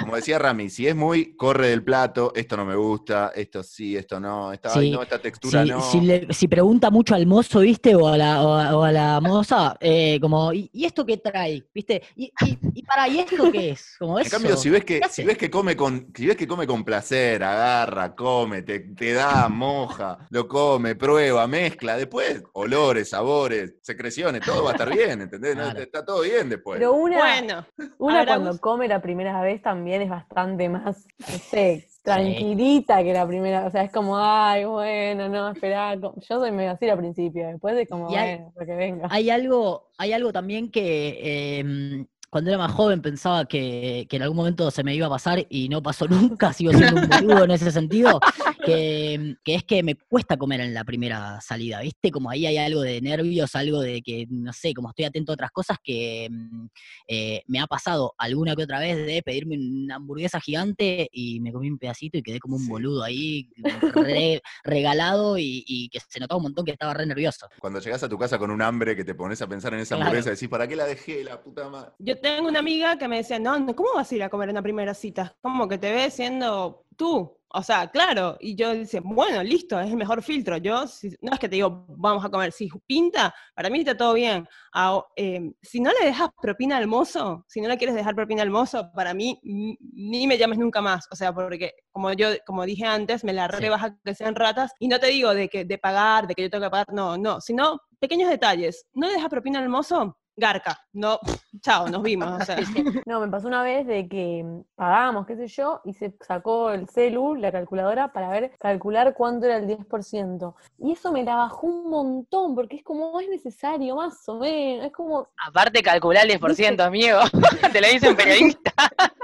Como 0.01 0.17
decía 0.17 0.39
Rami, 0.39 0.69
si 0.71 0.87
es 0.87 0.95
muy 0.97 1.37
corre 1.37 1.69
del 1.69 1.83
plato, 1.85 2.33
esto 2.35 2.57
no 2.57 2.65
me 2.65 2.75
gusta, 2.77 3.33
esto 3.35 3.63
sí, 3.63 3.97
esto 3.97 4.19
no, 4.21 4.53
esta, 4.53 4.75
ay, 4.75 4.87
Sí, 4.87 4.91
no, 4.91 5.03
esta 5.03 5.21
textura 5.21 5.65
no. 5.65 5.81
si, 5.81 6.01
le- 6.01 6.27
si 6.33 6.49
pregunta 6.49 6.91
mucho 6.91 7.15
al 7.15 7.27
mozo, 7.27 7.61
¿viste? 7.61 7.95
O 7.95 8.09
a 8.09 8.17
la, 8.17 8.43
o 8.43 8.53
a, 8.55 8.77
o 8.77 8.83
a 8.85 8.93
la 8.93 9.21
moza, 9.21 9.77
eh, 9.81 10.19
como, 10.21 10.53
¿y, 10.53 10.69
y 10.73 10.85
esto 10.85 11.05
qué 11.07 11.17
trae? 11.19 11.65
¿Viste? 11.75 12.03
¿Y, 12.17 12.33
y, 12.45 12.59
y 12.75 12.83
para, 12.83 13.09
¿y 13.09 13.21
esto 13.21 13.51
qué 13.51 13.71
es? 13.71 13.97
Como 13.99 14.19
En 14.19 14.27
eso. 14.27 14.37
cambio, 14.37 14.57
si 14.57 14.71
ves 14.71 14.85
que, 14.85 15.01
¿Qué 15.01 15.09
si 15.09 15.25
ves 15.25 15.39
que 15.39 15.51
come 15.51 15.77
con, 15.77 16.09
si 16.15 16.27
ves 16.27 16.37
que 16.37 16.47
come 16.47 16.67
con 16.67 16.85
placer, 16.85 17.43
agarra, 17.43 18.15
come, 18.15 18.63
te, 18.63 18.81
te 18.81 19.13
da, 19.13 19.49
moja, 19.49 20.19
lo 20.31 20.49
come, 20.49 20.95
prueba, 20.97 21.47
mezcla, 21.47 21.97
después, 21.97 22.43
olores, 22.55 23.11
sabores, 23.11 23.77
secreciones, 23.83 24.43
todo 24.45 24.65
va 24.65 24.71
a 24.71 24.73
estar 24.73 24.91
bien, 24.91 25.23
¿entendés? 25.23 25.57
No. 25.57 25.69
Está 25.69 26.05
todo 26.05 26.23
bien 26.23 26.49
después. 26.49 26.79
Pero 26.79 26.93
una, 26.95 27.19
Bueno, 27.19 27.67
una 27.99 28.27
cuando 28.27 28.51
vos- 28.51 28.61
come 28.61 28.89
la 28.89 29.01
primera 29.01 29.41
vez 29.43 29.62
también 29.63 30.03
es 30.03 30.11
bastante 30.11 30.69
más, 30.69 31.07
no 31.19 31.27
sé, 31.39 31.89
tranquilita 32.03 33.03
que 33.03 33.13
la 33.13 33.27
primera, 33.27 33.67
o 33.67 33.71
sea, 33.71 33.85
es 33.85 33.93
como, 33.93 34.17
ay, 34.19 34.65
bueno, 34.65 35.29
no, 35.29 35.51
espera, 35.51 35.95
yo 35.95 36.13
soy 36.21 36.51
medio 36.53 36.73
así 36.73 36.89
al 36.89 36.99
principio, 36.99 37.47
después 37.47 37.77
de 37.77 37.87
como, 37.87 38.09
hay- 38.09 38.37
bueno, 38.37 38.53
lo 38.57 38.67
que 38.67 38.75
venga. 38.75 39.09
Hay 39.11 39.31
algo, 39.31 39.91
hay 39.99 40.13
algo 40.13 40.33
también 40.33 40.71
que 40.71 41.59
em, 41.61 42.07
cuando 42.33 42.49
era 42.49 42.57
más 42.57 42.73
joven 42.73 43.03
pensaba 43.03 43.45
que, 43.45 44.07
que 44.09 44.17
en 44.17 44.23
algún 44.23 44.39
momento 44.39 44.71
se 44.71 44.83
me 44.83 44.95
iba 44.95 45.07
a 45.07 45.11
pasar 45.11 45.47
y 45.51 45.69
no 45.69 45.83
pasó 45.83 46.09
nunca, 46.09 46.51
sigo 46.55 46.73
siendo 46.73 46.97
un 46.97 47.07
boludo 47.07 47.45
en 47.45 47.51
ese 47.51 47.71
sentido, 47.71 48.21
que, 48.65 49.37
que 49.45 49.55
es 49.57 49.65
que 49.65 49.83
me 49.83 49.97
cuesta 49.97 50.39
comer 50.39 50.63
en 50.63 50.73
la 50.73 50.83
primera 50.85 51.43
salida, 51.43 51.83
¿viste? 51.83 52.11
Como 52.11 52.31
ahí 52.31 52.47
hay 52.47 52.57
algo 52.57 52.81
de 52.81 53.03
nervios, 53.03 53.55
algo 53.55 53.81
de 53.81 54.01
que, 54.01 54.27
no 54.31 54.51
sé, 54.55 54.73
como 54.73 54.89
estoy 54.89 55.05
atento 55.05 55.33
a 55.33 55.35
otras 55.35 55.51
cosas 55.51 55.77
que 55.85 56.29
mm, 56.31 56.67
eh, 57.09 57.43
me 57.49 57.61
ha 57.61 57.67
pasado 57.67 58.15
alguna 58.17 58.57
que 58.57 58.63
otra 58.63 58.79
vez 58.81 58.97
de 59.05 59.23
pedirme 59.23 59.59
una 59.59 59.97
hamburguesa 59.97 60.41
gigante 60.41 61.11
y 61.13 61.39
me 61.41 61.53
comí 61.53 61.69
un 61.71 61.77
pedacito 61.79 62.17
y 62.17 62.23
quedé 62.23 62.39
como 62.41 62.57
un 62.57 62.67
boludo 62.67 63.03
ahí, 63.05 63.51
re- 63.95 64.41
regalado 64.65 65.37
y, 65.37 65.65
y 65.67 65.91
que 65.91 66.01
se 66.09 66.19
notaba 66.19 66.39
un 66.39 66.45
montón 66.45 66.65
que 66.65 66.73
estaba 66.73 66.95
re 66.95 67.05
nervioso. 67.05 67.47
Cuando 67.61 67.79
llegas 67.79 68.03
a 68.03 68.09
tu 68.09 68.17
casa 68.17 68.39
con 68.39 68.51
un 68.51 68.63
hambre 68.63 68.97
que 68.97 69.05
te 69.05 69.15
pones 69.15 69.43
a 69.43 69.47
pensar 69.47 69.75
en 69.75 69.81
esa 69.81 69.97
Claro. 69.97 70.09
hamburguesa, 70.09 70.31
decís, 70.31 70.49
¿para 70.49 70.67
qué 70.67 70.77
la 70.77 70.87
dejé, 70.87 71.23
la 71.23 71.43
puta 71.43 71.69
madre? 71.69 71.91
Yo 71.99 72.17
tengo 72.23 72.49
una 72.49 72.61
amiga 72.61 72.97
que 72.97 73.09
me 73.09 73.19
decía, 73.19 73.39
no, 73.39 73.55
¿cómo 73.75 73.91
vas 73.95 74.11
a 74.11 74.15
ir 74.15 74.23
a 74.23 74.31
comer 74.31 74.49
en 74.49 74.55
una 74.55 74.63
primera 74.63 74.95
cita? 74.95 75.37
Como 75.43 75.69
que 75.69 75.79
te 75.79 75.93
ves 75.93 76.15
siendo 76.15 76.85
tú. 76.97 77.39
O 77.55 77.63
sea, 77.63 77.87
claro. 77.91 78.39
Y 78.41 78.57
yo 78.57 78.71
decía, 78.75 79.03
bueno, 79.05 79.43
listo, 79.43 79.79
es 79.79 79.91
el 79.91 79.97
mejor 79.97 80.23
filtro. 80.23 80.57
Yo, 80.57 80.87
si- 80.87 81.15
no 81.21 81.35
es 81.35 81.39
que 81.39 81.51
te 81.51 81.57
digo, 81.57 81.85
vamos 81.89 82.25
a 82.25 82.31
comer. 82.31 82.51
Si 82.53 82.71
pinta, 82.87 83.35
para 83.55 83.69
mí 83.69 83.81
está 83.81 83.95
todo 83.95 84.15
bien. 84.15 84.49
Ah, 84.73 85.03
eh, 85.17 85.53
si 85.61 85.81
no 85.81 85.91
le 86.01 86.07
dejas 86.07 86.31
propina 86.41 86.79
al 86.79 86.87
mozo, 86.87 87.45
si 87.49 87.61
no 87.61 87.69
le 87.69 87.77
quieres 87.77 87.95
dejar 87.95 88.15
propina 88.15 88.41
al 88.43 88.49
mozo, 88.51 88.91
para 88.95 89.13
mí 89.13 89.39
ni 89.43 90.27
me 90.27 90.39
llames 90.39 90.59
nunca 90.59 90.81
más. 90.81 91.07
O 91.11 91.17
sea, 91.17 91.35
porque 91.35 91.73
como 91.91 92.13
yo, 92.15 92.29
como 92.47 92.65
dije 92.65 92.87
antes, 92.87 93.23
me 93.23 93.35
la 93.35 93.49
Sí. 93.51 93.57
rebaja 93.61 93.99
que 94.03 94.15
sean 94.15 94.35
ratas. 94.35 94.73
Y 94.79 94.89
no 94.89 94.99
te 94.99 95.09
digo 95.09 95.35
de 95.35 95.49
que 95.51 95.65
de 95.67 95.77
pagar, 95.79 96.27
de 96.27 96.35
que 96.35 96.43
yo 96.43 96.51
tengo 96.51 96.65
que 96.65 96.71
pagar, 96.71 96.87
no, 96.93 97.19
no. 97.19 97.39
Sino 97.43 97.81
pequeños 98.01 98.31
detalles. 98.31 98.87
No 98.95 99.07
le 99.09 99.15
dejas 99.15 99.29
propina 99.29 99.59
al 99.59 99.69
mozo, 99.69 100.17
garca. 100.37 100.81
No, 100.93 101.19
chao, 101.61 101.89
nos 101.89 102.03
vimos. 102.03 102.41
O 102.41 102.45
sea. 102.45 102.57
No, 103.07 103.21
me 103.21 103.29
pasó 103.29 103.49
una 103.49 103.63
vez 103.63 103.87
de 103.87 104.09
que 104.09 104.43
mm, 104.45 104.63
pagábamos, 104.75 105.27
qué 105.27 105.37
sé 105.37 105.49
yo, 105.49 105.81
y 105.85 105.93
se 105.93 106.15
sacó 106.21 106.71
el 106.71 106.89
celu, 106.89 107.35
la 107.35 107.53
calculadora, 107.53 108.13
para 108.13 108.29
ver, 108.29 108.53
calcular 108.59 109.15
cuánto 109.15 109.47
era 109.47 109.57
el 109.57 109.67
10%. 109.67 110.55
Y 110.79 110.93
eso 110.93 111.13
me 111.13 111.25
la 111.25 111.37
bajó 111.37 111.67
un 111.67 111.91
montón, 111.91 112.55
porque 112.55 112.77
es 112.77 112.85
como, 112.85 113.21
es 113.21 113.29
necesario, 113.29 113.97
más 113.97 114.29
o 114.29 114.39
menos, 114.39 114.87
es 114.87 114.93
como, 114.93 115.29
Aparte 115.47 115.83
calcular 115.83 116.25
el 116.25 116.41
10%, 116.41 116.81
amigo. 116.81 117.19
Te 117.73 117.81
lo 117.81 117.89
dice 117.89 118.09
un 118.09 118.17
periodista. 118.17 118.73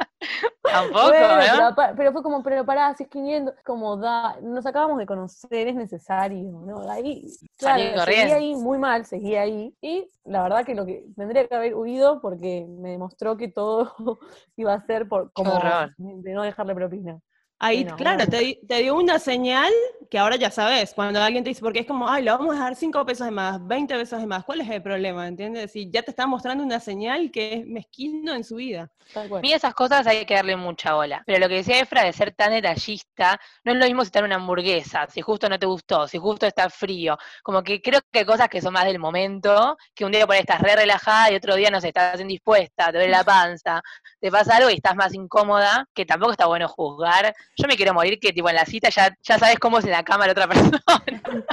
Tampoco, 0.62 1.08
bueno, 1.08 1.70
¿no? 1.70 1.76
pero, 1.96 2.12
fue 2.12 2.22
como, 2.22 2.42
pero 2.42 2.64
pará, 2.64 2.94
si 2.94 3.04
es 3.04 3.08
500, 3.08 3.54
como 3.64 3.96
da, 3.96 4.36
nos 4.42 4.66
acabamos 4.66 4.98
de 4.98 5.06
conocer, 5.06 5.68
es 5.68 5.74
necesario, 5.74 6.50
¿no? 6.64 6.90
Ahí, 6.90 7.30
claro, 7.56 8.04
seguí 8.04 8.32
ahí 8.32 8.54
muy 8.54 8.78
mal, 8.78 9.06
seguí 9.06 9.34
ahí, 9.36 9.74
y 9.80 10.08
la 10.24 10.42
verdad 10.42 10.64
que 10.64 10.74
lo 10.74 10.84
que 10.84 11.06
tendría 11.16 11.46
que 11.46 11.54
haber 11.54 11.74
huido, 11.74 12.20
porque 12.20 12.66
me 12.68 12.90
demostró 12.90 13.36
que 13.36 13.48
todo 13.48 13.94
iba 14.56 14.74
a 14.74 14.84
ser 14.84 15.08
por, 15.08 15.32
como 15.32 15.58
de 15.96 16.32
no 16.32 16.42
dejarle 16.42 16.74
propina. 16.74 17.20
Ahí, 17.60 17.82
Bueno, 17.82 17.96
claro, 17.96 18.16
bueno. 18.18 18.30
te, 18.30 18.38
di- 18.38 18.60
te 18.66 18.76
dio 18.82 18.94
una 18.94 19.18
señal 19.18 19.72
que 20.10 20.18
ahora 20.18 20.36
ya 20.36 20.50
sabes. 20.50 20.94
Cuando 20.94 21.20
alguien 21.20 21.42
te 21.44 21.50
dice, 21.50 21.60
porque 21.60 21.80
es 21.80 21.86
como, 21.86 22.08
ay, 22.08 22.22
le 22.22 22.30
vamos 22.30 22.54
a 22.56 22.60
dar 22.60 22.76
5 22.76 23.04
pesos 23.04 23.26
de 23.26 23.30
más, 23.32 23.64
20 23.66 23.94
pesos 23.96 24.20
de 24.20 24.26
más, 24.26 24.44
¿cuál 24.44 24.60
es 24.60 24.70
el 24.70 24.82
problema? 24.82 25.26
¿Entiendes? 25.26 25.72
Si 25.72 25.90
ya 25.90 26.02
te 26.02 26.10
está 26.12 26.26
mostrando 26.26 26.62
una 26.64 26.78
señal 26.80 27.30
que 27.32 27.54
es 27.54 27.66
mezquino 27.66 28.34
en 28.34 28.44
su 28.44 28.56
vida. 28.56 28.90
Cual. 29.12 29.40
mí 29.40 29.52
esas 29.52 29.72
cosas 29.74 30.06
hay 30.06 30.26
que 30.26 30.34
darle 30.34 30.54
mucha 30.56 30.92
bola. 30.94 31.22
Pero 31.26 31.38
lo 31.38 31.48
que 31.48 31.56
decía 31.56 31.80
Efra 31.80 32.04
de 32.04 32.12
ser 32.12 32.34
tan 32.34 32.50
detallista, 32.52 33.40
no 33.64 33.72
es 33.72 33.78
lo 33.78 33.86
mismo 33.86 34.04
si 34.04 34.10
te 34.10 34.18
dan 34.18 34.26
una 34.26 34.36
hamburguesa, 34.36 35.06
si 35.08 35.22
justo 35.22 35.48
no 35.48 35.58
te 35.58 35.64
gustó, 35.66 36.06
si 36.06 36.18
justo 36.18 36.46
está 36.46 36.68
frío. 36.70 37.16
Como 37.42 37.62
que 37.62 37.80
creo 37.80 38.00
que 38.12 38.20
hay 38.20 38.24
cosas 38.26 38.48
que 38.48 38.60
son 38.60 38.74
más 38.74 38.84
del 38.84 38.98
momento, 38.98 39.76
que 39.94 40.04
un 40.04 40.12
día 40.12 40.26
por 40.26 40.34
ahí 40.34 40.40
estás 40.42 40.60
re 40.60 40.76
relajada 40.76 41.30
y 41.32 41.36
otro 41.36 41.54
día 41.56 41.70
no 41.70 41.80
sé, 41.80 41.88
estás 41.88 42.20
indispuesta, 42.20 42.86
te 42.92 42.98
duele 42.98 43.10
la 43.12 43.24
panza, 43.24 43.80
te 44.20 44.30
pasa 44.30 44.56
algo 44.56 44.70
y 44.70 44.74
estás 44.74 44.94
más 44.96 45.14
incómoda, 45.14 45.86
que 45.94 46.04
tampoco 46.04 46.32
está 46.32 46.46
bueno 46.46 46.68
juzgar. 46.68 47.34
Yo 47.60 47.66
me 47.66 47.76
quiero 47.76 47.92
morir 47.92 48.20
que 48.20 48.32
tipo 48.32 48.48
en 48.48 48.54
la 48.54 48.64
cita 48.64 48.88
ya, 48.88 49.14
ya 49.20 49.36
sabes 49.38 49.58
cómo 49.58 49.78
es 49.78 49.84
en 49.84 49.90
la 49.90 50.04
cama 50.04 50.26
la 50.26 50.32
otra 50.32 50.46
persona. 50.48 50.80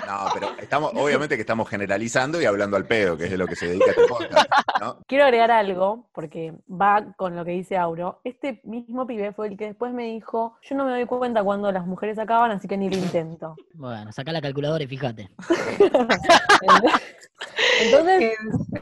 No, 0.07 0.29
pero 0.33 0.55
estamos, 0.59 0.91
obviamente 0.95 1.35
que 1.35 1.41
estamos 1.41 1.67
generalizando 1.67 2.41
y 2.41 2.45
hablando 2.45 2.77
al 2.77 2.85
pedo, 2.85 3.17
que 3.17 3.25
es 3.25 3.31
de 3.31 3.37
lo 3.37 3.47
que 3.47 3.55
se 3.55 3.67
dedica 3.67 3.87
este 3.89 4.05
podcast, 4.07 4.49
¿no? 4.79 4.99
Quiero 5.07 5.25
agregar 5.25 5.51
algo, 5.51 6.07
porque 6.13 6.53
va 6.69 7.13
con 7.17 7.35
lo 7.35 7.43
que 7.43 7.51
dice 7.51 7.75
Auro. 7.75 8.21
Este 8.23 8.61
mismo 8.63 9.05
pibe 9.05 9.33
fue 9.33 9.47
el 9.49 9.57
que 9.57 9.65
después 9.65 9.93
me 9.93 10.03
dijo, 10.05 10.57
yo 10.61 10.75
no 10.75 10.85
me 10.85 10.91
doy 10.91 11.05
cuenta 11.05 11.43
cuando 11.43 11.71
las 11.71 11.85
mujeres 11.85 12.17
acaban, 12.19 12.51
así 12.51 12.67
que 12.67 12.77
ni 12.77 12.89
lo 12.89 12.97
intento. 12.97 13.55
Bueno, 13.73 14.11
saca 14.11 14.31
la 14.31 14.41
calculadora 14.41 14.83
y 14.83 14.87
fíjate. 14.87 15.29
Entonces, 17.81 18.33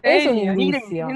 es 0.02 0.28
un 0.28 0.38
indicio. 0.38 1.08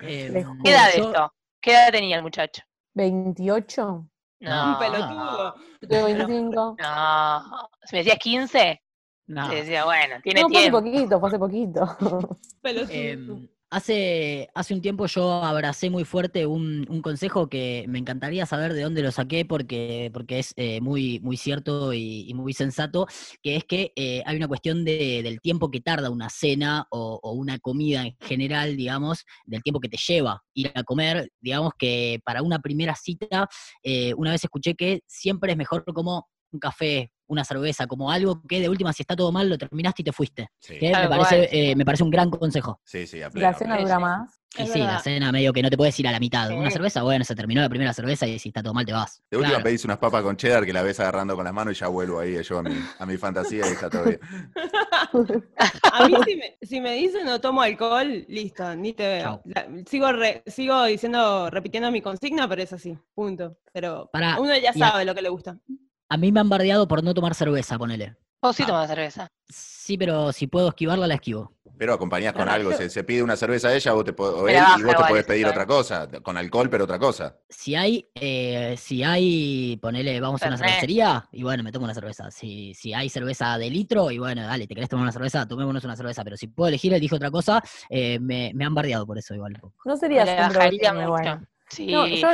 Eh. 0.00 0.44
¿Qué 0.64 0.70
edad 0.70 0.88
yo- 0.96 1.04
esto? 1.06 1.32
¿Qué 1.60 1.72
edad 1.72 1.90
tenía 1.92 2.16
el 2.16 2.22
muchacho? 2.22 2.62
28, 2.94 4.06
No. 4.42 4.72
Un 4.72 4.78
pelotudo. 4.78 5.54
yo 5.80 5.88
tengo 5.88 6.04
25. 6.04 6.76
No. 6.80 7.42
Si 7.84 7.94
me 7.96 7.98
decías 7.98 8.18
15, 8.18 8.82
no. 9.28 9.48
te 9.48 9.54
decía, 9.56 9.84
bueno, 9.84 10.16
tiene 10.22 10.42
No, 10.42 10.48
fue 10.48 10.58
hace 10.58 10.70
tiempo. 10.70 10.78
poquito, 10.80 11.20
fue 11.20 11.28
hace 11.28 11.38
poquito. 11.38 12.38
Pelotudo. 12.62 12.92
Em, 12.92 13.48
hace, 13.72 14.48
hace 14.54 14.74
un 14.74 14.80
tiempo 14.80 15.06
yo 15.06 15.32
abracé 15.42 15.90
muy 15.90 16.04
fuerte 16.04 16.46
un, 16.46 16.86
un 16.88 17.02
consejo 17.02 17.48
que 17.48 17.84
me 17.88 17.98
encantaría 17.98 18.46
saber 18.46 18.72
de 18.74 18.82
dónde 18.82 19.02
lo 19.02 19.10
saqué 19.12 19.44
porque, 19.44 20.10
porque 20.12 20.38
es 20.38 20.52
eh, 20.56 20.80
muy, 20.80 21.18
muy 21.20 21.36
cierto 21.36 21.92
y, 21.92 22.32
muy 22.34 22.52
sensato, 22.52 23.06
que 23.42 23.56
es 23.56 23.64
que 23.64 23.92
eh, 23.96 24.22
hay 24.26 24.36
una 24.36 24.48
cuestión 24.48 24.84
de- 24.84 25.22
del 25.22 25.40
tiempo 25.40 25.70
que 25.70 25.80
tarda 25.80 26.10
una 26.10 26.28
cena 26.30 26.86
o, 26.90 27.18
o 27.22 27.32
una 27.32 27.58
comida 27.58 28.06
en 28.06 28.16
general, 28.20 28.76
digamos, 28.76 29.24
del 29.46 29.62
tiempo 29.62 29.80
que 29.80 29.88
te 29.88 29.96
lleva 29.98 30.42
ir 30.54 30.70
a 30.74 30.82
comer, 30.84 31.30
digamos 31.40 31.72
que 31.78 32.20
para 32.24 32.42
una 32.42 32.60
primera 32.60 32.94
cita, 32.94 33.48
eh, 33.82 34.14
una 34.14 34.30
vez 34.32 34.44
escuché 34.44 34.74
que 34.74 35.02
siempre 35.06 35.52
es 35.52 35.58
mejor 35.58 35.84
como 35.94 36.28
un 36.52 36.60
café, 36.60 37.12
una 37.32 37.44
cerveza, 37.44 37.86
como 37.86 38.10
algo 38.10 38.42
que 38.48 38.60
de 38.60 38.68
última, 38.68 38.92
si 38.92 39.02
está 39.02 39.16
todo 39.16 39.32
mal, 39.32 39.48
lo 39.48 39.58
terminaste 39.58 40.02
y 40.02 40.04
te 40.04 40.12
fuiste. 40.12 40.50
Sí, 40.58 40.78
Que 40.78 40.92
me 40.92 41.08
parece, 41.08 41.48
eh, 41.70 41.74
me 41.76 41.84
parece 41.84 42.04
un 42.04 42.10
gran 42.10 42.30
consejo. 42.30 42.80
sí, 42.84 43.06
sí, 43.06 43.22
a 43.22 43.28
Y 43.28 43.30
pleno, 43.30 43.50
la 43.50 43.58
cena 43.58 43.78
dura 43.78 43.98
más. 43.98 44.38
Y 44.54 44.66
sí, 44.66 44.80
la 44.80 44.98
cena 44.98 45.32
medio 45.32 45.50
que 45.50 45.62
no 45.62 45.70
te 45.70 45.78
puedes 45.78 45.98
ir 45.98 46.06
a 46.06 46.12
la 46.12 46.20
mitad. 46.20 46.50
Una 46.50 46.70
cerveza, 46.70 47.02
bueno, 47.02 47.24
se 47.24 47.34
terminó 47.34 47.62
la 47.62 47.70
primera 47.70 47.94
cerveza 47.94 48.26
y 48.26 48.38
si 48.38 48.50
está 48.50 48.62
todo 48.62 48.74
mal 48.74 48.84
te 48.84 48.92
vas. 48.92 49.22
De 49.30 49.38
última 49.38 49.54
Claro. 49.54 49.64
pedís 49.64 49.82
unas 49.86 49.96
papas 49.96 50.22
con 50.22 50.36
cheddar 50.36 50.66
que 50.66 50.74
la 50.74 50.82
ves 50.82 51.00
agarrando 51.00 51.34
con 51.36 51.44
las 51.46 51.54
manos 51.54 51.74
y 51.74 51.80
ya 51.80 51.88
vuelvo 51.88 52.20
ahí 52.20 52.36
yo 52.42 52.58
a 52.58 52.62
mi, 52.62 52.74
a 52.98 53.06
mi 53.06 53.16
fantasía 53.16 53.66
y 53.66 53.72
está 53.72 53.88
todo 53.88 54.04
bien. 54.04 54.20
A 55.92 56.06
mí 56.06 56.14
si 56.24 56.36
me, 56.36 56.58
si 56.62 56.80
me 56.80 56.92
dicen 56.94 57.24
no 57.24 57.40
tomo 57.40 57.62
alcohol, 57.62 58.24
listo, 58.28 58.74
ni 58.76 58.92
te 58.92 59.06
veo. 59.06 59.42
La- 59.44 59.66
sigo, 59.86 60.12
re- 60.12 60.42
sigo 60.46 60.84
diciendo, 60.84 61.48
repitiendo 61.50 61.90
mi 61.90 62.00
consigna, 62.02 62.48
pero 62.48 62.62
es 62.62 62.72
así, 62.72 62.96
punto. 63.14 63.56
Pero 63.72 64.10
Pará, 64.12 64.38
uno 64.40 64.56
ya 64.58 64.70
a- 64.70 64.74
sabe 64.74 65.04
lo 65.04 65.14
que 65.14 65.22
le 65.22 65.28
gusta. 65.30 65.58
A 66.12 66.18
mí 66.18 66.30
me 66.30 66.40
han 66.40 66.48
bardeado 66.50 66.86
por 66.86 67.02
no 67.02 67.14
tomar 67.14 67.34
cerveza, 67.34 67.78
ponele. 67.78 68.14
Vos 68.42 68.54
sí 68.54 68.64
Ah. 68.64 68.66
tomás 68.66 68.86
cerveza. 68.90 69.28
Sí, 69.48 69.96
pero 69.96 70.30
si 70.30 70.46
puedo 70.46 70.68
esquivarla, 70.68 71.06
la 71.06 71.14
esquivo. 71.14 71.54
Pero 71.78 71.94
acompañás 71.94 72.34
con 72.34 72.50
algo, 72.50 72.70
se, 72.74 72.90
se 72.90 73.02
pide 73.02 73.22
una 73.22 73.34
cerveza 73.34 73.68
a 73.68 73.74
ella 73.74 73.92
vos 73.94 74.04
te 74.04 74.10
o 74.18 74.46
él, 74.46 74.62
y 74.78 74.82
vos 74.82 74.94
te 74.94 75.04
podés 75.04 75.24
pedir 75.24 75.46
otra 75.46 75.64
cosa, 75.66 76.06
con 76.22 76.36
alcohol, 76.36 76.68
pero 76.68 76.84
otra 76.84 76.98
cosa. 76.98 77.38
Si 77.48 77.74
hay, 77.74 78.10
eh, 78.14 78.74
si 78.76 79.02
hay, 79.02 79.78
ponele, 79.80 80.20
vamos 80.20 80.42
a 80.42 80.48
una 80.48 80.58
cervecería, 80.58 81.26
y 81.32 81.42
bueno, 81.44 81.62
me 81.62 81.72
tomo 81.72 81.84
una 81.86 81.94
cerveza. 81.94 82.30
Si, 82.30 82.74
si 82.74 82.92
hay 82.92 83.08
cerveza 83.08 83.56
de 83.56 83.70
litro, 83.70 84.10
y 84.10 84.18
bueno, 84.18 84.42
dale, 84.42 84.66
¿te 84.66 84.74
querés 84.74 84.90
tomar 84.90 85.04
una 85.04 85.12
cerveza? 85.12 85.48
Tomémonos 85.48 85.82
una 85.84 85.96
cerveza. 85.96 86.22
Pero 86.24 86.36
si 86.36 86.46
puedo 86.48 86.68
elegir, 86.68 86.92
elijo 86.92 87.16
otra 87.16 87.30
cosa, 87.30 87.62
eh, 87.88 88.18
me, 88.20 88.52
me 88.54 88.66
han 88.66 88.74
bardeado 88.74 89.06
por 89.06 89.16
eso 89.16 89.34
igual. 89.34 89.58
No 89.86 89.96
sería 89.96 90.26
bajaría 90.26 90.92
mucho. 90.92 91.04
igual. 91.06 91.48
Sí, 91.70 91.86
No, 91.90 92.06
yo, 92.06 92.28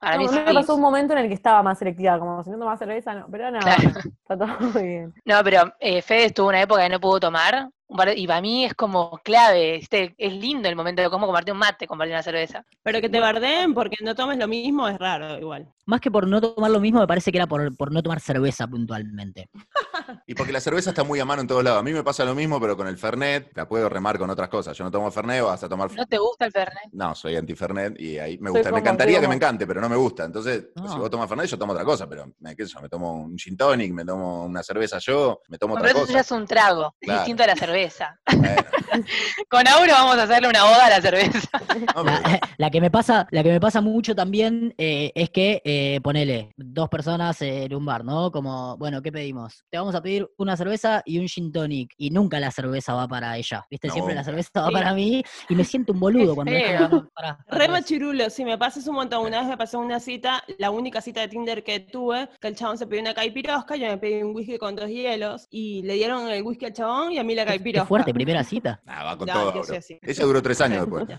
para 0.00 0.16
no, 0.16 0.18
mí 0.18 0.28
sí. 0.28 0.40
me 0.46 0.54
pasó 0.54 0.74
un 0.76 0.80
momento 0.82 1.12
en 1.14 1.20
el 1.20 1.28
que 1.28 1.34
estaba 1.34 1.62
más 1.62 1.78
selectiva, 1.78 2.18
como 2.18 2.42
si 2.44 2.50
no 2.50 2.58
tomaba 2.58 2.76
cerveza, 2.78 3.14
no. 3.14 3.28
Pero 3.30 3.50
nada, 3.50 3.76
Claro. 3.76 3.92
está 4.22 4.38
todo 4.38 4.48
muy 4.72 4.82
bien. 4.82 5.14
No, 5.24 5.44
pero 5.44 5.74
eh, 5.80 6.02
Fede 6.02 6.26
estuvo 6.26 6.48
una 6.48 6.62
época 6.62 6.82
que 6.82 6.88
no 6.88 7.00
pudo 7.00 7.20
tomar, 7.20 7.70
y 8.16 8.26
para 8.26 8.40
mí 8.40 8.64
es 8.64 8.74
como 8.74 9.18
clave, 9.24 9.78
¿viste? 9.78 10.14
es 10.16 10.32
lindo 10.32 10.68
el 10.68 10.76
momento 10.76 11.02
de 11.02 11.10
cómo 11.10 11.26
compartir 11.26 11.52
un 11.52 11.58
mate, 11.58 11.86
compartir 11.86 12.14
una 12.14 12.22
cerveza. 12.22 12.64
Pero 12.82 13.00
que 13.00 13.08
te 13.08 13.20
bardeen 13.20 13.74
porque 13.74 13.96
no 14.02 14.14
tomes 14.14 14.38
lo 14.38 14.46
mismo 14.48 14.88
es 14.88 14.98
raro 14.98 15.38
igual. 15.38 15.68
Más 15.86 16.00
que 16.00 16.10
por 16.10 16.26
no 16.28 16.40
tomar 16.40 16.70
lo 16.70 16.78
mismo, 16.78 17.00
me 17.00 17.06
parece 17.08 17.32
que 17.32 17.38
era 17.38 17.48
por, 17.48 17.76
por 17.76 17.90
no 17.92 18.02
tomar 18.02 18.20
cerveza 18.20 18.66
puntualmente. 18.66 19.48
Y 20.26 20.34
porque 20.34 20.52
la 20.52 20.60
cerveza 20.60 20.90
está 20.90 21.04
muy 21.04 21.18
a 21.20 21.24
mano 21.24 21.42
en 21.42 21.48
todos 21.48 21.62
lados. 21.62 21.80
A 21.80 21.82
mí 21.82 21.92
me 21.92 22.02
pasa 22.02 22.24
lo 22.24 22.34
mismo, 22.34 22.60
pero 22.60 22.76
con 22.76 22.86
el 22.88 22.96
Fernet 22.98 23.50
la 23.56 23.68
puedo 23.68 23.88
remar 23.88 24.18
con 24.18 24.28
otras 24.30 24.48
cosas. 24.48 24.76
Yo 24.76 24.84
no 24.84 24.90
tomo 24.90 25.10
Fernet, 25.10 25.42
vas 25.42 25.62
a 25.62 25.68
tomar... 25.68 25.92
¿No 25.92 26.06
te 26.06 26.18
gusta 26.18 26.46
el 26.46 26.52
Fernet? 26.52 26.90
No, 26.92 27.14
soy 27.14 27.36
anti-Fernet 27.36 28.00
y 28.00 28.18
ahí 28.18 28.38
me 28.38 28.50
gusta. 28.50 28.64
Me 28.68 28.70
como 28.70 28.78
encantaría 28.78 29.20
que 29.20 29.28
me 29.28 29.34
encante, 29.36 29.66
pero 29.66 29.80
no 29.80 29.88
me 29.88 29.96
gusta. 29.96 30.24
Entonces, 30.24 30.68
No. 30.74 30.92
si 30.92 30.98
vos 30.98 31.10
tomas 31.10 31.28
Fernet, 31.28 31.46
yo 31.46 31.58
tomo 31.58 31.72
otra 31.72 31.84
cosa, 31.84 32.08
pero 32.08 32.32
me, 32.40 32.54
qué 32.56 32.64
tomo 32.88 33.12
un 33.12 33.36
gin 33.38 33.56
tonic, 33.56 33.92
me 33.92 34.04
tomo 34.04 34.44
una 34.44 34.62
cerveza 34.62 34.98
yo, 34.98 35.40
me 35.48 35.58
tomo 35.58 35.74
Pero 35.74 35.86
otra 35.86 35.90
eso 36.02 36.12
ya 36.12 36.18
cosa. 36.18 36.20
es 36.20 36.40
un 36.40 36.46
trago, 36.46 36.94
es 37.00 37.12
distinto 37.12 37.42
a 37.42 37.46
la 37.46 37.56
cerveza. 37.56 37.79
Bueno, 37.88 38.54
Con 39.48 39.66
Auro 39.68 39.92
vamos 39.92 40.16
a 40.16 40.24
hacerle 40.24 40.48
una 40.48 40.64
oda 40.64 40.86
a 40.86 40.90
la 40.90 41.00
cerveza. 41.00 41.48
La, 42.04 42.40
la 42.56 42.70
que 42.70 42.80
me 42.80 42.90
pasa, 42.90 43.26
la 43.30 43.42
que 43.42 43.50
me 43.50 43.60
pasa 43.60 43.80
mucho 43.80 44.14
también 44.14 44.74
eh, 44.78 45.12
es 45.14 45.30
que, 45.30 45.62
eh, 45.64 46.00
ponele, 46.02 46.52
dos 46.56 46.88
personas 46.88 47.40
en 47.42 47.74
un 47.74 47.84
bar, 47.84 48.04
¿no? 48.04 48.30
Como, 48.30 48.76
bueno, 48.76 49.00
¿qué 49.02 49.10
pedimos? 49.12 49.64
Te 49.70 49.78
vamos 49.78 49.94
a 49.94 50.02
pedir 50.02 50.28
una 50.38 50.56
cerveza 50.56 51.02
y 51.04 51.18
un 51.18 51.28
gin 51.28 51.52
tonic. 51.52 51.92
Y 51.96 52.10
nunca 52.10 52.38
la 52.40 52.50
cerveza 52.50 52.94
va 52.94 53.06
para 53.08 53.36
ella. 53.36 53.64
¿Viste? 53.70 53.90
Siempre 53.90 54.14
la 54.14 54.24
cerveza 54.24 54.60
va 54.62 54.68
Sí. 54.68 54.72
para 54.74 54.94
mí 54.94 55.22
y 55.48 55.54
me 55.54 55.64
siento 55.64 55.92
un 55.92 56.00
boludo 56.00 56.34
cuando 56.34 56.52
dejo 56.52 57.08
para- 57.14 57.38
para 57.38 57.58
Re 57.58 57.68
machirulo, 57.68 58.28
sí, 58.30 58.44
me 58.44 58.58
pasas 58.58 58.86
un 58.86 58.94
montón. 58.96 59.24
Una 59.26 59.40
vez 59.40 59.48
me 59.48 59.56
pasó 59.56 59.78
una 59.78 60.00
cita, 60.00 60.42
la 60.58 60.70
única 60.70 61.00
cita 61.00 61.20
de 61.20 61.28
Tinder 61.28 61.62
que 61.62 61.80
tuve, 61.80 62.28
que 62.40 62.48
el 62.48 62.56
chabón 62.56 62.78
se 62.78 62.86
pidió 62.86 63.00
una 63.02 63.14
caipirosca, 63.14 63.76
yo 63.76 63.86
me 63.86 63.98
pedí 63.98 64.22
un 64.22 64.34
whisky 64.34 64.58
con 64.58 64.74
dos 64.76 64.88
hielos, 64.88 65.46
y 65.50 65.82
le 65.82 65.94
dieron 65.94 66.28
el 66.30 66.42
whisky 66.42 66.66
al 66.66 66.72
chabón 66.72 67.12
y 67.12 67.18
a 67.18 67.24
mí 67.24 67.34
la 67.34 67.44
caipirosca. 67.46 67.69
Qué 67.72 67.84
fuerte, 67.84 68.12
primera 68.14 68.44
cita. 68.44 68.80
Ah, 68.86 69.04
va 69.04 69.16
con 69.18 69.26
No, 69.26 69.52
todo. 69.52 69.62
Ella 70.02 70.24
duró 70.24 70.42
tres 70.42 70.60
años 70.60 70.80
después. 70.86 71.18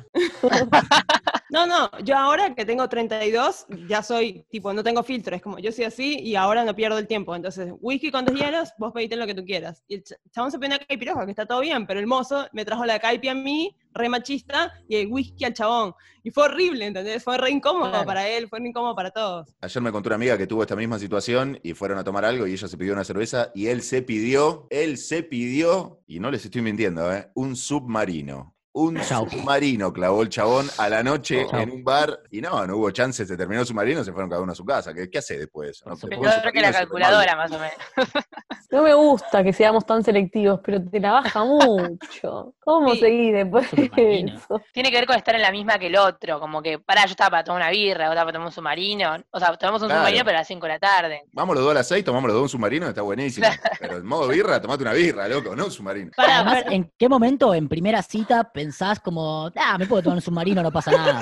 No, 1.52 1.68
no, 1.68 1.92
yo 2.06 2.18
ahora 2.18 2.56
que 2.56 2.64
tengo 2.66 2.88
32, 2.88 3.66
ya 3.86 4.02
soy, 4.02 4.46
tipo, 4.50 4.72
no 4.74 4.84
tengo 4.84 5.04
filtro, 5.04 5.36
es 5.36 5.42
como, 5.42 5.60
yo 5.60 5.70
soy 5.74 5.84
así 5.84 6.18
y 6.22 6.36
ahora 6.36 6.64
no 6.64 6.74
pierdo 6.74 6.98
el 6.98 7.08
tiempo. 7.08 7.36
Entonces, 7.36 7.74
whisky 7.82 8.10
con 8.10 8.24
dos 8.24 8.34
hielos, 8.34 8.70
vos 8.78 8.94
pedite 8.94 9.18
lo 9.18 9.28
que 9.28 9.36
tú 9.36 9.44
quieras. 9.44 9.84
Y 9.90 9.96
el 9.96 10.04
ch- 10.06 10.16
chabón 10.32 10.50
se 10.50 10.58
pidió 10.58 10.78
una 10.78 10.80
caipirosca, 10.86 11.26
que 11.26 11.32
está 11.32 11.46
todo 11.46 11.60
bien, 11.60 11.86
pero 11.86 12.00
el 12.00 12.08
mozo 12.08 12.48
me 12.54 12.64
trajo 12.64 12.86
la 12.86 13.00
caipi 13.00 13.28
a 13.28 13.36
mí, 13.36 13.76
re 13.94 14.08
machista, 14.08 14.72
y 14.88 14.96
el 14.96 15.08
whisky 15.12 15.44
al 15.44 15.54
chabón. 15.54 15.94
Y 16.24 16.32
fue 16.32 16.46
horrible, 16.46 16.86
¿entendés? 16.86 17.22
Fue 17.22 17.38
re 17.38 17.50
incómodo 17.52 17.90
Claro. 17.92 18.06
para 18.06 18.30
él, 18.30 18.48
fue 18.48 18.60
re 18.60 18.70
incómodo 18.70 18.96
para 18.96 19.12
todos. 19.12 19.54
Ayer 19.60 19.84
me 19.84 19.92
contó 19.92 20.08
una 20.08 20.16
amiga 20.16 20.38
que 20.38 20.48
tuvo 20.48 20.62
esta 20.62 20.78
misma 20.78 21.00
situación 21.00 21.60
y 21.64 21.74
fueron 21.74 21.98
a 21.98 22.04
tomar 22.06 22.24
algo 22.24 22.48
y 22.48 22.54
ella 22.54 22.70
se 22.70 22.78
pidió 22.78 22.94
una 22.94 23.04
cerveza 23.04 23.52
y 23.54 23.68
él 23.68 23.82
se 23.82 24.02
pidió, 24.04 24.68
él 24.70 24.98
se 24.98 25.22
pidió, 25.24 26.02
y 26.08 26.22
no 26.22 26.32
les 26.32 26.46
estoy 26.46 26.62
mintiendo, 26.62 27.14
¿eh? 27.14 27.30
un 27.36 27.58
submarino. 27.58 28.56
Un 28.74 29.02
Chau. 29.02 29.30
submarino 29.30 29.92
clavó 29.92 30.22
el 30.22 30.30
chabón 30.30 30.66
a 30.78 30.88
la 30.88 31.04
noche 31.04 31.46
Chau. 31.50 31.60
en 31.60 31.72
un 31.72 31.84
bar 31.84 32.22
y 32.32 32.40
no, 32.40 32.66
no 32.66 32.78
hubo 32.78 32.90
chance, 32.92 33.26
se 33.26 33.36
terminó 33.36 33.60
el 33.62 33.68
submarino, 33.68 34.02
se 34.04 34.14
fueron 34.14 34.30
cada 34.30 34.42
uno 34.42 34.54
a 34.54 34.56
su 34.56 34.64
casa. 34.64 34.94
¿Qué, 34.94 35.10
qué 35.10 35.18
hace 35.18 35.38
después? 35.38 35.84
¿No? 35.86 35.98
Peor 35.98 36.52
que 36.54 36.62
la 36.62 36.72
calculadora, 36.72 37.36
más 37.36 37.52
o 37.52 37.60
menos. 37.60 37.76
No 38.72 38.84
me 38.84 38.94
gusta 38.94 39.44
que 39.44 39.52
seamos 39.52 39.86
tan 39.86 40.02
selectivos, 40.02 40.62
pero 40.64 40.82
te 40.82 40.98
la 41.02 41.12
baja 41.12 41.44
mucho. 41.44 42.54
¿Cómo 42.62 42.94
Sí. 42.94 43.02
seguir 43.02 43.34
después 43.36 43.70
de 43.72 44.22
eso? 44.34 44.62
Tiene 44.72 44.90
que 44.90 44.96
ver 44.96 45.06
con 45.06 45.18
estar 45.18 45.36
en 45.36 45.42
la 45.42 45.52
misma 45.52 45.78
que 45.78 45.88
el 45.88 45.98
otro, 45.98 46.40
como 46.40 46.62
que, 46.62 46.80
pará, 46.80 47.04
yo 47.06 47.12
estaba 47.12 47.32
para 47.32 47.44
tomar 47.44 47.64
una 47.64 47.70
birra, 47.70 48.06
yo 48.06 48.12
estaba 48.12 48.28
para 48.28 48.34
tomar 48.34 48.46
un 48.48 48.54
submarino. 48.54 49.18
O 49.32 49.40
sea, 49.40 49.54
tomamos 49.58 49.82
un 49.82 49.90
Claro. 49.90 50.04
submarino, 50.04 50.24
pero 50.24 50.38
a 50.38 50.40
las 50.40 50.48
5 50.48 50.66
de 50.68 50.72
la 50.72 50.80
tarde. 50.80 51.22
Vamos 51.34 51.56
los 51.56 51.66
dos 51.66 51.72
a 51.72 51.74
las 51.76 51.88
seis, 51.90 52.06
tomamos 52.06 52.28
los 52.30 52.34
dos 52.36 52.44
un 52.44 52.50
submarino, 52.50 52.88
está 52.88 53.02
buenísimo. 53.02 53.46
Pero 53.78 53.98
en 53.98 54.06
modo 54.06 54.30
birra, 54.30 54.62
tomate 54.62 54.84
una 54.84 54.94
birra, 54.94 55.28
loco, 55.28 55.54
no 55.54 55.66
un 55.66 55.72
submarino. 55.72 56.12
Para, 56.16 56.36
Además, 56.38 56.64
para- 56.64 56.74
¿en 56.76 56.90
qué 56.98 57.10
momento 57.10 57.54
en 57.54 57.68
primera 57.68 58.02
cita 58.02 58.54
pensás 58.62 59.00
como, 59.00 59.50
ah, 59.56 59.78
me 59.80 59.88
puedo 59.88 60.04
tomar 60.04 60.18
un 60.18 60.22
submarino, 60.22 60.62
no 60.62 60.72
pasa 60.72 60.92
nada? 60.92 61.22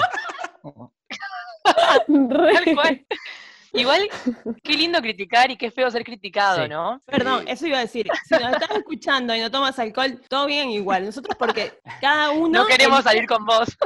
Tal 1.63 2.75
cual. 2.75 3.05
Igual, 3.71 4.09
qué 4.63 4.73
lindo 4.73 4.99
criticar 4.99 5.51
y 5.51 5.55
qué 5.55 5.69
feo 5.69 5.91
ser 5.91 6.03
criticado, 6.03 6.63
Sí. 6.63 6.69
¿no? 6.69 6.99
Perdón, 7.05 7.47
eso 7.47 7.67
iba 7.67 7.77
a 7.77 7.81
decir. 7.81 8.07
Si 8.27 8.33
nos 8.33 8.53
estás 8.53 8.71
escuchando 8.71 9.35
y 9.35 9.39
no 9.41 9.51
tomas 9.51 9.77
alcohol, 9.77 10.19
todo 10.27 10.47
bien 10.47 10.71
igual. 10.71 11.05
Nosotros 11.05 11.35
porque 11.37 11.79
cada 12.01 12.31
uno... 12.31 12.61
No 12.61 12.65
queremos 12.65 12.99
elige- 12.99 13.03
salir 13.03 13.27
con 13.27 13.45
vos. 13.45 13.77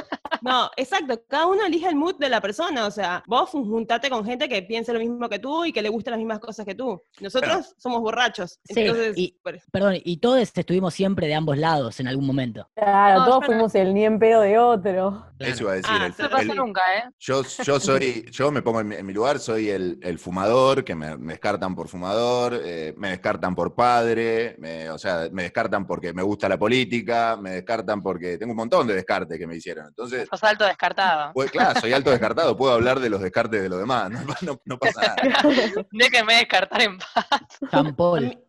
No, 0.42 0.70
exacto. 0.78 1.22
Cada 1.28 1.46
uno 1.48 1.66
elige 1.66 1.88
el 1.88 1.96
mood 1.96 2.16
de 2.18 2.30
la 2.30 2.42
persona. 2.42 2.86
O 2.88 2.92
sea, 2.92 3.24
vos 3.28 3.50
juntate 3.50 4.10
con 4.10 4.26
gente 4.26 4.50
que 4.50 4.62
piense 4.64 4.92
lo 4.94 5.00
mismo 5.00 5.30
que 5.30 5.40
tú 5.40 5.66
y 5.66 5.72
que 5.74 5.82
le 5.82 5.90
gusten 5.90 6.12
las 6.12 6.18
mismas 6.20 6.40
cosas 6.40 6.66
que 6.66 6.76
tú. 6.76 7.02
Nosotros 7.20 7.76
somos 7.78 8.02
borrachos. 8.02 8.60
Sí, 8.64 8.82
Entonces, 8.82 9.18
y-. 9.18 9.38
Perdón, 9.72 9.96
y 10.04 10.18
todos 10.18 10.40
estuvimos 10.40 10.94
siempre 10.94 11.28
de 11.28 11.36
ambos 11.36 11.58
lados 11.58 12.00
en 12.00 12.08
algún 12.08 12.26
momento. 12.26 12.68
Claro, 12.76 13.20
No, 13.20 13.26
todos 13.26 13.40
no. 13.42 13.46
fuimos 13.48 13.76
el 13.76 13.94
ni 13.94 14.06
en 14.06 14.20
pedo 14.20 14.42
de 14.42 14.58
otro. 14.60 15.26
Eso 15.40 15.64
iba 15.64 15.72
a 15.74 15.76
decir. 15.76 15.92
Ah, 15.94 16.06
el- 16.06 16.12
eso 16.14 16.24
No 16.24 16.30
pasa 16.30 16.42
el- 16.52 16.56
nunca, 16.58 16.82
¿eh? 16.98 17.04
Yo, 17.20 17.42
yo 17.64 17.80
soy, 17.80 18.26
yo 18.32 18.52
me 18.52 18.62
pongo 18.62 18.80
en 18.82 18.88
mi, 18.88 18.96
en 18.96 19.06
mi 19.06 19.14
lugar, 19.14 19.40
soy 19.40 19.70
el, 19.70 20.00
el 20.02 20.18
fumador, 20.20 20.84
que 20.84 20.96
me, 20.96 21.18
me 21.18 21.34
descartan 21.34 21.76
por 21.76 21.88
fumador, 21.90 22.60
eh, 22.64 22.94
me 22.98 23.10
descartan 23.10 23.54
por 23.56 23.76
padre, 23.76 24.56
me- 24.60 24.90
o 24.90 24.98
sea, 24.98 25.28
me 25.32 25.44
descartan 25.44 25.86
porque 25.86 26.14
me 26.14 26.22
gusta 26.24 26.48
la 26.48 26.58
política, 26.58 27.38
me 27.42 27.52
descartan 27.52 28.02
porque 28.02 28.38
tengo 28.38 28.52
un 28.52 28.58
montón 28.58 28.88
de 28.88 28.96
descartes 28.96 29.38
que 29.38 29.48
me 29.48 29.56
hicieron. 29.58 29.88
Entonces, 29.88 30.23
Sos 30.30 30.44
alto 30.44 30.66
descartado. 30.66 31.32
pues, 31.34 31.52
claro, 31.52 31.80
soy 31.80 31.94
alto 31.94 32.12
descartado, 32.12 32.56
puedo 32.58 32.74
hablar 32.74 33.00
de 33.00 33.10
los 33.10 33.22
descartes 33.22 33.62
de 33.62 33.70
los 33.70 33.80
demás, 33.80 34.10
no, 34.12 34.20
no- 34.42 34.62
no 34.66 34.78
pasa 34.78 35.16
nada. 35.16 35.42
Déjenme 35.92 36.36
descartar 36.36 36.82
en 36.82 36.98
paz. 36.98 37.26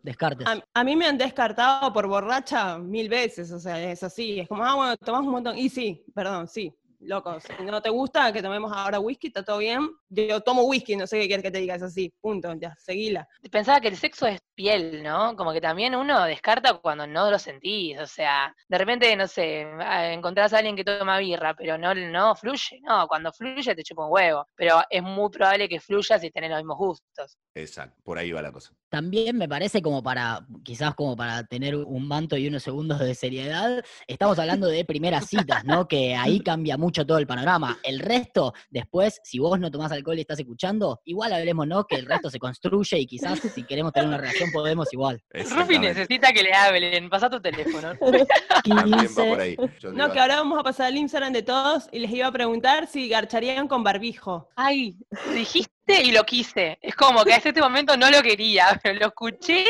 Descartes. 0.02 0.46
A, 0.46 0.62
a 0.74 0.84
mí 0.84 0.96
me 0.96 1.06
han 1.06 1.18
descartado 1.18 1.92
por 1.92 2.06
borracha 2.06 2.78
mil 2.78 3.08
veces, 3.08 3.50
o 3.52 3.58
sea, 3.58 3.82
es 3.82 4.02
así. 4.02 4.40
Es 4.40 4.48
como, 4.48 4.64
ah, 4.64 4.74
bueno, 4.74 4.96
tomás 4.98 5.22
un 5.22 5.30
montón. 5.30 5.56
Y 5.58 5.68
sí, 5.68 6.04
perdón, 6.14 6.48
sí, 6.48 6.72
locos. 7.04 7.44
Si 7.44 7.64
no 7.64 7.80
te 7.80 7.90
gusta 7.90 8.32
que 8.32 8.42
tomemos 8.42 8.72
ahora 8.72 9.00
whisky, 9.00 9.28
está 9.28 9.42
todo 9.42 9.58
bien. 9.58 9.90
Yo 10.08 10.40
tomo 10.40 10.62
whisky, 10.64 10.96
no 10.96 11.06
sé 11.06 11.20
qué 11.20 11.26
quieres 11.26 11.42
que 11.42 11.50
te 11.50 11.58
diga, 11.58 11.74
es 11.74 11.82
así, 11.82 12.12
punto, 12.20 12.52
ya, 12.54 12.74
seguila. 12.78 13.26
Pensaba 13.50 13.80
que 13.80 13.88
el 13.88 13.96
sexo 13.96 14.26
es 14.26 14.40
piel, 14.54 15.02
¿no? 15.02 15.34
Como 15.36 15.52
que 15.52 15.60
también 15.60 15.94
uno 15.94 16.24
descarta 16.24 16.74
cuando 16.78 17.06
no 17.06 17.30
lo 17.30 17.38
sentís. 17.38 17.98
O 17.98 18.06
sea, 18.06 18.54
de 18.68 18.78
repente, 18.78 19.14
no 19.16 19.26
sé, 19.26 19.66
ah, 19.80 20.12
encontrás 20.12 20.52
a 20.52 20.58
alguien 20.58 20.76
que 20.76 20.84
toma 20.84 21.18
birra, 21.18 21.54
pero 21.54 21.76
no, 21.76 21.94
no 21.94 22.34
fluye. 22.34 22.80
No, 22.82 23.06
cuando 23.06 23.32
fluye 23.32 23.74
te 23.74 23.82
chupa 23.82 24.06
un 24.06 24.12
huevo. 24.12 24.46
Pero 24.54 24.82
es 24.88 25.02
muy 25.02 25.30
probable 25.30 25.68
que 25.68 25.80
fluya 25.80 26.18
si 26.18 26.30
tenés 26.30 26.50
los 26.50 26.58
mismos 26.58 26.78
gustos. 26.78 27.36
Exacto, 27.54 28.00
por 28.02 28.18
ahí 28.18 28.32
va 28.32 28.42
la 28.42 28.52
cosa. 28.52 28.72
También 28.88 29.36
me 29.36 29.48
parece 29.48 29.82
como 29.82 30.02
para, 30.02 30.46
quizás 30.62 30.94
como 30.94 31.16
para 31.16 31.44
tener 31.44 31.74
un 31.74 32.06
manto 32.06 32.36
y 32.36 32.46
unos 32.46 32.62
segundos 32.62 33.00
de 33.00 33.14
seriedad, 33.14 33.84
estamos 34.06 34.38
hablando 34.38 34.68
de 34.68 34.84
primeras 34.84 35.26
citas, 35.26 35.64
¿no? 35.64 35.88
Que 35.88 36.14
ahí 36.14 36.40
cambia 36.40 36.76
mucho 36.76 36.93
todo 37.02 37.18
el 37.18 37.26
panorama. 37.26 37.78
El 37.82 37.98
resto, 37.98 38.52
después, 38.70 39.20
si 39.24 39.38
vos 39.38 39.58
no 39.58 39.70
tomás 39.70 39.90
alcohol 39.90 40.18
y 40.18 40.20
estás 40.20 40.38
escuchando, 40.38 41.00
igual 41.04 41.32
hablemos, 41.32 41.66
¿no? 41.66 41.84
Que 41.84 41.96
el 41.96 42.06
resto 42.06 42.30
se 42.30 42.38
construye 42.38 42.98
y 42.98 43.06
quizás 43.06 43.40
si 43.40 43.64
queremos 43.64 43.92
tener 43.92 44.08
una 44.08 44.18
relación 44.18 44.50
podemos 44.52 44.92
igual. 44.92 45.22
Rufi 45.32 45.78
necesita 45.78 46.32
que 46.32 46.42
le 46.42 46.52
hablen. 46.52 47.10
Pasá 47.10 47.28
tu 47.28 47.40
teléfono. 47.40 47.94
También 48.64 48.92
va 48.92 48.98
15, 48.98 49.28
por 49.28 49.40
ahí. 49.40 49.56
Yo 49.80 49.92
No, 49.92 50.12
que 50.12 50.20
ahora 50.20 50.36
vamos 50.36 50.58
a 50.58 50.62
pasar 50.62 50.86
al 50.86 50.96
Instagram 50.96 51.32
de 51.32 51.42
todos 51.42 51.88
y 51.90 51.98
les 51.98 52.10
iba 52.12 52.26
a 52.26 52.32
preguntar 52.32 52.86
si 52.86 53.08
garcharían 53.08 53.66
con 53.66 53.82
barbijo. 53.82 54.48
Ay, 54.56 54.96
dijiste 55.32 56.02
y 56.02 56.12
lo 56.12 56.24
quise. 56.24 56.78
Es 56.80 56.94
como 56.94 57.24
que 57.24 57.34
hasta 57.34 57.48
este 57.48 57.60
momento 57.60 57.96
no 57.96 58.10
lo 58.10 58.22
quería, 58.22 58.78
pero 58.82 58.98
lo 58.98 59.06
escuché 59.06 59.64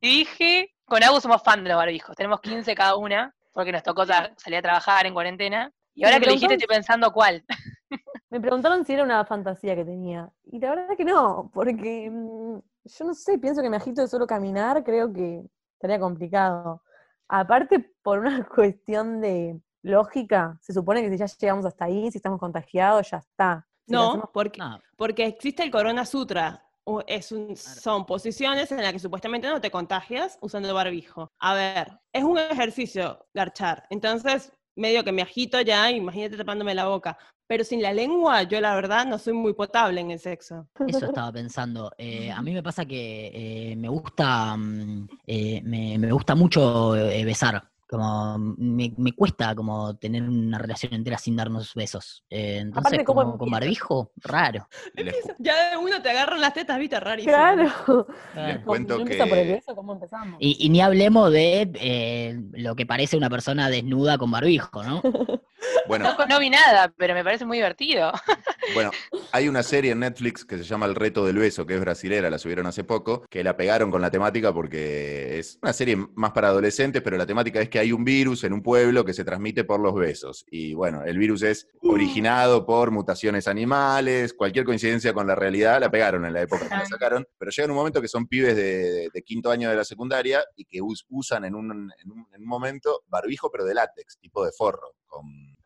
y 0.00 0.18
dije, 0.18 0.74
con 0.84 1.02
Agus 1.02 1.22
somos 1.22 1.42
fan 1.42 1.64
de 1.64 1.70
los 1.70 1.78
barbijos. 1.78 2.16
Tenemos 2.16 2.40
15 2.40 2.74
cada 2.74 2.96
una, 2.96 3.34
porque 3.52 3.72
nos 3.72 3.82
tocó 3.82 4.04
salir 4.06 4.58
a 4.58 4.62
trabajar 4.62 5.06
en 5.06 5.14
cuarentena. 5.14 5.72
Y 5.94 6.04
ahora 6.04 6.16
Me 6.16 6.20
que 6.20 6.26
lo 6.26 6.32
dijiste 6.32 6.54
estoy 6.54 6.66
pensando 6.76 7.12
cuál. 7.12 7.44
Me 8.30 8.40
preguntaron 8.40 8.84
si 8.84 8.92
era 8.92 9.04
una 9.04 9.24
fantasía 9.24 9.76
que 9.76 9.84
tenía. 9.84 10.30
Y 10.44 10.58
la 10.58 10.70
verdad 10.70 10.96
que 10.96 11.04
no, 11.04 11.50
porque 11.54 12.10
mm, 12.10 12.58
yo 12.84 13.04
no 13.04 13.14
sé, 13.14 13.38
pienso 13.38 13.62
que 13.62 13.70
me 13.70 13.76
agito 13.76 14.00
de 14.02 14.08
solo 14.08 14.26
caminar, 14.26 14.82
creo 14.82 15.12
que 15.12 15.42
estaría 15.74 16.00
complicado. 16.00 16.82
Aparte, 17.28 17.92
por 18.02 18.18
una 18.18 18.44
cuestión 18.48 19.20
de 19.20 19.60
lógica, 19.82 20.58
se 20.60 20.72
supone 20.72 21.02
que 21.02 21.10
si 21.10 21.16
ya 21.18 21.26
llegamos 21.26 21.66
hasta 21.66 21.84
ahí, 21.84 22.10
si 22.10 22.18
estamos 22.18 22.40
contagiados, 22.40 23.10
ya 23.10 23.18
está. 23.18 23.66
Si 23.86 23.92
No, 23.92 24.08
hacemos- 24.10 24.30
porque, 24.32 24.58
No, 24.58 24.80
porque 24.96 25.26
existe 25.26 25.62
el 25.62 25.70
Corona 25.70 26.04
Sutra. 26.06 26.60
o 26.86 27.02
Es 27.06 27.32
un- 27.32 27.56
son 27.56 28.04
posiciones 28.04 28.70
en 28.72 28.82
las 28.82 28.92
que 28.92 28.98
supuestamente 28.98 29.48
no 29.48 29.58
te 29.60 29.70
contagias 29.70 30.38
usando 30.42 30.74
barbijo. 30.74 31.30
A 31.38 31.54
ver, 31.54 31.98
es 32.12 32.24
un 32.24 32.36
ejercicio 32.38 33.24
garchar. 33.32 33.86
Entonces, 33.88 34.52
medio 34.76 35.04
que 35.04 35.12
me 35.12 35.22
agito 35.22 35.60
ya, 35.60 35.90
imagínate 35.90 36.36
tapándome 36.36 36.74
la 36.74 36.86
boca. 36.86 37.16
Pero 37.46 37.62
sin 37.62 37.82
la 37.82 37.92
lengua, 37.92 38.42
yo 38.44 38.60
la 38.60 38.74
verdad 38.74 39.04
no 39.06 39.18
soy 39.18 39.34
muy 39.34 39.52
potable 39.52 40.00
en 40.00 40.10
el 40.10 40.18
sexo. 40.18 40.66
Eso 40.86 41.06
estaba 41.06 41.30
pensando. 41.30 41.92
Eh, 41.98 42.30
a 42.30 42.40
mí 42.40 42.52
me 42.52 42.62
pasa 42.62 42.86
que 42.86 43.30
eh, 43.34 43.76
me 43.76 43.88
gusta 43.88 44.56
mm, 44.56 45.08
eh, 45.26 45.60
me, 45.62 45.98
me 45.98 46.10
gusta 46.10 46.34
mucho 46.34 46.96
eh, 46.96 47.24
besar. 47.24 47.70
Como 47.86 48.38
me, 48.38 48.92
me 48.96 49.12
cuesta 49.12 49.54
como 49.54 49.96
tener 49.96 50.22
una 50.22 50.58
relación 50.58 50.94
entera 50.94 51.18
sin 51.18 51.36
darnos 51.36 51.74
besos. 51.74 52.24
Eh, 52.30 52.58
entonces, 52.62 52.92
Aparte, 52.92 53.04
¿cómo 53.04 53.22
como 53.22 53.38
con 53.38 53.50
barbijo, 53.50 54.12
raro. 54.16 54.68
Ya 55.38 55.70
de 55.70 55.76
uno 55.76 56.00
te 56.00 56.10
agarran 56.10 56.40
las 56.40 56.54
tetas, 56.54 56.78
viste, 56.78 56.98
rarísimo. 56.98 57.34
Claro. 57.34 57.62
les 57.64 58.16
Claro. 58.32 58.64
cuento 58.64 58.94
¿No 58.96 59.02
empieza 59.02 59.26
por 59.26 59.38
el 59.38 59.46
que 59.46 59.52
beso? 59.52 59.74
¿Cómo 59.76 59.92
empezamos? 59.92 60.36
Y, 60.40 60.56
y 60.66 60.70
ni 60.70 60.80
hablemos 60.80 61.30
de 61.30 61.70
eh, 61.74 62.40
lo 62.52 62.74
que 62.74 62.86
parece 62.86 63.16
una 63.16 63.30
persona 63.30 63.68
desnuda 63.68 64.18
con 64.18 64.30
barbijo, 64.30 64.82
¿no? 64.82 65.02
Bueno, 65.86 66.14
No, 66.18 66.26
no 66.26 66.38
vi 66.38 66.50
nada, 66.50 66.92
pero 66.96 67.14
me 67.14 67.22
parece 67.24 67.44
muy 67.44 67.58
divertido. 67.58 68.12
Bueno, 68.72 68.90
hay 69.32 69.48
una 69.48 69.62
serie 69.62 69.92
en 69.92 70.00
Netflix 70.00 70.44
que 70.44 70.56
se 70.56 70.64
llama 70.64 70.86
El 70.86 70.94
Reto 70.94 71.26
del 71.26 71.36
Beso, 71.36 71.66
que 71.66 71.74
es 71.74 71.80
brasilera, 71.80 72.30
la 72.30 72.38
subieron 72.38 72.66
hace 72.66 72.84
poco, 72.84 73.24
que 73.28 73.44
la 73.44 73.56
pegaron 73.56 73.90
con 73.90 74.00
la 74.00 74.10
temática 74.10 74.52
porque 74.54 75.38
es 75.38 75.58
una 75.62 75.72
serie 75.72 75.96
más 76.14 76.32
para 76.32 76.48
adolescentes, 76.48 77.02
pero 77.02 77.16
la 77.18 77.26
temática 77.26 77.60
es 77.60 77.68
que 77.68 77.78
hay 77.78 77.92
un 77.92 78.04
virus 78.04 78.44
en 78.44 78.52
un 78.54 78.62
pueblo 78.62 79.04
que 79.04 79.12
se 79.12 79.24
transmite 79.24 79.64
por 79.64 79.80
los 79.80 79.94
besos. 79.94 80.46
Y 80.50 80.72
bueno, 80.74 81.02
el 81.04 81.18
virus 81.18 81.42
es 81.42 81.68
originado 81.82 82.64
por 82.64 82.90
mutaciones 82.90 83.46
animales, 83.46 84.32
cualquier 84.32 84.64
coincidencia 84.64 85.12
con 85.12 85.26
la 85.26 85.34
realidad, 85.34 85.80
la 85.80 85.90
pegaron 85.90 86.24
en 86.24 86.32
la 86.32 86.42
época 86.42 86.68
que 86.68 86.74
la 86.76 86.86
sacaron, 86.86 87.26
pero 87.38 87.50
llega 87.50 87.68
un 87.68 87.74
momento 87.76 88.00
que 88.00 88.08
son 88.08 88.26
pibes 88.26 88.56
de, 88.56 89.08
de 89.12 89.22
quinto 89.22 89.50
año 89.50 89.68
de 89.68 89.76
la 89.76 89.84
secundaria 89.84 90.42
y 90.56 90.64
que 90.64 90.80
us- 90.80 91.04
usan 91.10 91.44
en 91.44 91.54
un, 91.54 91.70
en 92.02 92.10
un- 92.10 92.26
en 92.32 92.40
un 92.42 92.48
momento 92.48 93.02
barbijo, 93.08 93.50
pero 93.50 93.64
de 93.64 93.74
látex, 93.74 94.18
tipo 94.18 94.44
de 94.44 94.52
forro, 94.52 94.94
con 95.06 95.24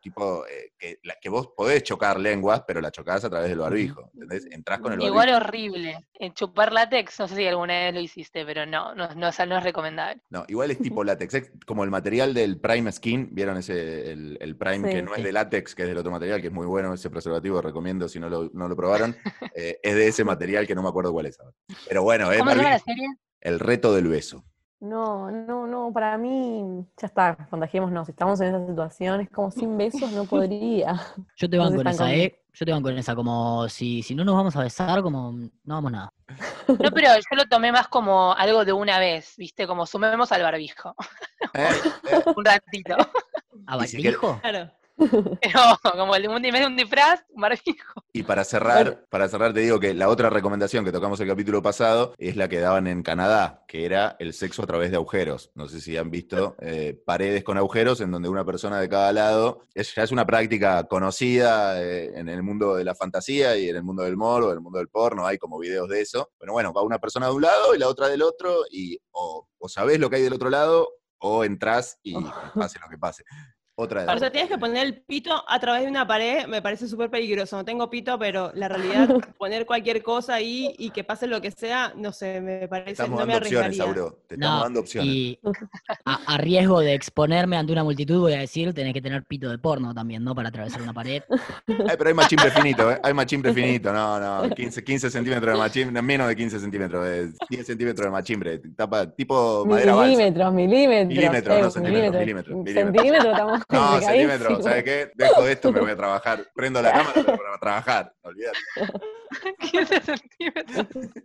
tipo 0.09 0.45
eh, 0.47 0.73
que, 0.77 0.99
la- 1.03 1.15
que 1.21 1.29
vos 1.29 1.49
podés 1.55 1.83
chocar 1.83 2.19
lenguas, 2.19 2.63
pero 2.67 2.81
la 2.81 2.91
chocás 2.91 3.23
a 3.25 3.29
través 3.29 3.49
del 3.49 3.59
barbijo. 3.59 4.09
¿Entendés? 4.13 4.45
Entrás 4.51 4.79
con 4.79 4.91
el 4.93 4.99
barbijo. 4.99 5.13
Igual 5.13 5.29
horrible. 5.41 5.97
En 6.15 6.33
chupar 6.33 6.71
látex, 6.73 7.19
no 7.19 7.27
sé 7.27 7.35
si 7.35 7.47
alguna 7.47 7.73
vez 7.73 7.93
lo 7.93 7.99
hiciste, 8.01 8.45
pero 8.45 8.65
no, 8.65 8.93
no, 8.95 9.13
no, 9.15 9.29
o 9.29 9.31
sea, 9.31 9.45
no 9.45 9.57
es 9.57 9.63
recomendable. 9.63 10.21
No, 10.29 10.43
igual 10.47 10.71
es 10.71 10.79
tipo 10.79 11.03
látex, 11.05 11.33
es 11.33 11.51
como 11.65 11.83
el 11.83 11.89
material 11.89 12.33
del 12.33 12.59
Prime 12.59 12.91
Skin, 12.91 13.29
¿vieron 13.31 13.57
ese, 13.57 14.11
el, 14.11 14.37
el 14.41 14.55
Prime 14.57 14.87
Sí. 14.89 14.95
que 14.95 15.01
no 15.01 15.15
es 15.15 15.23
de 15.23 15.31
látex, 15.31 15.75
que 15.75 15.83
es 15.83 15.87
del 15.89 15.97
otro 15.97 16.11
material, 16.11 16.41
que 16.41 16.47
es 16.47 16.53
muy 16.53 16.65
bueno, 16.67 16.93
ese 16.93 17.09
preservativo 17.09 17.61
recomiendo 17.61 18.07
si 18.09 18.19
no 18.19 18.29
lo, 18.29 18.49
no 18.53 18.67
lo 18.67 18.75
probaron, 18.75 19.15
eh, 19.55 19.79
es 19.81 19.95
de 19.95 20.07
ese 20.07 20.23
material 20.23 20.67
que 20.67 20.75
no 20.75 20.83
me 20.83 20.89
acuerdo 20.89 21.11
cuál 21.13 21.27
es 21.27 21.39
ahora. 21.39 21.55
Pero 21.87 22.03
bueno, 22.03 22.31
es 22.31 22.39
¿Cómo 22.39 22.51
se 22.51 22.57
llama 22.57 22.63
la 22.69 22.69
barbijo. 22.77 22.85
serie? 22.85 23.07
el 23.41 23.59
reto 23.59 23.93
del 23.95 24.07
beso. 24.07 24.43
No, 24.81 25.29
no, 25.29 25.67
no, 25.67 25.91
para 25.91 26.17
mí 26.17 26.85
ya 26.97 27.07
está, 27.07 27.35
contagiémonos. 27.49 28.05
Si 28.05 28.11
estamos 28.11 28.39
en 28.39 28.47
esa 28.55 28.65
situación, 28.65 29.19
es 29.21 29.29
como 29.29 29.51
sin 29.51 29.77
besos 29.77 30.09
no 30.13 30.23
podría. 30.23 30.93
Yo 31.35 31.49
te 31.49 31.57
en 31.81 31.87
están 31.87 31.93
esa. 32.07 32.15
¿eh? 32.15 32.39
Yo 32.53 32.65
te 32.65 32.71
banco 32.71 32.89
en 32.89 32.97
esa, 32.97 33.15
como 33.15 33.67
si, 33.69 34.01
si 34.03 34.15
no 34.15 34.23
nos 34.23 34.35
vamos 34.35 34.55
a 34.55 34.63
besar, 34.63 35.01
como 35.01 35.31
no 35.33 35.49
vamos 35.65 35.91
nada. 35.91 36.13
No, 36.67 36.91
pero 36.91 37.09
yo 37.15 37.35
lo 37.37 37.45
tomé 37.45 37.71
más 37.71 37.87
como 37.87 38.33
algo 38.33 38.65
de 38.65 38.73
una 38.73 38.99
vez, 38.99 39.33
¿viste? 39.37 39.65
Como 39.67 39.85
sumemos 39.85 40.31
al 40.31 40.41
barbijo. 40.43 40.95
Eh, 41.53 41.67
eh, 42.11 42.23
Un 42.35 42.45
ratito. 42.45 42.95
¿A 43.65 43.77
quer- 43.77 43.77
barbijo? 43.77 44.39
Claro. 44.41 44.71
Pero 45.41 45.59
como 45.81 46.15
el 46.15 46.27
un, 46.27 46.35
un 46.35 46.75
disfraz, 46.75 47.23
un 47.29 47.41
barbijo. 47.41 48.03
Y 48.11 48.23
para 48.23 48.43
cerrar, 48.43 49.05
para 49.09 49.29
cerrar 49.29 49.53
te 49.53 49.61
digo 49.61 49.79
que 49.79 49.93
la 49.93 50.09
otra 50.09 50.29
recomendación 50.29 50.83
que 50.83 50.91
tocamos 50.91 51.19
el 51.19 51.27
capítulo 51.27 51.61
pasado 51.61 52.13
es 52.17 52.35
la 52.35 52.49
que 52.49 52.59
daban 52.59 52.87
en 52.87 53.01
Canadá, 53.01 53.63
que 53.67 53.85
era 53.85 54.15
el 54.19 54.33
sexo 54.33 54.63
a 54.63 54.67
través 54.67 54.91
de 54.91 54.97
agujeros. 54.97 55.51
No 55.55 55.67
sé 55.67 55.79
si 55.79 55.95
han 55.95 56.11
visto 56.11 56.55
eh, 56.59 57.01
paredes 57.05 57.43
con 57.43 57.57
agujeros 57.57 58.01
en 58.01 58.11
donde 58.11 58.29
una 58.29 58.45
persona 58.45 58.79
de 58.79 58.89
cada 58.89 59.13
lado. 59.13 59.65
Es, 59.73 59.95
ya 59.95 60.03
es 60.03 60.11
una 60.11 60.25
práctica 60.25 60.83
conocida 60.85 61.81
eh, 61.81 62.11
en 62.15 62.27
el 62.27 62.43
mundo 62.43 62.75
de 62.75 62.83
la 62.83 62.95
fantasía 62.95 63.57
y 63.57 63.69
en 63.69 63.77
el 63.77 63.83
mundo 63.83 64.03
del 64.03 64.17
morbo, 64.17 64.49
en 64.49 64.55
el 64.55 64.61
mundo 64.61 64.79
del 64.79 64.89
porno, 64.89 65.25
hay 65.25 65.37
como 65.37 65.59
videos 65.59 65.87
de 65.87 66.01
eso. 66.01 66.31
Pero 66.37 66.53
bueno, 66.53 66.73
va 66.73 66.81
una 66.81 66.99
persona 66.99 67.27
de 67.27 67.33
un 67.33 67.41
lado 67.41 67.73
y 67.73 67.79
la 67.79 67.87
otra 67.87 68.07
del 68.07 68.21
otro 68.21 68.63
y 68.69 68.99
o, 69.11 69.47
o 69.57 69.69
sabés 69.69 69.99
lo 69.99 70.09
que 70.09 70.17
hay 70.17 70.23
del 70.23 70.33
otro 70.33 70.49
lado 70.49 70.89
o 71.19 71.43
entrás 71.43 71.99
y 72.03 72.15
pase 72.55 72.79
lo 72.79 72.89
que 72.89 72.97
pase. 72.97 73.23
Otra 73.81 74.03
de 74.05 74.13
O 74.13 74.17
sea, 74.19 74.29
tienes 74.29 74.49
que 74.49 74.57
poner 74.57 74.85
el 74.85 75.01
pito 75.01 75.41
a 75.47 75.57
través 75.59 75.83
de 75.83 75.87
una 75.89 76.05
pared, 76.05 76.45
me 76.47 76.61
parece 76.61 76.85
súper 76.87 77.09
peligroso. 77.09 77.55
No 77.55 77.63
tengo 77.63 77.89
pito, 77.89 78.19
pero 78.19 78.51
la 78.53 78.67
realidad, 78.67 79.07
poner 79.37 79.65
cualquier 79.65 80.03
cosa 80.03 80.33
ahí 80.35 80.75
y 80.77 80.89
que 80.89 81.05
pase 81.05 81.27
lo 81.27 81.39
que 81.39 81.49
sea, 81.51 81.93
no 81.95 82.11
sé, 82.11 82.41
me 82.41 82.67
parece, 82.67 82.91
Estamos 82.91 83.19
no 83.21 83.25
me 83.25 83.33
dando 83.33 83.45
opciones, 83.47 83.65
arriesgaría. 83.79 84.01
Auro. 84.01 84.19
Te 84.27 84.35
estamos 84.35 84.57
No, 84.57 84.63
dando 84.63 84.79
opciones. 84.81 85.09
y 85.13 85.39
a, 86.05 86.19
a 86.25 86.37
riesgo 86.37 86.81
de 86.81 86.93
exponerme 86.93 87.55
ante 87.55 87.71
una 87.71 87.83
multitud, 87.85 88.19
voy 88.19 88.33
a 88.33 88.39
decir, 88.39 88.73
tenés 88.73 88.93
que 88.93 89.01
tener 89.01 89.23
pito 89.23 89.49
de 89.49 89.57
porno 89.57 89.93
también, 89.93 90.23
¿no? 90.25 90.35
Para 90.35 90.49
atravesar 90.49 90.81
una 90.81 90.93
pared. 90.93 91.23
Ay, 91.67 91.95
pero 91.97 92.09
hay 92.09 92.13
machimbre 92.13 92.51
finito, 92.51 92.91
¿eh? 92.91 92.99
Hay 93.01 93.13
machimbre 93.13 93.53
finito, 93.53 93.93
no, 93.93 94.19
no, 94.19 94.49
15, 94.53 94.83
15 94.83 95.09
centímetros 95.09 95.53
de 95.53 95.57
machimbre, 95.57 96.01
menos 96.01 96.27
de 96.27 96.35
15 96.35 96.59
centímetros, 96.59 97.07
eh, 97.07 97.29
10 97.49 97.65
centímetros 97.65 98.05
de 98.05 98.11
machimbre, 98.11 98.59
tapa, 98.75 99.09
tipo 99.09 99.65
madera 99.65 99.95
balsa. 99.95 100.09
Milímetros, 100.11 100.53
milímetros. 100.53 101.07
Milímetros, 101.07 101.57
eh, 101.57 101.61
no 101.61 101.71
centímetros, 101.71 102.19
milímetros, 102.19 102.57
milímetros. 102.57 102.93
Centímetros 102.93 103.31
estamos 103.31 103.61
No, 103.71 104.01
centímetros, 104.01 104.63
¿sabes 104.63 104.83
qué? 104.83 105.11
Dejo 105.13 105.45
esto, 105.47 105.71
me 105.71 105.79
voy 105.79 105.91
a 105.91 105.95
trabajar. 105.95 106.43
Prendo 106.55 106.81
la 106.81 106.91
cámara 106.91 107.23
para 107.23 107.59
trabajar, 107.59 108.13
olvídate. 108.21 108.57
15 109.71 110.01
centímetros. 110.01 110.87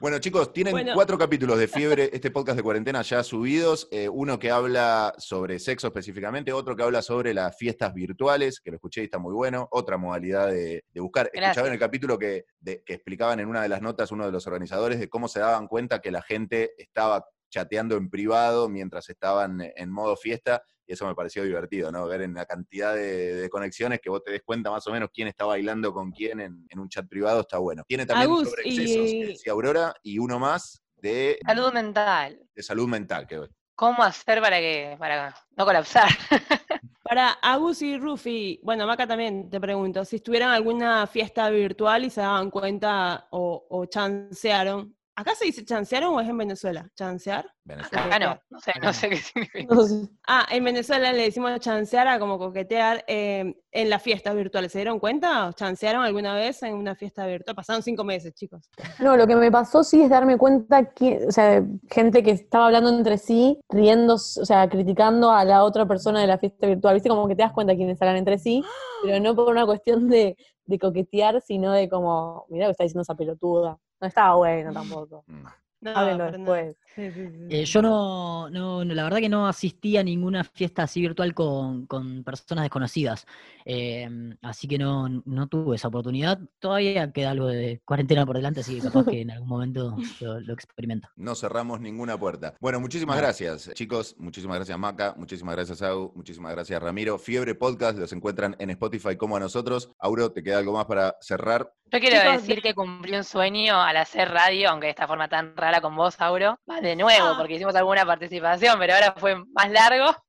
Bueno, 0.00 0.18
chicos, 0.18 0.52
tienen 0.52 0.72
Bueno. 0.72 0.92
cuatro 0.94 1.16
capítulos 1.16 1.56
de 1.58 1.68
Fiebre, 1.68 2.10
este 2.12 2.30
podcast 2.32 2.56
de 2.56 2.62
cuarentena 2.64 3.02
ya 3.02 3.22
subidos. 3.22 3.86
eh, 3.92 4.08
uno 4.08 4.38
que 4.38 4.50
habla 4.50 5.14
sobre 5.18 5.58
sexo 5.60 5.86
específicamente, 5.88 6.52
otro 6.52 6.74
que 6.74 6.82
habla 6.82 7.02
sobre 7.02 7.32
las 7.32 7.56
fiestas 7.56 7.94
virtuales, 7.94 8.58
que 8.60 8.70
lo 8.72 8.76
escuché 8.76 9.02
y 9.02 9.04
está 9.04 9.18
muy 9.18 9.32
bueno. 9.32 9.68
Otra 9.70 9.98
modalidad 9.98 10.48
de, 10.48 10.84
de 10.90 11.00
buscar. 11.00 11.26
Gracias. 11.32 11.50
Escuchaba 11.50 11.68
en 11.68 11.74
el 11.74 11.78
capítulo 11.78 12.18
que, 12.18 12.46
de- 12.58 12.82
que 12.82 12.94
explicaban 12.94 13.38
en 13.38 13.46
una 13.48 13.62
de 13.62 13.68
las 13.68 13.80
notas 13.80 14.10
uno 14.10 14.26
de 14.26 14.32
los 14.32 14.46
organizadores 14.48 14.98
de 14.98 15.08
cómo 15.08 15.28
se 15.28 15.38
daban 15.40 15.68
cuenta 15.68 16.00
que 16.00 16.10
la 16.10 16.22
gente 16.22 16.72
estaba 16.78 17.24
chateando 17.50 17.96
en 17.96 18.10
privado 18.10 18.68
mientras 18.68 19.08
estaban 19.08 19.60
en 19.60 19.90
modo 19.92 20.16
fiesta. 20.16 20.64
Y 20.86 20.92
eso 20.92 21.06
me 21.06 21.14
pareció 21.14 21.44
divertido, 21.44 21.92
¿no? 21.92 22.06
Ver 22.06 22.22
en 22.22 22.34
la 22.34 22.44
cantidad 22.44 22.94
de, 22.94 23.34
de 23.34 23.48
conexiones 23.48 24.00
que 24.00 24.10
vos 24.10 24.22
te 24.24 24.32
des 24.32 24.42
cuenta 24.42 24.70
más 24.70 24.86
o 24.86 24.90
menos 24.92 25.10
quién 25.12 25.28
está 25.28 25.44
bailando 25.44 25.92
con 25.92 26.10
quién 26.10 26.40
en, 26.40 26.66
en 26.68 26.78
un 26.78 26.88
chat 26.88 27.06
privado, 27.08 27.40
está 27.42 27.58
bueno. 27.58 27.84
Tiene 27.86 28.04
también 28.06 28.30
Agus, 28.30 28.48
sobre 28.50 28.68
y- 28.68 28.80
excesos, 28.80 29.28
decía 29.28 29.52
Aurora, 29.52 29.94
y 30.02 30.18
uno 30.18 30.38
más 30.38 30.82
de, 30.96 31.38
Salud 31.46 31.72
mental. 31.72 32.40
de 32.54 32.62
salud 32.62 32.88
mental. 32.88 33.26
Que, 33.26 33.48
¿Cómo 33.74 34.02
hacer 34.02 34.40
para 34.40 34.58
que 34.58 34.96
para 34.98 35.34
no 35.56 35.64
colapsar? 35.64 36.08
Para 37.04 37.30
Agus 37.42 37.82
y 37.82 37.98
Rufi, 37.98 38.60
bueno, 38.62 38.86
Maca 38.86 39.06
también 39.08 39.50
te 39.50 39.60
pregunto, 39.60 40.04
si 40.04 40.16
estuvieran 40.16 40.50
en 40.50 40.54
alguna 40.54 41.06
fiesta 41.08 41.50
virtual 41.50 42.04
y 42.04 42.10
se 42.10 42.20
daban 42.20 42.48
cuenta 42.48 43.26
o, 43.32 43.66
o 43.68 43.84
chancearon. 43.86 44.96
¿Acá 45.14 45.34
se 45.34 45.44
dice 45.44 45.62
chancearon 45.64 46.14
o 46.14 46.20
es 46.20 46.28
en 46.28 46.38
Venezuela? 46.38 46.88
¿Chancear? 46.94 47.46
Venezuela. 47.64 48.06
Acá 48.06 48.18
no, 48.18 48.40
no 48.48 48.58
sé, 48.60 48.72
no 48.82 48.92
sé 48.94 49.10
qué 49.10 49.16
significa. 49.16 49.74
No 49.74 49.82
sé. 49.82 50.08
Ah, 50.26 50.46
en 50.50 50.64
Venezuela 50.64 51.12
le 51.12 51.24
decimos 51.24 51.58
chancear 51.60 52.08
a 52.08 52.18
como 52.18 52.38
coquetear 52.38 53.04
eh, 53.06 53.54
en 53.72 53.90
las 53.90 54.02
fiestas 54.02 54.34
virtuales. 54.34 54.72
¿Se 54.72 54.78
dieron 54.78 54.98
cuenta? 54.98 55.48
¿O 55.48 55.52
¿Chancearon 55.52 56.02
alguna 56.02 56.34
vez 56.34 56.62
en 56.62 56.74
una 56.74 56.94
fiesta 56.94 57.26
virtual? 57.26 57.54
Pasaron 57.54 57.82
cinco 57.82 58.04
meses, 58.04 58.32
chicos. 58.32 58.70
No, 59.00 59.16
lo 59.16 59.26
que 59.26 59.36
me 59.36 59.50
pasó 59.50 59.84
sí 59.84 60.00
es 60.00 60.08
darme 60.08 60.38
cuenta 60.38 60.92
que, 60.92 61.26
o 61.28 61.30
sea, 61.30 61.62
gente 61.90 62.22
que 62.22 62.30
estaba 62.30 62.66
hablando 62.66 62.88
entre 62.88 63.18
sí, 63.18 63.60
riendo, 63.68 64.14
o 64.14 64.18
sea, 64.18 64.66
criticando 64.70 65.30
a 65.30 65.44
la 65.44 65.64
otra 65.64 65.86
persona 65.86 66.22
de 66.22 66.26
la 66.26 66.38
fiesta 66.38 66.66
virtual. 66.66 66.94
Viste, 66.94 67.10
como 67.10 67.28
que 67.28 67.36
te 67.36 67.42
das 67.42 67.52
cuenta 67.52 67.76
quiénes 67.76 68.00
hablan 68.00 68.16
entre 68.16 68.38
sí, 68.38 68.64
pero 69.04 69.20
no 69.20 69.36
por 69.36 69.50
una 69.50 69.66
cuestión 69.66 70.08
de, 70.08 70.38
de 70.64 70.78
coquetear, 70.78 71.42
sino 71.42 71.72
de 71.72 71.90
como, 71.90 72.46
mirá 72.48 72.64
lo 72.64 72.70
que 72.70 72.72
está 72.72 72.84
diciendo 72.84 73.02
esa 73.02 73.14
pelotuda. 73.14 73.78
No 74.02 74.08
estaba 74.08 74.34
bueno 74.34 74.72
tampoco. 74.72 75.22
Mm. 75.28 75.46
No, 75.82 75.90
Háblenlo 75.90 76.30
después. 76.30 76.76
Sí, 76.94 77.10
sí, 77.10 77.26
sí. 77.28 77.46
Eh, 77.50 77.64
yo 77.64 77.82
no, 77.82 78.48
no, 78.50 78.84
no, 78.84 78.94
la 78.94 79.04
verdad 79.04 79.18
que 79.18 79.28
no 79.28 79.46
asistí 79.48 79.96
a 79.96 80.02
ninguna 80.04 80.44
fiesta 80.44 80.84
así 80.84 81.00
virtual 81.00 81.34
con, 81.34 81.86
con 81.86 82.22
personas 82.22 82.62
desconocidas. 82.64 83.26
Eh, 83.64 84.08
así 84.42 84.68
que 84.68 84.78
no, 84.78 85.08
no 85.24 85.46
tuve 85.48 85.76
esa 85.76 85.88
oportunidad. 85.88 86.38
Todavía 86.60 87.10
queda 87.12 87.30
algo 87.32 87.46
de 87.48 87.80
cuarentena 87.84 88.24
por 88.24 88.36
delante, 88.36 88.60
así 88.60 88.76
que 88.76 88.82
capaz 88.82 89.06
que 89.06 89.20
en 89.22 89.30
algún 89.32 89.48
momento 89.48 89.96
lo, 90.20 90.40
lo 90.40 90.54
experimento. 90.54 91.08
No 91.16 91.34
cerramos 91.34 91.80
ninguna 91.80 92.18
puerta. 92.18 92.54
Bueno, 92.60 92.78
muchísimas 92.78 93.16
No. 93.16 93.22
gracias, 93.22 93.70
chicos. 93.74 94.14
Muchísimas 94.18 94.56
gracias, 94.56 94.78
Maca. 94.78 95.14
Muchísimas 95.16 95.56
gracias, 95.56 95.82
Au. 95.82 96.12
Muchísimas 96.14 96.52
gracias, 96.52 96.80
Ramiro. 96.80 97.18
Fiebre 97.18 97.54
Podcast 97.54 97.98
los 97.98 98.12
encuentran 98.12 98.54
en 98.58 98.70
Spotify 98.70 99.16
como 99.16 99.36
a 99.36 99.40
nosotros. 99.40 99.90
Auro, 99.98 100.30
¿te 100.30 100.42
queda 100.42 100.58
algo 100.58 100.74
más 100.74 100.84
para 100.84 101.16
cerrar? 101.20 101.72
Yo 101.90 102.00
quiero 102.00 102.16
Chicos, 102.22 102.46
decir 102.46 102.62
que 102.62 102.74
cumplí 102.74 103.14
un 103.16 103.24
sueño 103.24 103.80
al 103.80 103.98
hacer 103.98 104.30
radio, 104.30 104.70
aunque 104.70 104.86
de 104.86 104.90
esta 104.92 105.06
forma 105.06 105.28
tan 105.28 105.54
rara 105.56 105.71
con 105.80 105.96
vos, 105.96 106.20
Auro. 106.20 106.58
De 106.82 106.96
nuevo, 106.96 107.26
Ah. 107.28 107.34
porque 107.38 107.54
hicimos 107.54 107.74
alguna 107.74 108.04
participación, 108.04 108.78
pero 108.78 108.94
ahora 108.94 109.14
fue 109.16 109.36
más 109.52 109.70
largo. 109.70 110.14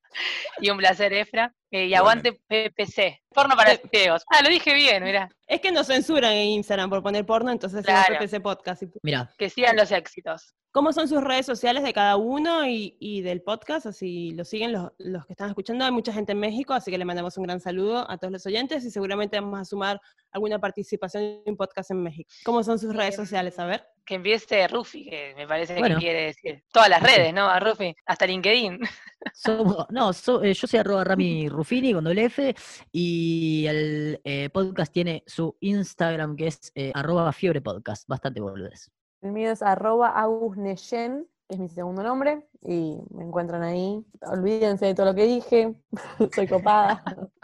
Y 0.60 0.70
un 0.70 0.78
placer, 0.78 1.12
Efra. 1.12 1.52
Eh, 1.72 1.86
y 1.86 1.90
Bueno. 1.90 1.98
aguante 2.04 2.40
PPC. 2.48 3.24
Porno 3.34 3.56
para 3.56 3.76
ciegos. 3.92 4.24
Ah, 4.30 4.44
lo 4.44 4.50
dije 4.50 4.72
bien, 4.76 5.04
mirá. 5.04 5.28
Es 5.48 5.60
que 5.60 5.72
nos 5.72 5.88
censuran 5.88 6.32
en 6.34 6.50
Instagram 6.50 6.88
por 6.92 7.02
poner 7.02 7.26
porno, 7.26 7.52
entonces 7.52 7.84
Claro. 7.84 8.14
PPC 8.20 8.40
Podcast. 8.40 8.84
y- 8.84 8.92
Mira, 9.02 9.34
Que 9.40 9.50
sigan 9.50 9.76
los 9.76 9.92
éxitos. 9.92 10.54
¿Cómo 10.74 10.92
son 10.92 11.08
sus 11.08 11.24
redes 11.24 11.46
sociales 11.46 11.84
de 11.84 11.94
cada 11.94 12.18
uno 12.18 12.68
y, 12.68 12.98
y 13.00 13.22
del 13.22 13.44
podcast? 13.44 13.86
Así 13.86 14.32
lo 14.32 14.44
siguen 14.44 14.72
los, 14.72 14.92
los 14.98 15.24
que 15.28 15.34
están 15.34 15.50
escuchando. 15.50 15.86
Hay 15.86 15.92
mucha 15.92 16.12
gente 16.12 16.32
en 16.32 16.40
México, 16.40 16.74
así 16.74 16.90
que 16.90 16.98
le 16.98 17.06
mandamos 17.06 17.38
un 17.38 17.44
gran 17.44 17.60
saludo 17.60 18.10
a 18.10 18.18
todos 18.18 18.32
los 18.32 18.44
oyentes 18.48 18.84
y 18.84 18.90
seguramente 18.90 19.40
vamos 19.40 19.60
a 19.60 19.66
sumar 19.66 20.02
alguna 20.32 20.58
participación 20.60 21.24
en 21.24 21.42
un 21.46 21.58
podcast 21.58 21.92
en 21.92 22.02
México. 22.02 22.28
¿Cómo 22.44 22.64
son 22.64 22.80
sus 22.80 22.96
redes 22.96 23.16
sociales? 23.16 23.60
A 23.60 23.66
ver. 23.68 23.86
Que 24.04 24.16
empiece 24.16 24.68
Rufi, 24.68 25.06
que 25.06 25.34
me 25.38 25.48
parece 25.48 25.78
Bueno. 25.78 25.96
que 25.98 26.02
quiere 26.06 26.22
decir. 26.26 26.64
Todas 26.74 26.90
las 26.90 27.04
redes, 27.04 27.32
¿no? 27.36 27.48
A 27.48 27.60
Rufi. 27.60 27.94
Hasta 28.08 28.26
LinkedIn. 28.26 28.80
somos- 29.36 29.86
no, 29.92 30.12
so- 30.12 30.44
eh, 30.44 30.56
yo 30.56 30.68
soy 30.68 30.80
arroba 30.80 31.04
Rami 31.04 31.50
Ruffini 31.50 31.94
con 31.94 32.04
doble 32.04 32.26
F 32.26 32.56
y 32.92 33.66
el 33.68 34.20
eh, 34.24 34.50
podcast 34.52 34.92
tiene 34.92 35.24
su 35.28 35.56
Instagram 35.60 36.36
que 36.36 36.48
es 36.48 36.72
eh, 36.74 36.92
arroba 36.96 37.32
fiebre 37.32 37.62
podcast, 37.62 38.08
bastante 38.08 38.42
boludez. 38.42 38.90
El 39.24 39.32
mío 39.32 39.52
es 39.52 39.62
arroba 39.62 40.10
agusneyen, 40.10 41.30
es 41.48 41.58
mi 41.58 41.70
segundo 41.70 42.04
nombre, 42.04 42.46
y 42.62 42.98
me 43.10 43.24
encuentran 43.24 43.64
ahí. 43.64 44.06
Olvídense 44.22 44.88
de 44.88 44.96
todo 44.96 45.06
lo 45.06 45.16
que 45.16 45.26
dije, 45.26 45.74
soy 46.36 46.46
copada. 46.46 47.02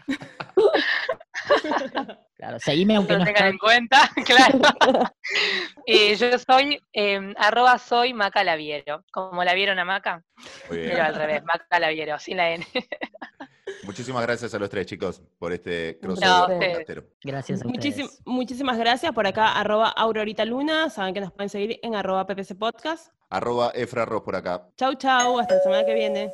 Claro, 2.39 2.57
seguime 2.57 2.95
aunque 2.95 3.11
lo 3.11 3.19
no 3.19 3.25
tengan 3.25 3.47
en 3.47 3.57
cuenta, 3.57 4.09
claro. 4.25 4.59
Eh, 5.85 6.15
yo 6.15 6.37
soy 6.39 6.79
eh, 6.93 7.33
arroba 7.35 7.77
soy 7.77 8.13
Maca 8.13 8.43
Laviero. 8.43 9.03
Como 9.11 9.43
la 9.43 9.53
vieron 9.53 9.77
a 9.77 9.83
Maca, 9.83 10.23
Muy 10.69 10.77
bien. 10.77 10.91
pero 10.91 11.03
al 11.03 11.15
revés, 11.15 11.43
Maca 11.43 11.79
Laviero, 11.79 12.17
sin 12.17 12.37
la 12.37 12.51
N. 12.51 12.65
Muchísimas 13.83 14.21
gracias 14.21 14.53
a 14.53 14.59
los 14.59 14.69
tres, 14.69 14.85
chicos, 14.85 15.21
por 15.37 15.51
este 15.51 15.99
No, 16.01 16.15
crossover 16.15 16.59
podcastero. 16.59 17.03
Gracias 17.23 17.61
a 17.61 17.67
ustedes. 17.67 18.21
muchísimas 18.25 18.77
gracias 18.77 19.11
por 19.11 19.27
acá, 19.27 19.51
arroba 19.59 19.89
Aurorita 19.89 20.45
Luna. 20.45 20.89
Saben 20.89 21.13
que 21.13 21.21
nos 21.21 21.33
pueden 21.33 21.49
seguir 21.49 21.77
en 21.83 21.95
arroba 21.95 22.25
PPC 22.25 22.57
Podcast. 22.57 23.11
Arroba 23.29 23.71
Efra 23.75 24.05
Ross 24.05 24.21
por 24.21 24.35
acá. 24.37 24.65
Chau, 24.77 24.93
chau. 24.95 25.39
Hasta 25.39 25.55
la 25.55 25.61
semana 25.61 25.85
que 25.85 25.93
viene. 25.93 26.33